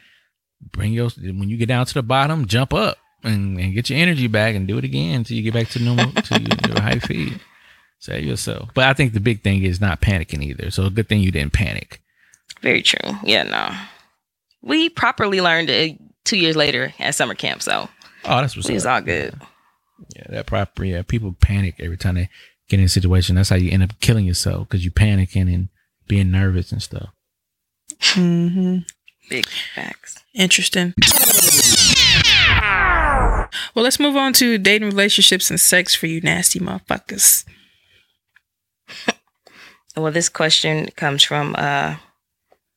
bring 0.71 0.93
your 0.93 1.09
when 1.09 1.49
you 1.49 1.57
get 1.57 1.67
down 1.67 1.86
to 1.86 1.93
the 1.93 2.03
bottom, 2.03 2.45
jump 2.47 2.73
up 2.73 2.97
and, 3.23 3.59
and 3.59 3.73
get 3.73 3.89
your 3.89 3.99
energy 3.99 4.27
back 4.27 4.55
and 4.55 4.67
do 4.67 4.77
it 4.77 4.84
again 4.86 5.15
until 5.19 5.36
you 5.38 5.43
get 5.43 5.53
back 5.53 5.69
to 5.69 5.79
normal 5.79 6.11
to 6.13 6.41
your, 6.41 6.57
your 6.69 6.81
high 6.81 6.99
feet. 6.99 7.34
Save 8.04 8.26
yourself. 8.26 8.70
But 8.74 8.84
I 8.84 8.93
think 8.93 9.14
the 9.14 9.22
big 9.22 9.43
thing 9.43 9.64
is 9.64 9.80
not 9.80 10.01
panicking 10.01 10.43
either. 10.43 10.70
So 10.72 10.84
a 10.86 10.89
good 10.89 11.08
thing 11.08 11.22
you 11.22 11.32
didn't 11.32 11.54
panic. 11.54 12.01
very 12.62 12.82
true. 12.82 13.12
Yeah, 13.24 13.43
no, 13.43 13.74
we 14.62 14.89
properly 14.89 15.39
learned 15.39 15.70
it 15.70 15.97
two 16.26 16.36
years 16.38 16.58
later 16.58 16.93
at 16.99 17.16
summer 17.16 17.34
camp, 17.34 17.62
so 17.62 17.88
Oh, 18.26 18.41
that's 18.41 18.58
what's 18.58 18.68
we 18.68 18.74
was 18.74 18.86
up. 18.86 18.93
all 18.95 19.01
good. 19.01 19.41
Yeah, 20.16 20.24
that 20.32 20.47
proper. 20.47 20.84
Yeah, 20.84 21.01
people 21.04 21.34
panic 21.39 21.76
every 21.80 21.95
time 21.95 22.16
they 22.16 22.30
get 22.68 22.80
in 22.80 22.86
a 22.86 22.89
situation. 22.89 23.36
That's 23.38 23.47
how 23.49 23.56
you 23.56 23.72
end 23.72 23.84
up 23.84 23.97
killing 24.01 24.26
yourself 24.26 24.68
because 24.68 24.84
you're 24.84 24.91
panicking 24.91 25.54
and 25.54 25.70
being 26.10 26.30
nervous 26.30 26.74
and 26.74 26.82
stuff. 26.84 27.10
Mm-hmm. 28.01 28.80
Big 29.30 29.45
facts. 29.76 30.18
Interesting. 30.36 30.93
Well, 33.76 33.84
let's 33.84 33.99
move 33.99 34.16
on 34.16 34.34
to 34.34 34.58
dating, 34.58 34.89
relationships, 34.89 35.49
and 35.49 35.60
sex 35.60 35.95
for 35.95 36.08
you 36.08 36.22
nasty 36.22 36.60
motherfuckers. 36.60 37.43
Well, 39.96 40.12
this 40.12 40.30
question 40.30 40.89
comes 40.96 41.22
from, 41.24 41.56
uh, 41.58 41.96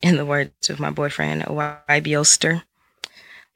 in 0.02 0.16
the 0.16 0.26
words 0.26 0.68
of 0.68 0.78
my 0.78 0.90
boyfriend, 0.90 1.42
a 1.42 1.46
YB 1.46 2.18
Oster, 2.20 2.62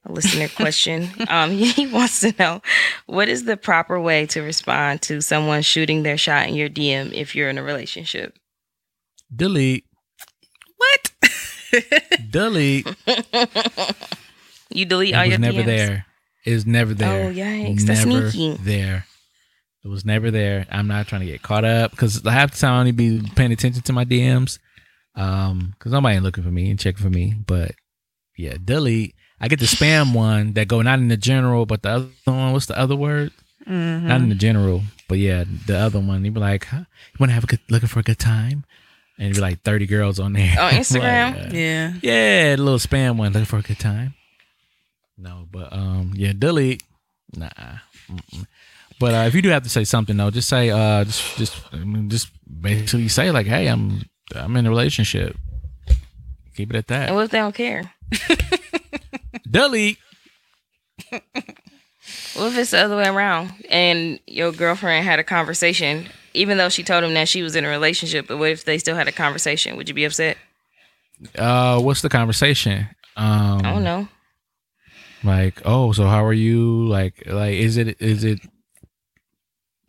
a 0.06 0.12
listener 0.12 0.48
question. 0.56 1.08
um, 1.28 1.50
he 1.52 1.86
wants 1.86 2.20
to 2.20 2.34
know 2.38 2.62
what 3.06 3.28
is 3.28 3.44
the 3.44 3.56
proper 3.58 4.00
way 4.00 4.24
to 4.26 4.40
respond 4.40 5.02
to 5.02 5.20
someone 5.20 5.60
shooting 5.62 6.02
their 6.02 6.16
shot 6.16 6.48
in 6.48 6.54
your 6.54 6.70
DM 6.70 7.12
if 7.12 7.34
you're 7.34 7.50
in 7.50 7.58
a 7.58 7.62
relationship? 7.62 8.38
Delete. 9.34 9.84
What? 10.78 11.12
Delete. 12.30 12.86
You 14.72 14.84
delete 14.86 15.10
It 15.10 15.14
all 15.16 15.20
was 15.22 15.30
your 15.30 15.38
never 15.38 15.60
DMs? 15.62 15.66
there. 15.66 16.06
It 16.46 16.52
was 16.54 16.64
never 16.66 16.94
there. 16.94 17.28
Oh, 17.28 17.32
yikes. 17.32 17.82
That's 17.82 18.06
Never 18.06 18.30
sneaky. 18.30 18.56
there. 18.62 19.04
It 19.84 19.88
was 19.88 20.04
never 20.04 20.30
there. 20.30 20.66
I'm 20.70 20.86
not 20.88 21.06
trying 21.06 21.22
to 21.22 21.26
get 21.26 21.42
caught 21.42 21.64
up 21.64 21.90
because 21.92 22.22
half 22.24 22.52
the 22.52 22.58
time 22.58 22.74
I 22.74 22.78
only 22.80 22.92
be 22.92 23.22
paying 23.34 23.52
attention 23.52 23.82
to 23.82 23.92
my 23.92 24.04
DMs. 24.04 24.58
Um, 25.14 25.74
because 25.78 25.92
nobody 25.92 26.14
ain't 26.16 26.24
looking 26.24 26.44
for 26.44 26.50
me 26.50 26.70
and 26.70 26.78
checking 26.78 27.02
for 27.02 27.10
me. 27.10 27.34
But 27.46 27.72
yeah, 28.36 28.56
delete. 28.62 29.14
I 29.40 29.48
get 29.48 29.58
the 29.58 29.66
spam 29.66 30.14
one 30.14 30.52
that 30.52 30.68
go 30.68 30.82
not 30.82 30.98
in 30.98 31.08
the 31.08 31.16
general, 31.16 31.64
but 31.66 31.82
the 31.82 31.88
other 31.90 32.08
one. 32.24 32.52
What's 32.52 32.66
the 32.66 32.78
other 32.78 32.94
word? 32.96 33.32
Mhm. 33.66 34.02
Not 34.04 34.20
in 34.20 34.28
the 34.28 34.34
general, 34.34 34.82
but 35.08 35.18
yeah, 35.18 35.44
the 35.66 35.78
other 35.78 36.00
one. 36.00 36.24
You'd 36.24 36.34
be 36.34 36.40
like, 36.40 36.66
huh? 36.66 36.78
"You 36.78 37.16
want 37.18 37.30
to 37.30 37.34
have 37.34 37.44
a 37.44 37.46
good 37.46 37.60
looking 37.68 37.88
for 37.88 38.00
a 38.00 38.02
good 38.02 38.18
time?" 38.18 38.64
And 39.18 39.26
it'd 39.26 39.36
be 39.36 39.40
like 39.40 39.62
thirty 39.62 39.86
girls 39.86 40.18
on 40.18 40.32
there 40.32 40.54
oh 40.58 40.68
Instagram? 40.72 41.36
Like, 41.36 41.46
uh, 41.52 41.56
Yeah. 41.56 41.92
yeah, 42.02 42.56
the 42.56 42.62
little 42.62 42.78
spam 42.78 43.16
one 43.16 43.32
looking 43.32 43.44
for 43.46 43.58
a 43.58 43.62
good 43.62 43.78
time. 43.78 44.14
No, 45.18 45.46
but 45.50 45.72
um, 45.72 46.12
yeah, 46.16 46.32
delete. 46.36 46.82
Nah. 47.36 47.48
Mm-mm. 48.10 48.46
But 49.00 49.14
uh, 49.14 49.24
if 49.26 49.34
you 49.34 49.42
do 49.42 49.48
have 49.48 49.64
to 49.64 49.68
say 49.70 49.82
something 49.84 50.16
though, 50.16 50.30
just 50.30 50.48
say 50.48 50.70
uh, 50.70 51.02
just 51.04 51.36
just 51.38 51.56
I 51.72 51.78
mean, 51.78 52.08
just 52.08 52.28
basically 52.60 53.08
say 53.08 53.32
like, 53.32 53.46
hey, 53.46 53.66
I'm 53.66 54.02
I'm 54.36 54.54
in 54.56 54.66
a 54.66 54.68
relationship. 54.70 55.36
Keep 56.54 56.74
it 56.74 56.76
at 56.76 56.90
And 56.92 57.08
that. 57.08 57.14
what 57.14 57.24
if 57.24 57.30
they 57.30 57.38
don't 57.38 57.54
care? 57.54 57.92
delete. 59.50 59.98
What 62.34 62.52
if 62.52 62.58
it's 62.58 62.70
the 62.72 62.78
other 62.78 62.96
way 62.96 63.06
around 63.06 63.52
and 63.70 64.18
your 64.26 64.50
girlfriend 64.52 65.04
had 65.04 65.18
a 65.20 65.24
conversation, 65.24 66.06
even 66.34 66.58
though 66.58 66.68
she 66.68 66.82
told 66.82 67.04
him 67.04 67.14
that 67.14 67.28
she 67.28 67.42
was 67.42 67.54
in 67.54 67.64
a 67.64 67.68
relationship, 67.68 68.26
but 68.26 68.38
what 68.38 68.50
if 68.50 68.64
they 68.64 68.78
still 68.78 68.96
had 68.96 69.06
a 69.08 69.12
conversation? 69.12 69.76
Would 69.76 69.88
you 69.88 69.94
be 69.94 70.04
upset? 70.04 70.36
Uh, 71.36 71.80
what's 71.80 72.02
the 72.02 72.08
conversation? 72.08 72.88
Um, 73.16 73.58
I 73.64 73.72
don't 73.72 73.84
know. 73.84 74.08
Like, 75.22 75.60
oh, 75.64 75.92
so 75.92 76.06
how 76.06 76.24
are 76.24 76.32
you? 76.32 76.86
Like, 76.88 77.22
like, 77.26 77.54
is 77.54 77.76
it 77.76 78.00
is 78.00 78.24
it? 78.24 78.40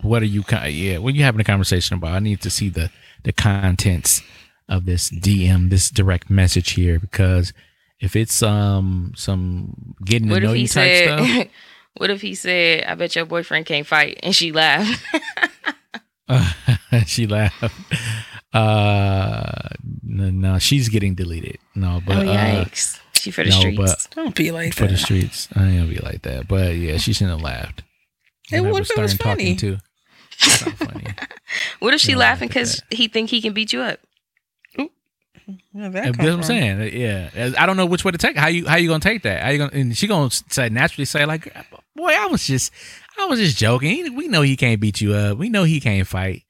What 0.02 0.22
are 0.22 0.26
you? 0.26 0.44
ki- 0.44 0.69
Yeah, 0.69 0.98
what 0.99 1.14
are 1.14 1.18
you 1.18 1.23
having 1.23 1.41
a 1.41 1.44
conversation 1.45 1.95
about? 1.98 2.14
I 2.14 2.19
need 2.19 2.41
to 2.41 2.49
see 2.49 2.69
the 2.69 2.90
the 3.23 3.32
contents 3.34 4.22
of 4.69 4.86
this 4.86 5.10
DM, 5.10 5.69
this 5.69 5.90
direct 5.90 6.30
message 6.30 6.72
here, 6.72 6.99
because 6.99 7.53
if 7.99 8.15
it's 8.15 8.41
um 8.41 9.14
some 9.15 9.95
getting 10.03 10.30
to 10.30 10.40
know 10.40 10.53
you 10.53 10.68
type 10.68 11.03
stuff, 11.06 11.48
what 11.98 12.10
if 12.10 12.22
he 12.22 12.34
said, 12.36 12.86
I 12.86 12.95
bet 12.95 13.15
your 13.15 13.26
boyfriend 13.26 13.65
can't 13.65 13.86
fight? 13.86 14.19
And 14.23 14.36
she 14.36 14.52
laughed. 14.52 15.03
she 17.06 17.28
laughed. 17.28 17.64
Uh, 18.53 19.69
no, 20.03 20.30
no, 20.30 20.60
she's 20.60 20.90
getting 20.90 21.15
deleted. 21.15 21.57
No, 21.76 22.02
but 22.06 22.18
oh, 22.28 22.30
uh, 22.32 22.65
yikes. 22.65 22.99
She 23.14 23.32
for 23.32 23.44
the 23.44 23.49
no, 23.52 23.60
streets. 23.60 23.78
but- 23.78 24.07
Don't 24.15 24.36
be 24.36 24.52
like 24.52 24.73
for 24.73 24.84
that. 24.84 24.91
the 24.91 24.98
streets, 24.98 25.48
I 25.56 25.65
ain't 25.68 25.78
gonna 25.78 25.90
be 25.90 25.99
like 25.99 26.23
that. 26.23 26.48
But 26.48 26.76
yeah, 26.76 26.98
she 26.98 27.14
shouldn't 27.14 27.32
have 27.38 27.41
laughed. 27.41 27.84
Hey, 28.49 28.60
whenever 28.60 28.73
what 28.73 28.82
if 28.84 28.91
it 28.91 29.02
was 29.02 29.14
funny? 29.14 29.56
to. 29.57 29.78
It's 30.41 30.65
not 30.65 30.76
funny. 30.76 31.05
What 31.80 31.93
if 31.93 31.99
she 31.99 32.15
laughing 32.15 32.47
because 32.47 32.81
he 32.89 33.09
think 33.09 33.30
he 33.30 33.41
can 33.41 33.53
beat 33.53 33.73
you 33.73 33.81
up? 33.81 33.99
Where 35.73 35.89
that 35.89 36.03
That's 36.03 36.18
come 36.18 36.26
what 36.26 36.34
I'm 36.34 36.43
saying. 36.43 36.97
Yeah, 36.97 37.51
I 37.57 37.65
don't 37.65 37.77
know 37.77 37.85
which 37.85 38.05
way 38.05 38.11
to 38.11 38.18
take. 38.18 38.38
How 38.38 38.47
you 38.47 38.68
how 38.68 38.77
you 38.77 38.88
gonna 38.88 38.99
take 38.99 39.23
that? 39.23 39.43
How 39.43 39.49
you 39.49 39.57
gonna? 39.57 39.72
And 39.73 39.97
she 39.97 40.07
gonna 40.07 40.30
say 40.30 40.69
naturally 40.69 41.05
say 41.05 41.26
like, 41.26 41.53
boy, 41.95 42.11
I 42.11 42.27
was 42.27 42.45
just 42.45 42.72
I 43.19 43.26
was 43.26 43.39
just 43.39 43.57
joking. 43.57 44.15
We 44.15 44.27
know 44.27 44.41
he 44.41 44.55
can't 44.55 44.80
beat 44.80 45.01
you 45.01 45.13
up. 45.13 45.38
We 45.38 45.49
know 45.49 45.63
he 45.63 45.80
can't 45.80 46.07
fight. 46.07 46.43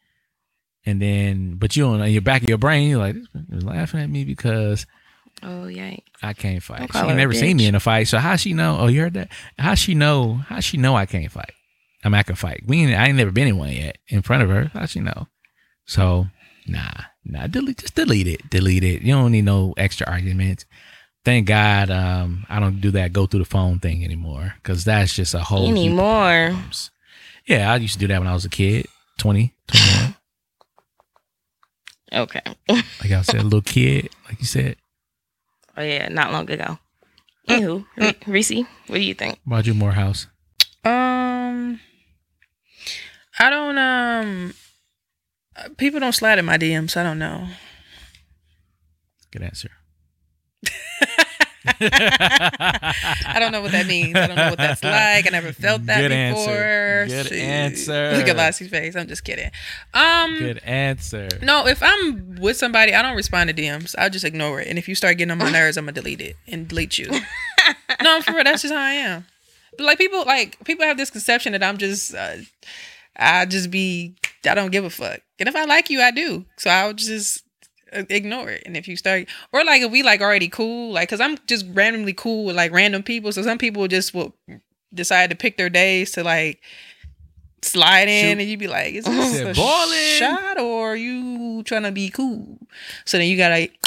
And 0.85 1.01
then, 1.01 1.55
but 1.55 1.75
you 1.75 1.85
on 1.85 2.11
your 2.11 2.21
back 2.21 2.41
of 2.41 2.49
your 2.49 2.57
brain, 2.57 2.89
you're 2.89 2.99
like, 2.99 3.15
this 3.15 3.27
bitch 3.27 3.53
was 3.53 3.63
laughing 3.63 3.99
at 4.01 4.09
me 4.09 4.25
because 4.25 4.85
Oh 5.43 5.67
yeah. 5.67 5.95
I 6.21 6.33
can't 6.33 6.61
fight. 6.61 6.81
She 6.81 6.87
call 6.87 7.07
ain't 7.07 7.17
never 7.17 7.33
seen 7.33 7.57
me 7.57 7.67
in 7.67 7.75
a 7.75 7.79
fight, 7.79 8.07
so 8.07 8.17
how 8.17 8.35
she 8.35 8.53
know? 8.53 8.77
Oh, 8.79 8.87
you 8.87 9.01
heard 9.01 9.13
that? 9.13 9.29
How 9.57 9.75
she 9.75 9.95
know? 9.95 10.33
How 10.33 10.59
she 10.59 10.77
know 10.77 10.95
I 10.95 11.05
can't 11.05 11.31
fight? 11.31 11.53
I 12.03 12.23
can 12.23 12.35
fight. 12.35 12.63
We 12.65 12.81
ain't, 12.81 12.93
I 12.93 13.07
ain't 13.07 13.17
never 13.17 13.31
been 13.31 13.47
in 13.47 13.57
one 13.57 13.71
yet 13.71 13.97
in 14.07 14.21
front 14.21 14.43
of 14.43 14.49
her. 14.49 14.71
How 14.73 14.85
she 14.85 14.99
know? 14.99 15.27
So 15.85 16.27
nah, 16.67 16.91
nah. 17.25 17.47
Delete, 17.47 17.79
just 17.79 17.95
delete 17.95 18.27
it. 18.27 18.49
Delete 18.49 18.83
it. 18.83 19.01
You 19.01 19.13
don't 19.13 19.31
need 19.31 19.45
no 19.45 19.73
extra 19.77 20.07
arguments. 20.07 20.65
Thank 21.23 21.47
God, 21.47 21.91
um, 21.91 22.45
I 22.49 22.59
don't 22.59 22.81
do 22.81 22.91
that 22.91 23.13
go 23.13 23.27
through 23.27 23.41
the 23.41 23.45
phone 23.45 23.79
thing 23.79 24.03
anymore 24.03 24.55
because 24.55 24.83
that's 24.83 25.13
just 25.15 25.35
a 25.35 25.39
whole 25.39 25.67
Anymore. 25.67 26.55
Yeah, 27.45 27.71
I 27.71 27.75
used 27.75 27.93
to 27.93 27.99
do 27.99 28.07
that 28.07 28.19
when 28.19 28.27
I 28.27 28.33
was 28.33 28.45
a 28.45 28.49
kid, 28.49 28.87
20, 29.19 29.53
21. 29.67 30.15
Okay. 32.13 32.41
like 32.69 33.11
I 33.11 33.21
said, 33.21 33.39
a 33.39 33.43
little 33.43 33.61
kid, 33.61 34.09
like 34.27 34.39
you 34.39 34.45
said. 34.45 34.75
Oh 35.77 35.81
yeah, 35.81 36.09
not 36.09 36.31
long 36.31 36.49
ago. 36.49 36.77
Anywho, 37.47 37.85
Reese, 38.27 38.65
what 38.87 38.97
do 38.97 39.01
you 39.01 39.13
think? 39.13 39.39
Roger 39.45 39.73
Morehouse. 39.73 40.27
Um, 40.83 41.79
I 43.41 43.49
don't. 43.49 43.77
Um, 43.77 44.53
people 45.77 45.99
don't 45.99 46.13
slide 46.13 46.37
in 46.37 46.45
my 46.45 46.57
DMs. 46.57 46.95
I 46.95 47.01
don't 47.03 47.17
know. 47.17 47.47
Good 49.31 49.41
answer. 49.41 49.71
I 51.79 53.37
don't 53.39 53.51
know 53.51 53.61
what 53.61 53.71
that 53.71 53.87
means. 53.87 54.15
I 54.15 54.27
don't 54.27 54.35
know 54.35 54.49
what 54.49 54.57
that's 54.57 54.83
like. 54.83 55.25
I 55.25 55.29
never 55.31 55.51
felt 55.53 55.85
that 55.87 56.01
Good 56.01 56.09
before. 56.09 56.53
answer. 56.53 57.29
Good 57.29 57.33
answer. 57.33 58.13
Look 58.17 58.27
at 58.27 58.35
Lassie's 58.35 58.69
face. 58.69 58.95
I'm 58.95 59.07
just 59.07 59.23
kidding. 59.23 59.49
Um, 59.93 60.37
Good 60.37 60.59
answer. 60.63 61.27
no, 61.41 61.65
if 61.67 61.81
I'm 61.81 62.35
with 62.35 62.57
somebody, 62.57 62.93
I 62.93 63.01
don't 63.01 63.15
respond 63.15 63.49
to 63.49 63.55
DMs. 63.55 63.95
I'll 63.97 64.09
just 64.09 64.25
ignore 64.25 64.61
it. 64.61 64.67
And 64.67 64.77
if 64.77 64.87
you 64.87 64.95
start 64.95 65.17
getting 65.17 65.31
on 65.31 65.37
my 65.39 65.51
nerves, 65.51 65.77
I'm 65.77 65.85
gonna 65.85 65.93
delete 65.93 66.21
it 66.21 66.35
and 66.47 66.67
delete 66.67 66.97
you. 66.97 67.09
no, 68.01 68.15
I'm 68.15 68.21
for 68.21 68.33
real. 68.33 68.43
That's 68.43 68.61
just 68.61 68.73
how 68.73 68.79
I 68.81 68.93
am. 68.93 69.25
But 69.77 69.85
like 69.85 69.97
people, 69.97 70.25
like 70.25 70.63
people 70.65 70.85
have 70.85 70.97
this 70.97 71.09
conception 71.09 71.53
that 71.53 71.63
I'm 71.63 71.77
just, 71.77 72.13
uh, 72.13 72.37
I 73.15 73.45
just 73.45 73.71
be, 73.71 74.15
I 74.47 74.55
don't 74.55 74.71
give 74.71 74.85
a 74.85 74.89
fuck. 74.89 75.21
And 75.39 75.49
if 75.49 75.55
I 75.55 75.65
like 75.65 75.89
you, 75.89 76.01
I 76.01 76.11
do. 76.11 76.45
So 76.57 76.69
I'll 76.69 76.93
just 76.93 77.43
uh, 77.93 78.03
ignore 78.09 78.49
it. 78.49 78.63
And 78.65 78.77
if 78.77 78.87
you 78.87 78.95
start, 78.95 79.27
or 79.51 79.63
like 79.63 79.81
if 79.81 79.91
we 79.91 80.03
like 80.03 80.21
already 80.21 80.47
cool, 80.47 80.93
like, 80.93 81.09
cause 81.09 81.19
I'm 81.19 81.37
just 81.47 81.65
randomly 81.73 82.13
cool 82.13 82.45
with 82.45 82.55
like 82.55 82.71
random 82.71 83.03
people. 83.03 83.31
So 83.31 83.41
some 83.43 83.57
people 83.57 83.87
just 83.87 84.13
will 84.13 84.35
decide 84.93 85.29
to 85.29 85.35
pick 85.35 85.57
their 85.57 85.69
days 85.69 86.11
to 86.11 86.23
like 86.23 86.61
slide 87.61 88.07
in, 88.07 88.37
Shoot. 88.37 88.41
and 88.41 88.49
you'd 88.49 88.59
be 88.59 88.67
like, 88.67 88.93
is 88.93 89.05
this 89.05 89.39
a 89.39 89.53
shot 90.17 90.59
or 90.59 90.93
are 90.93 90.95
you 90.95 91.63
trying 91.63 91.83
to 91.83 91.91
be 91.91 92.09
cool? 92.09 92.57
So 93.05 93.17
then 93.17 93.27
you 93.27 93.37
gotta. 93.37 93.53
Like, 93.55 93.77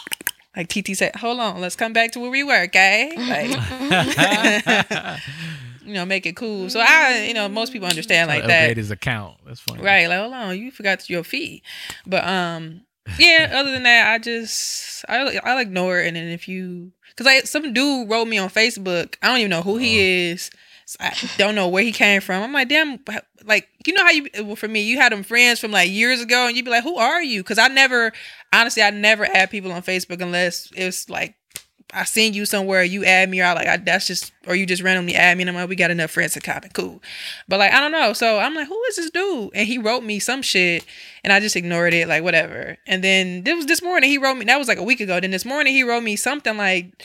like 0.56 0.68
TT 0.68 0.94
said, 0.94 1.16
hold 1.16 1.40
on, 1.40 1.60
let's 1.60 1.74
come 1.74 1.92
back 1.92 2.12
to 2.12 2.20
where 2.20 2.30
we 2.30 2.44
were, 2.44 2.62
okay? 2.64 3.12
Like, 3.16 3.50
you 5.84 5.94
know, 5.94 6.04
make 6.04 6.26
it 6.26 6.36
cool. 6.36 6.70
So 6.70 6.80
I, 6.80 7.24
you 7.28 7.34
know, 7.34 7.48
most 7.48 7.72
people 7.72 7.88
understand 7.88 8.28
like 8.28 8.46
that. 8.46 8.62
Upgrade 8.64 8.76
his 8.76 8.90
account. 8.90 9.36
That's 9.46 9.60
funny. 9.60 9.82
Right, 9.82 10.08
like 10.08 10.18
hold 10.18 10.32
on, 10.32 10.58
you 10.58 10.70
forgot 10.70 11.08
your 11.08 11.24
fee. 11.24 11.62
But 12.06 12.26
um, 12.26 12.82
yeah. 13.18 13.52
Other 13.54 13.70
than 13.70 13.84
that, 13.84 14.12
I 14.12 14.18
just 14.18 15.04
I 15.08 15.38
I 15.38 15.60
ignore 15.60 16.00
it, 16.00 16.06
and 16.08 16.16
then 16.16 16.28
if 16.28 16.48
you 16.48 16.92
because 17.10 17.26
like 17.26 17.46
some 17.46 17.72
dude 17.72 18.10
wrote 18.10 18.26
me 18.26 18.38
on 18.38 18.48
Facebook, 18.48 19.16
I 19.22 19.28
don't 19.28 19.38
even 19.38 19.50
know 19.50 19.62
who 19.62 19.76
he 19.76 20.30
is. 20.30 20.50
So 20.86 20.98
I 21.00 21.14
don't 21.38 21.54
know 21.54 21.68
where 21.68 21.82
he 21.82 21.92
came 21.92 22.20
from. 22.20 22.42
I'm 22.42 22.52
like, 22.52 22.68
damn, 22.68 22.98
like 23.44 23.68
you 23.86 23.94
know 23.94 24.04
how 24.04 24.10
you 24.10 24.28
well, 24.42 24.56
for 24.56 24.68
me, 24.68 24.82
you 24.82 24.98
had 24.98 25.12
them 25.12 25.22
friends 25.22 25.60
from 25.60 25.70
like 25.70 25.90
years 25.90 26.20
ago, 26.20 26.46
and 26.46 26.56
you'd 26.56 26.64
be 26.64 26.70
like, 26.70 26.84
who 26.84 26.96
are 26.96 27.22
you? 27.22 27.42
Because 27.42 27.58
I 27.58 27.68
never, 27.68 28.12
honestly, 28.52 28.82
I 28.82 28.90
never 28.90 29.24
add 29.24 29.50
people 29.50 29.72
on 29.72 29.82
Facebook 29.82 30.20
unless 30.20 30.68
it's 30.74 31.08
like 31.08 31.36
I 31.92 32.04
seen 32.04 32.34
you 32.34 32.46
somewhere, 32.46 32.82
you 32.82 33.04
add 33.04 33.28
me, 33.30 33.40
or 33.40 33.44
I 33.44 33.52
like 33.52 33.66
I, 33.68 33.76
that's 33.76 34.06
just, 34.06 34.32
or 34.46 34.56
you 34.56 34.66
just 34.66 34.82
randomly 34.82 35.14
add 35.14 35.36
me, 35.36 35.42
and 35.42 35.50
I'm 35.50 35.56
like, 35.56 35.68
we 35.68 35.76
got 35.76 35.90
enough 35.90 36.10
friends 36.10 36.32
to 36.32 36.40
copy, 36.40 36.68
cool. 36.72 37.02
But 37.48 37.58
like 37.58 37.72
I 37.72 37.80
don't 37.80 37.92
know, 37.92 38.12
so 38.12 38.38
I'm 38.38 38.54
like, 38.54 38.68
who 38.68 38.82
is 38.84 38.96
this 38.96 39.10
dude? 39.10 39.50
And 39.54 39.66
he 39.66 39.78
wrote 39.78 40.02
me 40.02 40.18
some 40.18 40.42
shit, 40.42 40.84
and 41.22 41.32
I 41.32 41.40
just 41.40 41.56
ignored 41.56 41.94
it, 41.94 42.08
like 42.08 42.22
whatever. 42.22 42.78
And 42.86 43.04
then 43.04 43.44
this 43.44 43.54
was 43.54 43.66
this 43.66 43.82
morning, 43.82 44.10
he 44.10 44.18
wrote 44.18 44.36
me. 44.36 44.44
That 44.46 44.58
was 44.58 44.68
like 44.68 44.78
a 44.78 44.82
week 44.82 45.00
ago. 45.00 45.20
Then 45.20 45.30
this 45.30 45.44
morning, 45.44 45.74
he 45.74 45.84
wrote 45.84 46.02
me 46.02 46.16
something 46.16 46.56
like. 46.56 47.04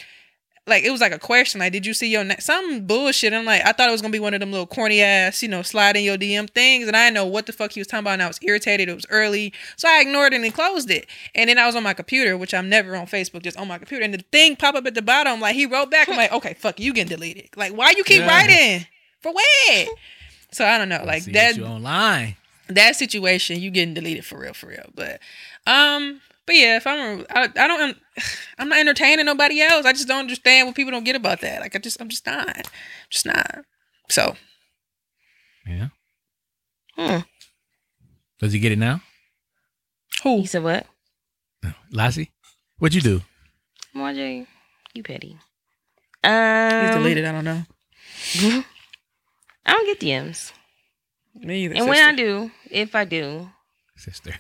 Like 0.68 0.84
it 0.84 0.92
was 0.92 1.02
like 1.02 1.12
a 1.12 1.18
question, 1.20 1.60
like, 1.60 1.72
did 1.74 1.86
you 1.86 1.94
see 1.96 2.10
your 2.12 2.24
na-? 2.24 2.36
some 2.40 2.86
bullshit? 2.86 3.34
I'm 3.34 3.46
like, 3.46 3.66
I 3.66 3.72
thought 3.72 3.90
it 3.90 3.92
was 3.92 4.02
gonna 4.04 4.12
be 4.12 4.20
one 4.20 4.36
of 4.36 4.40
them 4.40 4.52
little 4.52 4.68
corny 4.68 5.02
ass, 5.02 5.42
you 5.42 5.50
know, 5.50 5.64
slide 5.64 5.98
in 5.98 6.04
your 6.04 6.16
DM 6.18 6.48
things, 6.50 6.88
and 6.88 6.96
I 6.96 7.06
didn't 7.06 7.16
know 7.16 7.26
what 7.26 7.48
the 7.48 7.54
fuck 7.54 7.72
he 7.72 7.80
was 7.80 7.88
talking 7.88 8.04
about, 8.04 8.14
and 8.14 8.22
I 8.24 8.28
was 8.28 8.38
irritated. 8.44 8.88
It 8.88 8.94
was 8.94 9.06
early, 9.10 9.52
so 9.78 9.90
I 9.90 10.02
ignored 10.02 10.34
it 10.34 10.42
and 10.42 10.54
closed 10.54 10.92
it. 10.92 11.08
And 11.34 11.50
then 11.50 11.58
I 11.58 11.66
was 11.66 11.76
on 11.76 11.82
my 11.84 11.94
computer, 11.96 12.38
which 12.38 12.54
I'm 12.54 12.70
never 12.70 12.96
on 12.96 13.08
Facebook, 13.08 13.42
just 13.42 13.58
on 13.58 13.68
my 13.68 13.78
computer, 13.80 14.04
and 14.06 14.14
the 14.14 14.24
thing 14.32 14.56
pop 14.56 14.76
up 14.76 14.86
at 14.86 14.94
the 14.94 15.02
bottom, 15.02 15.40
like 15.42 15.56
he 15.56 15.66
wrote 15.66 15.90
back. 15.90 16.08
I'm 16.08 16.18
like, 16.18 16.32
okay, 16.34 16.54
fuck, 16.54 16.80
you 16.80 16.94
getting 16.94 17.10
deleted. 17.18 17.50
Like, 17.56 17.74
why 17.74 17.94
you 17.98 18.04
keep 18.04 18.20
Yeah. 18.20 18.28
writing 18.28 18.86
for 19.22 19.32
what? 19.32 19.88
So 20.52 20.66
I 20.66 20.78
don't 20.78 20.90
know, 20.90 21.04
like 21.06 21.24
See 21.24 21.32
that 21.32 21.58
you 21.58 21.66
online. 21.66 22.36
that 22.68 22.96
situation, 22.96 23.60
you 23.60 23.72
getting 23.72 23.94
deleted 23.96 24.24
for 24.26 24.38
real, 24.40 24.54
for 24.54 24.68
real. 24.68 24.86
But 24.94 25.20
um, 25.66 26.22
but 26.46 26.56
yeah, 26.56 26.78
if 26.78 26.88
I'm, 26.88 27.26
I, 27.30 27.44
I 27.56 27.68
don't, 27.68 27.96
I'm 28.58 28.70
not 28.70 28.80
entertaining 28.80 29.26
nobody 29.26 29.62
else. 29.62 29.86
I 29.86 29.94
just 29.94 30.08
don't 30.08 30.20
understand 30.20 30.68
what 30.68 30.76
people 30.76 30.92
don't 30.92 31.04
get 31.04 31.16
about 31.16 31.42
that. 31.42 31.62
Like 31.62 31.76
I 31.76 31.80
just, 31.80 32.00
I'm 32.02 32.10
just 32.10 32.26
not, 32.26 32.68
just 33.10 33.26
not. 33.26 33.64
So 34.10 34.36
Yeah. 35.68 35.90
Hmm. 36.98 37.20
Does 38.40 38.54
he 38.54 38.60
get 38.60 38.72
it 38.72 38.78
now? 38.80 39.02
who? 40.24 40.40
You 40.42 40.48
said 40.48 40.64
what? 40.64 40.86
No. 41.64 41.72
Lassie? 41.92 42.32
What'd 42.78 42.96
you 42.96 43.02
do? 43.02 43.22
Marjorie, 43.94 44.48
you 44.94 45.04
petty. 45.04 45.38
Um 46.24 46.86
He's 46.86 46.96
deleted. 46.96 47.26
I 47.26 47.32
don't 47.32 47.46
know. 47.46 47.64
I 49.66 49.74
don't 49.74 49.86
get 49.86 50.00
DMs, 50.00 50.52
Me 51.36 51.66
either. 51.66 51.76
and 51.76 51.88
when 51.88 52.04
I 52.04 52.14
do, 52.16 52.52
if 52.72 52.96
I 52.96 53.06
do, 53.06 53.50
Sister. 53.96 54.34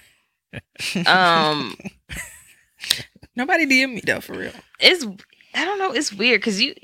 um, 1.05 1.75
nobody 3.39 3.65
DM 3.65 3.95
me 3.95 4.01
though, 4.05 4.19
for 4.19 4.33
real. 4.33 4.51
it's 4.79 5.05
I 5.55 5.65
don't 5.65 5.79
know, 5.79 5.91
it's 5.91 6.13
weird 6.13 6.41
because 6.41 6.61
you, 6.61 6.75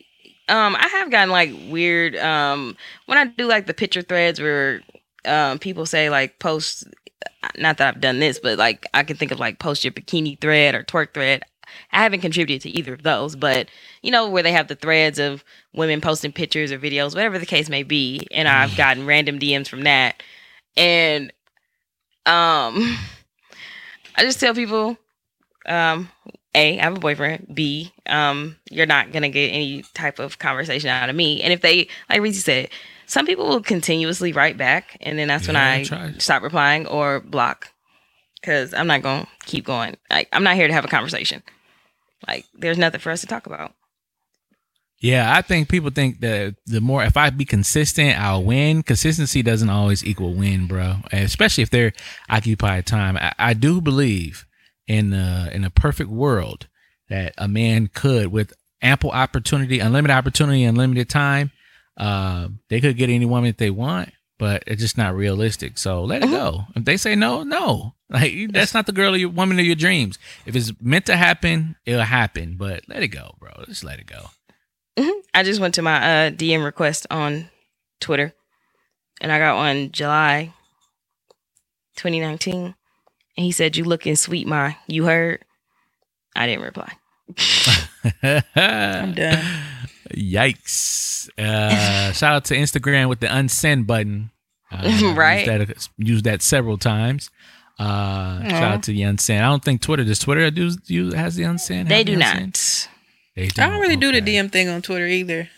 um, 0.50 0.76
I 0.76 0.88
have 0.88 1.12
gotten 1.12 1.30
like 1.30 1.52
weird, 1.70 2.16
um, 2.16 2.76
when 3.06 3.18
I 3.20 3.26
do 3.26 3.46
like 3.46 3.68
the 3.68 3.74
picture 3.74 4.02
threads 4.02 4.40
where, 4.40 4.82
um, 5.26 5.60
people 5.60 5.86
say 5.86 6.10
like 6.10 6.40
post, 6.40 6.86
not 7.58 7.78
that 7.78 7.96
I've 7.96 8.02
done 8.02 8.20
this, 8.20 8.40
but 8.40 8.58
like 8.58 8.88
I 8.94 9.04
can 9.04 9.18
think 9.18 9.32
of 9.32 9.40
like 9.40 9.60
post 9.60 9.84
your 9.84 9.92
bikini 9.94 10.40
thread 10.40 10.74
or 10.74 10.84
twerk 10.84 11.14
thread. 11.14 11.44
I 11.92 12.04
haven't 12.04 12.22
contributed 12.22 12.62
to 12.64 12.78
either 12.78 12.94
of 12.94 13.04
those, 13.04 13.36
but 13.36 13.70
you 14.02 14.12
know 14.12 14.30
where 14.30 14.44
they 14.44 14.52
have 14.52 14.68
the 14.68 14.76
threads 14.76 15.20
of 15.20 15.44
women 15.74 16.00
posting 16.00 16.32
pictures 16.32 16.72
or 16.72 16.80
videos, 16.80 17.16
whatever 17.16 17.38
the 17.38 17.46
case 17.46 17.70
may 17.70 17.84
be, 17.84 18.26
and 18.32 18.48
I've 18.48 18.76
gotten 18.78 19.06
random 19.06 19.40
DMs 19.40 19.68
from 19.68 19.84
that, 19.84 20.22
and 20.78 21.32
um, 22.26 22.98
I 24.16 24.22
just 24.22 24.40
tell 24.40 24.54
people, 24.54 24.98
um, 25.66 26.10
a, 26.56 26.80
I 26.80 26.84
have 26.84 26.98
a 26.98 27.00
boyfriend. 27.00 27.48
B, 27.54 27.92
um, 28.08 28.56
you're 28.70 28.86
not 28.86 29.12
gonna 29.12 29.30
get 29.30 29.50
any 29.50 29.84
type 29.94 30.20
of 30.20 30.40
conversation 30.40 30.90
out 30.90 31.10
of 31.10 31.16
me. 31.16 31.42
And 31.42 31.54
if 31.54 31.62
they, 31.62 31.88
like 32.10 32.22
Reese 32.22 32.44
said, 32.44 32.70
some 33.06 33.26
people 33.26 33.48
will 33.48 33.62
continuously 33.62 34.34
write 34.34 34.58
back, 34.58 34.98
and 35.02 35.20
then 35.20 35.28
that's 35.28 35.48
when 35.48 35.56
Yeah, 35.56 35.86
I 35.92 36.14
stop 36.18 36.42
replying 36.42 36.88
or 36.88 37.20
block, 37.20 37.72
because 38.42 38.74
I'm 38.74 38.88
not 38.88 39.02
gonna 39.02 39.28
keep 39.46 39.66
going. 39.66 39.98
Like 40.10 40.30
I'm 40.34 40.44
not 40.44 40.56
here 40.56 40.68
to 40.68 40.74
have 40.74 40.86
a 40.86 40.90
conversation. 40.90 41.44
Like 42.28 42.46
there's 42.54 42.78
nothing 42.78 43.00
for 43.02 43.12
us 43.12 43.22
to 43.22 43.28
talk 43.28 43.46
about. 43.46 43.74
Yeah, 45.00 45.36
I 45.36 45.42
think 45.42 45.70
people 45.70 45.92
think 45.92 46.22
that 46.22 46.56
the 46.66 46.82
more 46.82 47.04
if 47.04 47.18
I 47.18 47.30
be 47.30 47.46
consistent, 47.46 48.18
I'll 48.20 48.44
win. 48.44 48.82
Consistency 48.82 49.44
doesn't 49.44 49.70
always 49.70 50.04
equal 50.04 50.34
win, 50.34 50.66
bro. 50.66 50.96
Especially 51.12 51.62
if 51.62 51.70
they're 51.70 51.94
occupied 52.30 52.88
time. 52.88 53.18
I, 53.18 53.34
I 53.38 53.54
do 53.54 53.82
believe 53.82 54.46
in 54.88 55.14
a, 55.14 55.50
in 55.54 55.64
a 55.64 55.70
perfect 55.70 56.10
world 56.10 56.68
that 57.10 57.34
a 57.38 57.48
man 57.48 57.88
could, 57.94 58.28
with 58.28 58.54
ample 58.82 59.12
opportunity, 59.12 59.80
unlimited 59.80 60.16
opportunity, 60.16 60.64
unlimited 60.64 61.10
time, 61.10 61.52
uh, 61.98 62.50
they 62.70 62.82
could 62.82 62.98
get 62.98 63.10
any 63.10 63.26
woman 63.26 63.46
that 63.50 63.58
they 63.58 63.70
want. 63.70 64.12
But 64.38 64.64
it's 64.68 64.82
just 64.82 64.98
not 64.98 65.16
realistic. 65.16 65.78
So 65.78 66.04
let 66.04 66.22
it 66.22 66.30
go. 66.30 66.64
If 66.76 66.84
they 66.84 66.98
say 66.98 67.16
no, 67.16 67.44
no. 67.44 67.94
Like 68.10 68.34
that's 68.52 68.74
not 68.74 68.86
the 68.86 68.92
girl 68.92 69.14
of 69.16 69.20
your 69.20 69.30
woman 69.30 69.58
of 69.58 69.66
your 69.66 69.76
dreams. 69.76 70.20
If 70.46 70.56
it's 70.56 70.72
meant 70.80 71.06
to 71.08 71.16
happen, 71.16 71.76
it'll 71.86 72.02
happen. 72.04 72.56
But 72.58 72.84
let 72.88 73.02
it 73.02 73.08
go, 73.08 73.34
bro. 73.40 73.50
Just 73.66 73.84
let 73.84 73.98
it 73.98 74.06
go. 74.06 74.30
Mhm. 74.98 75.22
I 75.34 75.42
just 75.44 75.60
went 75.60 75.74
to 75.76 75.82
my 75.82 75.96
uh, 76.28 76.30
DM 76.32 76.64
request 76.64 77.08
on 77.10 77.50
Twitter, 78.00 78.34
and 79.22 79.32
I 79.32 79.40
got 79.40 79.56
one 79.56 79.92
July 79.92 80.54
2019. 81.96 82.76
And 83.38 83.46
he 83.46 83.52
said, 83.52 83.76
You 83.76 83.84
looking 83.84 84.16
sweet, 84.16 84.48
ma. 84.48 84.74
You 84.88 85.06
heard? 85.06 85.44
I 86.36 86.48
didn't 86.48 86.64
reply. 86.64 86.92
I'm 88.56 89.14
done. 89.14 89.44
Yikes! 90.14 91.30
Uh, 91.38 92.12
shout 92.14 92.34
out 92.36 92.46
to 92.46 92.56
Instagram 92.56 93.10
with 93.10 93.20
the 93.20 93.28
unsend 93.28 93.88
button. 93.88 94.32
Uh, 94.72 95.14
Right. 95.16 95.48
Used 95.48 95.68
that, 95.70 95.90
used 95.98 96.26
that 96.26 96.42
several 96.42 96.78
times. 96.78 97.30
Uh, 97.78 98.48
shout 98.48 98.64
out 98.64 98.84
to 98.84 98.92
the 98.92 99.02
unsend. 99.02 99.40
I 99.40 99.48
don't 99.48 99.64
think 99.64 99.82
Twitter 99.82 100.04
does. 100.04 100.20
Twitter 100.20 100.50
do, 100.52 100.72
do 100.72 101.12
has 101.12 101.36
the 101.36 101.44
unsend. 101.44 101.90
They 101.90 102.04
do 102.04 102.14
the 102.14 102.20
not. 102.20 102.36
unsend? 102.38 102.88
They 103.36 103.48
I 103.58 103.70
don't 103.70 103.82
really 103.82 103.98
do 103.98 104.12
the 104.14 104.22
DM 104.22 104.50
thing 104.50 104.70
on 104.70 104.82
Twitter 104.82 105.08
either. 105.08 105.50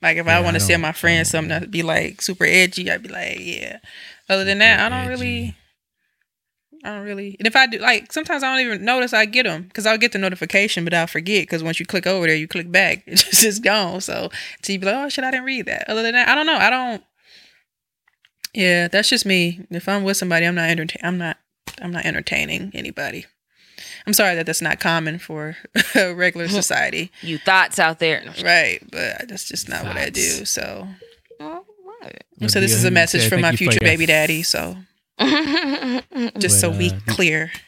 Like 0.00 0.18
if 0.18 0.26
Yeah, 0.26 0.38
I 0.38 0.40
want 0.40 0.54
to 0.54 0.60
send 0.60 0.82
my 0.82 0.92
friends 0.92 1.30
something 1.30 1.48
that'd 1.48 1.70
be 1.72 1.82
like 1.82 2.22
super 2.22 2.44
edgy, 2.44 2.88
I'd 2.90 3.02
be 3.02 3.08
like, 3.08 3.38
yeah. 3.40 3.78
Other 4.28 4.44
than 4.44 4.58
that, 4.58 4.78
I 4.80 4.88
don't 4.88 5.06
Super 5.06 5.24
really. 5.24 5.56
Edgy. 6.82 6.88
I 6.90 6.96
don't 6.96 7.04
really. 7.04 7.36
And 7.38 7.46
if 7.46 7.56
I 7.56 7.66
do, 7.66 7.78
like, 7.78 8.12
sometimes 8.12 8.42
I 8.42 8.50
don't 8.54 8.64
even 8.66 8.84
notice 8.84 9.12
I 9.12 9.24
get 9.24 9.44
them 9.44 9.62
because 9.64 9.86
I'll 9.86 9.98
get 9.98 10.12
the 10.12 10.18
notification, 10.18 10.84
but 10.84 10.94
I'll 10.94 11.06
forget 11.06 11.42
because 11.42 11.62
once 11.62 11.78
you 11.80 11.86
click 11.86 12.06
over 12.06 12.26
there, 12.26 12.36
you 12.36 12.48
click 12.48 12.70
back, 12.70 13.02
it's 13.06 13.24
just, 13.24 13.44
it's 13.44 13.58
gone. 13.58 14.00
So, 14.00 14.30
so 14.62 14.72
you 14.72 14.78
be 14.78 14.86
like, 14.86 14.94
oh 14.94 15.08
shit, 15.08 15.24
I 15.24 15.30
didn't 15.30 15.46
read 15.46 15.66
that. 15.66 15.88
Other 15.88 16.02
than 16.02 16.12
that, 16.12 16.28
I 16.28 16.34
don't 16.34 16.46
know. 16.46 16.56
I 16.56 16.70
don't. 16.70 17.02
Yeah, 18.54 18.88
that's 18.88 19.08
just 19.08 19.26
me. 19.26 19.66
If 19.70 19.88
I'm 19.88 20.04
with 20.04 20.16
somebody, 20.16 20.46
I'm 20.46 20.54
not 20.54 20.70
entertain. 20.70 21.00
I'm 21.04 21.18
not. 21.18 21.36
I'm 21.80 21.92
not 21.92 22.06
entertaining 22.06 22.72
anybody. 22.74 23.26
I'm 24.06 24.12
sorry 24.12 24.34
that 24.36 24.46
that's 24.46 24.62
not 24.62 24.80
common 24.80 25.18
for 25.18 25.56
regular 25.94 26.48
society. 26.48 27.12
You 27.22 27.38
thoughts 27.38 27.78
out 27.78 27.98
there. 27.98 28.24
Right, 28.42 28.80
but 28.90 29.28
that's 29.28 29.46
just 29.46 29.68
not 29.68 29.84
what 29.84 29.96
I 29.96 30.10
do. 30.10 30.44
So, 30.44 30.88
Well, 31.38 31.64
what? 31.84 32.50
so 32.50 32.60
this 32.60 32.72
is 32.72 32.84
a 32.84 32.90
message 32.90 33.22
say 33.22 33.28
from 33.28 33.42
my 33.42 33.48
thank 33.50 33.60
you 33.60 33.66
for 33.66 33.72
future 33.72 33.84
baby 33.84 34.06
daddy. 34.06 34.42
So, 34.42 34.76
just 36.38 36.60
so 36.60 36.70
But, 36.70 36.78
we 36.78 36.90
uh, 36.90 36.98
clear. 37.08 37.52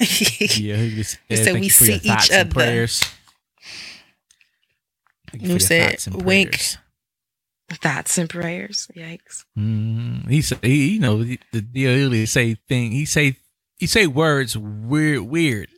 Yeah, 0.00 0.86
just, 0.90 1.18
yeah, 1.28 1.42
so 1.42 1.54
we 1.54 1.68
see 1.68 1.94
each 1.94 2.30
other. 2.30 2.48
Prayers. 2.48 3.02
You 5.32 5.58
said 5.58 5.90
thoughts 5.90 6.06
and 6.06 6.22
wink? 6.22 6.50
prayers. 6.50 6.78
Thoughts 7.70 8.18
and 8.18 8.30
prayers. 8.30 8.88
Yikes. 8.96 9.44
Mm, 9.58 10.28
he 10.28 10.40
said, 10.40 10.58
he, 10.62 10.94
you 10.94 11.00
know, 11.00 11.22
the, 11.24 11.38
the 11.52 11.60
deal 11.60 12.26
say 12.26 12.54
thing. 12.54 12.92
He 12.92 13.04
say 13.04 13.36
he 13.76 13.86
say 13.86 14.06
words 14.06 14.56
weird, 14.56 15.22
weird. 15.22 15.68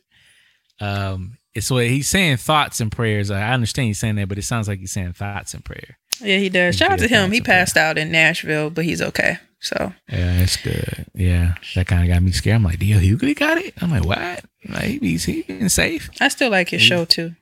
Um, 0.79 1.37
it's 1.53 1.69
what 1.69 1.87
he's 1.87 2.07
saying 2.07 2.37
thoughts 2.37 2.79
and 2.79 2.91
prayers. 2.91 3.29
I 3.29 3.53
understand 3.53 3.87
he's 3.87 3.99
saying 3.99 4.15
that, 4.15 4.29
but 4.29 4.37
it 4.37 4.43
sounds 4.43 4.67
like 4.67 4.79
he's 4.79 4.91
saying 4.91 5.13
thoughts 5.13 5.53
and 5.53 5.65
prayer. 5.65 5.97
Yeah, 6.21 6.37
he 6.37 6.49
does. 6.49 6.77
Thank 6.77 6.89
Shout 6.91 6.91
out 6.93 6.99
to 6.99 7.07
him. 7.07 7.31
He 7.31 7.41
passed 7.41 7.77
out 7.77 7.97
in 7.97 8.11
Nashville, 8.11 8.69
but 8.69 8.85
he's 8.85 9.01
okay. 9.01 9.37
So, 9.59 9.93
Yeah, 10.09 10.39
that's 10.39 10.57
good. 10.57 11.05
Yeah, 11.13 11.53
that 11.75 11.85
kind 11.87 12.01
of 12.03 12.07
got 12.13 12.23
me 12.23 12.31
scared. 12.31 12.55
I'm 12.55 12.63
like, 12.63 12.79
D.L. 12.79 12.99
Hughley 12.99 13.35
got 13.37 13.57
it. 13.59 13.73
I'm 13.81 13.91
like, 13.91 14.05
what? 14.05 14.43
Like 14.67 15.01
he's 15.01 15.25
he 15.25 15.43
been 15.43 15.69
safe. 15.69 16.09
I 16.19 16.29
still 16.29 16.49
like 16.49 16.69
his 16.69 16.81
show 16.81 17.05
too. 17.05 17.35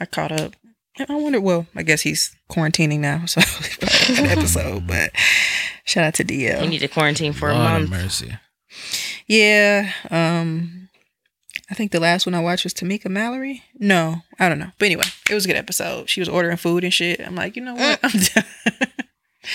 I 0.00 0.06
caught 0.06 0.32
up. 0.32 0.54
I 0.98 1.14
wonder. 1.14 1.40
Well, 1.40 1.66
I 1.74 1.82
guess 1.82 2.02
he's 2.02 2.34
quarantining 2.50 2.98
now, 3.00 3.24
so 3.26 3.40
an 4.12 4.26
episode. 4.38 4.86
But 4.86 5.12
shout 5.84 6.04
out 6.04 6.14
to 6.14 6.34
You 6.34 6.50
DL. 6.50 6.68
need 6.68 6.80
to 6.80 6.88
quarantine 6.88 7.32
for 7.32 7.48
a 7.48 7.54
Lord 7.54 7.66
have 7.66 7.80
month. 7.88 7.90
mercy. 8.04 8.36
Yeah. 9.26 9.92
Um 10.10 10.79
I 11.70 11.74
think 11.74 11.92
the 11.92 12.00
last 12.00 12.26
one 12.26 12.34
I 12.34 12.40
watched 12.40 12.64
was 12.64 12.74
Tamika 12.74 13.08
Mallory. 13.08 13.62
No, 13.78 14.22
I 14.40 14.48
don't 14.48 14.58
know. 14.58 14.72
But 14.78 14.86
anyway, 14.86 15.04
it 15.30 15.34
was 15.34 15.44
a 15.44 15.48
good 15.48 15.56
episode. 15.56 16.10
She 16.10 16.20
was 16.20 16.28
ordering 16.28 16.56
food 16.56 16.82
and 16.82 16.92
shit. 16.92 17.20
I'm 17.24 17.36
like, 17.36 17.54
you 17.54 17.62
know 17.62 17.74
what? 17.74 18.00
I'm 18.02 18.20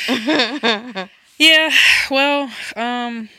done. 0.07 1.09
yeah. 1.37 1.69
Well, 2.09 2.49
um 2.75 3.29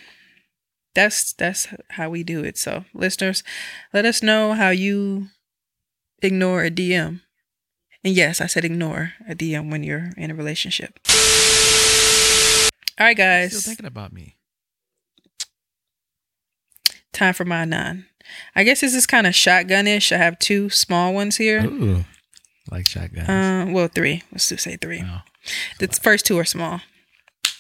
that's 0.95 1.33
that's 1.33 1.69
how 1.91 2.11
we 2.11 2.23
do 2.23 2.45
it. 2.45 2.59
So 2.59 2.85
listeners, 2.93 3.43
let 3.95 4.05
us 4.05 4.23
know 4.23 4.53
how 4.53 4.71
you 4.71 5.29
ignore 6.23 6.65
a 6.65 6.71
DM. 6.71 7.21
And 8.05 8.15
yes, 8.15 8.41
I 8.41 8.47
said 8.47 8.65
ignore 8.65 9.15
a 9.29 9.35
DM 9.35 9.71
when 9.71 9.83
you're 9.83 10.11
in 10.17 10.31
a 10.31 10.35
relationship. 10.35 10.99
All 12.99 13.07
right, 13.07 13.17
guys. 13.17 13.51
Still 13.51 13.61
guys. 13.61 13.67
thinking 13.67 13.87
about 13.87 14.13
me. 14.13 14.37
Time 17.13 17.35
for 17.35 17.45
my 17.45 17.65
nine. 17.65 18.07
I 18.55 18.65
guess 18.65 18.81
this 18.81 18.95
is 18.95 19.07
kind 19.07 19.27
of 19.27 19.33
shotgunish. 19.35 20.13
I 20.13 20.19
have 20.19 20.39
two 20.39 20.71
small 20.71 21.13
ones 21.15 21.37
here. 21.37 21.65
Ooh, 21.65 22.05
like 22.71 22.87
shotguns. 22.89 23.29
Uh, 23.29 23.67
well, 23.73 23.89
three. 23.89 24.23
Let's 24.33 24.49
just 24.49 24.65
say 24.65 24.77
three. 24.77 25.03
oh, 25.05 25.23
The 25.79 25.89
first 25.89 26.27
two 26.27 26.39
are 26.39 26.45
small. 26.45 26.81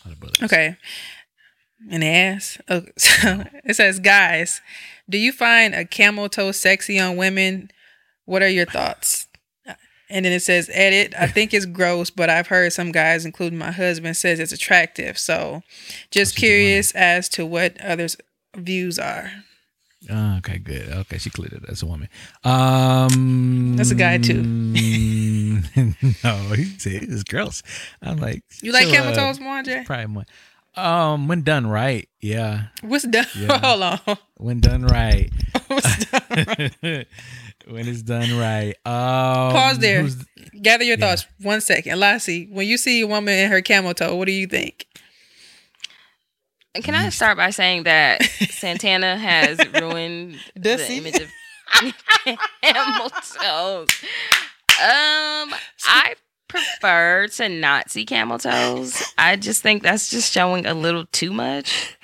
lot 0.05 0.13
of 0.13 0.21
bullets. 0.21 0.43
Okay. 0.43 0.77
The 1.89 2.07
ass. 2.07 2.59
Oh, 2.69 2.83
so 2.97 3.45
it 3.65 3.77
says, 3.77 3.99
guys, 4.01 4.61
do 5.09 5.19
you 5.19 5.33
find 5.33 5.75
a 5.75 5.85
camel 5.85 6.29
toe 6.29 6.53
sexy 6.53 6.99
on 6.99 7.17
women? 7.17 7.71
What 8.25 8.43
are 8.43 8.49
your 8.49 8.67
thoughts? 8.67 9.29
And 10.09 10.25
then 10.25 10.33
it 10.33 10.41
says, 10.41 10.71
edit. 10.73 11.15
I 11.19 11.27
think 11.27 11.53
it's 11.53 11.67
gross, 11.67 12.11
but 12.11 12.31
I've 12.31 12.47
heard 12.47 12.73
some 12.73 12.93
guys, 12.93 13.25
including 13.25 13.59
my 13.59 13.73
husband, 13.73 14.17
says 14.17 14.39
it's 14.39 14.53
attractive. 14.53 15.19
So 15.19 15.63
just 16.13 16.37
curious 16.37 16.93
as 16.95 17.29
to 17.31 17.45
what 17.45 17.81
others' 17.81 18.17
views 18.57 19.01
are. 19.01 19.33
Oh, 20.11 20.37
okay, 20.39 20.59
good. 20.59 20.89
Okay, 20.89 21.19
she 21.19 21.31
cleared 21.31 21.53
it 21.53 21.65
as 21.69 21.83
a 21.83 21.87
woman. 21.87 22.09
Um, 22.45 23.75
That's 23.77 23.91
a 23.91 23.95
guy, 23.95 24.19
too. 24.19 24.43
no, 24.43 26.35
he 26.55 26.79
said 26.79 27.03
it's 27.03 27.25
gross. 27.25 27.63
I'm 28.03 28.19
like, 28.19 28.43
You 28.63 28.73
like 28.73 28.89
camel 28.89 29.13
uh, 29.13 29.17
toes 29.17 29.41
more, 29.41 29.63
Jay? 29.63 29.83
Probably 29.85 30.07
more. 30.07 30.25
Um, 30.77 31.27
when 31.27 31.43
done 31.43 31.67
right, 31.67 32.09
yeah. 32.21 32.65
What's 32.83 33.05
done? 33.07 33.27
Yeah. 33.37 33.59
Hold 33.65 33.83
on. 33.83 34.19
When 34.37 34.61
done 34.61 34.85
right. 34.87 35.31
What's 35.69 36.05
done? 36.05 36.71
when 36.83 37.89
it's 37.89 38.03
done 38.03 38.39
right. 38.39 38.75
Um, 38.85 39.53
Pause 39.53 39.79
there. 39.79 40.07
Gather 40.61 40.85
your 40.85 40.99
Yeah. 40.99 41.07
thoughts. 41.09 41.27
One 41.41 41.63
second. 41.63 41.99
Lassie, 41.99 42.47
when 42.51 42.67
you 42.69 42.77
see 42.77 43.01
a 43.01 43.07
woman 43.07 43.35
in 43.39 43.51
her 43.51 43.63
camel 43.63 43.95
toe, 43.95 44.15
what 44.17 44.27
do 44.27 44.33
you 44.33 44.47
think? 44.47 44.87
Can 46.83 46.95
I 46.95 47.09
start 47.11 47.37
by 47.37 47.51
saying 47.51 47.85
that 47.85 48.23
Santana 48.51 49.17
has 49.17 49.59
ruined 49.75 50.39
Does 50.61 50.81
the 50.87 50.87
he? 50.87 50.99
image 50.99 51.17
of 51.21 51.31
camel 52.63 53.11
toes? 53.11 53.89
Um, 54.79 55.55
I 55.85 56.15
prefer 56.49 57.29
to 57.29 57.49
not 57.49 57.91
see 57.91 58.05
camel 58.05 58.39
toes. 58.39 59.03
I 59.19 59.37
just 59.37 59.63
think 59.63 59.83
that's 59.83 60.11
just 60.11 60.33
showing 60.33 60.67
a 60.67 60.75
little 60.75 61.07
too 61.13 61.33
much. 61.33 61.97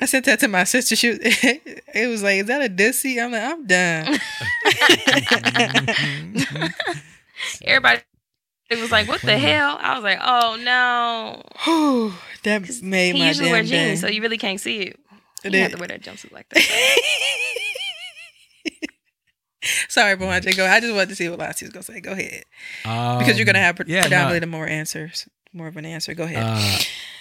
I 0.00 0.06
sent 0.06 0.26
that 0.26 0.40
to 0.40 0.48
my 0.48 0.64
sister. 0.64 0.94
She 0.94 1.08
was, 1.10 1.18
it 1.22 2.08
was 2.08 2.22
like, 2.22 2.40
is 2.40 2.46
that 2.46 2.64
a 2.64 2.68
dissy? 2.72 3.22
I'm 3.22 3.32
like, 3.32 3.42
I'm 3.42 3.66
done. 3.66 4.20
Everybody 7.64 8.02
it 8.70 8.78
was 8.78 8.90
like, 8.92 9.08
"What 9.08 9.22
the 9.22 9.38
hell?" 9.38 9.78
I 9.80 9.94
was 9.94 10.04
like, 10.04 10.18
"Oh 10.22 10.58
no!" 10.62 11.42
Whew, 12.42 12.52
that 12.60 12.64
'Cause 12.64 12.82
made 12.82 13.14
he 13.14 13.20
my 13.20 13.28
usually 13.28 13.46
damn 13.46 13.52
wear 13.52 13.62
day. 13.62 13.68
jeans, 13.88 14.00
so 14.00 14.08
you 14.08 14.22
really 14.22 14.38
can't 14.38 14.60
see 14.60 14.78
it. 14.80 15.00
It 15.44 15.52
You 15.54 15.60
have 15.60 15.68
is. 15.70 15.74
to 15.74 15.78
wear 15.80 15.88
that 15.88 16.02
jumpsuit 16.02 16.32
like 16.32 16.48
that. 16.50 16.62
Sorry, 19.88 20.16
Mwanje, 20.16 20.56
go. 20.56 20.66
I 20.66 20.80
just 20.80 20.92
wanted 20.92 21.08
to 21.10 21.16
see 21.16 21.28
what 21.28 21.38
Lassie 21.40 21.64
was 21.66 21.72
gonna 21.72 21.82
say. 21.82 22.00
Go 22.00 22.12
ahead, 22.12 22.44
because 22.84 23.36
you're 23.36 23.44
gonna 23.44 23.58
Um, 23.58 23.64
have 23.64 23.76
pre- 23.76 23.86
yeah, 23.88 24.02
no, 24.02 24.08
predominantly 24.08 24.48
more 24.48 24.66
answers, 24.68 25.28
more 25.52 25.66
of 25.66 25.76
an 25.76 25.84
answer. 25.84 26.14
Go 26.14 26.24
ahead. 26.24 26.42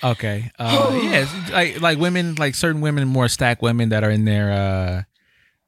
Uh, 0.04 0.10
okay. 0.12 0.52
Uh, 0.60 1.00
yeah, 1.04 1.28
like 1.52 1.82
like 1.82 1.98
women, 1.98 2.36
like 2.36 2.54
certain 2.56 2.80
women, 2.82 3.08
more 3.08 3.28
stacked 3.28 3.62
women 3.62 3.90
that 3.90 4.04
are 4.04 4.12
in 4.12 4.26
their 4.26 4.52
uh, 4.52 5.04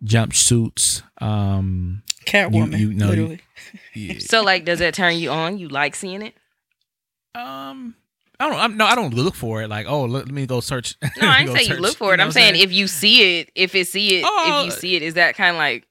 jumpsuits. 0.06 1.02
Um, 1.22 2.04
Catwoman, 2.26 2.80
you 2.80 2.94
know, 2.94 3.06
you- 3.06 3.10
literally. 3.10 3.42
yeah. 3.96 4.20
so, 4.20 4.44
like, 4.44 4.64
does 4.64 4.80
that 4.80 4.94
turn 4.94 5.18
you 5.18 5.32
on? 5.32 5.58
You 5.58 5.70
like 5.70 5.96
seeing 5.96 6.22
it? 6.22 6.36
um, 7.36 7.96
I 8.40 8.50
don't. 8.50 8.60
I'm, 8.60 8.78
no, 8.78 8.86
I 8.86 8.96
don't 8.96 9.14
look 9.14 9.36
for 9.36 9.62
it. 9.62 9.68
Like, 9.68 9.86
oh, 9.90 10.06
let, 10.06 10.26
let 10.26 10.34
me 10.34 10.46
go 10.46 10.60
search. 10.62 10.96
No, 11.02 11.10
I 11.28 11.44
Go 11.44 11.52
ain't 11.52 11.60
saying 11.60 11.70
you 11.72 11.82
look 11.82 11.98
for 11.98 12.14
it. 12.14 12.18
know 12.18 12.24
I'm 12.24 12.28
what 12.30 12.34
saying 12.36 12.56
if 12.56 12.72
you 12.72 12.88
see 12.88 13.40
it, 13.40 13.52
if 13.56 13.76
it 13.76 13.88
see 13.88 14.20
it, 14.20 14.24
Oh. 14.26 14.62
if 14.62 14.66
you 14.66 14.72
see 14.80 14.96
it, 14.96 15.02
is 15.02 15.16
that 15.16 15.36
kind 15.36 15.52
of 15.52 15.58
like, 15.58 15.86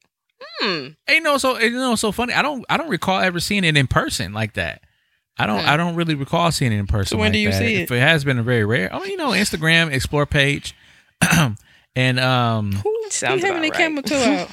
hmm? 0.61 0.89
Ain't 1.09 1.25
no 1.25 1.37
so 1.39 1.59
you 1.59 1.71
know 1.73 1.95
so 1.95 2.11
funny. 2.13 2.33
I 2.33 2.41
don't 2.43 2.65
I 2.71 2.77
don't 2.79 2.89
recall 2.89 3.21
ever 3.21 3.39
seeing 3.41 3.65
it 3.65 3.77
in 3.77 3.87
person 3.87 4.33
like 4.33 4.55
that. 4.55 4.83
I 5.37 5.47
don't 5.47 5.61
Hmm. 5.63 5.69
I 5.69 5.77
don't 5.77 5.95
really 5.95 6.15
recall 6.15 6.51
seeing 6.51 6.73
it 6.73 6.79
in 6.79 6.87
person. 6.87 7.17
So 7.17 7.17
when 7.19 7.27
like 7.27 7.33
do 7.35 7.39
you 7.39 7.51
that. 7.51 7.59
see 7.59 7.75
If 7.83 7.91
it? 7.93 7.97
it 7.97 8.01
has 8.01 8.25
been 8.25 8.39
a 8.39 8.43
very 8.43 8.65
rare. 8.65 8.89
Oh, 8.93 9.05
you 9.05 9.17
know, 9.19 9.29
Instagram 9.31 9.93
explore 9.93 10.25
page, 10.27 10.75
and 11.97 12.19
um, 12.21 12.73
Who 12.73 12.95
Sounds 13.11 13.43
you 13.43 13.47
having 13.49 13.65
a 13.65 13.69
about 13.69 13.79
camel 13.79 14.03
toe 14.03 14.17
out? 14.17 14.51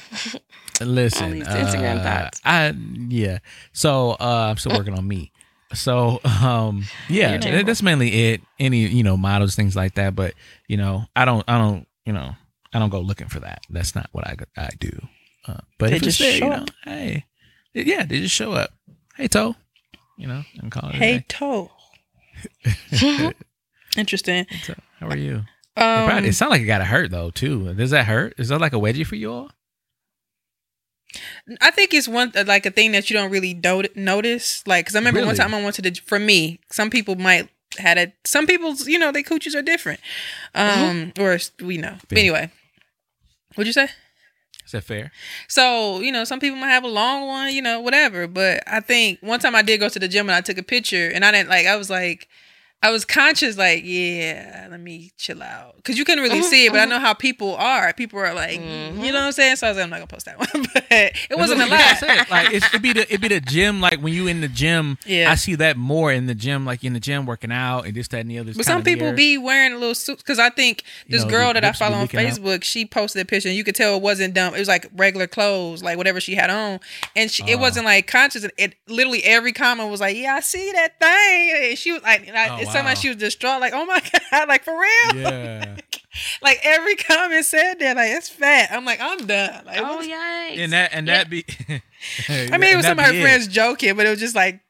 listen, 0.86 1.24
All 1.24 1.30
these 1.32 1.46
Instagram 1.46 2.00
uh, 2.00 2.02
thoughts. 2.02 2.40
I 2.44 2.74
yeah. 3.08 3.38
So 3.72 4.10
uh, 4.12 4.48
I'm 4.50 4.56
still 4.58 4.72
working 4.76 4.94
on 4.98 5.06
me. 5.08 5.32
So 5.74 6.20
um, 6.24 6.84
yeah, 7.08 7.36
that- 7.38 7.66
that's 7.66 7.82
mainly 7.82 8.30
it. 8.30 8.40
Any 8.58 8.86
you 8.86 9.02
know 9.02 9.16
models 9.16 9.54
things 9.56 9.74
like 9.76 9.94
that, 9.94 10.14
but 10.14 10.34
you 10.68 10.76
know 10.76 11.04
I 11.16 11.24
don't 11.24 11.44
I 11.48 11.58
don't 11.58 11.86
you 12.04 12.12
know 12.12 12.34
I 12.72 12.78
don't 12.78 12.90
go 12.90 13.00
looking 13.00 13.28
for 13.28 13.40
that. 13.40 13.60
That's 13.70 13.94
not 13.94 14.08
what 14.12 14.26
I 14.26 14.36
I 14.56 14.70
do. 14.78 14.90
Uh, 15.48 15.58
but 15.78 15.90
They 15.90 15.96
if 15.96 16.02
it's 16.02 16.16
just 16.16 16.18
there, 16.18 16.32
show 16.38 16.44
you 16.46 16.50
know, 16.50 16.66
hey, 16.84 17.24
yeah, 17.74 18.04
they 18.04 18.20
just 18.20 18.34
show 18.34 18.52
up. 18.52 18.70
Hey, 19.16 19.28
toe, 19.28 19.54
you 20.16 20.26
know, 20.26 20.42
and 20.60 20.70
call 20.72 20.88
it 20.90 20.94
a 20.94 20.98
hey 20.98 21.24
toe. 21.28 21.70
Interesting. 23.96 24.46
So, 24.62 24.74
How 25.00 25.08
are 25.08 25.16
you? 25.16 25.36
It, 25.36 25.44
probably, 25.80 26.18
Um, 26.18 26.24
it 26.24 26.34
sounds 26.34 26.50
like 26.50 26.62
it 26.62 26.66
got 26.66 26.78
to 26.78 26.84
hurt 26.84 27.10
though 27.10 27.30
too. 27.30 27.74
Does 27.74 27.90
that 27.90 28.06
hurt? 28.06 28.34
Is 28.38 28.48
that 28.48 28.60
like 28.60 28.72
a 28.72 28.76
wedgie 28.76 29.06
for 29.06 29.16
you 29.16 29.32
all? 29.32 29.50
I 31.60 31.70
think 31.70 31.94
it's 31.94 32.08
one 32.08 32.32
like 32.46 32.66
a 32.66 32.70
thing 32.70 32.92
that 32.92 33.10
you 33.10 33.14
don't 33.16 33.30
really 33.30 33.54
do- 33.54 33.84
notice. 33.94 34.62
Like, 34.66 34.84
because 34.86 34.96
I 34.96 34.98
remember 34.98 35.24
one 35.24 35.36
time 35.36 35.54
I 35.54 35.62
went 35.62 35.76
to 35.76 35.82
the 35.82 35.92
for 36.04 36.18
me. 36.18 36.60
Some 36.70 36.90
people 36.90 37.16
might 37.16 37.48
had 37.78 37.98
it. 37.98 38.14
Some 38.24 38.46
people's 38.46 38.86
you 38.86 38.98
know 38.98 39.12
they 39.12 39.22
coochies 39.22 39.54
are 39.54 39.62
different. 39.62 40.00
Um, 40.54 41.12
or 41.18 41.38
we 41.60 41.78
know. 41.78 41.96
But 42.08 42.18
anyway, 42.18 42.50
what'd 43.54 43.66
you 43.66 43.72
say? 43.72 43.88
Is 44.64 44.72
that 44.72 44.82
fair? 44.82 45.12
So, 45.46 46.00
you 46.00 46.10
know, 46.10 46.24
some 46.24 46.40
people 46.40 46.58
might 46.58 46.70
have 46.70 46.82
a 46.82 46.88
long 46.88 47.28
one, 47.28 47.54
you 47.54 47.62
know, 47.62 47.80
whatever. 47.80 48.26
But 48.26 48.64
I 48.66 48.80
think 48.80 49.20
one 49.20 49.38
time 49.38 49.54
I 49.54 49.62
did 49.62 49.78
go 49.78 49.88
to 49.88 49.98
the 49.98 50.08
gym 50.08 50.28
and 50.28 50.34
I 50.34 50.40
took 50.40 50.58
a 50.58 50.62
picture 50.62 51.08
and 51.08 51.24
I 51.24 51.30
didn't 51.30 51.48
like, 51.48 51.66
I 51.66 51.76
was 51.76 51.88
like, 51.88 52.26
I 52.82 52.90
was 52.90 53.04
conscious, 53.04 53.56
like, 53.56 53.82
yeah, 53.84 54.68
let 54.70 54.78
me 54.78 55.10
chill 55.16 55.42
out. 55.42 55.82
Cause 55.82 55.96
you 55.96 56.04
couldn't 56.04 56.22
really 56.22 56.40
mm-hmm, 56.40 56.48
see 56.48 56.66
it, 56.66 56.72
but 56.72 56.78
I 56.78 56.82
mm-hmm. 56.82 56.90
know 56.90 56.98
how 57.00 57.14
people 57.14 57.54
are. 57.56 57.92
People 57.92 58.18
are 58.20 58.34
like, 58.34 58.60
mm, 58.60 58.62
you 58.62 58.68
know 58.68 58.92
mm-hmm. 58.92 59.00
what 59.00 59.14
I'm 59.16 59.32
saying? 59.32 59.56
So 59.56 59.66
I 59.66 59.70
was 59.70 59.76
like, 59.76 59.84
I'm 59.84 59.90
not 59.90 59.96
gonna 59.96 60.06
post 60.08 60.26
that 60.26 60.38
one. 60.38 60.48
but 60.74 60.84
it 60.90 61.36
wasn't 61.36 61.62
a 61.62 61.66
lot. 61.66 61.96
said. 61.96 62.28
Like 62.28 62.52
it's, 62.52 62.66
it'd 62.66 62.82
be 62.82 62.92
the 62.92 63.02
it'd 63.02 63.20
be 63.20 63.28
the 63.28 63.40
gym. 63.40 63.80
Like 63.80 64.00
when 64.00 64.12
you 64.12 64.26
in 64.26 64.40
the 64.40 64.48
gym, 64.48 64.98
Yeah. 65.06 65.30
I 65.30 65.36
see 65.36 65.54
that 65.56 65.76
more 65.76 66.12
in 66.12 66.26
the 66.26 66.34
gym. 66.34 66.64
Like 66.66 66.84
in 66.84 66.92
the 66.92 67.00
gym 67.00 67.24
working 67.24 67.52
out 67.52 67.86
and 67.86 67.94
this 67.94 68.08
that 68.08 68.20
and 68.20 68.30
the 68.30 68.38
other. 68.38 68.52
But 68.54 68.66
some 68.66 68.82
people 68.82 69.12
be 69.12 69.38
wearing 69.38 69.72
a 69.72 69.78
little 69.78 69.94
suit 69.94 70.18
because 70.18 70.38
I 70.38 70.50
think 70.50 70.82
this 71.08 71.22
know, 71.24 71.30
girl 71.30 71.52
that 71.52 71.64
I 71.64 71.72
follow 71.72 71.94
on 71.94 72.02
leaking 72.02 72.20
out. 72.20 72.26
Facebook, 72.26 72.64
she 72.64 72.84
posted 72.84 73.22
a 73.22 73.24
picture 73.24 73.48
and 73.48 73.56
you 73.56 73.64
could 73.64 73.74
tell 73.74 73.96
it 73.96 74.02
wasn't 74.02 74.34
dumb. 74.34 74.54
It 74.54 74.58
was 74.58 74.68
like 74.68 74.90
regular 74.96 75.26
clothes, 75.26 75.82
like 75.82 75.96
whatever 75.96 76.20
she 76.20 76.34
had 76.34 76.50
on, 76.50 76.80
and 77.14 77.30
she, 77.30 77.42
it 77.44 77.56
Oh. 77.56 77.58
wasn't 77.58 77.86
like 77.86 78.06
conscious. 78.06 78.44
It, 78.44 78.52
it 78.58 78.74
literally 78.88 79.22
every 79.24 79.52
comment 79.52 79.90
was 79.90 80.00
like, 80.00 80.16
"Yeah, 80.16 80.34
I 80.34 80.40
see 80.40 80.72
that 80.72 81.00
thing." 81.00 81.70
And 81.70 81.78
she 81.78 81.92
was 81.92 82.02
like, 82.02 82.28
I, 82.28 82.48
Oh, 82.48 82.60
it 82.60 82.66
sounded 82.66 82.75
wow. 82.84 82.90
like 82.90 82.98
she 82.98 83.08
was 83.08 83.16
distraught, 83.16 83.60
like, 83.60 83.72
"Oh 83.74 83.84
my 83.86 84.00
god, 84.30 84.48
like 84.48 84.64
for 84.64 84.74
real." 84.78 85.16
Yeah. 85.22 85.76
Like 86.40 86.60
every 86.64 86.96
comment 86.96 87.44
said 87.44 87.74
that, 87.80 87.94
like 87.94 88.10
it's 88.12 88.30
fat. 88.30 88.70
I'm 88.72 88.86
like, 88.86 89.00
I'm 89.02 89.26
done. 89.26 89.66
Like, 89.66 89.78
oh 89.80 89.96
what- 89.96 90.06
yikes! 90.06 90.58
and 90.58 90.72
that 90.72 90.90
and 90.94 91.06
Yeah. 91.06 91.18
that 91.24 91.28
be. 91.30 91.44
I 92.28 92.56
mean, 92.56 92.72
it 92.72 92.76
was 92.76 92.86
some 92.86 92.98
of 92.98 93.04
her 93.04 93.20
friends 93.20 93.48
joking, 93.48 93.96
but 93.96 94.06
it 94.06 94.10
was 94.10 94.18
just 94.20 94.34
like, 94.34 94.60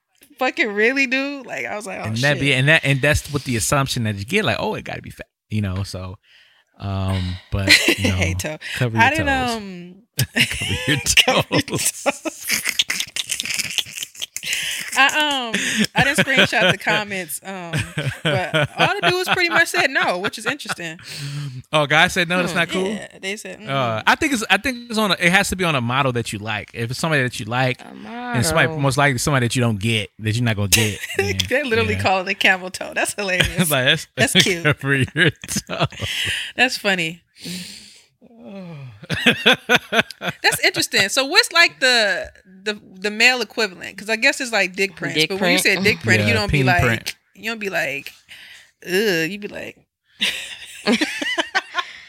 fucking 0.40 0.72
really, 0.72 1.06
dude. 1.06 1.46
Like 1.46 1.64
I 1.66 1.76
was 1.76 1.86
like, 1.86 2.00
oh 2.00 2.04
and 2.04 2.18
shit. 2.18 2.22
that 2.22 2.40
be 2.40 2.52
and 2.52 2.66
that 2.66 2.84
and 2.84 3.00
that's 3.00 3.32
what 3.32 3.44
the 3.44 3.54
assumption 3.54 4.02
that 4.04 4.16
you 4.16 4.24
get. 4.24 4.44
Like, 4.44 4.56
oh, 4.58 4.74
it 4.74 4.82
got 4.82 4.96
to 4.96 5.02
be 5.02 5.10
fat. 5.10 5.28
You 5.48 5.62
know. 5.62 5.84
So, 5.84 6.16
um, 6.80 7.36
but 7.52 7.68
you 7.96 8.08
know, 8.10 8.16
Hey, 8.16 8.34
toe. 8.34 8.58
cover 8.74 8.96
your 8.96 9.04
I 9.06 9.10
didn't 9.10 9.26
toes. 9.26 9.56
um. 9.56 10.02
cover 10.34 10.84
your 10.88 10.98
Cover 11.24 11.46
your 11.52 11.60
toes. 11.62 12.84
I 14.96 15.06
um 15.06 15.54
I 15.94 16.04
didn't 16.04 16.18
screenshot 16.18 16.72
the 16.72 16.78
comments. 16.78 17.40
Um, 17.42 17.72
but 18.22 18.70
all 18.78 19.00
the 19.00 19.08
dudes 19.10 19.28
pretty 19.28 19.50
much 19.50 19.68
said 19.68 19.90
no, 19.90 20.18
which 20.18 20.38
is 20.38 20.46
interesting. 20.46 20.98
oh, 21.72 21.86
guys 21.86 22.12
said 22.12 22.28
no, 22.28 22.38
that's 22.38 22.54
not 22.54 22.68
cool. 22.68 22.88
Yeah, 22.88 23.18
they 23.20 23.36
said. 23.36 23.60
mm. 23.60 23.68
Uh, 23.68 24.02
I 24.06 24.14
think 24.14 24.32
it's. 24.32 24.44
I 24.50 24.56
think 24.56 24.90
it's 24.90 24.98
on. 24.98 25.12
A, 25.12 25.16
it 25.18 25.32
has 25.32 25.48
to 25.50 25.56
be 25.56 25.64
on 25.64 25.74
a 25.74 25.80
model 25.80 26.12
that 26.12 26.32
you 26.32 26.38
like. 26.38 26.70
If 26.74 26.90
it's 26.90 27.00
somebody 27.00 27.22
that 27.22 27.38
you 27.38 27.46
like, 27.46 27.80
and 27.84 28.44
somebody 28.44 28.68
most 28.76 28.96
likely 28.96 29.18
somebody 29.18 29.46
that 29.46 29.56
you 29.56 29.60
don't 29.62 29.80
get 29.80 30.10
that 30.18 30.34
you're 30.34 30.44
not 30.44 30.56
gonna 30.56 30.68
get. 30.68 30.98
then, 31.16 31.36
they 31.48 31.62
literally 31.62 31.94
yeah. 31.94 32.02
call 32.02 32.20
it 32.20 32.28
a 32.28 32.34
camel 32.34 32.70
toe. 32.70 32.92
That's 32.94 33.14
hilarious. 33.18 33.70
Like, 33.70 33.84
that's, 33.86 34.06
That's 34.16 34.32
cute. 34.42 34.64
cover 34.64 34.94
your 34.94 35.30
toe. 35.30 35.86
That's 36.54 36.76
funny. 36.78 37.22
That's 40.42 40.60
interesting. 40.64 41.08
So 41.08 41.24
what's 41.26 41.52
like 41.52 41.80
the 41.80 42.30
the 42.64 42.80
the 43.00 43.10
male 43.10 43.40
equivalent? 43.40 43.96
Because 43.96 44.08
I 44.10 44.16
guess 44.16 44.40
it's 44.40 44.52
like 44.52 44.74
dick 44.74 44.96
prints. 44.96 45.14
Dick 45.16 45.28
but 45.30 45.40
when 45.40 45.52
you 45.52 45.58
print? 45.60 45.78
say 45.78 45.82
dick 45.82 46.00
print, 46.00 46.20
Yeah, 46.22 46.28
you 46.28 46.34
don't 46.34 46.50
be 46.52 46.62
like 46.64 46.82
print. 46.82 47.16
you 47.34 47.50
don't 47.50 47.58
be 47.60 47.70
like, 47.70 48.12
ugh. 48.84 49.30
You 49.30 49.38
be 49.38 49.48
like, 49.48 49.76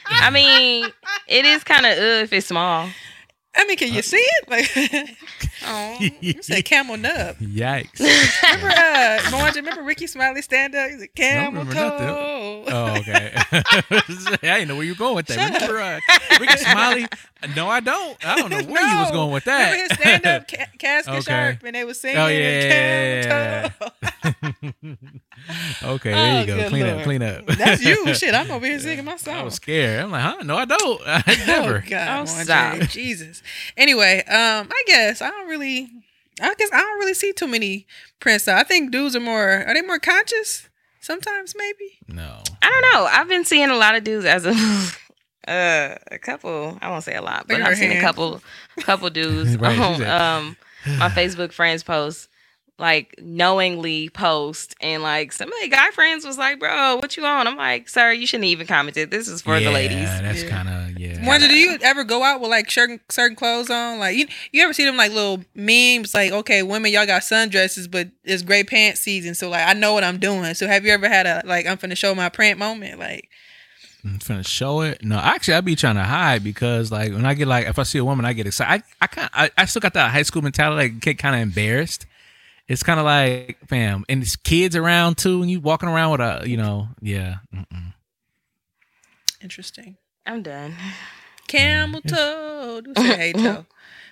I 0.08 0.30
mean, 0.30 0.92
it 1.28 1.46
is 1.46 1.64
kind 1.64 1.86
of 1.86 1.92
uh, 1.98 2.24
if 2.24 2.34
it's 2.34 2.48
small. 2.48 2.90
I 3.60 3.66
mean, 3.66 3.78
can 3.78 3.92
you 3.92 4.02
see 4.04 4.18
it? 4.18 4.50
Like, 4.50 5.16
oh, 5.66 5.98
you 6.22 6.42
said 6.44 6.64
camel 6.66 6.96
nub. 6.98 7.38
Yikes! 7.38 8.00
Remember, 8.00 8.68
uh, 8.70 9.32
Moana, 9.32 9.54
remember 9.56 9.82
Rickey 9.84 10.06
Smiley 10.08 10.42
stand 10.44 10.76
up? 10.76 10.90
He's 10.92 11.02
a 11.02 11.08
camel 11.08 11.66
toe. 11.66 12.64
oh, 12.68 12.96
okay. 13.00 13.34
I 13.52 14.02
didn't 14.42 14.68
know 14.68 14.76
where 14.76 14.84
you 14.86 14.92
were 14.94 14.98
going 14.98 15.16
with 15.16 15.26
that. 15.28 15.54
Shut 15.60 15.70
Remember, 15.70 15.80
uh, 15.82 16.40
Rickey 16.40 16.58
Smiley? 16.58 17.08
No, 17.56 17.68
I 17.68 17.80
don't. 17.80 18.26
I 18.26 18.36
don't 18.38 18.50
know 18.52 18.64
where 18.72 18.88
you 18.88 18.98
was 19.00 19.12
going 19.12 19.32
with 19.34 19.46
that. 19.46 19.72
Remember 19.72 19.94
his 19.94 20.00
stand 20.00 20.26
up 20.26 20.48
ca- 20.48 20.66
casket 20.78 21.14
Okay. 21.16 21.22
sharp 21.22 21.64
and 21.64 21.76
they 21.76 21.84
was 21.84 22.00
singing 22.00 22.18
Oh, 22.18 22.28
yeah, 22.28 23.72
camel 23.72 23.90
toe. 24.94 24.96
okay, 25.84 26.12
there 26.12 26.36
Oh, 26.36 26.40
you 26.42 26.46
go. 26.48 26.56
good 26.58 26.70
Clean 26.70 26.86
up, 26.86 27.04
clean 27.04 27.24
up. 27.24 27.46
That's 27.48 27.82
you. 27.84 28.14
Shit, 28.14 28.34
I'm 28.34 28.50
over 28.52 28.66
here 28.66 28.80
singing 28.80 29.06
my 29.06 29.16
song. 29.18 29.36
I 29.36 29.44
was 29.44 29.56
scared. 29.56 30.02
I'm 30.04 30.12
like, 30.12 30.22
huh? 30.24 30.44
No, 30.44 30.58
I 30.58 30.66
don't. 30.66 31.02
I 31.08 31.24
never. 31.48 31.78
Oh 31.78 31.80
my 31.82 31.86
God, 31.90 32.08
Oh, 32.30 32.32
Moana, 32.34 32.44
stop. 32.46 32.80
Jesus. 32.90 33.42
Anyway, 33.76 34.20
um, 34.28 34.68
I 34.72 34.84
guess 34.88 35.22
I 35.22 35.30
don't 35.30 35.48
really. 35.48 35.90
I 36.42 36.54
guess 36.56 36.70
I 36.72 36.78
don't 36.82 37.00
really 37.00 37.14
see 37.16 37.34
too 37.34 37.48
many 37.48 37.88
prints. 38.20 38.48
I 38.48 38.64
think 38.64 38.92
dudes 38.92 39.16
are 39.16 39.20
more. 39.20 39.64
Are 39.66 39.74
they 39.74 39.82
more 39.82 40.00
conscious? 40.00 40.70
Sometimes, 41.00 41.54
maybe. 41.58 41.98
No. 42.08 42.42
I 42.62 42.70
don't 42.70 42.94
know. 42.94 43.06
I've 43.10 43.30
been 43.30 43.46
seeing 43.46 43.70
a 43.70 43.76
lot 43.76 43.96
of 43.96 44.04
dudes 44.04 44.26
as 44.26 44.46
a 44.46 44.52
uh, 45.52 45.96
a 46.12 46.20
couple. 46.20 46.78
I 46.82 46.90
won't 46.90 47.04
say 47.04 47.16
a 47.16 47.22
lot, 47.22 47.48
but 47.48 47.60
Look 47.60 47.68
I've 47.68 47.78
seen 47.78 47.92
a 47.92 48.02
couple 48.02 48.42
couple 48.82 49.10
dudes 49.10 49.58
Right, 49.58 49.80
on 49.80 50.04
um 50.04 50.58
my 51.00 51.10
Facebook 51.10 51.54
friends 51.54 51.84
post 51.84 52.28
like 52.80 53.16
knowingly 53.20 54.10
post 54.10 54.76
and 54.82 55.02
like 55.02 55.32
some 55.32 55.48
of 55.52 55.54
the 55.62 55.68
guy 55.68 55.90
friends 55.92 56.26
was 56.26 56.38
like, 56.38 56.60
"Bro, 56.60 56.98
what 56.98 57.18
you 57.18 57.26
on?" 57.26 57.48
I'm 57.48 57.58
like, 57.58 57.90
"Sir, 57.90 58.12
you 58.12 58.28
shouldn't 58.28 58.46
even 58.46 58.68
commented. 58.68 59.10
This 59.12 59.28
is 59.28 59.42
for 59.42 59.58
yeah, 59.58 59.68
the 59.68 59.74
ladies." 59.74 60.06
That's 60.22 60.44
Yeah. 60.44 60.50
kind 60.50 60.70
of 60.70 61.00
yeah. 61.00 61.26
Wonder, 61.28 61.48
do 61.48 61.56
you 61.58 61.78
ever 61.82 62.04
go 62.04 62.24
out 62.24 62.40
with 62.40 62.50
like 62.52 62.70
certain 62.70 63.00
certain 63.10 63.36
clothes 63.36 63.70
on? 63.70 64.00
Like 64.00 64.16
you, 64.16 64.28
you 64.52 64.64
ever 64.64 64.74
see 64.74 64.86
them 64.86 64.96
like 64.98 65.12
little 65.12 65.44
memes? 65.56 66.14
Like, 66.14 66.32
okay, 66.32 66.62
women, 66.64 66.92
y'all 66.92 67.06
got 67.08 67.24
sundresses, 67.24 67.90
but 67.90 68.10
it's 68.24 68.44
gray 68.44 68.64
pants 68.64 69.02
season, 69.02 69.34
so 69.34 69.50
like 69.50 69.68
I 69.68 69.74
know 69.74 69.94
what 69.94 70.04
I'm 70.04 70.20
doing. 70.20 70.54
So 70.54 70.68
have 70.68 70.86
you 70.86 70.92
ever 70.92 71.10
had 71.10 71.26
a 71.26 71.42
like 71.46 71.66
I'm 71.66 71.78
finna 71.78 71.98
show 71.98 72.14
my 72.14 72.30
print 72.30 72.60
moment? 72.60 73.00
Like, 73.00 73.28
I'm 74.04 74.20
finna 74.20 74.46
show 74.48 74.82
it. 74.82 75.04
No, 75.04 75.18
actually, 75.18 75.56
I 75.56 75.62
be 75.62 75.76
trying 75.76 75.96
to 75.96 76.04
hide 76.04 76.44
because, 76.44 76.92
like, 76.92 77.12
when 77.12 77.26
I 77.26 77.34
get 77.34 77.48
like, 77.48 77.66
if 77.68 77.80
I 77.80 77.84
see 77.84 77.98
a 77.98 78.06
woman, 78.06 78.26
I 78.26 78.34
get 78.34 78.46
excited. 78.48 78.84
I, 79.02 79.04
I 79.04 79.08
kind, 79.08 79.30
I, 79.34 79.50
I 79.58 79.66
still 79.66 79.80
got 79.80 79.94
that 79.96 80.12
high 80.12 80.22
school 80.22 80.42
mentality. 80.44 80.84
Like, 80.94 81.00
get 81.02 81.18
kind 81.18 81.36
of 81.36 81.42
embarrassed. 81.42 82.06
It's 82.68 82.84
kind 82.84 83.00
of 83.00 83.06
like, 83.06 83.58
fam, 83.68 84.04
and 84.10 84.22
it's 84.22 84.36
kids 84.36 84.76
around 84.76 85.18
too, 85.18 85.42
and 85.42 85.50
you 85.50 85.62
walking 85.62 85.88
around 85.88 86.12
with 86.12 86.22
a, 86.22 86.44
you 86.46 86.58
know, 86.58 86.90
yeah. 87.02 87.36
Mm-mm. 87.56 87.94
interesting. 89.42 89.96
I'm 90.26 90.44
done. 90.44 90.76
Camel 91.48 92.02
toe. 92.02 92.82
Do 92.84 92.94
say 92.98 93.16
hey 93.16 93.34
toe. 93.34 93.66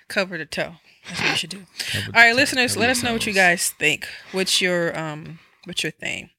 Cover 0.08 0.38
the 0.38 0.46
toe. 0.46 0.76
That's 1.06 1.20
what 1.20 1.30
you 1.32 1.36
should 1.36 1.50
do. 1.50 1.66
Cover 1.78 2.06
All 2.06 2.12
right, 2.22 2.30
the- 2.30 2.36
listeners, 2.36 2.72
cover 2.72 2.80
let 2.80 2.90
us 2.90 3.02
know 3.02 3.12
what 3.12 3.26
you 3.26 3.34
guys 3.34 3.68
think. 3.78 4.08
What's 4.32 4.62
your 4.62 4.98
um 4.98 5.38
what's 5.64 5.82
your 5.82 5.92
thing? 5.92 6.30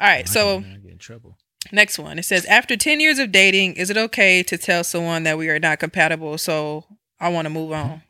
All 0.00 0.08
right, 0.08 0.28
so 0.28 0.58
I 0.58 0.78
get 0.82 0.90
in 0.92 0.98
trouble. 0.98 1.36
next 1.70 1.96
one. 1.98 2.18
It 2.18 2.24
says 2.24 2.44
after 2.46 2.76
10 2.76 2.98
years 2.98 3.20
of 3.20 3.30
dating, 3.30 3.74
is 3.76 3.88
it 3.90 3.96
okay 3.96 4.42
to 4.42 4.58
tell 4.58 4.82
someone 4.82 5.22
that 5.22 5.38
we 5.38 5.48
are 5.48 5.60
not 5.60 5.78
compatible 5.78 6.36
so 6.38 6.86
I 7.20 7.28
want 7.28 7.46
to 7.46 7.50
move 7.50 7.70
on? 7.72 8.02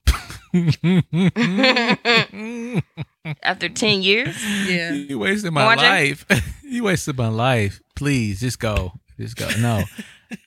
After 3.43 3.69
ten 3.69 4.03
years, 4.03 4.37
Yeah. 4.69 4.93
You 4.93 5.19
wasted 5.19 5.53
my 5.53 5.65
Watching? 5.65 5.85
life. 5.85 6.27
you 6.65 6.85
wasted 6.85 7.17
my 7.17 7.29
life. 7.29 7.81
Please, 7.95 8.41
just 8.41 8.59
go. 8.59 8.93
Just 9.19 9.37
go. 9.37 9.49
No. 9.61 9.85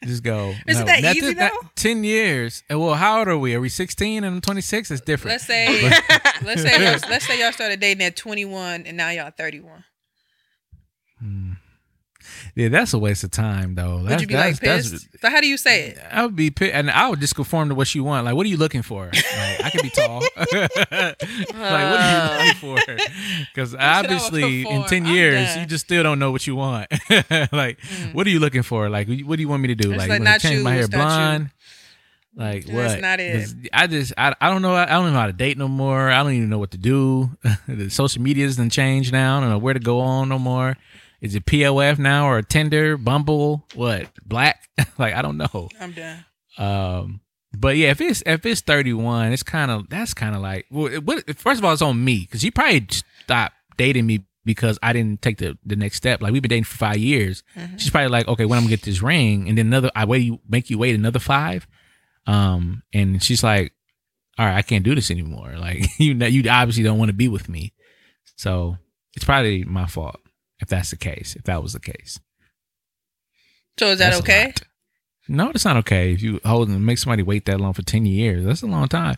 Just 0.03 0.23
go. 0.23 0.55
Is 0.67 0.77
it 0.77 0.79
No. 0.79 0.85
that 0.87 1.01
That's 1.03 1.17
easy, 1.17 1.27
it, 1.27 1.37
that- 1.37 1.51
though? 1.61 1.69
Ten 1.75 2.03
years. 2.03 2.63
And 2.71 2.79
Well, 2.81 2.95
how 2.95 3.19
old 3.19 3.27
are 3.27 3.37
we? 3.37 3.53
Are 3.53 3.61
we 3.61 3.69
sixteen 3.69 4.23
and 4.23 4.35
I'm 4.37 4.41
twenty 4.41 4.61
six? 4.61 4.89
It's 4.89 4.99
different. 4.99 5.33
Let's 5.33 5.45
say 5.45 5.83
let's 6.43 6.63
say 6.63 6.83
y'all, 6.83 7.09
let's 7.09 7.27
say 7.27 7.39
y'all 7.39 7.51
started 7.51 7.79
dating 7.79 8.03
at 8.03 8.15
21 8.15 8.87
and 8.87 8.97
now 8.97 9.11
y'all 9.11 9.29
31. 9.29 9.83
Hmm. 11.19 11.51
Yeah, 12.53 12.69
that's 12.69 12.93
a 12.93 12.99
waste 12.99 13.23
of 13.23 13.31
time, 13.31 13.75
though. 13.75 13.97
Would 13.97 14.07
That's, 14.07 14.21
you 14.21 14.27
be 14.27 14.33
that's, 14.33 14.61
like 14.61 14.61
pissed? 14.61 14.91
that's- 14.91 15.21
so 15.21 15.29
how 15.29 15.41
do 15.41 15.47
you 15.47 15.57
say 15.57 15.89
it? 15.89 15.97
I 16.11 16.25
would 16.25 16.35
be 16.35 16.51
pissed, 16.51 16.73
and 16.73 16.91
I 16.91 17.09
would 17.09 17.19
just 17.19 17.35
conform 17.35 17.69
to 17.69 17.75
what 17.75 17.93
you 17.95 18.03
want. 18.03 18.25
Like, 18.25 18.35
what 18.35 18.45
are 18.45 18.49
you 18.49 18.57
looking 18.57 18.81
for? 18.81 19.05
Like, 19.05 19.65
I 19.65 19.69
can 19.71 19.81
be 19.81 19.89
tall. 19.89 20.21
like, 20.37 20.51
what 20.51 21.55
are 21.59 22.11
you 22.11 22.17
uh. 22.17 22.43
looking 22.45 22.55
for? 22.55 22.77
Because 23.53 23.75
obviously, 23.75 24.67
in 24.67 24.83
ten 24.83 25.05
years, 25.05 25.55
you 25.57 25.65
just 25.65 25.85
still 25.85 26.03
don't 26.03 26.19
know 26.19 26.31
what 26.31 26.45
you 26.45 26.55
want. 26.55 26.91
like, 27.09 27.79
mm. 27.79 28.13
what 28.13 28.27
are 28.27 28.29
you 28.29 28.39
looking 28.39 28.63
for? 28.63 28.89
Like, 28.89 29.07
what 29.07 29.35
do 29.37 29.41
you 29.41 29.49
want 29.49 29.61
me 29.61 29.69
to 29.69 29.75
do? 29.75 29.91
It's 29.91 29.97
Like, 29.97 30.09
like, 30.09 30.21
not 30.21 30.39
change 30.41 30.59
you, 30.59 30.63
my 30.63 30.73
hair 30.73 30.87
blonde? 30.87 31.49
Like 32.35 32.65
That's 32.65 32.93
what? 32.93 33.01
not 33.01 33.19
it. 33.19 33.47
I 33.71 33.87
just 33.87 34.13
I, 34.17 34.35
I 34.41 34.49
don't 34.49 34.61
know 34.61 34.75
I 34.75 34.85
don't 34.85 35.13
know 35.13 35.19
how 35.19 35.27
to 35.27 35.33
date 35.33 35.57
no 35.57 35.69
more. 35.69 36.11
I 36.11 36.21
don't 36.21 36.33
even 36.33 36.49
know 36.49 36.59
what 36.59 36.71
to 36.71 36.77
do. 36.77 37.31
the 37.67 37.89
social 37.89 38.21
media's 38.21 38.57
done 38.57 38.69
changed 38.69 39.13
now. 39.13 39.37
I 39.37 39.41
don't 39.41 39.49
know 39.49 39.57
where 39.57 39.73
to 39.73 39.79
go 39.79 40.01
on 40.01 40.29
no 40.29 40.37
more. 40.37 40.75
Is 41.25 41.35
it 41.35 41.45
POF 41.45 41.97
now 41.99 42.27
or 42.29 42.41
Tinder, 42.41 42.97
Bumble, 42.97 43.65
what 43.75 44.07
Black? 44.25 44.69
like 44.97 45.13
I 45.13 45.21
don't 45.21 45.37
know. 45.37 45.69
I'm 45.79 45.91
done. 45.91 46.25
Um, 46.57 47.21
but 47.57 47.77
yeah, 47.77 47.89
if 47.91 48.01
it's 48.01 48.21
if 48.25 48.45
it's 48.45 48.61
thirty 48.61 48.93
one, 48.93 49.31
it's 49.33 49.43
kind 49.43 49.71
of 49.71 49.89
that's 49.89 50.13
kind 50.13 50.35
of 50.35 50.41
like 50.41 50.65
well, 50.71 50.87
it- 50.87 51.03
what, 51.03 51.23
first 51.37 51.59
of 51.59 51.65
all, 51.65 51.73
it's 51.73 51.81
on 51.81 52.03
me 52.03 52.19
because 52.21 52.43
you 52.43 52.51
probably 52.51 52.87
stopped 53.23 53.55
dating 53.77 54.05
me 54.05 54.25
because 54.45 54.77
I 54.83 54.93
didn't 54.93 55.21
take 55.21 55.37
the 55.39 55.57
the 55.65 55.75
next 55.75 55.97
step. 55.97 56.21
Like 56.21 56.31
we've 56.31 56.41
been 56.41 56.49
dating 56.49 56.65
for 56.65 56.77
five 56.77 56.97
years. 56.97 57.43
She's 57.77 57.89
probably 57.89 58.09
like, 58.09 58.27
okay, 58.27 58.45
when 58.45 58.57
I'm 58.57 58.63
gonna 58.65 58.75
get 58.75 58.83
this 58.83 59.01
ring, 59.01 59.49
and 59.49 59.57
then 59.57 59.67
another, 59.67 59.89
I 59.95 60.05
wait 60.05 60.23
you 60.23 60.39
make 60.47 60.69
you 60.69 60.77
wait 60.77 60.93
another 60.95 61.19
five, 61.19 61.65
um, 62.27 62.83
and 62.93 63.21
she's 63.23 63.43
like, 63.43 63.73
all 64.37 64.45
right, 64.45 64.55
I 64.57 64.61
can't 64.61 64.83
do 64.83 64.93
this 64.95 65.09
anymore. 65.11 65.55
Like 65.59 65.85
you 65.99 66.13
know, 66.13 66.27
you 66.27 66.47
obviously 66.49 66.83
don't 66.83 66.99
want 66.99 67.09
to 67.09 67.13
be 67.13 67.27
with 67.27 67.49
me, 67.49 67.73
so 68.35 68.77
it's 69.15 69.25
probably 69.25 69.63
my 69.63 69.87
fault 69.87 70.19
if 70.59 70.67
that's 70.67 70.89
the 70.91 70.97
case. 70.97 71.35
If 71.35 71.43
that 71.43 71.61
was 71.61 71.73
the 71.73 71.79
case, 71.79 72.19
So 73.77 73.87
is 73.87 73.99
that 73.99 74.11
That's 74.11 74.21
okay? 74.21 74.53
No, 75.27 75.47
that's 75.47 75.65
not 75.65 75.77
okay. 75.77 76.13
If 76.13 76.21
you 76.21 76.39
hold 76.45 76.69
and 76.69 76.85
make 76.85 76.97
somebody 76.99 77.23
wait 77.23 77.45
that 77.45 77.59
long 77.59 77.73
for 77.73 77.81
ten 77.81 78.05
years, 78.05 78.45
that's 78.45 78.61
a 78.61 78.67
long 78.67 78.87
time. 78.87 79.15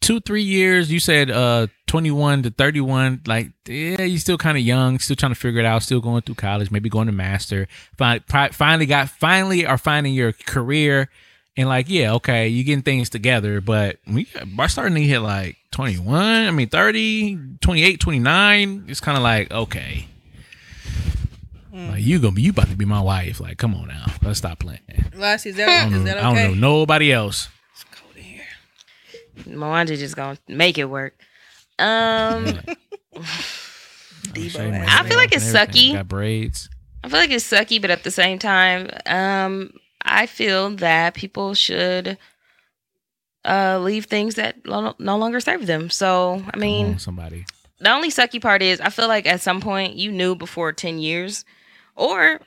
Two, 0.00 0.18
three 0.18 0.42
years. 0.42 0.90
You 0.90 0.98
said 0.98 1.30
uh 1.30 1.66
twenty 1.86 2.10
one 2.10 2.42
to 2.42 2.50
thirty 2.50 2.80
one. 2.80 3.20
Like, 3.26 3.52
yeah, 3.66 4.02
you're 4.02 4.18
still 4.18 4.38
kind 4.38 4.56
of 4.56 4.64
young, 4.64 4.98
still 4.98 5.14
trying 5.14 5.32
to 5.32 5.38
figure 5.38 5.60
it 5.60 5.66
out, 5.66 5.82
still 5.82 6.00
going 6.00 6.22
through 6.22 6.36
college, 6.36 6.70
maybe 6.70 6.88
going 6.88 7.06
to 7.06 7.12
master. 7.12 7.68
Finally 7.96 8.86
got, 8.86 9.10
finally 9.10 9.66
are 9.66 9.78
finding 9.78 10.14
your 10.14 10.32
career, 10.32 11.08
and 11.56 11.68
like, 11.68 11.88
yeah, 11.88 12.14
okay, 12.14 12.48
you 12.48 12.64
getting 12.64 12.82
things 12.82 13.10
together. 13.10 13.60
But 13.60 13.98
we 14.06 14.26
are 14.58 14.68
starting 14.68 14.96
to 14.96 15.02
hit 15.02 15.20
like 15.20 15.58
twenty 15.70 15.98
one. 15.98 16.46
I 16.46 16.50
mean, 16.50 16.68
30, 16.70 17.58
28, 17.60 18.00
29. 18.00 18.84
It's 18.88 19.00
kind 19.00 19.18
of 19.18 19.22
like 19.22 19.52
okay. 19.52 20.08
Like 21.72 22.02
you 22.02 22.18
gonna 22.18 22.32
be, 22.34 22.42
you 22.42 22.50
about 22.50 22.68
to 22.68 22.76
be 22.76 22.84
my 22.84 23.00
wife. 23.00 23.40
Like, 23.40 23.56
come 23.56 23.74
on 23.74 23.88
now, 23.88 24.04
let's 24.22 24.38
stop 24.38 24.58
playing. 24.58 24.80
Lassie, 25.14 25.50
is 25.50 25.56
I 25.56 25.64
that, 25.64 25.84
don't, 25.84 25.92
is 25.94 25.98
know, 26.00 26.04
that 26.04 26.18
I 26.18 26.22
don't 26.22 26.60
know 26.60 26.68
nobody 26.68 27.10
else. 27.12 27.48
It's 27.72 27.84
cold 27.84 28.14
in 28.16 28.22
here. 28.22 28.44
Mwanda 29.48 29.96
just 29.98 30.14
gonna 30.14 30.38
make 30.48 30.76
it 30.76 30.84
work. 30.84 31.14
Um, 31.78 32.44
Debo 33.14 34.50
Shave 34.50 34.70
my 34.70 34.76
ass. 34.78 35.04
I 35.04 35.08
feel 35.08 35.16
like 35.16 35.34
it's 35.34 35.54
everything. 35.54 35.92
sucky. 35.92 35.96
Got 35.96 36.08
braids. 36.08 36.68
I 37.04 37.08
feel 37.08 37.18
like 37.18 37.30
it's 37.30 37.50
sucky, 37.50 37.80
but 37.80 37.90
at 37.90 38.04
the 38.04 38.10
same 38.10 38.38
time, 38.38 38.88
um, 39.06 39.72
I 40.02 40.26
feel 40.26 40.70
that 40.76 41.14
people 41.14 41.54
should 41.54 42.18
uh 43.44 43.80
leave 43.82 44.04
things 44.04 44.36
that 44.36 44.64
lo- 44.66 44.94
no 44.98 45.16
longer 45.18 45.40
serve 45.40 45.66
them. 45.66 45.90
So, 45.90 46.44
I 46.52 46.56
mean, 46.58 46.86
on, 46.86 46.98
somebody. 46.98 47.44
the 47.80 47.90
only 47.90 48.10
sucky 48.10 48.40
part 48.40 48.62
is 48.62 48.80
I 48.80 48.90
feel 48.90 49.08
like 49.08 49.26
at 49.26 49.40
some 49.40 49.60
point 49.60 49.96
you 49.96 50.12
knew 50.12 50.34
before 50.36 50.72
10 50.72 50.98
years 51.00 51.44
or 51.96 52.40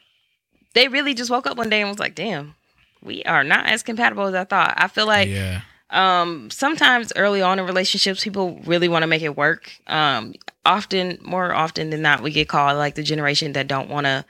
they 0.73 0.87
really 0.87 1.13
just 1.13 1.29
woke 1.31 1.47
up 1.47 1.57
one 1.57 1.69
day 1.69 1.81
and 1.81 1.89
was 1.89 1.99
like, 1.99 2.15
"Damn, 2.15 2.55
we 3.01 3.23
are 3.23 3.43
not 3.43 3.67
as 3.67 3.83
compatible 3.83 4.25
as 4.25 4.33
I 4.35 4.43
thought." 4.43 4.73
I 4.77 4.87
feel 4.87 5.05
like 5.07 5.29
yeah, 5.29 5.61
um 5.89 6.49
sometimes 6.49 7.13
early 7.15 7.41
on 7.41 7.59
in 7.59 7.65
relationships 7.65 8.23
people 8.23 8.59
really 8.65 8.87
want 8.87 9.03
to 9.03 9.07
make 9.07 9.21
it 9.21 9.37
work 9.37 9.71
um 9.87 10.33
often 10.65 11.19
more 11.21 11.53
often 11.53 11.91
than 11.91 12.01
not 12.01 12.23
we 12.23 12.31
get 12.31 12.49
called 12.49 12.75
like 12.77 12.95
the 12.95 13.03
generation 13.03 13.53
that 13.53 13.67
don't 13.67 13.87
want 13.87 14.05
to 14.05 14.25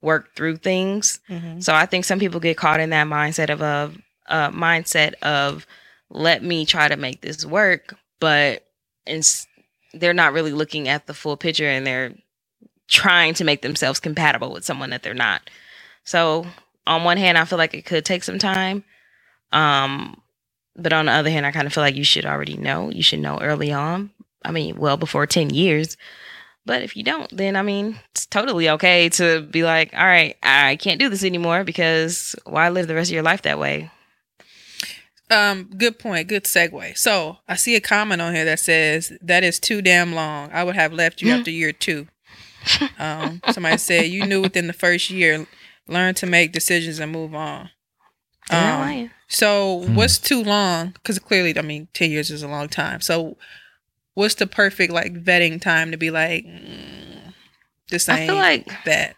work 0.00 0.34
through 0.34 0.56
things 0.56 1.20
Mhm. 1.28 1.62
so 1.62 1.74
i 1.74 1.84
think 1.84 2.06
some 2.06 2.18
people 2.18 2.40
get 2.40 2.56
caught 2.56 2.80
in 2.80 2.90
that 2.90 3.06
mindset 3.06 3.50
of 3.50 3.60
a 3.60 3.92
uh, 4.28 4.50
mindset 4.50 5.12
of 5.22 5.66
let 6.08 6.42
me 6.42 6.64
try 6.64 6.88
to 6.88 6.96
make 6.96 7.20
this 7.20 7.44
work 7.44 7.94
but 8.18 8.64
it's, 9.06 9.46
they're 9.92 10.14
not 10.14 10.32
really 10.32 10.52
looking 10.52 10.88
at 10.88 11.06
the 11.06 11.14
full 11.14 11.36
picture 11.36 11.68
and 11.68 11.86
they're 11.86 12.14
trying 12.88 13.34
to 13.34 13.44
make 13.44 13.62
themselves 13.62 14.00
compatible 14.00 14.52
with 14.52 14.64
someone 14.64 14.90
that 14.90 15.02
they're 15.02 15.14
not 15.14 15.48
so 16.04 16.46
on 16.86 17.04
one 17.04 17.16
hand 17.16 17.36
i 17.36 17.44
feel 17.44 17.58
like 17.58 17.74
it 17.74 17.84
could 17.84 18.04
take 18.04 18.22
some 18.24 18.38
time 18.38 18.84
um 19.52 20.20
but 20.76 20.92
on 20.92 21.06
the 21.06 21.12
other 21.12 21.30
hand, 21.30 21.46
I 21.46 21.52
kind 21.52 21.66
of 21.66 21.72
feel 21.72 21.82
like 21.82 21.96
you 21.96 22.04
should 22.04 22.26
already 22.26 22.56
know. 22.56 22.90
You 22.90 23.02
should 23.02 23.20
know 23.20 23.38
early 23.40 23.72
on. 23.72 24.10
I 24.44 24.52
mean, 24.52 24.76
well 24.76 24.96
before 24.96 25.26
10 25.26 25.50
years. 25.50 25.96
But 26.64 26.82
if 26.82 26.96
you 26.96 27.02
don't, 27.02 27.34
then 27.34 27.56
I 27.56 27.62
mean, 27.62 27.98
it's 28.10 28.26
totally 28.26 28.68
okay 28.70 29.08
to 29.10 29.40
be 29.42 29.62
like, 29.62 29.94
all 29.94 30.04
right, 30.04 30.36
I 30.42 30.76
can't 30.76 30.98
do 30.98 31.08
this 31.08 31.24
anymore 31.24 31.64
because 31.64 32.34
why 32.44 32.68
live 32.68 32.88
the 32.88 32.94
rest 32.94 33.10
of 33.10 33.14
your 33.14 33.22
life 33.22 33.42
that 33.42 33.58
way? 33.58 33.90
Um, 35.30 35.70
good 35.76 35.98
point. 35.98 36.28
Good 36.28 36.44
segue. 36.44 36.98
So 36.98 37.38
I 37.48 37.56
see 37.56 37.76
a 37.76 37.80
comment 37.80 38.20
on 38.20 38.34
here 38.34 38.44
that 38.44 38.60
says 38.60 39.12
that 39.22 39.44
is 39.44 39.58
too 39.60 39.80
damn 39.80 40.12
long. 40.12 40.50
I 40.52 40.64
would 40.64 40.76
have 40.76 40.92
left 40.92 41.22
you 41.22 41.32
after 41.32 41.50
year 41.50 41.72
two. 41.72 42.08
Um, 42.98 43.42
somebody 43.50 43.78
said 43.78 44.06
you 44.10 44.26
knew 44.26 44.42
within 44.42 44.66
the 44.66 44.72
first 44.72 45.10
year, 45.10 45.46
learn 45.88 46.14
to 46.16 46.26
make 46.26 46.52
decisions 46.52 46.98
and 46.98 47.12
move 47.12 47.34
on. 47.34 47.70
Um. 48.50 49.10
So 49.28 49.80
Hmm. 49.82 49.94
what's 49.96 50.18
too 50.18 50.42
long? 50.42 50.90
Because 50.90 51.18
clearly, 51.18 51.56
I 51.58 51.62
mean, 51.62 51.88
ten 51.94 52.10
years 52.10 52.30
is 52.30 52.42
a 52.42 52.48
long 52.48 52.68
time. 52.68 53.00
So 53.00 53.36
what's 54.14 54.34
the 54.36 54.46
perfect 54.46 54.92
like 54.92 55.12
vetting 55.14 55.60
time 55.60 55.90
to 55.90 55.96
be 55.96 56.10
like, 56.10 56.44
mm, 56.44 57.34
this 57.90 58.08
I 58.08 58.26
feel 58.26 58.36
like 58.36 58.66
that? 58.84 59.16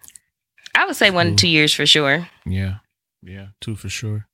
I 0.75 0.87
would 0.87 0.97
say 0.97 1.11
one, 1.11 1.33
Ooh. 1.33 1.37
two 1.37 1.49
years 1.49 1.73
for 1.75 1.87
sure. 1.87 2.29
yeah, 2.47 2.77
yeah. 3.23 3.49
Two 3.61 3.77
for 3.77 3.89
sure. 3.89 4.27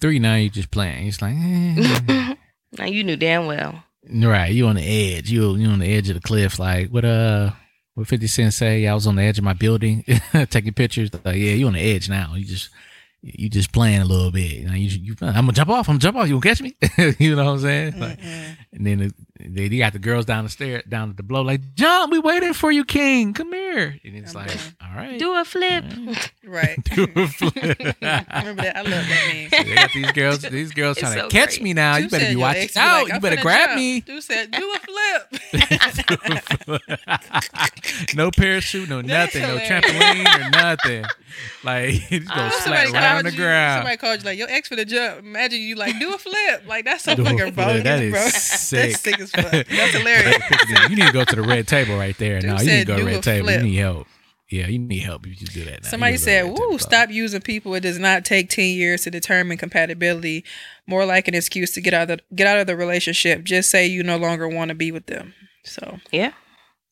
Three 0.00 0.18
now 0.18 0.34
you 0.36 0.50
just 0.50 0.70
playing. 0.70 1.06
It's 1.08 1.22
like, 1.22 1.34
eh. 1.34 2.34
now 2.78 2.84
you 2.84 3.02
knew 3.02 3.16
damn 3.16 3.46
well. 3.46 3.82
Right? 4.10 4.52
You 4.52 4.66
on 4.66 4.76
the 4.76 5.14
edge. 5.16 5.30
You 5.30 5.56
you 5.56 5.68
on 5.68 5.78
the 5.78 5.94
edge 5.94 6.08
of 6.08 6.14
the 6.14 6.20
cliff. 6.20 6.58
Like 6.58 6.90
what? 6.90 7.04
Uh, 7.04 7.50
what 7.94 8.08
Fifty 8.08 8.26
Cent 8.26 8.52
say? 8.52 8.86
I 8.86 8.94
was 8.94 9.06
on 9.06 9.16
the 9.16 9.22
edge 9.22 9.38
of 9.38 9.44
my 9.44 9.54
building 9.54 10.04
taking 10.50 10.74
pictures. 10.74 11.10
Like 11.24 11.36
yeah, 11.36 11.52
you 11.52 11.66
on 11.66 11.72
the 11.72 11.80
edge 11.80 12.08
now. 12.08 12.34
You 12.34 12.44
just 12.44 12.70
you 13.22 13.48
just 13.48 13.72
playing 13.72 14.02
a 14.02 14.04
little 14.04 14.30
bit. 14.30 14.52
You 14.52 14.66
know, 14.68 14.74
you, 14.74 14.88
you, 14.88 15.16
I'm 15.20 15.34
gonna 15.34 15.52
jump 15.52 15.70
off. 15.70 15.88
I'm 15.88 15.94
gonna 15.94 16.00
jump 16.00 16.16
off. 16.16 16.28
You 16.28 16.38
gonna 16.38 16.54
catch 16.54 16.62
me? 16.62 16.76
you 17.18 17.34
know 17.34 17.44
what 17.44 17.52
I'm 17.52 17.58
saying? 17.60 17.98
Like, 17.98 18.18
And 18.72 18.86
then 18.86 19.12
they, 19.38 19.68
they 19.68 19.78
got 19.78 19.92
the 19.92 19.98
girls 19.98 20.24
down 20.24 20.44
the 20.44 20.50
stair, 20.50 20.82
down 20.88 21.10
at 21.10 21.16
the 21.16 21.22
blow, 21.22 21.42
like, 21.42 21.74
John, 21.74 22.10
we 22.10 22.18
waiting 22.18 22.54
for 22.54 22.72
you, 22.72 22.84
King. 22.84 23.34
Come 23.34 23.52
here. 23.52 23.96
And 24.04 24.16
it's 24.16 24.34
I'm 24.34 24.46
like, 24.46 24.56
done. 24.56 24.76
all 24.82 24.96
right. 24.96 25.18
Do 25.18 25.34
a 25.34 25.44
flip. 25.44 25.84
Right. 26.44 26.78
Do 26.94 27.06
a 27.16 27.26
flip. 27.26 27.54
Remember 27.78 27.94
that? 28.00 28.26
I 28.76 28.82
love 28.82 28.96
that 29.08 29.48
meme. 29.50 29.66
they 29.66 29.74
got 29.74 29.90
these 29.92 30.12
girls, 30.12 30.38
these 30.42 30.72
girls 30.72 30.96
It's 30.96 31.00
trying 31.06 31.18
so 31.18 31.28
to 31.28 31.32
catch 31.32 31.50
great. 31.56 31.62
me 31.62 31.74
now. 31.74 31.96
You 31.96 32.02
Dude 32.04 32.10
better 32.12 32.28
be 32.30 32.36
watching 32.36 32.62
ex 32.62 32.74
be 32.74 32.80
out. 32.80 33.04
like, 33.04 33.12
you 33.14 33.20
better 33.20 33.42
grab 33.42 33.68
jump." 33.70 33.76
me. 33.78 34.00
Dude 34.00 34.22
said, 34.22 34.50
do 34.50 34.74
a 34.74 34.78
flip. 34.78 35.40
no 38.14 38.30
parachute, 38.30 38.88
no 38.88 39.02
That's 39.02 39.34
nothing, 39.34 39.42
no 39.42 39.58
trampoline 39.58 40.46
or 40.46 40.50
nothing. 40.50 41.04
Like 41.62 42.10
you 42.10 42.20
just 42.20 42.34
go 42.34 42.40
Uh, 42.40 42.50
flat 42.50 42.92
right 42.92 43.16
on 43.18 43.24
the 43.24 43.30
you, 43.32 43.36
ground. 43.36 43.80
somebody 43.80 43.96
called 43.98 44.18
you 44.20 44.24
like 44.24 44.38
your 44.38 44.48
ex 44.50 44.68
for 44.68 44.76
the 44.76 44.84
jump. 44.84 45.18
Imagine 45.20 45.60
you 45.60 45.74
like 45.74 45.98
do 45.98 46.14
a 46.14 46.18
flip. 46.18 46.64
Like 46.66 46.84
that's 46.84 47.04
so 47.04 47.14
Do 47.14 47.22
a 47.22 47.24
fucking 47.26 47.52
flip. 47.52 47.84
That 47.84 48.02
is 48.02 48.12
bro. 48.12 48.20
sick. 48.28 48.90
That's 48.92 49.00
sick 49.00 49.20
as 49.34 49.42
fuck. 49.44 49.66
That's 49.68 49.92
hilarious. 49.96 50.36
you 50.90 50.96
need 50.96 51.06
to 51.06 51.12
go 51.12 51.24
to 51.24 51.36
the 51.36 51.42
red 51.42 51.66
table 51.68 51.96
right 51.96 52.16
there. 52.18 52.40
Dude 52.40 52.50
No, 52.50 52.56
you 52.58 52.66
need 52.66 52.78
to 52.80 52.84
go 52.86 52.96
to 52.98 53.04
the 53.04 53.10
red 53.10 53.22
table. 53.22 53.46
flip. 53.46 53.60
You 53.60 53.66
need 53.66 53.76
help. 53.76 54.06
Yeah, 54.48 54.68
you 54.68 54.78
need 54.78 55.00
help 55.00 55.26
if 55.26 55.40
you 55.40 55.46
do 55.48 55.64
that. 55.64 55.82
Now. 55.82 55.88
Somebody 55.88 56.12
You 56.12 56.18
gotta 56.18 56.30
go 56.30 56.42
to 56.42 56.56
said, 56.56 56.56
the 56.56 56.68
"Woo, 56.70 56.78
stop 56.78 57.10
using 57.10 57.40
people. 57.40 57.74
It 57.74 57.80
does 57.80 57.98
not 57.98 58.24
take 58.24 58.48
ten 58.48 58.66
years 58.70 59.02
to 59.02 59.10
determine 59.10 59.58
compatibility. 59.58 60.44
More 60.86 61.04
like 61.04 61.26
an 61.26 61.34
excuse 61.34 61.72
to 61.72 61.80
get 61.80 61.92
out 61.94 62.08
of 62.10 62.18
the, 62.18 62.34
get 62.36 62.46
out 62.46 62.58
of 62.58 62.68
the 62.68 62.76
relationship. 62.76 63.42
Just 63.42 63.70
say 63.70 63.86
you 63.86 64.04
no 64.04 64.16
longer 64.16 64.46
want 64.48 64.68
to 64.68 64.74
be 64.76 64.92
with 64.92 65.06
them." 65.06 65.34
So 65.64 65.98
Yeah. 66.12 66.32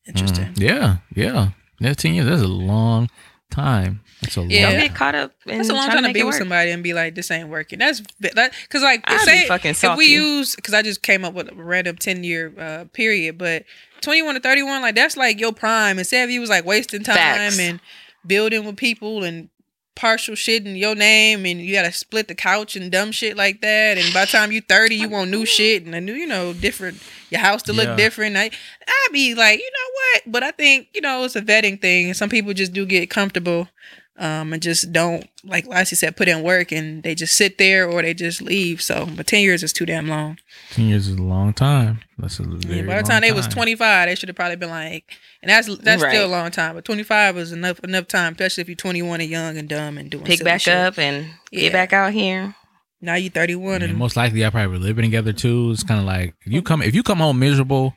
interesting. 0.07 0.47
Mm, 0.55 0.61
yeah, 0.61 0.97
yeah. 1.15 1.49
That's 1.79 2.03
ten 2.03 2.15
years. 2.15 2.27
That's 2.27 2.43
a 2.43 2.49
long 2.49 3.09
time. 3.51 4.01
That's 4.21 4.37
a 4.37 4.41
long. 4.41 4.51
Yeah. 4.51 4.71
Don't 4.71 4.81
get 4.81 4.95
caught 4.95 5.15
up 5.15 5.33
in 5.47 5.59
That's 5.59 5.69
a 5.71 5.75
long 5.75 5.85
trying 5.85 5.97
time 5.97 6.03
to 6.05 6.09
make 6.09 6.15
be 6.15 6.23
with 6.23 6.35
work. 6.35 6.39
somebody 6.41 6.71
and 6.71 6.83
be 6.83 6.95
like, 6.95 7.15
"This 7.15 7.31
ain't 7.31 7.49
working." 7.49 7.79
That's 7.79 8.03
that 8.21 8.53
because 8.63 8.83
like 8.83 9.03
I'd 9.07 9.21
say 9.21 9.47
fucking 9.47 9.73
if 9.73 9.97
we 9.97 10.07
use 10.07 10.57
because 10.57 10.75
I 10.75 10.83
just 10.83 11.03
came 11.03 11.25
up 11.25 11.35
with 11.35 11.51
a 11.51 11.55
random 11.55 11.97
ten 11.97 12.25
year 12.25 12.53
uh, 12.59 12.85
period, 12.93 13.39
but 13.39 13.65
twenty 14.01 14.23
one 14.23 14.35
to 14.35 14.41
thirty 14.41 14.63
one, 14.63 14.83
like 14.83 14.95
that's 14.95 15.17
like 15.17 15.41
your 15.41 15.53
prime. 15.53 15.99
And 15.99 16.07
say 16.07 16.23
if 16.23 16.31
you 16.31 16.41
was 16.41 16.51
like 16.51 16.65
wasting 16.65 17.03
time 17.03 17.17
Facts. 17.17 17.59
and 17.59 17.81
building 18.27 18.65
with 18.65 18.77
people 18.77 19.23
and 19.25 19.49
partial 19.95 20.35
shit 20.35 20.67
in 20.67 20.75
your 20.77 20.95
name 20.95 21.47
and 21.47 21.61
you 21.61 21.73
gotta 21.75 21.93
split 21.93 22.27
the 22.29 22.35
couch 22.35 22.75
and 22.77 22.91
dumb 22.91 23.13
shit 23.13 23.37
like 23.37 23.61
that. 23.61 23.97
And 23.99 24.13
by 24.13 24.25
the 24.25 24.31
time 24.33 24.51
you 24.53 24.61
30 24.61 24.95
you 24.97 25.09
want 25.09 25.31
new 25.31 25.47
shit 25.47 25.85
and 25.85 25.95
a 25.95 26.01
new 26.01 26.15
you 26.15 26.27
know 26.27 26.53
different 26.53 27.01
your 27.31 27.41
house 27.41 27.63
to 27.65 27.73
Yeah. 27.73 27.83
look 27.85 27.97
different. 27.97 28.37
I, 28.37 28.47
i'd 28.87 29.09
be 29.13 29.35
like 29.35 29.59
you 29.61 29.71
know 29.71 29.91
what? 30.25 30.33
But 30.33 30.43
i 30.43 30.51
think 30.51 30.89
you 30.95 31.01
know 31.01 31.25
it's 31.25 31.37
a 31.37 31.43
vetting 31.43 31.81
thing. 31.81 32.13
Some 32.15 32.29
people 32.29 32.53
just 32.53 32.73
do 32.73 32.85
get 32.87 33.09
comfortable 33.11 33.69
um 34.17 34.53
and 34.53 34.63
just 34.63 34.93
don't 34.93 35.29
like 35.43 35.67
Lassie 35.67 35.97
said 35.97 36.17
put 36.17 36.29
in 36.29 36.43
work 36.43 36.71
and 36.73 37.03
they 37.03 37.15
just 37.17 37.35
sit 37.35 37.59
there 37.59 37.89
or 37.91 38.01
they 38.03 38.15
just 38.15 38.41
leave 38.41 38.81
so 38.81 39.07
but 39.17 39.27
10 39.27 39.41
years 39.41 39.63
is 39.65 39.73
too 39.73 39.85
damn 39.87 40.09
long 40.09 40.39
Ten 40.71 40.87
years 40.87 41.09
is 41.09 41.17
a 41.17 41.23
long 41.23 41.53
time. 41.53 42.01
That's 42.19 42.39
a 42.39 42.45
Yeah, 42.45 42.83
by 42.83 42.87
the 42.87 42.93
long 42.95 43.03
time 43.05 43.21
they 43.23 43.33
was 43.33 43.49
25 43.49 44.09
they 44.09 44.15
should 44.15 44.29
have 44.29 44.37
probably 44.37 44.57
been 44.57 44.71
like 44.71 45.17
and 45.43 45.51
that's 45.51 45.67
that's 45.79 46.03
Right. 46.03 46.13
still 46.13 46.27
a 46.27 46.31
long 46.31 46.51
time 46.53 46.75
but 46.77 46.85
25 46.85 47.35
was 47.35 47.51
enough 47.53 47.81
enough 47.81 48.07
time 48.07 48.33
especially 48.35 48.63
if 48.63 48.69
you're 48.69 48.77
21 48.77 49.21
and 49.21 49.29
young 49.31 49.57
and 49.59 49.69
dumb 49.69 49.99
and 49.99 50.11
doing 50.11 50.25
Pick 50.25 50.39
silly 50.39 50.49
back 50.51 50.61
shit. 50.61 50.75
up 50.75 50.97
and 50.99 51.27
Yeah. 51.51 51.61
get 51.63 51.73
back 51.73 51.93
out 51.93 52.13
here. 52.13 52.55
now 53.01 53.15
you're 53.17 53.33
31 53.33 53.83
And 53.83 53.85
and 53.85 53.97
most 53.99 54.17
likely, 54.17 54.41
y'all 54.43 54.51
probably 54.53 54.79
were 54.79 54.85
living 54.85 55.03
together 55.05 55.33
too. 55.33 55.71
It's 55.73 55.83
kind 55.83 55.99
of 56.01 56.07
like 56.07 56.35
you 56.45 56.63
come 56.63 56.83
if 56.83 56.95
you 56.95 57.03
come 57.03 57.19
home 57.19 57.39
miserable. 57.41 57.95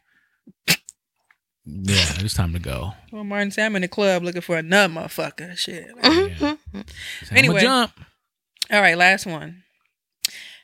Yeah, 1.69 2.14
it's 2.19 2.34
time 2.34 2.53
to 2.53 2.60
go. 2.60 2.94
Well, 3.11 3.26
Martin 3.26 3.52
said 3.52 3.65
I'm 3.65 3.76
in 3.76 3.81
the 3.81 3.89
club 3.89 4.23
looking 4.23 4.41
for 4.41 4.57
another 4.57 4.94
motherfucker. 4.94 5.57
Shit. 5.57 5.94
Mm-hmm, 5.98 6.45
yeah. 6.45 6.52
Mm-hmm. 6.52 6.77
Anyway. 6.77 7.38
Anyway, 7.38 7.61
jump. 7.61 7.91
All 8.72 8.81
right, 8.81 8.98
last 8.98 9.26
one. 9.26 9.64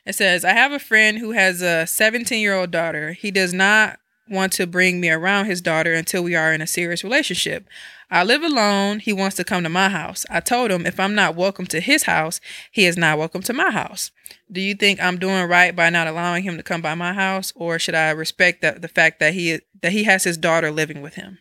It 0.06 0.14
says, 0.14 0.44
I 0.44 0.52
have 0.52 0.72
a 0.72 0.78
friend 0.78 1.18
who 1.18 1.32
has 1.32 1.62
a 1.62 1.86
17 1.86 2.40
year 2.40 2.54
old 2.54 2.70
daughter. 2.70 3.12
He 3.12 3.30
does 3.30 3.52
not 3.52 3.98
want 4.28 4.52
to 4.54 4.66
bring 4.66 5.00
me 5.00 5.10
around 5.10 5.46
his 5.46 5.60
daughter 5.60 5.92
until 5.92 6.22
we 6.22 6.34
are 6.34 6.52
in 6.52 6.62
a 6.62 6.66
serious 6.66 7.04
relationship. 7.04 7.66
I 8.10 8.22
live 8.22 8.42
alone. 8.42 9.00
He 9.00 9.12
wants 9.12 9.36
to 9.36 9.44
come 9.44 9.62
to 9.64 9.68
my 9.68 9.88
house. 9.88 10.24
I 10.30 10.40
told 10.40 10.70
him 10.70 10.86
if 10.86 11.00
I'm 11.00 11.14
not 11.14 11.34
welcome 11.34 11.66
to 11.66 11.80
his 11.80 12.04
house, 12.04 12.40
he 12.70 12.84
is 12.86 12.96
not 12.96 13.18
welcome 13.18 13.42
to 13.42 13.52
my 13.52 13.70
house. 13.70 14.10
Do 14.50 14.60
you 14.60 14.74
think 14.74 15.02
I'm 15.02 15.18
doing 15.18 15.48
right 15.48 15.74
by 15.74 15.90
not 15.90 16.06
allowing 16.06 16.44
him 16.44 16.56
to 16.56 16.62
come 16.62 16.80
by 16.80 16.94
my 16.94 17.12
house, 17.12 17.52
or 17.56 17.78
should 17.78 17.94
I 17.94 18.10
respect 18.10 18.60
the, 18.60 18.72
the 18.78 18.88
fact 18.88 19.20
that 19.20 19.34
he 19.34 19.60
that 19.84 19.92
he 19.92 20.04
has 20.04 20.24
his 20.24 20.38
daughter 20.38 20.70
living 20.70 21.02
with 21.02 21.14
him? 21.14 21.38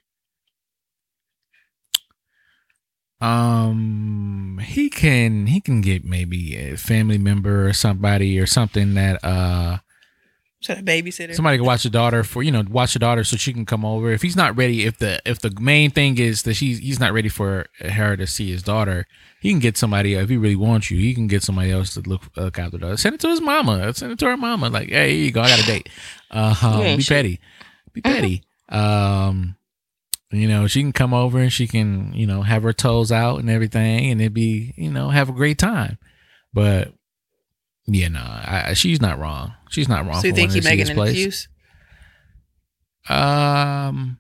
Um, 3.21 4.59
he 4.61 4.89
can 4.89 5.47
he 5.47 5.61
can 5.61 5.79
get 5.79 6.03
maybe 6.03 6.57
a 6.57 6.75
family 6.75 7.17
member 7.17 7.65
or 7.67 7.71
somebody 7.73 8.37
or 8.37 8.45
something 8.45 8.95
that 8.95 9.23
uh 9.23 9.77
So 10.59 10.75
the 10.75 10.81
babysitter. 10.83 11.33
somebody 11.33 11.55
can 11.57 11.65
watch 11.65 11.83
the 11.83 11.89
daughter 11.89 12.25
for 12.25 12.43
you 12.43 12.51
know 12.51 12.63
watch 12.69 12.91
the 12.91 12.99
daughter 12.99 13.23
so 13.23 13.37
she 13.37 13.53
can 13.53 13.65
come 13.65 13.85
over. 13.85 14.11
If 14.11 14.23
he's 14.23 14.35
not 14.35 14.57
ready, 14.57 14.83
if 14.83 14.97
the 14.97 15.21
if 15.25 15.39
the 15.39 15.55
main 15.61 15.89
thing 15.91 16.17
is 16.17 16.41
that 16.43 16.55
she's 16.55 16.79
he's 16.79 16.99
not 16.99 17.13
ready 17.13 17.29
for 17.29 17.67
her 17.79 18.17
to 18.17 18.27
see 18.27 18.51
his 18.51 18.61
daughter, 18.61 19.07
he 19.39 19.51
can 19.51 19.59
get 19.59 19.77
somebody 19.77 20.15
if 20.15 20.27
he 20.27 20.35
really 20.35 20.57
wants 20.57 20.91
you. 20.91 20.97
He 20.99 21.13
can 21.13 21.27
get 21.27 21.43
somebody 21.43 21.71
else 21.71 21.93
to 21.93 22.01
look 22.01 22.23
look 22.35 22.59
after 22.59 22.71
the 22.71 22.79
daughter. 22.79 22.97
Send 22.97 23.15
it 23.15 23.21
to 23.21 23.29
his 23.29 23.39
mama. 23.39 23.93
Send 23.93 24.11
it 24.11 24.19
to 24.19 24.25
her 24.25 24.35
mama. 24.35 24.69
Like 24.69 24.89
hey, 24.89 25.15
here 25.15 25.25
you 25.25 25.31
go. 25.31 25.41
I 25.41 25.47
got 25.47 25.63
a 25.63 25.65
date. 25.65 25.87
Uh, 26.29 26.55
Yeah, 26.81 26.97
be 26.97 27.03
petty. 27.03 27.39
Be 27.93 28.01
petty. 28.01 28.43
Um. 28.69 29.55
You 30.31 30.47
know, 30.47 30.65
she 30.65 30.81
can 30.81 30.93
come 30.93 31.13
over 31.13 31.37
and 31.37 31.53
she 31.53 31.67
can, 31.67 32.11
you 32.13 32.25
know, 32.25 32.41
have 32.41 32.63
her 32.63 32.73
toes 32.73 33.11
out 33.11 33.39
and 33.39 33.51
everything, 33.51 34.09
and 34.09 34.19
it'd 34.19 34.33
be, 34.33 34.73
you 34.75 34.89
know, 34.89 35.09
have 35.09 35.29
a 35.29 35.33
great 35.33 35.59
time. 35.59 35.99
But 36.51 36.91
yeah, 37.85 38.07
no, 38.07 38.19
I, 38.19 38.73
she's 38.73 38.99
not 38.99 39.19
wrong. 39.19 39.53
She's 39.69 39.87
not 39.87 40.07
wrong. 40.07 40.21
so 40.21 40.27
you 40.27 40.33
think 40.33 40.51
he 40.51 40.61
making 40.61 40.89
an 40.89 40.97
excuse? 40.99 41.47
Um, 43.09 44.17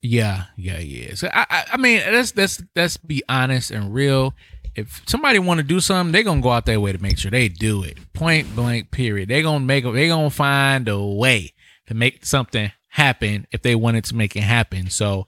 yeah, 0.00 0.44
yeah, 0.56 0.78
yeah. 0.78 1.14
So 1.14 1.28
I, 1.32 1.46
I, 1.50 1.64
I 1.72 1.76
mean, 1.76 2.00
let's 2.10 2.34
let's 2.36 2.62
let's 2.74 2.96
be 2.96 3.22
honest 3.28 3.70
and 3.70 3.92
real. 3.92 4.34
If 4.74 5.02
somebody 5.06 5.38
want 5.38 5.58
to 5.58 5.64
do 5.64 5.80
something, 5.80 6.12
they're 6.12 6.22
gonna 6.22 6.40
go 6.40 6.50
out 6.50 6.64
their 6.64 6.80
way 6.80 6.92
to 6.92 7.02
make 7.02 7.18
sure 7.18 7.30
they 7.30 7.48
do 7.48 7.82
it. 7.82 7.98
Point 8.14 8.54
blank. 8.56 8.90
Period. 8.90 9.28
They're 9.28 9.42
gonna 9.42 9.60
make. 9.60 9.84
Them, 9.84 9.94
They 9.94 10.08
gonna 10.08 10.30
find 10.30 10.88
a 10.88 10.98
way 10.98 11.52
to 11.88 11.94
make 11.94 12.24
something 12.24 12.72
happen 12.92 13.46
if 13.52 13.62
they 13.62 13.74
wanted 13.74 14.04
to 14.04 14.14
make 14.14 14.36
it 14.36 14.42
happen. 14.42 14.88
So 14.90 15.26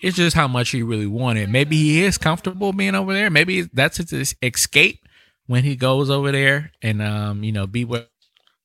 it's 0.00 0.16
just 0.16 0.34
how 0.36 0.48
much 0.48 0.70
he 0.70 0.82
really 0.82 1.06
wanted. 1.06 1.50
Maybe 1.50 1.76
he 1.76 2.02
is 2.04 2.16
comfortable 2.18 2.72
being 2.72 2.94
over 2.94 3.12
there. 3.12 3.30
Maybe 3.30 3.62
that's 3.62 3.98
his 3.98 4.34
escape 4.42 5.00
when 5.46 5.64
he 5.64 5.74
goes 5.76 6.08
over 6.10 6.30
there 6.32 6.70
and 6.82 7.02
um, 7.02 7.42
you 7.44 7.52
know, 7.52 7.66
be 7.66 7.84
with 7.84 8.06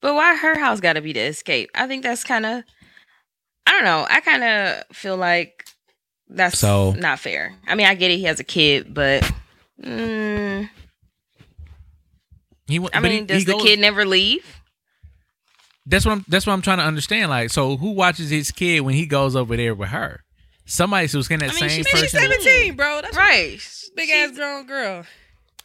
But 0.02 0.14
why 0.16 0.36
her 0.36 0.58
house 0.60 0.80
got 0.80 0.94
to 0.94 1.02
be 1.02 1.14
the 1.14 1.22
escape? 1.22 1.70
I 1.76 1.88
think 1.88 2.04
that's 2.04 2.24
kind 2.24 2.46
of, 2.46 2.64
I 3.68 3.72
don't 3.72 3.84
know. 3.84 4.06
I 4.10 4.22
kind 4.22 4.44
of 4.44 4.96
feel 4.96 5.18
like 5.18 5.66
that's 6.30 6.60
So- 6.60 6.92
not 6.94 7.20
fair. 7.20 7.56
I 7.68 7.74
mean, 7.76 7.88
I 7.88 7.96
get 7.96 8.12
it. 8.12 8.18
He 8.18 8.24
has 8.26 8.40
a 8.40 8.44
kid, 8.44 8.94
but 8.94 9.24
mm, 9.84 10.70
he. 12.68 12.88
I 12.94 13.00
mean, 13.00 13.12
he- 13.12 13.22
does 13.26 13.40
he 13.40 13.46
the 13.46 13.54
goes- 13.54 13.64
kid 13.64 13.80
never 13.80 14.06
leave? 14.06 14.46
That's 15.86 16.06
what 16.06 16.14
I'm. 16.14 16.26
That's 16.28 16.48
what 16.48 16.54
I'm 16.54 16.62
trying 16.62 16.80
to 16.80 16.84
understand. 16.84 17.30
Like, 17.30 17.50
so 17.52 17.78
who 17.78 17.92
watches 17.92 18.30
his 18.30 18.52
kid 18.52 18.82
when 18.82 18.96
he 18.96 19.06
goes 19.06 19.36
over 19.36 19.56
there 19.56 19.76
with 19.76 19.90
her? 19.90 20.22
Somebody 20.66 21.08
who's 21.08 21.28
getting 21.28 21.48
that 21.48 21.56
I 21.56 21.60
mean, 21.62 21.70
same 21.70 21.84
she's- 21.84 21.94
Man, 21.94 22.02
person. 22.04 22.32
she's 22.40 22.44
17, 22.44 22.76
bro. 22.76 23.02
That's 23.04 23.16
Right. 23.16 23.60
big 23.96 24.10
She's- 24.10 24.30
ass 24.32 24.36
grown 24.36 24.66
girl. 24.66 25.06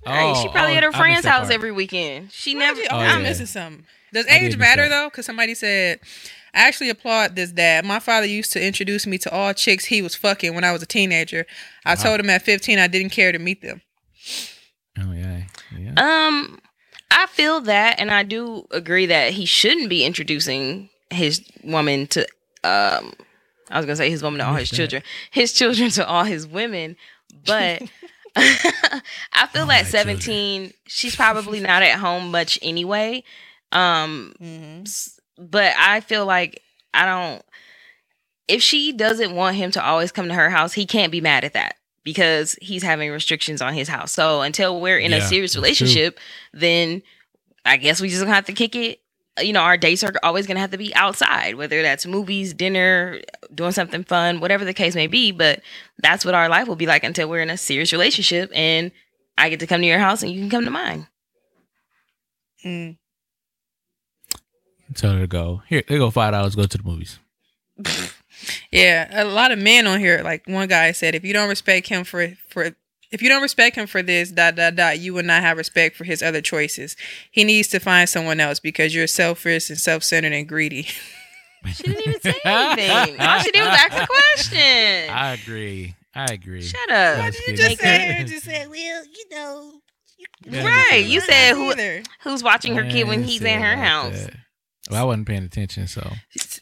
Right. 0.07 0.37
she 0.43 0.49
Oh, 0.49 0.53
probably 0.53 0.75
oh, 0.75 0.77
at 0.79 0.83
her 0.85 0.93
friend's 0.93 1.27
house 1.27 1.45
part. 1.45 1.53
every 1.55 1.73
weekend. 1.73 2.33
She 2.33 2.53
Never. 2.55 2.81
never. 2.83 2.95
Oh, 2.95 2.97
Oh, 2.99 3.01
I'm 3.01 3.23
yeah. 3.23 3.29
missing 3.29 3.47
something. 3.47 3.87
Does 4.13 4.27
age 4.27 4.57
matter 4.59 4.89
though? 4.91 5.09
Because 5.09 5.25
somebody 5.25 5.55
said, 5.55 6.01
I 6.53 6.67
actually 6.69 6.89
applaud 6.91 7.37
this 7.37 7.51
dad. 7.53 7.85
My 7.87 7.99
father 7.99 8.27
used 8.27 8.53
to 8.53 8.63
introduce 8.63 9.07
me 9.07 9.17
to 9.19 9.31
all 9.31 9.55
chicks 9.55 9.87
he 9.87 10.03
was 10.03 10.15
fucking 10.15 10.55
when 10.55 10.65
I 10.65 10.73
was 10.73 10.83
a 10.83 10.87
teenager. 10.87 11.47
I 11.87 11.95
Wow. 11.95 12.03
told 12.03 12.21
him 12.21 12.29
at 12.31 12.43
15 12.43 12.79
I 12.79 12.87
didn't 12.89 13.11
care 13.13 13.31
to 13.33 13.39
meet 13.39 13.63
them. 13.63 13.81
Oh 14.99 15.13
yeah, 15.13 15.43
yeah. 15.79 15.93
Um, 15.97 16.61
I 17.11 17.27
feel 17.27 17.61
that, 17.63 17.99
and 17.99 18.11
I 18.11 18.23
do 18.23 18.67
agree 18.71 19.07
that 19.07 19.33
he 19.33 19.45
shouldn't 19.47 19.89
be 19.89 20.05
introducing 20.05 20.91
his 21.11 21.43
woman 21.65 22.07
to. 22.09 22.23
Um, 22.65 23.13
I 23.71 23.77
was 23.79 23.87
gonna 23.87 23.97
say 23.97 24.11
his 24.11 24.23
woman 24.23 24.41
to 24.41 24.47
all 24.47 24.55
his 24.55 24.71
that? 24.71 24.77
children, 24.77 25.03
his 25.31 25.53
children 25.53 25.91
to 25.91 26.07
all 26.07 26.25
his 26.25 26.47
women, 26.47 26.97
but. 27.47 27.83
I 28.37 29.47
feel 29.53 29.67
All 29.67 29.73
at 29.73 29.87
my 29.87 29.91
17, 29.91 30.73
she's 30.87 31.17
probably 31.17 31.59
not 31.61 31.83
at 31.83 31.99
home 31.99 32.31
much 32.31 32.59
anyway. 32.63 33.25
Um, 33.73 34.35
s- 34.87 35.19
but 35.37 35.75
I 35.77 36.01
feel 36.01 36.27
like 36.27 36.63
I 36.95 37.07
don't. 37.07 37.43
If 38.49 38.63
she 38.63 38.93
doesn't 38.93 39.35
want 39.35 39.57
him 39.57 39.71
to 39.73 39.85
always 39.85 40.13
come 40.13 40.29
to 40.29 40.35
her 40.35 40.51
house, 40.51 40.73
he 40.75 40.87
can't 40.87 41.13
be 41.13 41.21
mad 41.21 41.45
at 41.45 41.55
that 41.55 41.75
because 42.05 42.57
he's 42.61 42.83
having 42.83 43.11
restrictions 43.11 43.61
on 43.61 43.75
his 43.75 43.89
house. 43.89 44.13
So 44.13 44.43
until 44.43 44.81
we're 44.81 44.99
in 44.99 45.13
a 45.13 45.21
serious 45.21 45.53
that's 45.53 45.53
true. 45.53 45.63
relationship, 45.63 46.19
then 46.53 47.03
I 47.65 47.77
guess 47.77 48.01
we 48.01 48.09
just 48.09 48.23
gonna 48.23 48.35
have 48.35 48.47
to 48.47 48.53
kick 48.53 48.75
it. 48.75 49.01
You 49.41 49.53
know, 49.53 49.61
our 49.61 49.77
dates 49.77 50.03
are 50.03 50.13
always 50.23 50.47
gonna 50.47 50.61
have 50.61 50.71
to 50.71 50.79
be 50.79 50.95
outside, 50.95 51.55
whether 51.55 51.83
that's 51.83 52.07
movies, 52.07 52.55
dinner, 52.55 53.21
doing 53.55 53.73
something 53.73 54.05
fun, 54.05 54.41
whatever 54.41 54.65
the 54.65 54.75
case 54.75 54.95
may 54.95 55.07
be. 55.07 55.33
But 55.33 55.61
that's 55.99 56.25
what 56.25 56.35
our 56.35 56.49
life 56.49 56.69
will 56.69 56.77
be 56.77 56.87
like 56.87 57.05
until 57.05 57.29
we're 57.29 57.43
in 57.43 57.51
a 57.51 57.57
serious 57.57 57.93
relationship 57.93 58.51
and 58.55 58.91
I 59.37 59.49
get 59.49 59.61
to 59.61 59.67
come 59.67 59.81
to 59.81 59.87
your 59.87 59.99
house 59.99 60.23
and 60.23 60.31
you 60.33 60.41
can 60.41 60.51
come 60.51 60.65
to 60.65 60.71
mine. 60.71 61.07
Mm. 62.65 62.99
Tell 64.95 65.13
her 65.13 65.21
to 65.21 65.27
go. 65.27 65.63
Here, 65.69 65.83
they 65.87 65.99
go 65.99 66.11
five 66.11 66.33
dollars. 66.33 66.55
Go 66.55 66.65
to 66.65 66.79
the 66.79 66.85
movies. 66.85 67.19
Yeah, 68.71 69.09
a 69.23 69.25
lot 69.25 69.51
of 69.53 69.59
men 69.59 69.87
on 69.87 70.01
here. 70.01 70.21
Like 70.23 70.47
one 70.47 70.69
guy 70.69 70.93
said, 70.93 71.15
if 71.15 71.25
you 71.25 71.33
don't 71.33 71.49
respect 71.49 71.89
him 71.89 72.05
for 72.05 72.29
for 72.49 72.71
if 73.13 73.21
you 73.23 73.29
don't 73.29 73.43
respect 73.43 73.77
him 73.77 73.87
for 73.87 74.03
this 74.03 74.31
dot 74.31 74.55
dot 74.57 74.77
dot, 74.77 74.99
you 75.01 75.13
will 75.15 75.25
not 75.25 75.43
have 75.43 75.57
respect 75.59 75.97
for 75.97 76.05
his 76.05 76.23
other 76.23 76.41
choices. 76.41 76.97
He 77.31 77.45
needs 77.45 77.69
to 77.69 77.81
find 77.81 78.09
someone 78.09 78.39
else 78.41 78.61
because 78.61 78.95
you're 78.95 79.07
selfish 79.07 79.69
and 79.71 79.79
self 79.79 80.03
centered 80.05 80.33
and 80.33 80.49
greedy. 80.49 80.87
She 81.75 81.83
didn't 81.83 82.09
even 82.09 82.21
say 82.23 82.35
anything. 82.43 83.21
All 83.21 83.39
she 83.41 83.51
did 83.51 83.61
was 83.61 83.69
ask 83.69 83.93
a 83.93 84.07
question. 84.07 84.59
I 85.11 85.37
agree. 85.43 85.95
I 86.15 86.25
agree. 86.33 86.63
Shut 86.63 86.81
up. 86.89 87.17
That's 87.19 87.47
you 87.47 87.55
just 87.55 87.69
Make 87.69 87.81
said 87.81 88.01
her- 88.01 88.13
here, 88.15 88.25
just 88.25 88.45
said, 88.47 88.71
well, 88.71 89.05
you 89.05 89.25
know, 89.31 89.73
Yeah, 90.49 90.65
Right, 90.67 91.05
you 91.05 91.21
said 91.21 91.53
who- 91.57 91.75
Who's 92.23 92.43
watching 92.43 92.77
her 92.77 92.85
kid 92.85 93.07
when 93.09 93.23
he's 93.25 93.43
in 93.43 93.61
her 93.61 93.77
house? 93.77 94.25
that. 94.25 94.35
Well, 94.91 95.01
I 95.03 95.05
wasn't 95.05 95.27
paying 95.29 95.45
attention, 95.45 95.87
so 95.87 96.11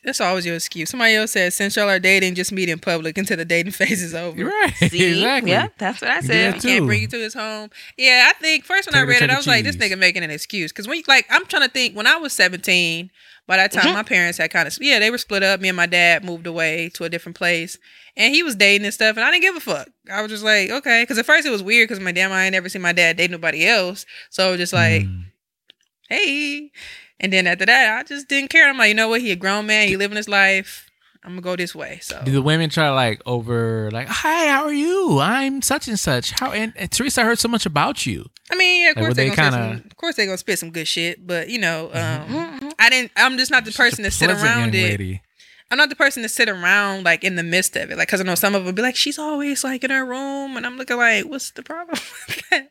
That's 0.05 0.21
always 0.21 0.45
your 0.47 0.55
excuse. 0.57 0.91
Somebody 0.91 1.15
else 1.15 1.33
said, 1.33 1.53
since 1.53 1.77
y'all 1.77 1.89
are 1.89 1.99
dating, 1.99 2.35
just 2.35 2.53
meet 2.53 2.69
in 2.69 2.79
public 2.79 3.17
until 3.19 3.37
the 3.37 3.45
dating 3.45 3.73
phase 3.81 4.03
is 4.03 4.15
over. 4.15 4.37
you're 4.39 4.49
right. 4.49 4.73
See? 4.75 5.13
exactly. 5.17 5.51
Yeah, 5.53 5.69
that's 5.79 6.01
what 6.01 6.11
I 6.11 6.21
said. 6.21 6.55
did 6.55 6.63
He 6.63 6.69
can't 6.69 6.87
bring 6.87 7.03
you 7.03 7.09
to 7.09 7.17
his 7.19 7.35
home. 7.35 7.71
Yeah, 7.97 8.31
I 8.31 8.35
think 8.39 8.65
first 8.65 8.87
when 8.87 8.95
I 8.95 8.99
Take 8.99 9.07
her 9.07 9.13
read 9.13 9.23
it, 9.23 9.31
I 9.31 9.37
was 9.37 9.47
E. 9.47 9.51
like, 9.51 9.65
this 9.65 9.77
nigga 9.77 9.99
making 9.99 10.23
an 10.23 10.31
excuse. 10.31 10.73
Because 10.73 10.87
when 10.87 10.99
you 10.99 11.05
like, 11.09 11.27
I'm 11.31 11.45
trying 11.47 11.63
to 11.63 11.69
think. 11.71 11.97
When 11.97 12.07
I 12.07 12.17
was 12.17 12.33
17, 12.33 13.11
by 13.47 13.57
that 13.57 13.73
time 13.73 13.87
Mhm. 13.87 13.95
my 13.95 14.03
parents 14.03 14.37
had 14.39 14.51
kind 14.51 14.69
of 14.69 14.77
yeah, 14.81 14.99
they 14.99 15.11
were 15.11 15.19
split 15.19 15.43
up. 15.43 15.61
Me 15.61 15.69
and 15.69 15.77
my 15.77 15.87
dad 15.87 16.23
moved 16.25 16.47
away 16.47 16.91
to 16.95 17.05
a 17.05 17.09
different 17.09 17.35
place, 17.37 17.79
and 18.17 18.35
he 18.35 18.43
was 18.43 18.55
dating 18.55 18.85
and 18.85 18.93
stuff, 18.93 19.17
and 19.17 19.25
I 19.25 19.31
didn't 19.31 19.43
give 19.43 19.57
a 19.57 19.61
fuck. 19.61 19.89
I 20.13 20.21
was 20.21 20.31
just 20.31 20.45
like, 20.45 20.71
okay, 20.71 21.03
because 21.03 21.17
at 21.19 21.25
first 21.27 21.47
it 21.47 21.51
was 21.51 21.63
weird 21.63 21.89
because 21.89 22.03
my 22.03 22.13
damn 22.13 22.31
I 22.31 22.45
ain't 22.45 22.53
never 22.53 22.69
seen 22.69 22.83
my 22.83 22.93
dad 22.93 23.17
date 23.17 23.31
nobody 23.31 23.67
else, 23.67 24.05
so 24.29 24.47
I 24.47 24.51
was 24.51 24.59
just 24.59 24.73
like, 24.75 25.03
Mm. 25.03 25.25
hey. 26.11 26.71
And 27.21 27.33
then 27.33 27.47
after 27.47 27.67
that, 27.67 27.99
I 27.99 28.03
just 28.05 28.29
didn't 28.29 28.51
care. 28.51 28.69
I'm 28.69 28.79
like, 28.79 28.89
you 28.89 28.95
know 28.95 29.09
what? 29.09 29.21
He 29.21 29.33
a 29.33 29.37
grown 29.37 29.67
man. 29.67 29.89
He 29.89 29.97
living 29.97 30.17
his 30.17 30.29
life. 30.29 30.85
I'm 31.25 31.33
gonna 31.33 31.43
go 31.43 31.57
this 31.57 31.75
way. 31.75 31.99
So 32.01 32.23
Do 32.25 32.31
the 32.31 32.41
women 32.41 32.71
try 32.71 32.87
to 32.87 32.95
like 32.95 33.21
over 33.27 33.91
like, 33.91 34.07
hi, 34.09 34.47
how 34.47 34.65
are 34.65 34.73
you? 34.73 35.19
I'm 35.19 35.61
such 35.63 35.89
and 35.89 35.99
such. 35.99 36.31
How 36.39 36.53
and, 36.53 36.73
and 36.77 36.91
Teresa, 36.91 37.23
I 37.23 37.25
heard 37.25 37.39
so 37.41 37.49
much 37.49 37.67
about 37.67 38.07
you. 38.07 38.31
I 38.51 38.55
mean, 38.57 38.83
yeah, 38.85 38.91
of 38.91 38.97
Like, 38.97 39.05
course 39.05 39.17
they, 39.17 39.29
they 39.29 39.35
kinda- 39.35 39.51
spit 39.53 39.79
some, 39.83 39.87
of 39.91 39.97
course 39.97 40.15
they 40.15 40.25
gonna 40.27 40.39
spit 40.39 40.59
some 40.61 40.71
good 40.71 40.87
shit, 40.89 41.27
but 41.27 41.49
you 41.51 41.59
know, 41.59 41.87
um, 41.93 42.61
Mhm. 42.61 42.73
I 42.79 42.89
didn't. 42.89 43.11
I'm 43.17 43.37
just 43.37 43.51
not 43.51 43.65
the 43.65 43.73
person 43.73 44.05
to 44.05 44.11
sit 44.13 44.31
around 44.31 44.75
it. 44.77 44.91
lady. 44.91 45.21
I'm 45.71 45.77
not 45.79 45.91
the 45.91 45.97
person 45.97 46.23
to 46.23 46.29
sit 46.31 46.49
around 46.49 47.05
like 47.05 47.23
in 47.25 47.37
the 47.37 47.43
midst 47.43 47.77
of 47.77 47.91
it, 47.91 47.99
like 47.99 48.09
because 48.09 48.21
I 48.21 48.25
know 48.25 48.35
some 48.35 48.55
of 48.55 48.65
them 48.65 48.75
be 48.75 48.83
like, 48.83 48.97
she's 48.97 49.19
always 49.19 49.63
like 49.65 49.85
in 49.85 49.91
her 49.91 50.05
room, 50.05 50.57
and 50.57 50.65
I'm 50.67 50.77
looking 50.79 50.97
like, 50.97 51.25
what's 51.27 51.51
the 51.51 51.63
problem? 51.63 51.99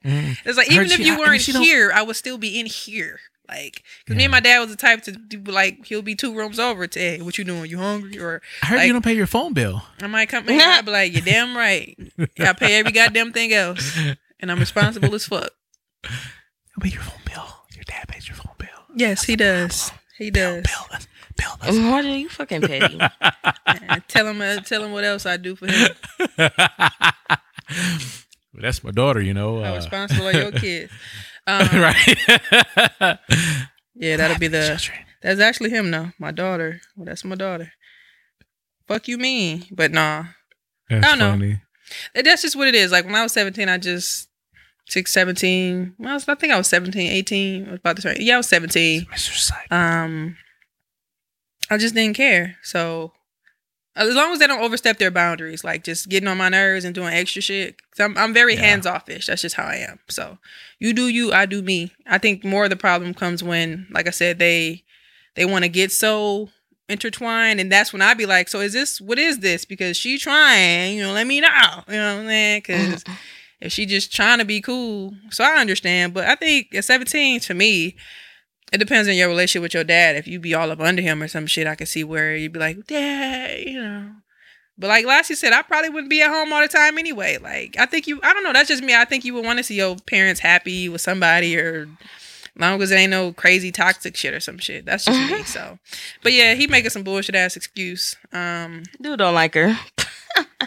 Mhm. 0.04 0.38
it's 0.46 0.58
like 0.58 0.72
even 0.72 0.86
if 0.92 1.00
you 1.00 1.14
I- 1.14 1.16
I 1.16 1.20
weren't 1.20 1.42
she 1.42 1.52
don't- 1.52 1.62
here, 1.62 1.92
I 1.94 2.02
would 2.02 2.16
still 2.16 2.38
be 2.38 2.60
in 2.60 2.66
here. 2.66 3.20
Like, 3.50 3.84
because 4.04 4.18
me 4.18 4.26
and 4.26 4.32
my 4.32 4.40
dad 4.42 4.60
was 4.60 4.70
the 4.72 4.76
type 4.76 5.04
to 5.04 5.12
do 5.14 5.40
like 5.52 5.86
he'll 5.86 6.02
be 6.02 6.16
two 6.16 6.36
rooms 6.36 6.60
over 6.60 6.86
to, 6.88 7.00
hey, 7.00 7.22
what 7.22 7.38
you 7.38 7.44
doing? 7.46 7.70
You 7.70 7.78
hungry? 7.78 8.20
Or 8.20 8.42
I 8.64 8.66
heard 8.66 8.78
Like- 8.78 8.88
you 8.88 8.94
don't 8.94 9.06
pay 9.06 9.14
your 9.14 9.28
phone 9.28 9.54
bill. 9.54 9.84
I 10.02 10.08
might 10.08 10.28
come 10.30 10.50
in, 10.50 10.60
I'd 10.60 10.86
be 10.86 10.92
like, 10.92 11.14
you're 11.14 11.22
damn 11.22 11.56
right. 11.56 11.98
Yeah, 12.38 12.50
I 12.50 12.54
pay 12.54 12.76
every 12.80 12.92
goddamn 12.92 13.32
thing 13.32 13.54
else, 13.54 13.98
and 14.40 14.52
I'm 14.52 14.60
responsible 14.60 15.14
as 15.16 15.26
fuck. 15.28 15.52
You 16.04 16.10
pay 16.82 16.90
your 16.90 17.02
phone 17.04 17.22
bill. 17.26 17.48
Your 17.76 17.84
dad 17.86 18.08
pays 18.08 18.28
your 18.28 18.36
phone 18.38 18.56
bill. 18.58 18.68
Yes, 18.96 19.24
he 19.24 19.36
does. 19.36 19.92
He 20.18 20.30
does. 20.32 20.64
Bill, 20.64 20.86
that's, 20.92 21.07
bill, 21.38 21.58
that's. 21.62 21.76
Marty, 21.78 22.10
you 22.10 22.30
fucking 22.30 22.62
petty. 22.62 23.00
Tell 24.08 24.28
him, 24.28 24.42
uh, 24.42 24.58
tell 24.62 24.84
him 24.84 24.92
what 24.92 25.04
else 25.04 25.26
I 25.26 25.38
do 25.38 25.56
for 25.56 25.68
him. 25.68 25.88
Well, 28.54 28.62
that's 28.64 28.84
my 28.84 28.92
daughter, 28.92 29.22
you 29.22 29.34
know. 29.34 29.62
How 29.64 29.74
Uh, 29.74 29.76
responsible 29.78 30.28
are 30.28 30.32
your 30.34 30.52
kids? 30.52 30.92
Um, 31.50 31.66
right. 31.82 32.18
Yeah, 33.96 34.18
that'll 34.18 34.38
be 34.38 34.48
the. 34.50 34.68
Children. 34.78 35.06
That's 35.22 35.40
actually 35.40 35.70
him 35.70 35.90
now. 35.90 36.12
My 36.20 36.32
daughter. 36.32 36.82
Well, 36.98 37.06
that's 37.06 37.24
my 37.24 37.36
daughter. 37.36 37.72
fuck 38.86 39.08
you 39.08 39.18
mean? 39.18 39.64
But 39.72 39.92
nah, 39.94 40.26
That's 40.90 41.06
I 41.06 41.10
don't 41.12 41.20
know. 41.20 41.30
funny. 41.32 41.62
It- 42.14 42.24
that's 42.26 42.42
just 42.42 42.58
what 42.58 42.68
it 42.68 42.76
is. 42.76 42.92
Like 42.92 43.06
when 43.06 43.16
I 43.16 43.24
was 43.24 43.32
17, 43.32 43.70
I 43.70 43.78
just 43.78 44.28
six, 44.90 45.14
17. 45.14 45.96
Well, 45.98 46.10
I, 46.10 46.14
was, 46.16 46.28
I 46.28 46.36
think 46.36 46.52
I 46.52 46.58
was 46.58 46.68
17, 46.68 47.12
18. 47.14 47.66
I 47.68 47.72
was 47.72 47.80
about 47.80 47.96
to 47.96 48.02
turn. 48.02 48.18
Yeah, 48.20 48.34
I 48.34 48.38
was 48.38 48.50
17. 48.50 49.06
Mr. 49.06 49.38
Psych. 49.38 49.72
Um, 49.72 50.36
I 51.70 51.78
just 51.78 51.96
didn't 51.96 52.16
care. 52.16 52.56
So 52.64 53.14
as 53.96 54.14
long 54.16 54.32
as 54.32 54.40
they 54.40 54.48
don't 54.48 54.62
overstep 54.62 55.00
their 55.00 55.12
boundaries, 55.12 55.64
like 55.64 55.84
just 55.84 56.08
getting 56.08 56.28
on 56.28 56.38
my 56.38 56.50
nerves 56.50 56.86
and 56.86 56.94
doing 56.94 57.14
extra 57.14 57.42
shit. 57.42 57.78
I'm 58.00 58.18
I'm 58.18 58.34
very 58.34 58.54
Yeah. 58.56 58.62
hands 58.62 58.86
offish. 58.86 59.26
That's 59.28 59.42
just 59.42 59.56
how 59.56 59.66
I 59.66 59.76
am. 59.78 60.00
So 60.08 60.38
you 60.80 60.94
do 60.94 61.08
you, 61.08 61.34
I 61.34 61.46
do 61.48 61.62
me. 61.62 61.92
I 62.06 62.18
think 62.20 62.44
more 62.44 62.66
of 62.66 62.70
the 62.70 62.76
problem 62.76 63.14
comes 63.14 63.44
when, 63.44 63.88
like 63.92 64.08
I 64.08 64.12
said, 64.12 64.38
they 64.40 64.84
they 65.36 65.46
want 65.46 65.64
to 65.64 65.70
get 65.70 65.92
so 65.92 66.50
intertwined, 66.90 67.60
and 67.60 67.72
that's 67.72 67.92
when 67.92 68.02
I 68.02 68.14
be 68.14 68.26
like, 68.26 68.48
so 68.50 68.60
is 68.60 68.74
this 68.74 69.02
what 69.02 69.18
is 69.20 69.40
this? 69.40 69.66
Because 69.66 69.98
she 69.98 70.18
trying, 70.20 70.96
you 70.98 71.04
know, 71.04 71.12
let 71.14 71.28
me 71.28 71.42
know, 71.42 71.50
you 71.88 71.94
know 71.96 72.16
what 72.16 72.22
I'm 72.22 72.28
saying? 72.28 72.60
Because 72.60 73.04
if 73.62 73.72
she 73.72 73.86
just 73.88 74.14
trying 74.14 74.38
to 74.38 74.46
be 74.46 74.62
cool, 74.62 75.16
so 75.32 75.44
I 75.44 75.58
understand. 75.60 76.14
But 76.14 76.26
I 76.26 76.36
think 76.36 76.74
at 76.76 76.86
17, 76.86 77.40
to 77.42 77.54
me, 77.56 77.96
it 78.72 78.78
depends 78.78 79.08
on 79.08 79.16
your 79.16 79.28
relationship 79.30 79.62
with 79.62 79.74
your 79.74 79.84
dad. 79.84 80.16
If 80.16 80.28
you 80.28 80.40
be 80.40 80.54
all 80.54 80.72
up 80.72 80.80
under 80.80 81.02
him 81.02 81.22
or 81.24 81.28
some 81.28 81.48
shit, 81.48 81.68
I 81.68 81.76
can 81.76 81.88
see 81.88 82.04
where 82.04 82.36
you'd 82.36 82.54
be 82.54 82.60
like, 82.60 82.86
Dad, 82.88 83.60
you 83.66 83.82
know. 83.82 84.12
But 84.78 84.88
like 84.88 85.06
Lassie 85.06 85.36
said, 85.36 85.54
I 85.54 85.64
probably 85.64 85.90
wouldn't 85.90 86.10
be 86.10 86.22
at 86.22 86.30
home 86.30 86.54
all 86.54 86.62
the 86.62 86.68
time 86.68 86.98
anyway. 86.98 87.38
Like 87.38 87.76
I 87.80 87.86
think 87.86 88.08
you, 88.08 88.20
I 88.22 88.34
don't 88.34 88.44
know. 88.44 88.54
That's 88.54 88.70
just 88.70 88.84
me. 88.84 88.94
I 88.96 89.06
think 89.06 89.26
you 89.26 89.34
would 89.34 89.46
want 89.46 89.58
to 89.58 89.64
see 89.64 89.76
your 89.76 89.96
parents 90.06 90.40
happy 90.40 90.88
with 90.88 91.02
somebody, 91.02 91.58
or 91.58 91.88
long 92.58 92.82
as 92.82 92.92
it 92.92 92.96
ain't 92.96 93.12
no 93.12 93.34
crazy 93.34 93.72
toxic 93.72 94.16
shit 94.16 94.34
or 94.34 94.40
some 94.40 94.60
shit. 94.60 94.86
That's 94.86 95.06
just 95.06 95.32
me. 95.32 95.44
So, 95.46 95.80
but 96.22 96.34
yeah, 96.34 96.54
he 96.54 96.68
making 96.68 96.92
some 96.92 97.04
bullshit 97.04 97.36
ass 97.36 97.56
excuse. 97.56 98.16
Um, 98.32 98.84
Dude 99.02 99.18
don't 99.18 99.34
like 99.34 99.56
her. 99.56 99.78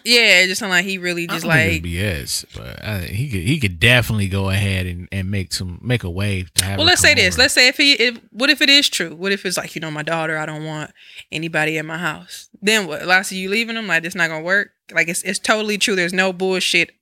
Yeah, 0.05 0.41
it 0.41 0.49
just 0.49 0.61
sound 0.61 0.71
like 0.71 0.85
he 0.85 0.99
really 0.99 1.27
just 1.27 1.45
like. 1.45 1.83
BS, 1.83 2.47
but 2.57 2.85
I, 2.85 3.01
he 3.01 3.29
could 3.29 3.41
he 3.41 3.59
could 3.59 3.81
definitely 3.81 4.29
go 4.29 4.51
ahead 4.51 4.87
and, 4.87 5.09
and 5.11 5.31
make 5.31 5.53
some 5.53 5.79
make 5.83 6.05
a 6.05 6.11
way 6.11 6.47
to 6.55 6.65
have. 6.65 6.79
Well, 6.79 6.87
let's 6.87 7.01
say 7.01 7.15
come 7.15 7.25
this. 7.25 7.39
Let's 7.39 7.55
say 7.55 7.69
if 7.69 7.77
he, 7.77 7.93
if, 7.95 8.21
what 8.31 8.51
if 8.51 8.61
it 8.61 8.69
is 8.71 8.89
true? 8.89 9.15
What 9.15 9.33
if 9.33 9.45
it's 9.45 9.57
like, 9.57 9.75
you 9.75 9.81
know, 9.81 9.91
my 9.91 10.03
daughter, 10.03 10.37
I 10.37 10.47
don't 10.47 10.65
want 10.65 10.93
anybody 11.31 11.77
in 11.77 11.87
my 11.87 11.99
house. 11.99 12.49
Then 12.61 12.87
what? 12.87 13.07
Lassie, 13.07 13.37
you 13.37 13.51
leaving 13.51 13.75
them? 13.75 13.87
Like, 13.87 14.05
it's 14.05 14.15
not 14.15 14.29
gonna 14.29 14.45
work. 14.45 14.71
Like, 14.93 15.09
it's 15.09 15.23
it's 15.23 15.39
totally 15.39 15.79
true. 15.79 15.97
There's 15.97 16.13
no 16.13 16.33
bullshit 16.33 16.93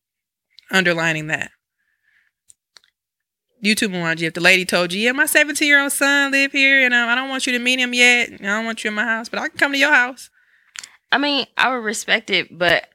underlining 0.71 1.29
that. 1.29 1.51
You 3.61 3.75
too, 3.75 3.89
Mwanje. 3.89 4.23
If 4.23 4.35
the 4.35 4.41
lady 4.41 4.65
told 4.65 4.93
you, 4.93 5.01
yeah, 5.01 5.13
my 5.13 5.27
17 5.27 5.67
year 5.67 5.83
old 5.83 5.93
son 5.93 6.31
live 6.31 6.53
here, 6.53 6.85
and 6.85 6.95
um, 6.95 7.09
I 7.09 7.15
don't 7.15 7.29
want 7.29 7.47
you 7.47 7.53
to 7.55 7.59
meet 7.59 7.81
him 7.81 7.93
yet. 7.93 8.31
I 8.33 8.37
don't 8.37 8.65
want 8.65 8.85
you 8.85 8.89
in 8.89 8.95
my 8.95 9.05
house, 9.05 9.29
but 9.29 9.41
I 9.41 9.49
can 9.49 9.59
come 9.59 9.73
to 9.73 9.79
your 9.79 9.93
house. 9.93 10.31
I 11.11 11.19
mean, 11.19 11.47
I 11.57 11.71
would 11.71 11.85
respect 11.85 12.31
it, 12.31 12.57
but 12.57 12.89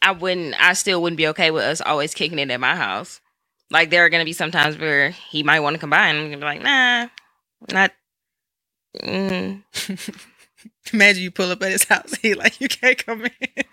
I 0.00 0.12
wouldn't. 0.12 0.54
I 0.60 0.72
still 0.72 1.02
wouldn't 1.02 1.18
be 1.18 1.28
okay 1.28 1.50
with 1.50 1.64
us 1.64 1.80
always 1.80 2.14
kicking 2.14 2.38
it 2.38 2.50
at 2.50 2.60
my 2.60 2.74
house. 2.74 3.20
Like 3.70 3.90
there 3.90 4.04
are 4.04 4.08
gonna 4.10 4.24
be 4.24 4.32
some 4.32 4.50
times 4.50 4.78
where 4.78 5.10
he 5.10 5.42
might 5.42 5.60
want 5.60 5.74
to 5.74 5.80
come 5.80 5.90
by, 5.90 6.08
and 6.08 6.18
I'm 6.18 6.24
gonna 6.24 6.36
be 6.38 6.44
like, 6.44 6.62
nah, 6.62 7.08
not. 7.70 7.92
Mm. 9.02 9.62
Imagine 10.92 11.22
you 11.22 11.30
pull 11.30 11.50
up 11.50 11.62
at 11.62 11.72
his 11.72 11.84
house. 11.84 12.14
He 12.22 12.34
like, 12.34 12.60
you 12.60 12.68
can't 12.68 13.04
come 13.04 13.24
in. 13.24 13.64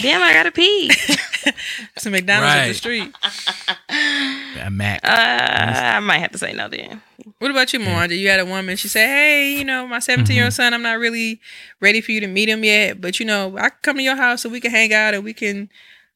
Damn, 0.00 0.22
I 0.22 0.32
gotta 0.32 0.52
pee. 0.52 0.90
Some 1.98 2.12
McDonald's 2.12 2.54
up 2.54 2.68
the 2.68 2.74
street. 2.74 3.14
a 4.62 4.70
Mac. 4.70 5.00
Uh, 5.04 5.08
I 5.08 6.00
might 6.00 6.18
have 6.18 6.32
to 6.32 6.38
say 6.38 6.52
no 6.52 6.68
then. 6.68 7.02
What 7.38 7.50
about 7.50 7.72
you, 7.72 7.80
Mwanje? 7.80 8.18
You 8.18 8.28
had 8.28 8.40
a 8.40 8.46
woman. 8.46 8.76
She 8.76 8.88
said, 8.88 9.06
"Hey, 9.06 9.56
you 9.56 9.64
know, 9.64 9.86
my 9.86 9.98
17 9.98 10.34
year 10.34 10.44
old 10.44 10.52
son. 10.52 10.74
I'm 10.74 10.82
not 10.82 10.98
really 10.98 11.40
ready 11.80 12.00
for 12.00 12.12
you 12.12 12.20
to 12.20 12.26
meet 12.26 12.48
him 12.48 12.64
yet, 12.64 13.00
but 13.00 13.20
you 13.20 13.26
know, 13.26 13.56
I 13.56 13.70
can 13.70 13.78
come 13.82 13.96
to 13.96 14.02
your 14.02 14.16
house 14.16 14.42
so 14.42 14.48
we 14.48 14.60
can 14.60 14.70
hang 14.70 14.92
out 14.92 15.14
and 15.14 15.24
we 15.24 15.32
can, 15.32 15.70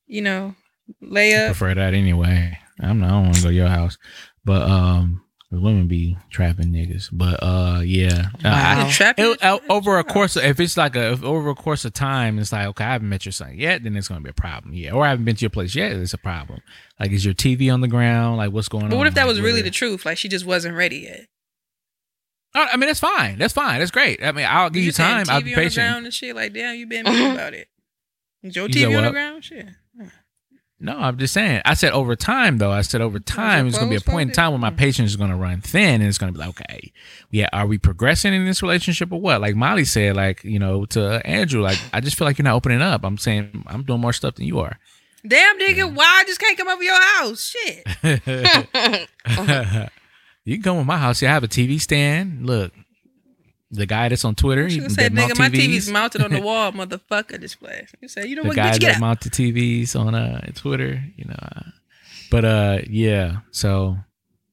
you 0.07 0.23
know, 0.23 0.55
lay 1.01 1.35
up." 1.35 1.41
I 1.41 1.45
up." 1.45 1.57
prefer 1.57 1.74
that 1.74 1.95
anyway. 1.95 2.59
I'm 2.81 3.01
not. 3.01 3.09
I 3.09 3.11
don't 3.11 3.24
want 3.24 3.36
to 3.36 3.43
go 3.43 3.49
to 3.49 3.55
your 3.55 3.69
house, 3.69 3.99
but 4.45 4.62
um, 4.62 5.23
women 5.50 5.86
be 5.86 6.16
trapping 6.30 6.68
niggas. 6.72 7.08
But 7.12 7.42
uh, 7.42 7.80
yeah. 7.84 8.28
Uh, 8.44 8.48
I- 8.48 8.84
Wow. 8.84 8.90
Trap 8.90 9.18
it- 9.18 9.22
it? 9.26 9.42
uh, 9.44 9.58
over 9.68 9.98
a 9.98 10.04
course, 10.04 10.36
of, 10.36 10.44
if 10.44 10.58
it's 10.60 10.76
like 10.76 10.96
a 10.96 11.12
if 11.12 11.22
over 11.22 11.50
a 11.50 11.54
course 11.54 11.84
of 11.84 11.92
time, 11.92 12.38
it's 12.38 12.52
like 12.52 12.66
okay, 12.68 12.84
I 12.84 12.92
haven't 12.92 13.08
met 13.08 13.24
your 13.24 13.32
son 13.32 13.56
yet, 13.56 13.82
then 13.84 13.96
it's 13.96 14.08
gonna 14.08 14.20
be 14.20 14.30
a 14.30 14.34
problem. 14.34 14.74
Yeah, 14.74 14.92
or 14.92 15.04
I 15.04 15.10
haven't 15.10 15.24
been 15.24 15.36
to 15.36 15.40
your 15.42 15.50
place 15.50 15.74
yet, 15.74 15.92
it's 15.92 16.12
a 16.14 16.18
problem. 16.18 16.60
Like, 16.98 17.10
is 17.12 17.24
your 17.24 17.34
TV 17.34 17.72
on 17.72 17.80
the 17.80 17.88
ground? 17.88 18.36
Like, 18.38 18.52
what's 18.52 18.68
going 18.68 18.84
on? 18.84 18.90
But 18.90 18.96
what 18.98 19.06
if 19.06 19.14
that 19.14 19.22
Like, 19.22 19.28
was 19.28 19.40
really 19.40 19.54
where- 19.54 19.62
the 19.64 19.70
truth? 19.70 20.04
Like 20.06 20.18
she 20.18 20.28
just 20.28 20.44
wasn't 20.46 20.76
ready 20.76 20.98
yet. 20.98 21.26
Oh, 22.56 22.66
I 22.72 22.76
mean, 22.76 22.86
that's 22.86 23.00
fine. 23.00 23.36
That's 23.38 23.52
fine. 23.52 23.80
That's 23.80 23.90
great. 23.90 24.22
I 24.22 24.30
mean, 24.30 24.46
I'll 24.48 24.70
give 24.70 24.84
you 24.84 24.92
saying 24.92 25.24
time. 25.26 25.34
I'll 25.34 25.40
TV 25.40 25.44
be 25.46 25.54
on 25.54 25.58
the 25.58 25.64
patient. 25.64 25.74
ground 25.88 26.04
and 26.04 26.14
shit. 26.14 26.36
Like, 26.36 26.52
damn, 26.52 26.76
you 26.76 26.86
been 26.86 27.04
about 27.32 27.52
it. 27.52 27.66
Is 28.44 28.54
your 28.54 28.68
You 28.68 28.72
said 28.74 28.88
TV 28.90 28.96
on 28.98 29.04
the 29.04 29.10
ground? 29.10 29.44
Shit. 29.44 29.66
No, 30.85 30.98
I'm 30.98 31.16
just 31.16 31.32
saying. 31.32 31.62
I 31.65 31.73
said 31.73 31.93
over 31.93 32.15
time, 32.15 32.59
though. 32.59 32.70
I 32.70 32.82
said 32.82 33.01
over 33.01 33.19
time, 33.19 33.66
it's 33.66 33.78
going 33.78 33.90
to 33.90 33.98
be 33.98 34.05
a 34.05 34.12
point 34.12 34.28
in 34.28 34.35
time 34.35 34.52
when 34.52 34.61
my 34.61 34.70
patience 34.70 35.11
is 35.11 35.16
going 35.16 35.31
to 35.31 35.36
run 35.36 35.62
thin, 35.62 36.02
and 36.02 36.05
it's 36.05 36.19
going 36.19 36.31
to 36.31 36.39
be 36.39 36.44
like, 36.44 36.61
okay, 36.61 36.93
yeah, 37.31 37.48
are 37.55 37.66
we 37.66 37.78
progressing 37.78 38.35
in 38.35 38.44
this 38.44 38.62
relationship 38.62 39.11
or 39.11 39.19
what? 39.19 39.40
Like 39.40 39.56
Molly 39.56 39.86
said, 39.86 40.15
like 40.15 40.44
you 40.44 40.59
know, 40.59 40.85
to 40.86 41.27
Andrew, 41.27 41.62
like 41.62 41.78
I 41.94 42.01
just 42.01 42.19
feel 42.19 42.27
like 42.27 42.36
you're 42.36 42.44
not 42.44 42.55
opening 42.55 42.82
up. 42.82 43.02
I'm 43.02 43.16
saying 43.16 43.65
I'm 43.66 43.85
doing 43.85 44.02
more 44.02 44.12
stuff 44.12 44.35
than 44.35 44.44
you 44.44 44.61
are. 44.61 44.78
Damn, 45.27 45.59
nigga, 45.59 45.90
why 45.90 46.05
I 46.05 46.24
just 46.27 46.39
can't 46.39 46.59
come 46.59 46.69
over 46.69 46.82
your 46.82 47.01
house? 47.01 47.56
Shit. 47.56 47.86
you 50.44 50.56
can 50.56 50.62
come 50.62 50.77
to 50.77 50.85
my 50.85 50.98
house. 50.98 51.23
Yeah, 51.23 51.31
I 51.31 51.32
have 51.32 51.44
a 51.44 51.48
TV 51.48 51.81
stand. 51.81 52.47
Look, 52.47 52.74
the 53.74 53.86
guy 53.86 54.09
that's 54.09 54.24
on 54.24 54.34
Twitter, 54.34 54.68
She 54.68 54.76
he 54.76 54.80
would 54.80 54.88
can 54.88 54.94
say, 54.94 55.02
get 55.05 55.12
mount 55.12 55.32
nigga, 55.32 55.38
my 55.38 55.48
TVs. 55.51 55.59
TV's 55.68 55.90
mounted 55.90 56.22
on 56.22 56.30
the 56.32 56.40
wall, 56.48 56.72
motherfucker. 56.72 57.40
Display. 57.40 57.86
You 58.01 58.09
say, 58.09 58.26
you 58.26 58.36
know 58.36 58.42
the 58.42 58.48
what? 58.48 58.56
guy 58.56 58.70
Bitch, 58.72 58.80
get 58.80 58.86
that 58.88 58.94
out. 58.96 59.01
mount 59.01 59.20
TVs 59.20 59.98
on 59.98 60.14
uh 60.14 60.40
Twitter, 60.55 61.02
you 61.16 61.24
know. 61.26 61.36
Uh, 61.40 61.62
but 62.30 62.44
uh 62.44 62.78
yeah, 62.88 63.38
so 63.51 63.96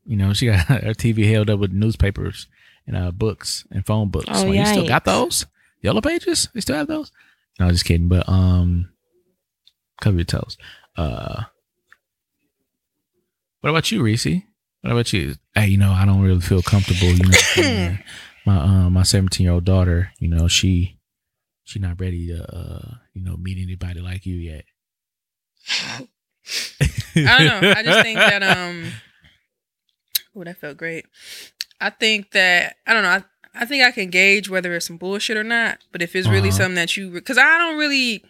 you 0.06 0.18
know 0.18 0.34
she 0.34 0.48
got 0.48 0.60
her 0.68 0.94
TV 0.94 1.30
held 1.32 1.50
up 1.50 1.60
with 1.60 1.72
newspapers 1.72 2.48
and 2.88 2.96
uh 2.98 3.12
books 3.12 3.66
and 3.72 3.86
phone 3.86 4.10
books. 4.10 4.26
Oh, 4.30 4.46
Like, 4.46 4.60
you 4.60 4.66
still 4.66 4.88
got 4.88 5.06
those 5.06 5.46
yellow 5.82 6.02
pages? 6.02 6.50
You 6.54 6.62
still 6.62 6.76
have 6.76 6.88
those? 6.88 7.12
No, 7.60 7.70
just 7.70 7.86
kidding. 7.86 8.08
But 8.08 8.28
um, 8.30 8.90
cover 10.00 10.16
your 10.18 10.26
toes. 10.26 10.58
Uh, 10.98 11.44
what 13.62 13.70
about 13.70 13.92
you, 13.92 14.02
Reese? 14.02 14.26
What 14.82 14.92
about 14.92 15.14
you? 15.14 15.36
Hey, 15.54 15.68
you 15.68 15.78
know 15.78 15.92
I 15.92 16.06
don't 16.06 16.22
really 16.22 16.42
feel 16.42 16.62
comfortable. 16.64 17.08
You 17.10 17.64
know, 17.64 17.98
my 18.52 18.64
um 18.64 18.94
my 18.94 19.04
seventeen 19.04 19.46
year 19.46 19.54
old 19.54 19.66
daughter. 19.66 20.12
You 20.20 20.28
know 20.28 20.48
she 20.48 20.98
she 21.64 21.80
not 21.80 22.00
ready 22.00 22.28
to 22.28 22.56
uh 22.56 22.96
you 23.14 23.24
know 23.24 23.38
meet 23.38 23.58
anybody 23.62 24.00
like 24.02 24.26
you 24.26 24.36
yet. 24.36 24.66
I 27.16 27.38
don't 27.38 27.62
know. 27.64 27.72
I 27.76 27.84
just 27.84 28.02
think 28.02 28.18
that 28.18 28.44
um 28.44 28.92
Oh, 30.36 30.44
that 30.46 30.58
felt 30.60 30.78
great. 30.78 31.06
I 31.80 31.90
think 31.90 32.32
that 32.32 32.78
I 32.88 32.94
don't 32.94 33.04
know. 33.04 33.10
I, 33.10 33.24
I 33.54 33.66
think 33.66 33.84
I 33.84 33.92
can 33.92 34.10
gauge 34.10 34.50
whether 34.50 34.74
it's 34.74 34.86
some 34.88 34.98
bullshit 34.98 35.36
or 35.38 35.44
not. 35.44 35.80
But 35.92 36.02
if 36.02 36.16
it's 36.16 36.28
really 36.28 36.50
Uh-huh. 36.50 36.58
something 36.58 36.76
that 36.76 36.96
you, 36.96 37.10
because 37.12 37.38
I 37.38 37.58
don't 37.58 37.78
really, 37.78 38.24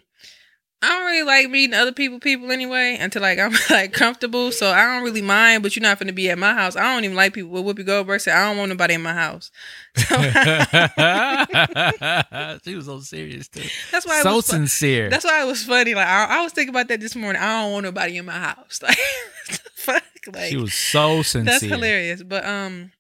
I 0.84 0.88
don't 0.88 1.06
really 1.06 1.24
like 1.24 1.50
meeting 1.52 1.76
other 1.76 1.92
people, 1.92 2.20
people 2.20 2.52
anyway, 2.52 2.98
until 3.00 3.22
like 3.22 3.38
I'm 3.40 3.54
like 3.70 3.94
comfortable. 3.94 4.52
So 4.52 4.72
I 4.72 4.84
don't 4.84 5.04
really 5.04 5.22
mind. 5.22 5.62
But 5.62 5.76
you're 5.76 5.84
not 5.84 6.00
gonna 6.00 6.14
be 6.14 6.30
at 6.32 6.40
my 6.40 6.54
house. 6.54 6.76
I 6.76 6.94
don't 6.94 7.04
even 7.04 7.16
like 7.16 7.34
people. 7.34 7.52
What 7.52 7.64
Whoopi 7.76 7.86
Goldberg 7.86 8.22
said, 8.22 8.36
I 8.36 8.48
don't 8.48 8.58
want 8.58 8.70
nobody 8.70 8.96
in 8.96 9.02
my 9.04 9.14
house. 9.14 9.52
So 9.96 10.16
she 12.64 12.76
was 12.76 12.86
so 12.86 13.00
serious 13.02 13.48
too. 13.48 13.62
that's 13.92 14.08
why 14.08 14.22
So 14.24 14.42
sincere. 14.42 15.10
That's 15.10 15.26
why 15.26 15.44
it 15.44 15.48
was 15.48 15.64
funny. 15.64 15.94
Like 15.94 16.08
I, 16.08 16.40
I 16.40 16.44
was 16.44 16.54
thinking 16.54 16.74
about 16.74 16.88
that 16.88 17.00
this 17.00 17.16
morning. 17.16 17.42
I 17.42 17.62
don't 17.62 17.74
want 17.74 17.84
nobody 17.84 18.18
in 18.18 18.26
my 18.26 18.34
house. 18.34 18.80
Like, 19.48 19.60
fuck? 19.76 20.04
Like 20.34 20.50
she 20.52 20.58
was 20.58 20.74
so 20.74 21.24
sincere. 21.24 21.52
That's 21.52 21.64
hilarious. 21.64 22.24
But 22.24 22.46
um 22.46 22.92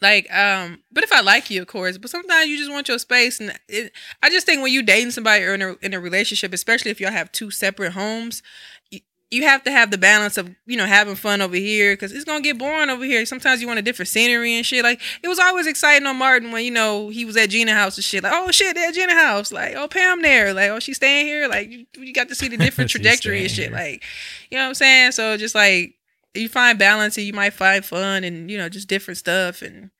like 0.00 0.32
um 0.32 0.80
but 0.92 1.02
if 1.04 1.12
I 1.12 1.20
like 1.20 1.50
you 1.50 1.60
of 1.62 1.68
course, 1.68 1.98
but 1.98 2.10
sometimes 2.10 2.48
you 2.48 2.56
just 2.56 2.70
want 2.70 2.88
your 2.88 2.98
space 2.98 3.40
and 3.40 3.58
it, 3.68 3.92
I 4.22 4.30
just 4.30 4.46
think 4.46 4.62
when 4.62 4.72
you 4.72 4.82
dating 4.82 5.10
somebody 5.10 5.44
or 5.44 5.54
in 5.54 5.62
a 5.62 5.76
in 5.82 5.94
a 5.94 6.00
relationship, 6.00 6.52
especially 6.52 6.90
if 6.90 7.00
y'all 7.00 7.10
have 7.10 7.32
two 7.32 7.50
separate 7.50 7.92
homes, 7.92 8.42
you, 8.90 9.00
you 9.30 9.42
have 9.42 9.64
to 9.64 9.72
have 9.72 9.90
the 9.90 9.98
balance 9.98 10.36
of, 10.38 10.54
you 10.66 10.76
know, 10.76 10.86
having 10.86 11.16
fun 11.16 11.40
over 11.40 11.56
here 11.56 11.96
cuz 11.96 12.12
it's 12.12 12.24
going 12.24 12.42
to 12.42 12.48
get 12.48 12.58
boring 12.58 12.90
over 12.90 13.04
here. 13.04 13.26
Sometimes 13.26 13.60
you 13.60 13.66
want 13.66 13.80
a 13.80 13.82
different 13.82 14.08
scenery 14.08 14.54
and 14.54 14.64
shit. 14.64 14.84
Like 14.84 15.00
it 15.22 15.28
was 15.28 15.40
always 15.40 15.66
exciting 15.66 16.06
on 16.06 16.16
Martin 16.16 16.52
when, 16.52 16.64
you 16.64 16.70
know, 16.70 17.08
he 17.08 17.24
was 17.24 17.36
at 17.36 17.50
Gina 17.50 17.74
house 17.74 17.96
and 17.96 18.04
shit. 18.04 18.22
Like, 18.22 18.32
"Oh 18.34 18.52
shit, 18.52 18.76
they're 18.76 18.88
at 18.88 18.94
Gina 18.94 19.14
house." 19.14 19.50
Like, 19.50 19.74
"Oh, 19.74 19.88
Pam 19.88 20.22
there." 20.22 20.54
Like, 20.54 20.70
"Oh, 20.70 20.78
she's 20.78 20.96
staying 20.96 21.26
here." 21.26 21.48
Like 21.48 21.70
you, 21.70 21.86
you 21.96 22.12
got 22.12 22.28
to 22.28 22.36
see 22.36 22.48
the 22.48 22.56
different 22.56 22.90
trajectory 22.94 23.42
and 23.42 23.50
shit. 23.50 23.68
here. 23.70 23.76
Like, 23.76 24.04
you 24.50 24.58
know 24.58 24.64
what 24.64 24.68
I'm 24.68 24.74
saying? 24.74 25.12
So 25.12 25.36
just 25.36 25.56
like 25.56 25.97
you 26.34 26.48
find 26.48 26.78
balance 26.78 27.16
and 27.16 27.26
you 27.26 27.32
might 27.32 27.52
find 27.52 27.84
fun 27.84 28.24
and 28.24 28.50
you 28.50 28.58
know 28.58 28.68
just 28.68 28.88
different 28.88 29.18
stuff 29.18 29.62
and 29.62 29.90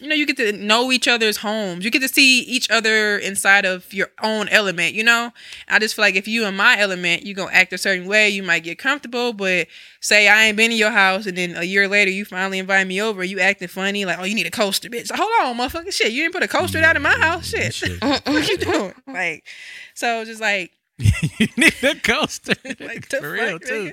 you 0.00 0.08
know, 0.08 0.14
you 0.14 0.26
get 0.26 0.36
to 0.36 0.52
know 0.52 0.92
each 0.92 1.08
other's 1.08 1.38
homes. 1.38 1.82
You 1.82 1.90
get 1.90 2.02
to 2.02 2.08
see 2.08 2.40
each 2.40 2.68
other 2.70 3.16
inside 3.16 3.64
of 3.64 3.94
your 3.94 4.08
own 4.22 4.46
element, 4.50 4.92
you 4.92 5.02
know? 5.02 5.32
I 5.68 5.78
just 5.78 5.96
feel 5.96 6.04
like 6.04 6.16
if 6.16 6.28
you 6.28 6.44
in 6.44 6.54
my 6.54 6.78
element, 6.78 7.22
you 7.24 7.32
going 7.32 7.48
to 7.48 7.54
act 7.54 7.72
a 7.72 7.78
certain 7.78 8.06
way. 8.06 8.28
You 8.28 8.42
might 8.42 8.62
get 8.62 8.78
comfortable, 8.78 9.32
but 9.32 9.68
say 10.00 10.28
I 10.28 10.44
ain't 10.44 10.56
been 10.58 10.70
in 10.70 10.76
your 10.76 10.90
house 10.90 11.24
and 11.24 11.38
then 11.38 11.56
a 11.56 11.62
year 11.64 11.88
later 11.88 12.10
you 12.10 12.26
finally 12.26 12.58
invite 12.58 12.86
me 12.86 13.00
over, 13.00 13.24
you 13.24 13.40
acting 13.40 13.68
funny, 13.68 14.04
like, 14.04 14.18
oh, 14.18 14.24
you 14.24 14.34
need 14.34 14.46
a 14.46 14.50
coaster, 14.50 14.90
bitch. 14.90 15.10
Hold 15.10 15.30
on, 15.40 15.56
motherfucker. 15.56 15.92
Shit, 15.92 16.12
you 16.12 16.22
didn't 16.24 16.34
put 16.34 16.42
a 16.42 16.48
coaster 16.48 16.78
out 16.80 16.96
in 16.96 17.02
my 17.02 17.18
house. 17.18 17.46
Shit. 17.46 17.72
Shit. 17.72 18.02
what 18.02 18.48
you 18.48 18.58
doing? 18.58 18.94
Like, 19.06 19.46
so 19.94 20.26
just 20.26 20.42
like, 20.42 20.72
you 21.38 21.48
need 21.56 21.74
a 21.82 21.94
coaster. 21.96 22.54
like 22.80 23.08
the 23.08 23.18
For 23.20 23.32
real, 23.32 23.58
too. 23.58 23.92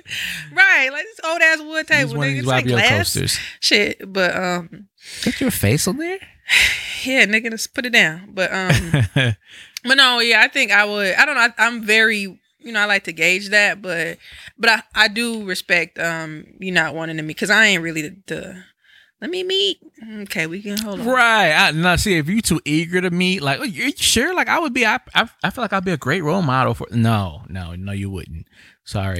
Right, 0.52 0.88
like 0.90 1.04
this 1.04 1.20
old 1.24 1.40
ass 1.42 1.60
wood 1.60 1.86
table, 1.86 2.16
one 2.16 2.28
of 2.28 2.30
nigga. 2.30 2.34
these 2.34 2.38
It's 2.40 2.46
like 2.48 2.66
glass 2.66 2.88
coasters. 2.90 3.38
shit. 3.60 4.12
But 4.12 4.36
um, 4.36 4.88
Put 5.22 5.40
your 5.40 5.50
face 5.50 5.86
on 5.86 5.98
there? 5.98 6.18
yeah, 7.04 7.26
nigga, 7.26 7.50
just 7.50 7.74
put 7.74 7.86
it 7.86 7.92
down. 7.92 8.30
But 8.32 8.50
um, 8.52 8.92
but 9.84 9.94
no, 9.96 10.20
yeah, 10.20 10.40
I 10.40 10.48
think 10.48 10.70
I 10.72 10.84
would. 10.84 11.14
I 11.14 11.24
don't 11.26 11.34
know. 11.34 11.42
I, 11.42 11.52
I'm 11.58 11.82
very, 11.82 12.20
you 12.20 12.72
know, 12.72 12.80
I 12.80 12.86
like 12.86 13.04
to 13.04 13.12
gauge 13.12 13.50
that, 13.50 13.82
but 13.82 14.16
but 14.58 14.70
I 14.70 14.82
I 14.94 15.08
do 15.08 15.44
respect 15.44 15.98
um 15.98 16.46
you 16.58 16.72
not 16.72 16.94
wanting 16.94 17.16
to 17.18 17.22
meet 17.22 17.36
because 17.36 17.50
I 17.50 17.66
ain't 17.66 17.82
really 17.82 18.02
the, 18.02 18.16
the. 18.26 18.64
Let 19.24 19.30
me 19.30 19.42
meet. 19.42 19.78
Okay, 20.20 20.46
we 20.46 20.60
can 20.60 20.76
hold 20.76 21.00
on. 21.00 21.06
Right. 21.06 21.50
I, 21.50 21.70
now, 21.70 21.96
see, 21.96 22.18
if 22.18 22.28
you 22.28 22.42
too 22.42 22.60
eager 22.66 23.00
to 23.00 23.08
meet, 23.08 23.40
like, 23.40 23.58
oh, 23.58 23.64
you 23.64 23.90
sure? 23.96 24.34
Like, 24.34 24.48
I 24.48 24.58
would 24.58 24.74
be. 24.74 24.84
I, 24.84 25.00
I, 25.14 25.26
I 25.42 25.48
feel 25.48 25.64
like 25.64 25.72
I'd 25.72 25.82
be 25.82 25.92
a 25.92 25.96
great 25.96 26.22
role 26.22 26.42
model 26.42 26.74
for. 26.74 26.86
No, 26.90 27.40
no, 27.48 27.74
no, 27.74 27.92
you 27.92 28.10
wouldn't. 28.10 28.46
Sorry, 28.84 29.18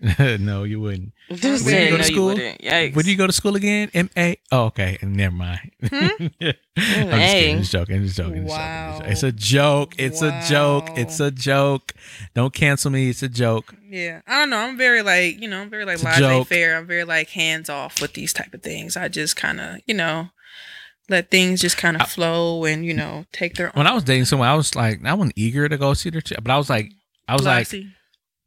no, 0.40 0.64
you 0.64 0.80
wouldn't. 0.80 1.12
Just 1.32 1.64
Where 1.64 1.84
you 1.84 1.90
go 1.90 1.96
to 1.96 2.02
no, 2.02 2.08
school? 2.08 2.26
wouldn't. 2.26 2.96
Would 2.96 3.06
you 3.06 3.16
go 3.16 3.26
to 3.26 3.32
school 3.32 3.56
again? 3.56 3.90
M 3.94 4.10
A. 4.16 4.36
Oh, 4.52 4.64
okay. 4.66 4.98
Never 5.02 5.34
mind. 5.34 5.70
Hmm? 5.88 5.94
I'm 5.96 6.08
just 6.10 6.40
mm, 6.40 6.54
kidding. 6.76 7.10
Hey. 7.10 7.56
Just 7.58 7.72
joking. 7.72 8.02
Just 8.02 8.16
joking. 8.16 8.34
just 8.34 8.46
joking, 8.46 8.46
Wow. 8.46 9.00
It's 9.04 9.22
a 9.22 9.32
joke. 9.32 9.94
It's 9.96 10.20
a 10.20 10.42
joke. 10.48 10.88
It's 10.98 11.20
a 11.20 11.30
joke. 11.30 11.94
Don't 12.34 12.52
cancel 12.52 12.90
me. 12.90 13.08
It's 13.08 13.22
a 13.22 13.28
joke. 13.28 13.74
Yeah, 13.88 14.20
I 14.26 14.40
don't 14.40 14.50
know. 14.50 14.58
I'm 14.58 14.76
very 14.76 15.02
like 15.02 15.40
you 15.40 15.48
know, 15.48 15.60
I'm 15.62 15.70
very 15.70 15.84
like 15.84 15.94
It's 15.94 16.02
a 16.02 16.06
laissez 16.06 16.20
joke. 16.20 16.48
faire. 16.48 16.76
I'm 16.76 16.86
very 16.86 17.04
like 17.04 17.30
hands 17.30 17.70
off 17.70 18.00
with 18.02 18.12
these 18.14 18.32
type 18.32 18.52
of 18.52 18.62
things. 18.62 18.96
I 18.96 19.08
just 19.08 19.36
kind 19.36 19.60
of 19.60 19.78
you 19.86 19.94
know 19.94 20.30
let 21.08 21.30
things 21.30 21.60
just 21.60 21.76
kind 21.76 22.00
of 22.00 22.08
flow 22.08 22.64
and 22.64 22.84
you 22.84 22.92
know 22.94 23.24
take 23.32 23.54
their 23.54 23.70
When. 23.70 23.86
I 23.86 23.94
was 23.94 24.04
dating 24.04 24.24
someone, 24.26 24.48
I 24.48 24.54
was 24.54 24.74
like, 24.74 25.04
I 25.04 25.14
wasn't 25.14 25.34
eager 25.36 25.68
to 25.68 25.76
go 25.78 25.94
see 25.94 26.10
their, 26.10 26.20
ch- 26.22 26.32
but 26.42 26.50
I 26.50 26.56
was 26.56 26.68
like, 26.70 26.92
I 27.28 27.34
was 27.34 27.44
like, 27.44 27.58
Lassie. 27.58 27.88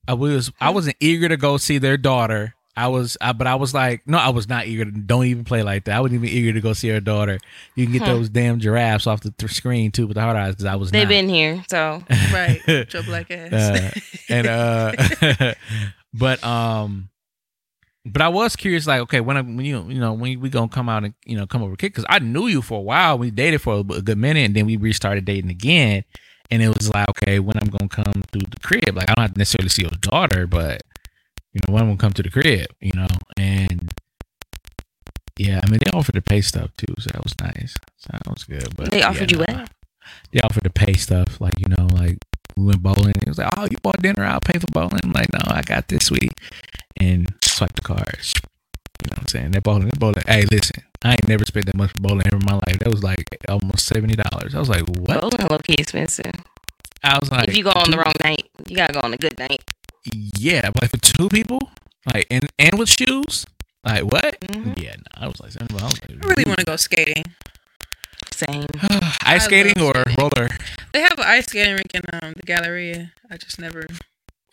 I 0.08 0.14
was 0.14 0.52
I 0.60 0.70
wasn't 0.70 0.98
eager 1.00 1.28
to 1.30 1.38
go 1.38 1.58
see 1.58 1.78
their 1.78 1.98
daughter. 1.98 2.54
I 2.76 2.90
was, 2.90 3.18
I, 3.20 3.34
but 3.34 3.48
I 3.48 3.56
was 3.56 3.74
like, 3.74 4.04
no, 4.08 4.20
I 4.20 4.30
was 4.30 4.48
not 4.48 4.68
eager. 4.68 4.86
To, 4.86 4.92
don't 4.92 5.26
even 5.26 5.44
play 5.46 5.64
like 5.64 5.86
that. 5.86 5.98
I 5.98 6.00
wasn't 6.00 6.24
even 6.24 6.30
eager 6.38 6.54
to 6.54 6.62
go 6.62 6.74
see 6.74 6.90
her 6.90 7.00
daughter. 7.00 7.40
You 7.74 7.86
can 7.86 7.94
get 7.94 8.04
Huh. 8.04 8.14
those 8.14 8.30
damn 8.30 8.60
giraffes 8.60 9.08
off 9.08 9.22
the 9.22 9.32
th- 9.32 9.52
screen 9.52 9.90
too 9.92 10.06
with 10.06 10.14
the 10.14 10.22
hard 10.22 10.38
eyes 10.38 10.52
because 10.54 10.66
I 10.66 10.76
was. 10.76 10.92
They've 10.92 11.02
not. 11.06 11.10
been 11.10 11.28
here, 11.28 11.64
so 11.72 12.04
right, 12.32 12.62
your 12.68 13.02
black 13.02 13.32
ass. 13.32 13.52
Uh, 13.52 14.00
and 14.30 14.46
uh, 14.48 15.54
but 16.14 16.44
um, 16.44 17.10
but 18.06 18.22
I 18.22 18.30
was 18.30 18.56
curious, 18.56 18.86
like, 18.86 19.02
okay, 19.02 19.22
when 19.22 19.38
I, 19.38 19.42
when 19.42 19.62
you 19.66 19.84
you 19.90 20.00
know 20.00 20.14
when 20.14 20.40
we 20.40 20.48
gonna 20.50 20.70
come 20.70 20.88
out 20.88 21.04
and 21.04 21.16
you 21.26 21.36
know 21.36 21.48
come 21.48 21.64
over 21.64 21.76
kick 21.76 21.94
because 21.94 22.06
I 22.08 22.20
knew 22.20 22.46
you 22.46 22.62
for 22.62 22.78
a 22.78 22.82
while. 22.84 23.18
We 23.18 23.32
dated 23.32 23.62
for 23.62 23.74
a, 23.78 23.80
a 23.80 24.02
good 24.04 24.20
minute, 24.20 24.46
and 24.46 24.56
then 24.56 24.68
we 24.68 24.78
restarted 24.78 25.26
dating 25.26 25.50
again. 25.50 26.04
And 26.50 26.62
it 26.62 26.70
was 26.70 26.90
like, 26.90 27.10
okay, 27.10 27.40
when 27.40 27.58
I'm 27.62 27.70
gonna 27.70 27.90
come 27.90 28.06
to 28.06 28.40
the 28.40 28.60
crib? 28.62 28.96
Like, 28.96 29.10
I 29.10 29.14
don't 29.14 29.24
have 29.24 29.34
to 29.34 29.38
necessarily 29.38 29.70
see 29.70 29.82
your 29.82 29.92
daughter, 30.02 30.48
but 30.48 30.82
you 31.54 31.62
know, 31.68 31.74
when 31.74 31.84
I'm 31.84 31.90
gonna 31.90 31.98
come 31.98 32.14
to 32.14 32.24
the 32.24 32.30
crib, 32.30 32.68
you 32.80 32.94
know, 32.94 33.08
and 33.38 33.92
yeah, 35.38 35.60
I 35.64 35.70
mean, 35.70 35.80
they 35.84 35.92
offered 35.92 36.16
to 36.16 36.22
pay 36.22 36.42
stuff 36.42 36.72
too, 36.78 36.94
so 37.00 37.10
that 37.14 37.24
was 37.24 37.36
nice. 37.42 37.76
So 37.98 38.10
that 38.12 38.28
was 38.28 38.44
good. 38.44 38.76
But 38.76 38.92
they 38.92 39.00
yeah, 39.00 39.10
offered 39.10 39.32
you 39.32 39.40
nah. 39.40 39.46
what? 39.46 39.70
They 40.32 40.40
offered 40.40 40.64
to 40.64 40.70
pay 40.70 40.94
stuff, 40.94 41.42
like 41.42 41.54
you 41.60 41.68
know, 41.68 41.88
like 41.94 42.18
we 42.56 42.66
went 42.66 42.82
bowling. 42.82 43.14
It 43.22 43.28
was 43.28 43.38
like, 43.38 43.54
oh, 43.58 43.68
you 43.70 43.78
bought 43.84 44.02
dinner, 44.02 44.24
I'll 44.24 44.40
pay 44.40 44.58
for 44.58 44.68
bowling. 44.72 45.00
I'm 45.04 45.12
like, 45.12 45.32
no, 45.34 45.40
I 45.46 45.62
got 45.62 45.88
this 45.90 46.10
week, 46.10 46.32
and 47.00 47.34
swipe 47.44 47.76
the 47.76 47.82
cards. 47.82 48.34
You 49.04 49.10
know 49.10 49.16
what 49.16 49.20
I'm 49.20 49.28
saying? 49.28 49.52
That 49.52 49.64
bowling, 49.64 49.88
that 49.90 50.00
bowling. 50.00 50.24
Hey, 50.28 50.46
listen, 50.50 50.84
I 51.04 51.12
ain't 51.14 51.28
never 51.28 51.46
spent 51.46 51.66
that 51.68 51.76
much 51.76 51.92
for 51.92 52.02
bowling 52.02 52.26
ever 52.28 52.38
in 52.38 52.46
my 52.46 52.54
life. 52.56 52.80
That 52.80 52.90
was 52.90 53.04
like 53.04 53.24
almost 53.48 53.86
seventy 53.86 54.16
dollars. 54.16 54.56
I 54.56 54.60
was 54.60 54.70
like, 54.70 54.88
what? 54.90 55.22
Bowling 55.22 55.48
low 55.50 55.58
key 55.60 55.76
expensive. 55.78 56.34
I 57.04 57.18
was 57.20 57.32
like, 57.32 57.50
if 57.50 57.58
you 57.58 57.64
go 57.64 57.72
on 57.72 57.92
the 57.92 57.98
wrong 57.98 58.14
night, 58.24 58.50
you 58.68 58.76
gotta 58.76 58.94
go 58.94 59.02
on 59.04 59.14
a 59.14 59.18
good 59.18 59.38
night. 59.38 59.64
yeah, 60.14 60.70
but 60.72 60.82
like 60.84 60.92
for 60.92 60.98
two 60.98 61.30
people, 61.30 61.60
like 62.14 62.26
and 62.32 62.48
and 62.58 62.80
with 62.80 62.90
shoes, 62.90 63.46
like 63.86 64.04
what? 64.04 64.40
Mhm. 64.42 64.82
Yeah, 64.82 64.96
no, 64.96 65.26
I 65.26 65.28
was 65.28 65.40
like, 65.40 65.52
I 65.62 65.64
was 65.72 65.84
like, 65.84 66.10
I 66.10 66.28
really 66.28 66.46
want 66.46 66.60
to 66.60 66.66
go 66.66 66.76
skating. 66.76 67.24
Same. 68.34 68.66
ice 68.82 69.20
I 69.22 69.38
skating 69.40 69.82
or 69.82 69.94
skating. 69.94 70.16
roller. 70.18 70.50
They 70.94 71.02
have 71.02 71.18
an 71.20 71.26
ice 71.26 71.46
skating 71.46 71.74
rink 71.74 71.94
in 71.94 72.02
um, 72.22 72.34
the 72.36 72.44
Galleria. 72.44 73.12
I 73.32 73.38
just 73.38 73.60
never 73.60 73.86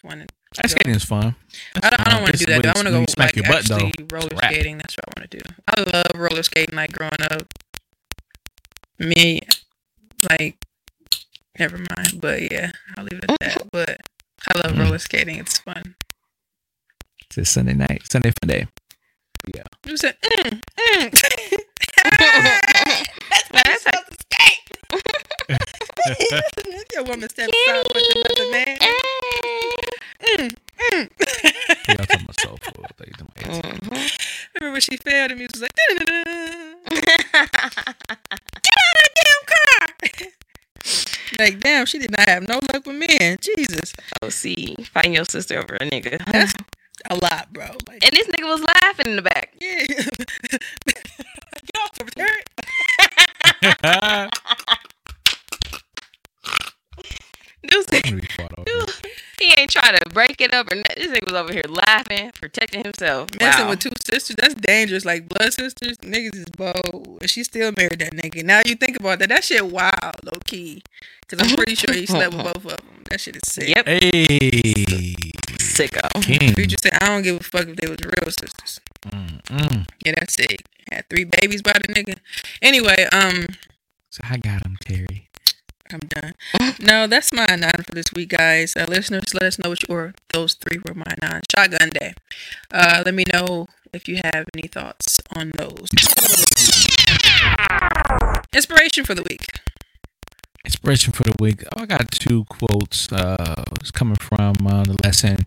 wanted. 0.03 0.31
Ice 0.63 0.71
skating 0.71 0.95
is 0.95 1.05
fun. 1.05 1.35
I 1.83 1.91
don't, 1.91 2.01
I 2.07 2.11
don't 2.13 2.23
want 2.23 2.33
to 2.35 2.39
do 2.39 2.47
that. 2.47 2.65
I 2.67 2.73
want 2.75 2.87
to 2.87 2.93
go 2.93 2.99
When 2.99 3.09
smack 3.09 3.35
like 3.35 3.37
your 3.37 3.45
butt, 3.53 3.65
though, 3.65 3.91
roller 4.13 4.29
it's 4.33 4.47
skating. 4.47 4.79
That's 4.79 4.95
what 4.97 5.05
I 5.09 5.21
want 5.21 5.31
to 5.31 5.39
do. 5.39 5.43
I 5.67 5.81
love 5.81 6.07
roller 6.15 6.43
skating. 6.45 6.77
Like 6.77 6.93
growing 6.93 7.13
up, 7.31 7.43
me, 8.99 9.41
like, 10.31 10.57
never 11.59 11.79
mind. 11.79 12.21
But 12.21 12.53
yeah, 12.53 12.71
I'll 12.97 13.05
leave 13.05 13.19
it 13.19 13.31
at 13.31 13.37
that. 13.41 13.63
But 13.73 14.01
I 14.49 14.59
love 14.59 14.73
Mm. 14.77 14.85
roller 14.85 14.99
skating. 14.99 15.39
It's 15.39 15.59
fun. 15.59 15.97
It's 17.27 17.37
a 17.39 17.45
Sunday 17.45 17.75
night, 17.75 18.03
Sunday 18.11 18.31
fun 18.41 18.49
day. 18.49 18.67
Yeah. 19.55 19.63
You 19.87 19.97
said, 19.97 20.17
mm, 20.23 20.61
mm. 20.79 21.11
That's 22.05 23.51
Now, 23.53 23.61
how 23.61 23.71
you're 23.71 23.79
that's 23.81 23.87
like- 23.87 23.95
supposed 23.97 24.09
to 24.09 24.17
skate. 24.21 24.61
Your 26.95 27.05
woman 27.05 27.29
stepped 27.29 27.53
aside 27.67 27.85
with 27.95 28.17
another 28.17 28.51
man. 28.53 28.79
Mm, 30.25 30.57
mm. 30.79 31.11
Yeah, 31.89 31.97
I'm 31.99 32.07
talking 32.07 32.23
about 32.23 32.41
soul 32.41 32.59
food. 32.63 32.87
I 32.99 33.05
you 33.05 33.13
were 33.13 33.61
talking 33.61 33.87
about 33.87 33.99
Mhm. 33.99 34.19
Remember 34.55 34.73
when 34.73 34.81
she 34.81 34.97
fell, 34.97 35.29
the 35.29 35.35
music 35.35 35.53
was 35.55 35.63
like, 35.63 35.75
get 36.91 37.21
out 38.81 38.95
of 38.95 39.05
the 39.05 39.11
damn 39.21 39.45
car. 39.53 39.87
like, 41.39 41.61
damn, 41.61 41.87
she 41.87 41.99
did 41.99 42.11
not 42.11 42.29
have 42.29 42.49
no 42.49 42.55
luck 42.73 42.87
with 42.87 42.97
men. 42.97 43.39
Jesus. 43.41 43.93
oh, 44.23 44.29
see, 44.31 44.77
fighting 44.93 45.15
your 45.15 45.25
sister 45.27 45.59
over 45.59 45.75
a 45.77 45.81
nigga. 45.91 46.25
That's 46.33 46.55
a 47.11 47.17
lot, 47.17 47.53
bro. 47.53 47.67
Like, 47.89 48.05
and 48.05 48.13
this 48.13 48.27
nigga 48.29 48.49
was 48.49 48.63
laughing 48.63 49.07
in 49.09 49.17
the 49.17 49.23
back. 49.23 49.55
yeah. 49.61 49.85
get 49.87 50.03
off 51.83 51.93
the 51.99 52.05
dirt. 52.17 52.45
I'm 58.57 58.65
This 58.65 58.74
he 59.39 59.53
ain't 59.59 59.71
trying 59.71 59.97
to 59.99 60.09
break 60.11 60.41
it 60.41 60.53
up 60.55 60.71
or 60.71 60.75
nothing. 60.77 60.95
This 60.97 61.09
nigga 61.09 61.25
was 61.33 61.41
over 61.41 61.53
here 61.53 61.63
laughing, 61.69 62.31
protecting 62.41 62.85
himself. 62.85 63.31
Messing 63.41 63.65
Wow. 63.65 63.71
with 63.71 63.81
two 63.81 63.91
sisters, 64.05 64.37
that's 64.39 64.55
dangerous. 64.55 65.05
Like 65.05 65.29
blood 65.29 65.53
sisters, 65.53 65.97
niggas 65.99 66.35
is 66.37 66.47
bold. 66.57 67.19
And 67.21 67.31
she 67.31 67.45
still 67.45 67.73
married 67.77 67.99
that 68.01 68.13
nigga. 68.15 68.45
Now 68.45 68.61
you 68.65 68.75
think 68.77 68.99
about 68.99 69.19
that, 69.21 69.29
that 69.31 69.45
shit 69.45 69.67
wild, 69.67 70.15
low 70.25 70.39
key. 70.45 70.83
Cause 71.29 71.41
I'm 71.41 71.57
pretty 71.57 71.75
sure 71.75 71.95
he 71.95 72.05
slept 72.07 72.35
with 72.35 72.45
both 72.45 72.57
of 72.57 72.63
them. 72.65 73.03
That 73.11 73.19
shit 73.21 73.37
is 73.37 73.43
sick. 73.47 73.69
Yep, 73.69 73.87
Hey, 73.87 73.99
sicko. 75.59 76.23
King. 76.23 76.55
Future 76.55 76.77
said, 76.81 76.93
I 77.01 77.07
don't 77.07 77.23
give 77.23 77.41
a 77.41 77.43
fuck 77.43 77.67
if 77.69 77.77
they 77.77 77.89
was 77.89 77.99
real 78.05 78.31
sisters. 78.31 78.81
Mm, 79.07 79.43
mm. 79.45 79.87
Yeah, 80.05 80.13
that's 80.19 80.35
sick. 80.35 80.65
Had 80.93 81.09
three 81.09 81.25
babies 81.25 81.63
by 81.63 81.73
the 81.73 81.93
nigga. 81.95 82.17
Anyway, 82.63 83.07
um, 83.13 83.47
So 84.11 84.23
I 84.29 84.37
got 84.37 84.65
him, 84.67 84.77
Terry. 84.81 85.24
I'm 85.93 86.01
done. 86.01 86.35
no, 86.81 87.07
that's 87.07 87.33
my 87.33 87.47
nine 87.47 87.85
for 87.87 87.93
this 87.93 88.13
week, 88.15 88.31
guys. 88.31 88.75
Uh, 88.77 88.87
listeners, 88.89 89.35
let 89.35 89.43
us 89.43 89.59
know 89.59 89.71
you 89.71 89.95
or 89.95 90.15
those 90.33 90.55
three 90.55 90.79
were 90.79 90.95
my 90.95 91.15
nine. 91.21 91.43
Shotgun 91.55 91.91
day. 91.91 92.15
Uh, 92.73 93.03
let 93.05 93.15
me 93.15 93.25
know 93.33 93.67
if 93.93 94.09
you 94.09 94.17
have 94.25 94.47
any 94.57 94.69
thoughts 94.69 95.21
on 95.37 95.53
those. 95.59 95.89
Inspiration 98.55 99.05
for 99.05 99.15
the 99.15 99.25
week. 99.29 99.47
Inspiration 100.65 101.13
for 101.13 101.25
the 101.25 101.35
week. 101.39 101.63
Oh, 101.77 101.83
I 101.83 101.87
got 101.87 102.11
two 102.11 102.45
quotes. 102.45 103.13
Uh, 103.13 103.65
it's 103.81 103.91
coming 103.91 104.17
from 104.17 104.55
uh, 104.67 104.85
the 104.85 104.97
lesson, 105.05 105.39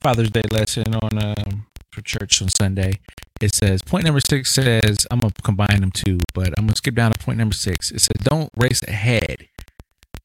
Father's 0.00 0.30
Day 0.30 0.42
lesson 0.50 0.94
on 0.94 1.18
um, 1.22 1.66
for 1.90 2.00
church 2.00 2.40
on 2.40 2.48
Sunday. 2.48 2.94
It 3.40 3.54
says 3.54 3.82
point 3.82 4.04
number 4.04 4.20
six 4.20 4.50
says 4.52 5.06
I'm 5.10 5.18
gonna 5.18 5.34
combine 5.42 5.80
them 5.80 5.90
two, 5.90 6.18
but 6.32 6.54
I'm 6.56 6.66
gonna 6.66 6.76
skip 6.76 6.94
down 6.94 7.12
to 7.12 7.18
point 7.18 7.38
number 7.38 7.54
six. 7.54 7.90
It 7.90 8.00
says 8.00 8.22
don't 8.22 8.50
race 8.56 8.82
ahead. 8.84 9.48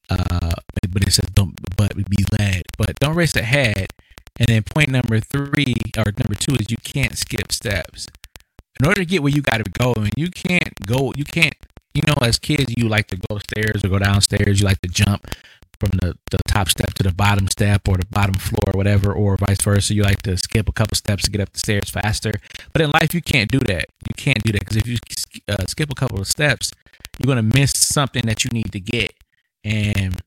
Uh, 0.08 0.54
but 0.90 1.06
it 1.06 1.12
says 1.12 1.28
don't 1.34 1.54
but 1.76 1.94
be 1.96 2.24
led. 2.38 2.62
But 2.76 2.98
don't 3.00 3.14
race 3.16 3.36
ahead. 3.36 3.88
And 4.38 4.48
then 4.48 4.62
point 4.62 4.88
number 4.88 5.20
three 5.20 5.74
or 5.96 6.04
number 6.16 6.34
two 6.34 6.54
is 6.54 6.70
you 6.70 6.76
can't 6.82 7.18
skip 7.18 7.52
steps. 7.52 8.06
In 8.80 8.86
order 8.86 9.00
to 9.02 9.06
get 9.06 9.22
where 9.22 9.32
you 9.32 9.42
got 9.42 9.58
to 9.58 9.70
go, 9.70 9.92
I 9.96 10.00
mean, 10.00 10.10
you 10.16 10.30
can't 10.30 10.72
go. 10.86 11.12
You 11.16 11.24
can't 11.24 11.54
you 11.94 12.02
know, 12.06 12.14
as 12.22 12.38
kids, 12.38 12.72
you 12.76 12.88
like 12.88 13.08
to 13.08 13.16
go 13.28 13.38
stairs 13.38 13.84
or 13.84 13.88
go 13.88 13.98
downstairs. 13.98 14.60
You 14.60 14.66
like 14.66 14.80
to 14.82 14.88
jump. 14.88 15.26
from 15.80 15.90
the, 16.00 16.16
the 16.30 16.38
top 16.48 16.68
step 16.68 16.92
to 16.94 17.02
the 17.04 17.12
bottom 17.12 17.46
step 17.48 17.88
or 17.88 17.96
the 17.96 18.06
bottom 18.06 18.34
floor 18.34 18.74
or 18.74 18.76
whatever, 18.76 19.12
or 19.12 19.36
vice 19.36 19.62
versa. 19.62 19.94
You 19.94 20.02
like 20.02 20.22
to 20.22 20.36
skip 20.36 20.68
a 20.68 20.72
couple 20.72 20.96
steps 20.96 21.24
to 21.24 21.30
get 21.30 21.40
up 21.40 21.52
the 21.52 21.58
stairs 21.58 21.90
faster. 21.90 22.32
But 22.72 22.82
in 22.82 22.90
life, 22.90 23.14
you 23.14 23.22
can't 23.22 23.50
do 23.50 23.60
that. 23.60 23.86
You 24.08 24.14
can't 24.16 24.42
do 24.42 24.52
that 24.52 24.60
because 24.60 24.76
if 24.76 24.86
you 24.86 24.98
uh, 25.48 25.66
skip 25.66 25.90
a 25.90 25.94
couple 25.94 26.20
of 26.20 26.26
steps, 26.26 26.72
you're 27.18 27.32
going 27.32 27.50
to 27.50 27.58
miss 27.58 27.72
something 27.74 28.22
that 28.26 28.44
you 28.44 28.50
need 28.50 28.72
to 28.72 28.80
get. 28.80 29.12
And 29.64 30.20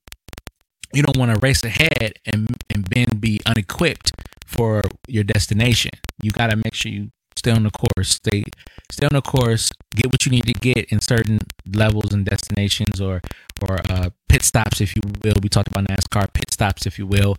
you 0.94 1.04
don't 1.04 1.18
want 1.18 1.32
to 1.32 1.40
race 1.40 1.64
ahead 1.64 2.14
and, 2.26 2.56
and 2.70 2.86
then 2.86 3.20
be 3.20 3.40
unequipped 3.46 4.12
for 4.46 4.84
your 5.08 5.24
destination. 5.24 5.92
You 6.22 6.32
got 6.32 6.50
to 6.50 6.58
make 6.58 6.74
sure 6.74 6.92
you 6.92 7.12
stay 7.36 7.52
on 7.52 7.64
the 7.64 7.72
course, 7.72 8.10
stay 8.10 8.44
stay 8.92 9.06
on 9.06 9.14
the 9.14 9.22
course, 9.22 9.72
get 9.96 10.12
what 10.12 10.26
you 10.26 10.32
need 10.32 10.46
to 10.46 10.54
get 10.54 10.92
in 10.92 11.00
certain 11.00 11.40
levels 11.66 12.14
and 12.14 12.26
destinations 12.26 13.00
or 13.00 13.22
or 13.62 13.78
uh, 13.90 14.10
pit 14.28 14.44
stops, 14.44 14.82
if 14.82 14.96
you 14.96 15.02
will. 15.24 15.36
We 15.42 15.50
talked 15.50 15.70
about 15.70 15.86
NASCAR 15.86 16.34
pit 16.34 16.52
stops, 16.52 16.86
if 16.86 17.00
you 17.00 17.06
will. 17.06 17.38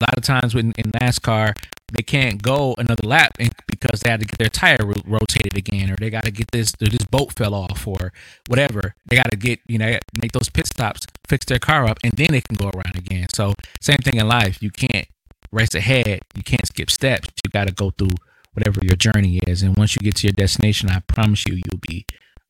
A 0.00 0.04
lot 0.04 0.16
of 0.16 0.22
times 0.22 0.54
when 0.54 0.72
in 0.78 0.92
NASCAR, 0.92 1.54
they 1.92 2.02
can't 2.02 2.42
go 2.42 2.74
another 2.78 3.06
lap 3.06 3.36
because 3.66 4.00
they 4.00 4.10
had 4.10 4.20
to 4.20 4.26
get 4.26 4.38
their 4.38 4.48
tire 4.48 4.78
rotated 5.04 5.56
again, 5.56 5.90
or 5.90 5.96
they 5.96 6.10
got 6.10 6.24
to 6.24 6.30
get 6.30 6.50
this 6.50 6.72
this 6.78 7.04
boat 7.10 7.32
fell 7.34 7.54
off, 7.54 7.86
or 7.86 8.12
whatever. 8.48 8.94
They 9.06 9.16
got 9.16 9.30
to 9.30 9.36
get 9.36 9.60
you 9.66 9.78
know 9.78 9.98
make 10.20 10.32
those 10.32 10.48
pit 10.48 10.66
stops, 10.66 11.06
fix 11.28 11.46
their 11.46 11.58
car 11.58 11.86
up, 11.86 11.98
and 12.04 12.12
then 12.12 12.28
they 12.30 12.40
can 12.40 12.56
go 12.56 12.70
around 12.70 12.96
again. 12.96 13.26
So 13.32 13.54
same 13.80 13.98
thing 13.98 14.16
in 14.16 14.28
life. 14.28 14.62
You 14.62 14.70
can't 14.70 15.06
race 15.52 15.74
ahead. 15.74 16.20
You 16.34 16.42
can't 16.42 16.66
skip 16.66 16.90
steps. 16.90 17.28
You 17.44 17.50
got 17.50 17.66
to 17.68 17.74
go 17.74 17.90
through 17.90 18.16
whatever 18.52 18.80
your 18.82 18.96
journey 18.96 19.38
is, 19.46 19.62
and 19.62 19.76
once 19.76 19.96
you 19.96 20.02
get 20.02 20.16
to 20.16 20.26
your 20.26 20.32
destination, 20.32 20.90
I 20.90 21.00
promise 21.00 21.46
you, 21.46 21.54
you'll 21.54 21.80
be 21.80 22.06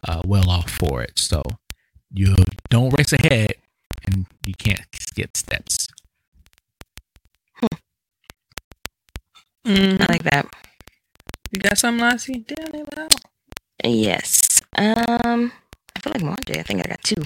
uh, 0.07 0.23
well 0.25 0.51
off 0.51 0.71
for 0.71 1.03
it. 1.03 1.19
So 1.19 1.43
you 2.12 2.35
don't 2.69 2.97
race 2.97 3.12
ahead, 3.12 3.55
and 4.05 4.27
you 4.47 4.55
can't 4.55 4.83
skip 4.99 5.37
steps. 5.37 5.80
Mm, 9.70 10.01
I 10.01 10.06
like 10.12 10.24
that. 10.24 10.47
you 11.52 11.60
got 11.60 11.78
something, 11.78 12.02
Lassie? 12.02 12.44
Damn 12.44 12.74
it, 12.74 12.88
wow. 12.97 13.09
Yes. 13.84 14.60
Um, 14.76 15.52
I 15.94 16.01
feel 16.01 16.12
like 16.12 16.24
Monday. 16.24 16.59
I 16.59 16.62
think 16.64 16.84
I 16.84 16.88
got 16.88 17.02
two. 17.05 17.22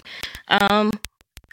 Um, 0.48 0.90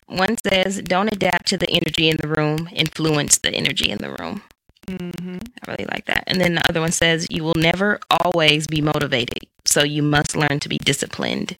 one 0.07 0.35
says, 0.45 0.81
"Don't 0.81 1.07
adapt 1.11 1.47
to 1.47 1.57
the 1.57 1.69
energy 1.69 2.09
in 2.09 2.18
the 2.18 2.27
room. 2.27 2.68
Influence 2.73 3.38
the 3.38 3.53
energy 3.53 3.89
in 3.89 3.99
the 3.99 4.09
room." 4.19 4.43
Mm-hmm. 4.88 5.38
I 5.38 5.72
really 5.72 5.85
like 5.85 6.05
that. 6.07 6.26
And 6.27 6.41
then 6.41 6.55
the 6.55 6.68
other 6.68 6.81
one 6.81 6.91
says, 6.91 7.26
"You 7.30 7.45
will 7.45 7.55
never 7.55 8.01
always 8.09 8.68
be 8.68 8.81
motivated, 8.81 9.47
so 9.63 9.84
you 9.84 10.03
must 10.03 10.35
learn 10.35 10.59
to 10.59 10.68
be 10.68 10.77
disciplined." 10.77 11.55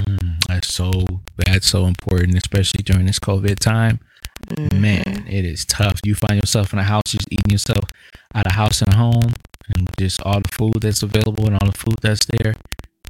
Mm, 0.00 0.38
that's 0.48 0.72
so 0.72 0.90
that's 1.36 1.66
so 1.68 1.84
important, 1.84 2.38
especially 2.38 2.82
during 2.82 3.04
this 3.04 3.18
COVID 3.18 3.58
time. 3.58 4.00
Mhm. 4.48 4.80
Man, 4.80 5.26
it 5.28 5.44
is 5.44 5.64
tough. 5.64 6.00
You 6.04 6.14
find 6.14 6.36
yourself 6.36 6.72
in 6.72 6.78
a 6.78 6.84
house, 6.84 7.02
just 7.06 7.26
eating 7.30 7.50
yourself 7.50 7.84
out 8.34 8.46
of 8.46 8.52
house 8.52 8.82
and 8.82 8.94
home, 8.94 9.32
and 9.74 9.88
just 9.98 10.20
all 10.22 10.40
the 10.40 10.48
food 10.52 10.74
that's 10.80 11.02
available 11.02 11.46
and 11.46 11.54
all 11.60 11.70
the 11.70 11.78
food 11.78 11.96
that's 12.02 12.26
there. 12.26 12.54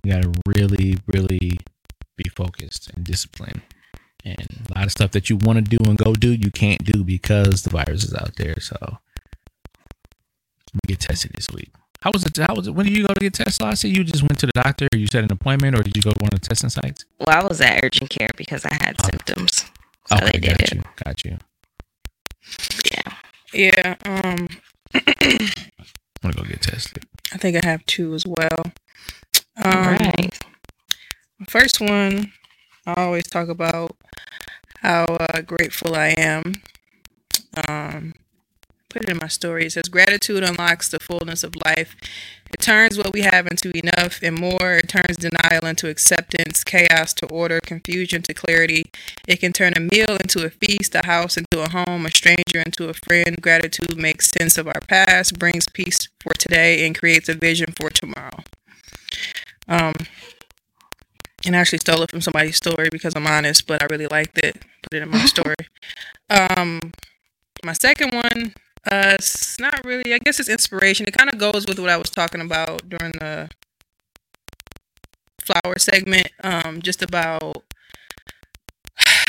You 0.04 0.12
gotta 0.12 0.32
really, 0.46 0.98
really 1.06 1.58
be 2.16 2.28
focused 2.36 2.90
and 2.94 3.04
disciplined. 3.04 3.62
And 4.24 4.66
a 4.70 4.78
lot 4.78 4.84
of 4.84 4.92
stuff 4.92 5.10
that 5.12 5.30
you 5.30 5.36
want 5.36 5.56
to 5.56 5.62
do 5.62 5.78
and 5.88 5.98
go 5.98 6.14
do, 6.14 6.32
you 6.32 6.50
can't 6.50 6.84
do 6.84 7.02
because 7.02 7.62
the 7.62 7.70
virus 7.70 8.04
is 8.04 8.14
out 8.14 8.36
there. 8.36 8.54
So, 8.60 8.76
I'm 8.80 8.98
gonna 10.84 10.88
get 10.88 11.00
tested 11.00 11.32
this 11.34 11.48
week. 11.50 11.70
How 12.02 12.10
was 12.12 12.24
it? 12.24 12.36
How 12.36 12.54
was 12.54 12.66
it? 12.66 12.72
When 12.74 12.86
did 12.86 12.96
you 12.96 13.06
go 13.06 13.14
to 13.14 13.20
get 13.20 13.34
tested? 13.34 13.66
I 13.66 13.74
see 13.74 13.88
you 13.88 14.02
just 14.04 14.22
went 14.22 14.38
to 14.40 14.46
the 14.46 14.52
doctor, 14.52 14.88
or 14.92 14.98
you 14.98 15.06
set 15.06 15.22
an 15.24 15.32
appointment, 15.32 15.78
or 15.78 15.82
did 15.82 15.96
you 15.96 16.02
go 16.02 16.12
to 16.12 16.18
one 16.20 16.30
of 16.32 16.40
the 16.40 16.48
testing 16.48 16.70
sites? 16.70 17.04
Well, 17.20 17.36
I 17.36 17.44
was 17.46 17.60
at 17.60 17.82
urgent 17.84 18.10
care 18.10 18.28
because 18.36 18.64
I 18.64 18.74
had 18.74 18.96
Oh. 19.02 19.04
symptoms, 19.10 19.64
so 20.06 20.16
okay, 20.16 20.38
got 20.40 20.60
it. 20.60 20.74
you, 20.74 20.82
got 21.04 21.24
you. 21.24 21.38
Yeah. 22.92 23.12
Yeah. 23.52 23.94
Um, 24.04 24.48
I'm 24.94 25.50
gonna 26.22 26.34
go 26.34 26.42
get 26.44 26.62
tested. 26.62 27.04
I 27.32 27.38
think 27.38 27.56
I 27.62 27.66
have 27.66 27.84
two 27.86 28.14
as 28.14 28.24
well. 28.26 28.72
All 29.64 29.72
Um, 29.72 29.86
right. 29.86 30.38
First 31.48 31.80
one, 31.80 32.32
I 32.86 32.94
always 32.94 33.26
talk 33.28 33.48
about 33.48 33.96
how 34.80 35.04
uh, 35.04 35.40
grateful 35.42 35.94
I 35.94 36.08
am. 36.18 36.62
Um, 37.68 38.14
put 38.92 39.02
it 39.02 39.08
in 39.08 39.18
my 39.18 39.28
story. 39.28 39.66
It 39.66 39.72
says, 39.72 39.88
Gratitude 39.88 40.44
unlocks 40.44 40.88
the 40.88 41.00
fullness 41.00 41.42
of 41.42 41.54
life. 41.64 41.96
It 42.52 42.60
turns 42.60 42.98
what 42.98 43.12
we 43.14 43.22
have 43.22 43.46
into 43.46 43.72
enough 43.74 44.20
and 44.22 44.38
more. 44.38 44.74
It 44.74 44.88
turns 44.88 45.16
denial 45.16 45.64
into 45.64 45.88
acceptance, 45.88 46.62
chaos 46.62 47.14
to 47.14 47.26
order, 47.26 47.60
confusion 47.60 48.20
to 48.22 48.34
clarity. 48.34 48.90
It 49.26 49.40
can 49.40 49.52
turn 49.52 49.72
a 49.76 49.80
meal 49.80 50.16
into 50.20 50.44
a 50.44 50.50
feast, 50.50 50.94
a 50.94 51.06
house 51.06 51.36
into 51.36 51.62
a 51.62 51.70
home, 51.70 52.04
a 52.04 52.10
stranger 52.10 52.62
into 52.64 52.88
a 52.88 52.94
friend. 52.94 53.40
Gratitude 53.40 53.96
makes 53.96 54.30
sense 54.30 54.58
of 54.58 54.66
our 54.66 54.80
past, 54.86 55.38
brings 55.38 55.66
peace 55.68 56.08
for 56.20 56.32
today, 56.38 56.86
and 56.86 56.98
creates 56.98 57.28
a 57.28 57.34
vision 57.34 57.72
for 57.80 57.88
tomorrow. 57.88 58.44
Um, 59.66 59.94
and 61.46 61.56
I 61.56 61.60
actually 61.60 61.78
stole 61.78 62.02
it 62.02 62.10
from 62.10 62.20
somebody's 62.20 62.56
story 62.56 62.88
because 62.92 63.14
I'm 63.16 63.26
honest, 63.26 63.66
but 63.66 63.82
I 63.82 63.86
really 63.90 64.06
liked 64.06 64.38
it. 64.38 64.62
Put 64.82 64.94
it 64.94 65.02
in 65.02 65.10
my 65.10 65.24
story. 65.24 65.54
Um, 66.28 66.92
my 67.64 67.72
second 67.72 68.12
one, 68.14 68.54
uh, 68.90 69.14
it's 69.14 69.58
not 69.60 69.84
really. 69.84 70.12
I 70.12 70.18
guess 70.18 70.40
it's 70.40 70.48
inspiration. 70.48 71.06
It 71.06 71.16
kind 71.16 71.32
of 71.32 71.38
goes 71.38 71.66
with 71.66 71.78
what 71.78 71.90
I 71.90 71.96
was 71.96 72.10
talking 72.10 72.40
about 72.40 72.88
during 72.88 73.12
the 73.12 73.48
flower 75.44 75.78
segment. 75.78 76.28
Um, 76.42 76.82
just 76.82 77.02
about, 77.02 77.62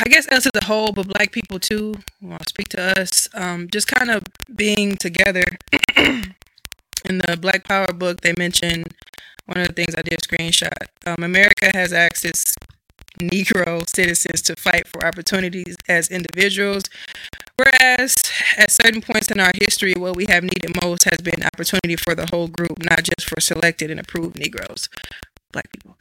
I 0.00 0.08
guess 0.08 0.26
us 0.28 0.46
as 0.46 0.52
a 0.60 0.64
whole, 0.64 0.92
but 0.92 1.08
Black 1.08 1.32
people 1.32 1.60
too. 1.60 1.94
Well, 2.20 2.38
speak 2.48 2.68
to 2.70 3.00
us. 3.00 3.28
Um, 3.34 3.68
just 3.70 3.86
kind 3.86 4.10
of 4.10 4.24
being 4.54 4.96
together. 4.96 5.44
in 5.96 7.18
the 7.18 7.36
Black 7.40 7.64
Power 7.64 7.92
book, 7.92 8.22
they 8.22 8.32
mention 8.38 8.84
one 9.46 9.58
of 9.58 9.68
the 9.68 9.72
things 9.74 9.94
I 9.94 10.02
did 10.02 10.20
screenshot. 10.20 10.88
Um, 11.06 11.22
America 11.22 11.70
has 11.74 11.92
its 11.92 12.54
Negro 13.20 13.88
citizens 13.88 14.42
to 14.42 14.56
fight 14.56 14.86
for 14.86 15.06
opportunities 15.06 15.76
as 15.88 16.08
individuals, 16.10 16.84
whereas 17.56 18.16
at 18.56 18.70
certain 18.70 19.00
points 19.00 19.30
in 19.30 19.40
our 19.40 19.52
history, 19.54 19.94
what 19.96 20.16
we 20.16 20.26
have 20.28 20.42
needed 20.42 20.76
most 20.82 21.04
has 21.04 21.18
been 21.18 21.42
opportunity 21.44 21.96
for 21.96 22.14
the 22.14 22.26
whole 22.32 22.48
group, 22.48 22.78
not 22.82 23.02
just 23.04 23.28
for 23.28 23.40
selected 23.40 23.90
and 23.90 24.00
approved 24.00 24.38
Negroes, 24.38 24.88
Black 25.52 25.70
people. 25.72 25.96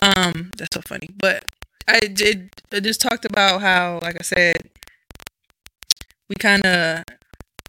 Um, 0.00 0.50
that's 0.56 0.74
so 0.74 0.82
funny. 0.82 1.08
But 1.16 1.44
I 1.88 2.00
did. 2.00 2.50
I 2.72 2.80
just 2.80 3.00
talked 3.00 3.24
about 3.24 3.62
how, 3.62 3.98
like 4.02 4.16
I 4.18 4.22
said, 4.22 4.56
we 6.28 6.36
kind 6.36 6.64
of. 6.66 7.04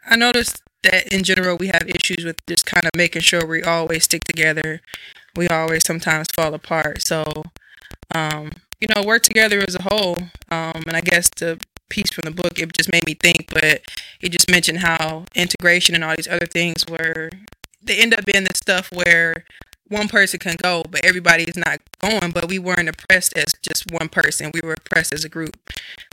I 0.06 0.16
noticed 0.16 0.62
that 0.84 1.12
in 1.14 1.24
general 1.24 1.58
we 1.58 1.68
have 1.68 1.88
issues 1.88 2.26
with 2.26 2.38
just 2.48 2.66
kind 2.66 2.86
of 2.86 2.92
making 2.96 3.22
sure 3.22 3.46
we 3.46 3.64
always 3.64 4.06
stick 4.06 4.24
together. 4.24 4.82
We 5.36 5.48
always 5.48 5.86
sometimes 5.86 6.28
fall 6.36 6.54
apart. 6.54 7.06
So, 7.06 7.24
um, 8.14 8.52
you 8.80 8.88
know, 8.94 9.04
work 9.04 9.24
together 9.24 9.64
as 9.66 9.76
a 9.76 9.84
whole. 9.84 10.18
Um, 10.50 10.84
and 10.88 10.96
I 10.96 11.02
guess 11.02 11.30
the 11.30 11.60
piece 11.90 12.12
from 12.12 12.24
the 12.26 12.32
book 12.32 12.60
it 12.60 12.72
just 12.74 12.92
made 12.92 13.06
me 13.06 13.16
think, 13.16 13.48
but 13.52 13.82
it 14.22 14.30
just 14.30 14.50
mentioned 14.50 14.80
how 14.80 15.26
integration 15.36 15.96
and 15.96 16.04
all 16.04 16.16
these 16.16 16.28
other 16.28 16.46
things 16.46 16.86
were 16.88 17.30
they 17.82 17.98
end 17.98 18.14
up 18.14 18.26
being 18.26 18.44
the 18.44 18.54
stuff 18.56 18.92
where 18.92 19.46
one 19.88 20.08
person 20.08 20.40
can 20.40 20.56
go, 20.62 20.84
but 20.90 21.04
everybody 21.04 21.44
is 21.44 21.58
not 21.58 21.80
going. 22.00 22.32
But 22.32 22.48
we 22.48 22.60
weren't 22.60 22.90
oppressed 22.90 23.36
as 23.36 23.46
just 23.62 23.92
one 23.92 24.08
person. 24.08 24.52
We 24.54 24.62
were 24.64 24.74
oppressed 24.74 25.14
as 25.14 25.26
a 25.26 25.30
group. 25.30 25.58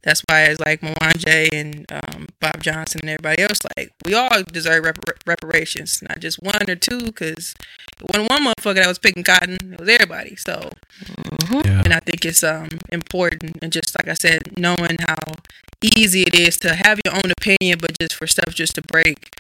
That's 0.03 0.23
why 0.29 0.45
it's 0.45 0.61
like 0.61 0.81
Mwanje 0.81 1.49
and 1.53 1.85
um, 1.93 2.27
Bob 2.41 2.63
Johnson 2.63 3.01
and 3.03 3.11
everybody 3.11 3.43
else. 3.43 3.61
Like 3.77 3.93
we 4.05 4.15
all 4.15 4.43
deserve 4.51 4.85
repar- 4.85 5.19
reparations, 5.27 6.03
not 6.03 6.21
just 6.21 6.43
one 6.43 6.69
or 6.69 6.77
two. 6.77 7.01
Because 7.01 7.55
it 8.01 8.07
wasn't 8.11 8.31
one 8.31 8.45
motherfucker 8.45 8.77
that 8.77 8.87
was 8.89 8.99
picking 8.99 9.25
cotton. 9.25 9.59
It 9.75 9.79
was 9.81 9.89
everybody. 9.89 10.37
So, 10.37 10.71
Yeah. 11.51 11.83
and 11.85 11.93
I 11.93 12.01
think 12.01 12.25
it's 12.25 12.43
um 12.43 12.69
important. 12.91 13.59
And 13.63 13.73
just 13.73 13.97
like 13.99 14.09
I 14.09 14.15
said, 14.15 14.59
knowing 14.59 14.97
how 15.07 15.35
easy 15.97 16.23
it 16.23 16.35
is 16.39 16.57
to 16.59 16.75
have 16.75 17.01
your 17.05 17.15
own 17.15 17.31
opinion, 17.39 17.79
but 17.81 17.99
just 18.01 18.15
for 18.15 18.27
stuff 18.27 18.55
just 18.55 18.75
to 18.77 18.83
break. 18.83 19.35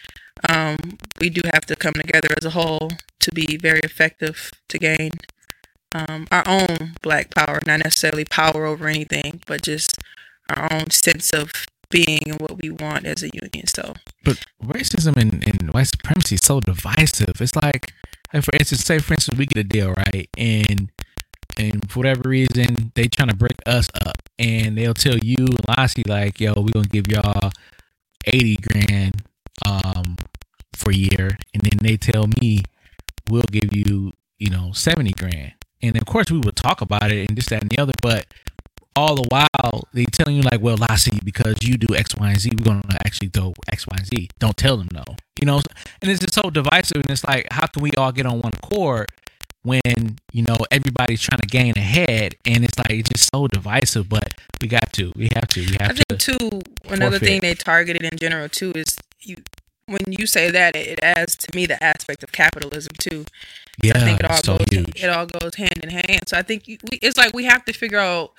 Um, 0.51 0.99
we 1.19 1.31
do 1.31 1.41
have 1.53 1.65
to 1.67 1.77
come 1.77 1.95
together 1.95 2.29
as 2.37 2.45
a 2.45 2.51
whole 2.51 2.91
to 3.21 3.33
be 3.33 3.57
very 3.57 3.81
effective 3.83 4.51
to 4.69 4.79
gain 4.79 5.13
um, 5.95 6.27
our 6.31 6.45
own 6.47 6.93
black 7.03 7.35
power, 7.35 7.59
not 7.67 7.81
necessarily 7.81 8.25
power 8.25 8.67
over 8.67 8.87
anything, 8.87 9.41
but 9.47 9.63
just 9.63 9.99
our 10.55 10.73
own 10.73 10.91
sense 10.91 11.33
of 11.33 11.51
being 11.91 12.21
and 12.27 12.41
what 12.41 12.61
we 12.61 12.71
want 12.71 13.07
as 13.07 13.23
a 13.23 13.31
union. 13.33 13.67
So, 13.67 13.95
But 14.25 14.45
racism 14.63 15.17
and, 15.17 15.47
and 15.47 15.73
white 15.73 15.89
supremacy 15.89 16.35
is 16.37 16.43
so 16.45 16.61
divisive. 16.61 17.41
It's 17.41 17.57
like, 17.57 17.93
like 18.33 18.45
for 18.45 18.55
instance, 18.55 18.83
say 18.85 18.99
for 18.99 19.15
instance, 19.15 19.39
we 19.39 19.47
get 19.47 19.65
a 19.65 19.65
deal 19.65 19.93
right, 19.95 20.29
and 20.37 20.91
and 21.57 21.91
for 21.91 22.01
whatever 22.01 22.29
reason 22.29 22.93
they 22.95 23.09
trying 23.09 23.29
to 23.29 23.37
break 23.37 23.57
us 23.67 23.89
up, 24.05 24.17
and 24.39 24.77
they'll 24.77 24.95
tell 24.95 25.19
you 25.19 25.37
and 25.39 25.69
Lassie 25.69 26.05
like, 26.07 26.41
"Yo, 26.41 26.53
we 26.55 26.73
gonna 26.73 26.87
give 26.87 27.09
y'all 27.09 27.51
eighty 28.27 28.57
grand 28.57 29.23
um 29.65 30.17
for 30.75 30.91
a 30.91 30.97
year," 30.97 31.39
and 31.55 31.63
then 31.63 31.79
they 31.83 31.97
tell 31.97 32.27
me 32.41 32.63
we'll 33.31 33.43
give 33.51 33.75
you 33.75 34.13
you 34.39 34.51
know 34.51 34.73
seventy 34.73 35.13
grand, 35.13 35.55
and 35.83 35.97
of 35.97 36.07
course 36.07 36.31
we 36.31 36.39
would 36.39 36.57
talk 36.57 36.81
about 36.81 37.11
it 37.11 37.29
and 37.29 37.37
this 37.37 37.47
that 37.47 37.63
and 37.63 37.71
the 37.71 37.79
other, 37.79 37.93
but 38.03 38.27
all 38.97 39.15
the 39.15 39.27
while 39.29 39.85
they 39.93 40.07
telling 40.07 40.37
you 40.37 40.43
like, 40.43 40.61
well, 40.63 40.79
see 40.97 41.21
because 41.23 41.57
you 41.61 41.77
do 41.77 41.95
X, 41.95 42.17
Y, 42.17 42.29
and 42.31 42.41
Z, 42.41 42.51
we're 42.59 42.65
gonna 42.65 42.83
actually 43.05 43.29
throw 43.29 43.53
X, 43.71 43.87
Y, 43.87 43.95
and 43.99 44.07
Z. 44.07 44.31
Don't 44.39 44.57
tell 44.57 44.79
them 44.79 44.89
no. 44.93 45.05
You 45.39 45.47
know, 45.47 45.61
and 46.01 46.11
it's 46.11 46.19
just 46.21 46.33
so 46.33 46.49
divisive 46.49 46.97
and 46.97 47.11
it's 47.11 47.23
like, 47.25 47.47
how 47.51 47.67
can 47.67 47.83
we 47.83 47.91
all 47.99 48.11
get 48.11 48.25
on 48.25 48.41
one 48.41 48.53
accord 48.55 49.09
when, 49.67 50.19
you 50.33 50.43
know, 50.43 50.57
everybody's 50.71 51.21
trying 51.21 51.41
to 51.41 51.47
gain 51.49 51.75
ahead 51.77 52.37
and 52.47 52.65
it's 52.65 52.79
like 52.79 52.91
it's 52.91 53.09
just 53.09 53.29
so 53.35 53.49
divisive, 53.49 54.09
but 54.09 54.33
we 54.61 54.69
got 54.69 54.93
to. 54.95 55.13
We 55.17 55.29
have 55.35 55.49
to. 55.49 55.61
We 55.61 55.77
have 55.81 55.91
I 55.91 55.95
think 55.95 56.07
to 56.09 56.17
too. 56.39 56.61
Another 56.89 57.19
thing 57.19 57.41
they 57.41 57.55
targeted 57.55 58.03
in 58.03 58.17
general 58.17 58.49
too 58.49 58.73
is 58.75 58.97
you. 59.21 59.37
When 59.89 60.03
you 60.09 60.27
say 60.27 60.51
that, 60.51 60.75
it 60.75 60.99
adds 61.01 61.37
to 61.37 61.57
me 61.57 61.65
the 61.67 61.83
aspect 61.83 62.25
of 62.25 62.33
capitalism 62.33 62.93
too. 62.99 63.25
yeah, 63.83 63.93
I 63.97 64.01
think 64.01 64.19
it 64.21 64.31
all 64.31 64.37
so 64.43 64.59
goes 64.59 64.67
huge. 64.73 65.03
it 65.05 65.09
all 65.09 65.27
goes 65.27 65.55
hand 65.55 65.79
in 65.83 65.91
hand. 65.91 66.23
So 66.29 66.37
I 66.37 66.43
think 66.43 66.67
you- 66.67 66.79
we, 66.91 66.99
it's 67.03 67.17
like 67.17 67.33
we 67.35 67.45
have 67.45 67.65
to 67.67 67.73
figure 67.73 68.01
out 68.01 68.33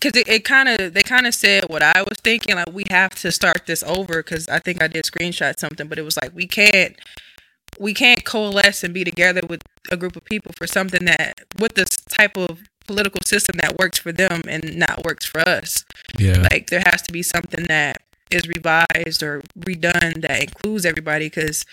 because 0.00 0.20
it, 0.20 0.28
it 0.28 0.44
kind 0.44 0.68
of 0.68 0.94
they 0.94 1.02
kind 1.02 1.26
of 1.26 1.34
said 1.34 1.64
what 1.68 1.82
I 1.82 2.02
was 2.02 2.18
thinking. 2.22 2.54
Like 2.54 2.72
we 2.72 2.84
have 2.90 3.14
to 3.16 3.32
start 3.32 3.66
this 3.66 3.82
over 3.82 4.22
because 4.22 4.48
I 4.48 4.60
think 4.60 4.80
I 4.82 4.86
did 4.86 5.04
screenshot 5.04 5.58
something, 5.58 5.88
but 5.88 5.98
it 5.98 6.02
was 6.02 6.16
like 6.16 6.32
we 6.34 6.46
can't 6.46 6.94
we 7.80 7.92
can't 7.92 8.24
coalesce 8.24 8.84
and 8.84 8.94
be 8.94 9.02
together 9.04 9.40
with 9.48 9.62
a 9.90 9.96
group 9.96 10.16
of 10.16 10.24
people 10.24 10.52
for 10.56 10.66
something 10.66 11.04
that 11.04 11.40
with 11.58 11.74
this 11.74 11.96
type 11.96 12.36
of 12.36 12.60
political 12.86 13.20
system 13.24 13.56
that 13.58 13.78
works 13.78 13.98
for 13.98 14.12
them 14.12 14.40
and 14.48 14.76
not 14.76 15.04
works 15.04 15.24
for 15.24 15.40
us. 15.40 15.84
Yeah. 16.18 16.46
like 16.50 16.70
there 16.70 16.82
has 16.86 17.02
to 17.02 17.12
be 17.12 17.22
something 17.22 17.64
that 17.64 17.98
is 18.30 18.48
revised 18.48 19.22
or 19.22 19.42
redone 19.58 20.22
that 20.22 20.42
includes 20.42 20.84
everybody 20.84 21.26
because 21.26 21.64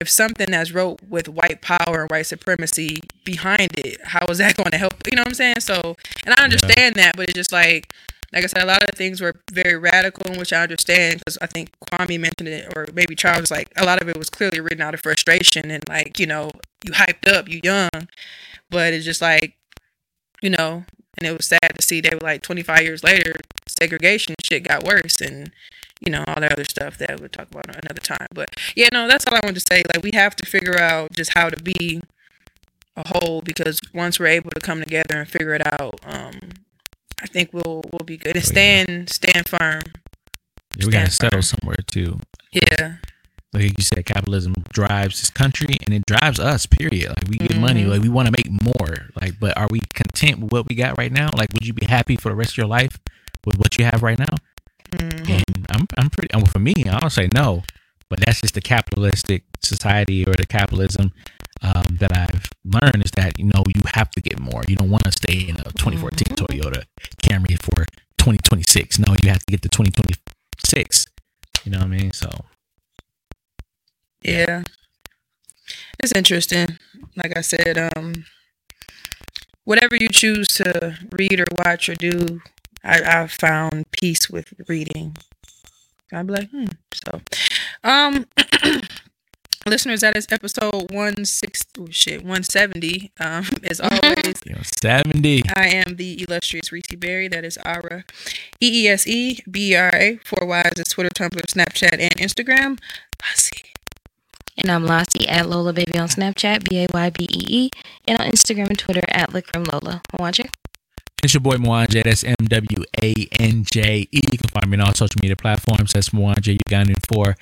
if 0.00 0.08
something 0.08 0.50
that's 0.50 0.72
wrote 0.72 1.00
with 1.08 1.28
white 1.28 1.62
power 1.62 2.02
and 2.02 2.10
white 2.10 2.26
supremacy 2.26 2.98
behind 3.24 3.78
it 3.78 4.00
how 4.04 4.26
is 4.26 4.38
that 4.38 4.56
going 4.58 4.70
to 4.72 4.78
help? 4.78 4.94
You 5.10 5.16
know 5.16 5.22
what 5.22 5.28
i'm 5.28 5.34
saying? 5.34 5.60
So 5.60 5.96
and 6.26 6.34
i 6.34 6.42
understand 6.42 6.96
that 6.96 7.16
but 7.16 7.28
it's 7.28 7.34
just 7.34 7.52
like 7.52 7.92
like 8.34 8.44
i 8.44 8.46
said 8.46 8.62
a 8.62 8.66
lot 8.66 8.82
of 8.82 8.90
things 8.90 9.20
were 9.20 9.34
very 9.52 9.76
radical 9.76 10.30
in 10.32 10.38
which 10.38 10.52
i 10.52 10.62
understand 10.62 11.18
because 11.18 11.38
i 11.40 11.46
think 11.46 11.70
kwame 11.80 12.20
mentioned 12.20 12.48
it 12.48 12.70
or 12.76 12.86
maybe 12.92 13.14
charles 13.14 13.50
like 13.50 13.68
a 13.76 13.84
lot 13.84 14.02
of 14.02 14.08
it 14.08 14.18
was 14.18 14.30
clearly 14.30 14.60
written 14.60 14.82
out 14.82 14.94
of 14.94 15.00
frustration 15.00 15.70
and 15.70 15.82
like 15.88 16.18
you 16.18 16.26
know 16.26 16.50
you 16.84 16.92
hyped 16.92 17.30
up 17.30 17.48
you 17.48 17.60
young 17.62 18.08
but 18.70 18.92
it's 18.92 19.04
just 19.04 19.22
like 19.22 19.56
you 20.42 20.50
know 20.50 20.84
and 21.16 21.28
it 21.28 21.36
was 21.36 21.46
sad 21.46 21.72
to 21.74 21.82
see 21.82 22.00
they 22.00 22.10
were 22.10 22.26
like 22.26 22.42
25 22.42 22.82
years 22.82 23.04
later 23.04 23.34
segregation 23.68 24.34
shit 24.42 24.64
got 24.64 24.84
worse 24.84 25.20
and 25.20 25.52
you 26.04 26.10
know 26.10 26.24
all 26.26 26.40
that 26.40 26.52
other 26.52 26.64
stuff 26.64 26.98
that 26.98 27.20
we'll 27.20 27.28
talk 27.28 27.48
about 27.50 27.66
another 27.66 28.00
time. 28.00 28.28
But 28.32 28.54
yeah 28.76 28.88
no 28.92 29.08
that's 29.08 29.26
all 29.26 29.34
i 29.34 29.40
wanted 29.42 29.60
to 29.60 29.66
say. 29.68 29.82
Like 29.94 30.02
we 30.02 30.10
have 30.14 30.36
to 30.36 30.46
figure 30.46 30.78
out 30.78 31.12
just 31.12 31.34
how 31.34 31.48
to 31.48 31.62
be 31.62 32.00
a 32.96 33.08
whole 33.08 33.42
because 33.42 33.80
once 33.92 34.20
we're 34.20 34.26
able 34.26 34.50
to 34.50 34.60
come 34.60 34.80
together 34.80 35.18
and 35.18 35.28
figure 35.28 35.54
it 35.54 35.66
out 35.80 36.00
um 36.04 36.50
i 37.22 37.26
think 37.26 37.52
we'll 37.52 37.82
we'll 37.92 38.04
be 38.04 38.16
good 38.16 38.36
and 38.36 38.36
Oh, 38.36 38.38
yeah. 38.38 38.42
stand 38.44 39.10
stand 39.10 39.48
firm 39.48 39.82
we 40.78 40.90
gotta 40.90 41.10
settle 41.10 41.38
firm. 41.38 41.42
somewhere 41.42 41.76
too. 41.86 42.18
yeah 42.52 42.96
like 43.52 43.78
you 43.78 43.84
said, 43.84 44.04
capitalism 44.04 44.52
drives 44.72 45.20
this 45.20 45.30
country 45.30 45.76
and 45.86 45.94
it 45.94 46.02
drives 46.06 46.40
us. 46.40 46.66
Period. 46.66 47.10
Like 47.10 47.28
we 47.28 47.36
get 47.36 47.56
money, 47.56 47.84
Mhm. 47.84 47.88
like 47.88 48.02
we 48.02 48.08
want 48.08 48.26
to 48.26 48.32
make 48.36 48.50
more. 48.50 49.10
Like, 49.14 49.38
but 49.38 49.56
are 49.56 49.68
we 49.70 49.78
content 49.94 50.40
with 50.40 50.50
what 50.50 50.68
we 50.68 50.74
got 50.74 50.98
right 50.98 51.12
now? 51.12 51.30
Like, 51.36 51.52
would 51.52 51.64
you 51.64 51.72
be 51.72 51.86
happy 51.86 52.16
for 52.16 52.30
the 52.30 52.34
rest 52.34 52.54
of 52.54 52.56
your 52.56 52.66
life 52.66 52.98
with 53.46 53.56
what 53.56 53.78
you 53.78 53.84
have 53.84 54.02
right 54.02 54.18
now? 54.18 54.34
Mhm. 54.90 55.30
And 55.30 55.66
I'm, 55.70 55.86
I'm 55.96 56.10
pretty. 56.10 56.34
And 56.34 56.50
for 56.50 56.58
me, 56.58 56.74
I'll 56.90 57.10
say 57.10 57.28
no. 57.32 57.62
But 58.10 58.18
that's 58.26 58.40
just 58.40 58.54
the 58.54 58.60
capitalistic 58.60 59.44
society 59.62 60.24
or 60.26 60.32
the 60.36 60.46
capitalism 60.46 61.12
um, 61.62 61.96
that 62.00 62.16
I've 62.16 62.50
learned 62.64 63.04
is 63.04 63.10
that 63.12 63.38
you 63.38 63.44
know 63.46 63.62
you 63.74 63.82
have 63.94 64.10
to 64.12 64.20
get 64.20 64.38
more. 64.38 64.62
You 64.68 64.76
don't 64.76 64.90
want 64.90 65.04
to 65.04 65.12
stay 65.12 65.48
in 65.48 65.56
a 65.60 65.64
2014 65.76 66.36
Toyota 66.36 66.84
Camry 67.22 67.60
for 67.62 67.84
2026. 68.18 68.98
No, 68.98 69.14
you 69.22 69.28
have 69.30 69.40
to 69.44 69.50
get 69.50 69.62
the 69.62 69.68
2026. 69.68 71.06
You 71.64 71.72
know 71.72 71.78
what 71.78 71.84
I 71.86 71.88
mean? 71.88 72.12
So 72.12 72.28
Yeah. 74.22 74.62
It's 75.98 76.12
interesting. 76.12 76.78
Like 77.16 77.36
I 77.36 77.40
said, 77.40 77.78
um 77.96 78.24
whatever 79.64 79.96
you 79.98 80.08
choose 80.08 80.48
to 80.48 80.98
read 81.12 81.40
or 81.40 81.46
watch 81.64 81.88
or 81.88 81.94
do, 81.94 82.40
I, 82.82 83.02
I've 83.02 83.32
found 83.32 83.90
peace 83.92 84.28
with 84.28 84.52
reading. 84.68 85.16
I'd 86.12 86.26
be 86.26 86.32
like, 86.32 86.50
hmm. 86.50 86.66
So 86.92 87.20
um 87.82 88.26
listeners, 89.66 90.00
that 90.00 90.16
is 90.16 90.26
episode 90.30 90.90
one 90.90 91.24
six 91.24 91.62
oh 91.78 91.86
shit, 91.90 92.24
one 92.24 92.42
seventy. 92.42 93.12
Um 93.20 93.44
as 93.64 93.80
always 93.80 94.34
you 94.44 94.54
know, 94.54 94.62
70. 94.62 95.42
I 95.54 95.68
am 95.68 95.96
the 95.96 96.22
illustrious 96.22 96.72
Reese 96.72 96.94
Berry. 96.96 97.28
That 97.28 97.44
is 97.44 97.58
Ara. 97.64 98.04
E 98.60 98.84
E 98.84 98.88
S 98.88 99.06
E 99.06 99.40
B 99.50 99.72
E 99.72 99.76
R 99.76 99.90
A. 99.94 100.18
Four 100.24 100.46
Ys 100.48 100.78
is 100.78 100.88
Twitter, 100.88 101.10
Tumblr, 101.10 101.40
Snapchat, 101.42 101.92
and 101.92 102.14
Instagram. 102.16 102.78
Lassie. 103.22 103.72
And 104.56 104.70
I'm 104.70 104.86
Lassie 104.86 105.28
at 105.28 105.48
Lola 105.48 105.72
Baby 105.72 105.98
on 105.98 106.08
Snapchat, 106.08 106.68
B 106.68 106.84
A 106.84 106.86
Y 106.92 107.10
B 107.10 107.24
E 107.24 107.44
E, 107.48 107.70
and 108.06 108.20
on 108.20 108.26
Instagram 108.26 108.68
and 108.68 108.78
Twitter 108.78 109.02
at 109.08 109.32
Lick 109.32 109.52
from 109.52 109.64
Lola. 109.64 110.02
Watch 110.18 110.38
it. 110.40 110.56
It's 111.24 111.32
your 111.32 111.40
boy 111.40 111.56
Mwanje. 111.56 112.04
That's 112.04 112.22
M 112.22 112.36
W 112.48 112.84
A 113.02 113.14
N 113.40 113.64
J 113.64 114.06
E. 114.12 114.20
You 114.30 114.36
can 114.36 114.50
find 114.50 114.70
me 114.70 114.76
on 114.76 114.88
all 114.88 114.92
social 114.92 115.18
media 115.22 115.36
platforms. 115.36 115.94
That's 115.94 116.10
Mwanje 116.10 116.58
Ugandan 116.68 117.00
for 117.06 117.34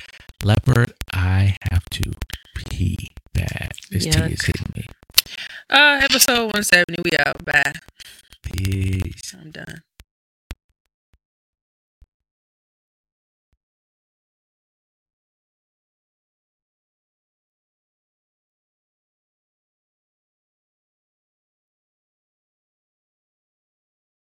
Leopard. 0.45 0.95
I 1.13 1.57
have 1.69 1.85
to 1.91 2.13
pee 2.55 3.11
bad. 3.35 3.73
This 3.91 4.05
tea 4.05 4.21
is 4.21 4.45
hitting 4.45 4.73
me. 4.77 4.87
Uh, 5.69 5.99
episode 6.01 6.55
170. 6.55 7.03
We 7.05 7.19
out. 7.19 7.45
Bye. 7.45 7.73
Peace. 8.45 9.35
I'm 9.37 9.51
done. 9.51 9.83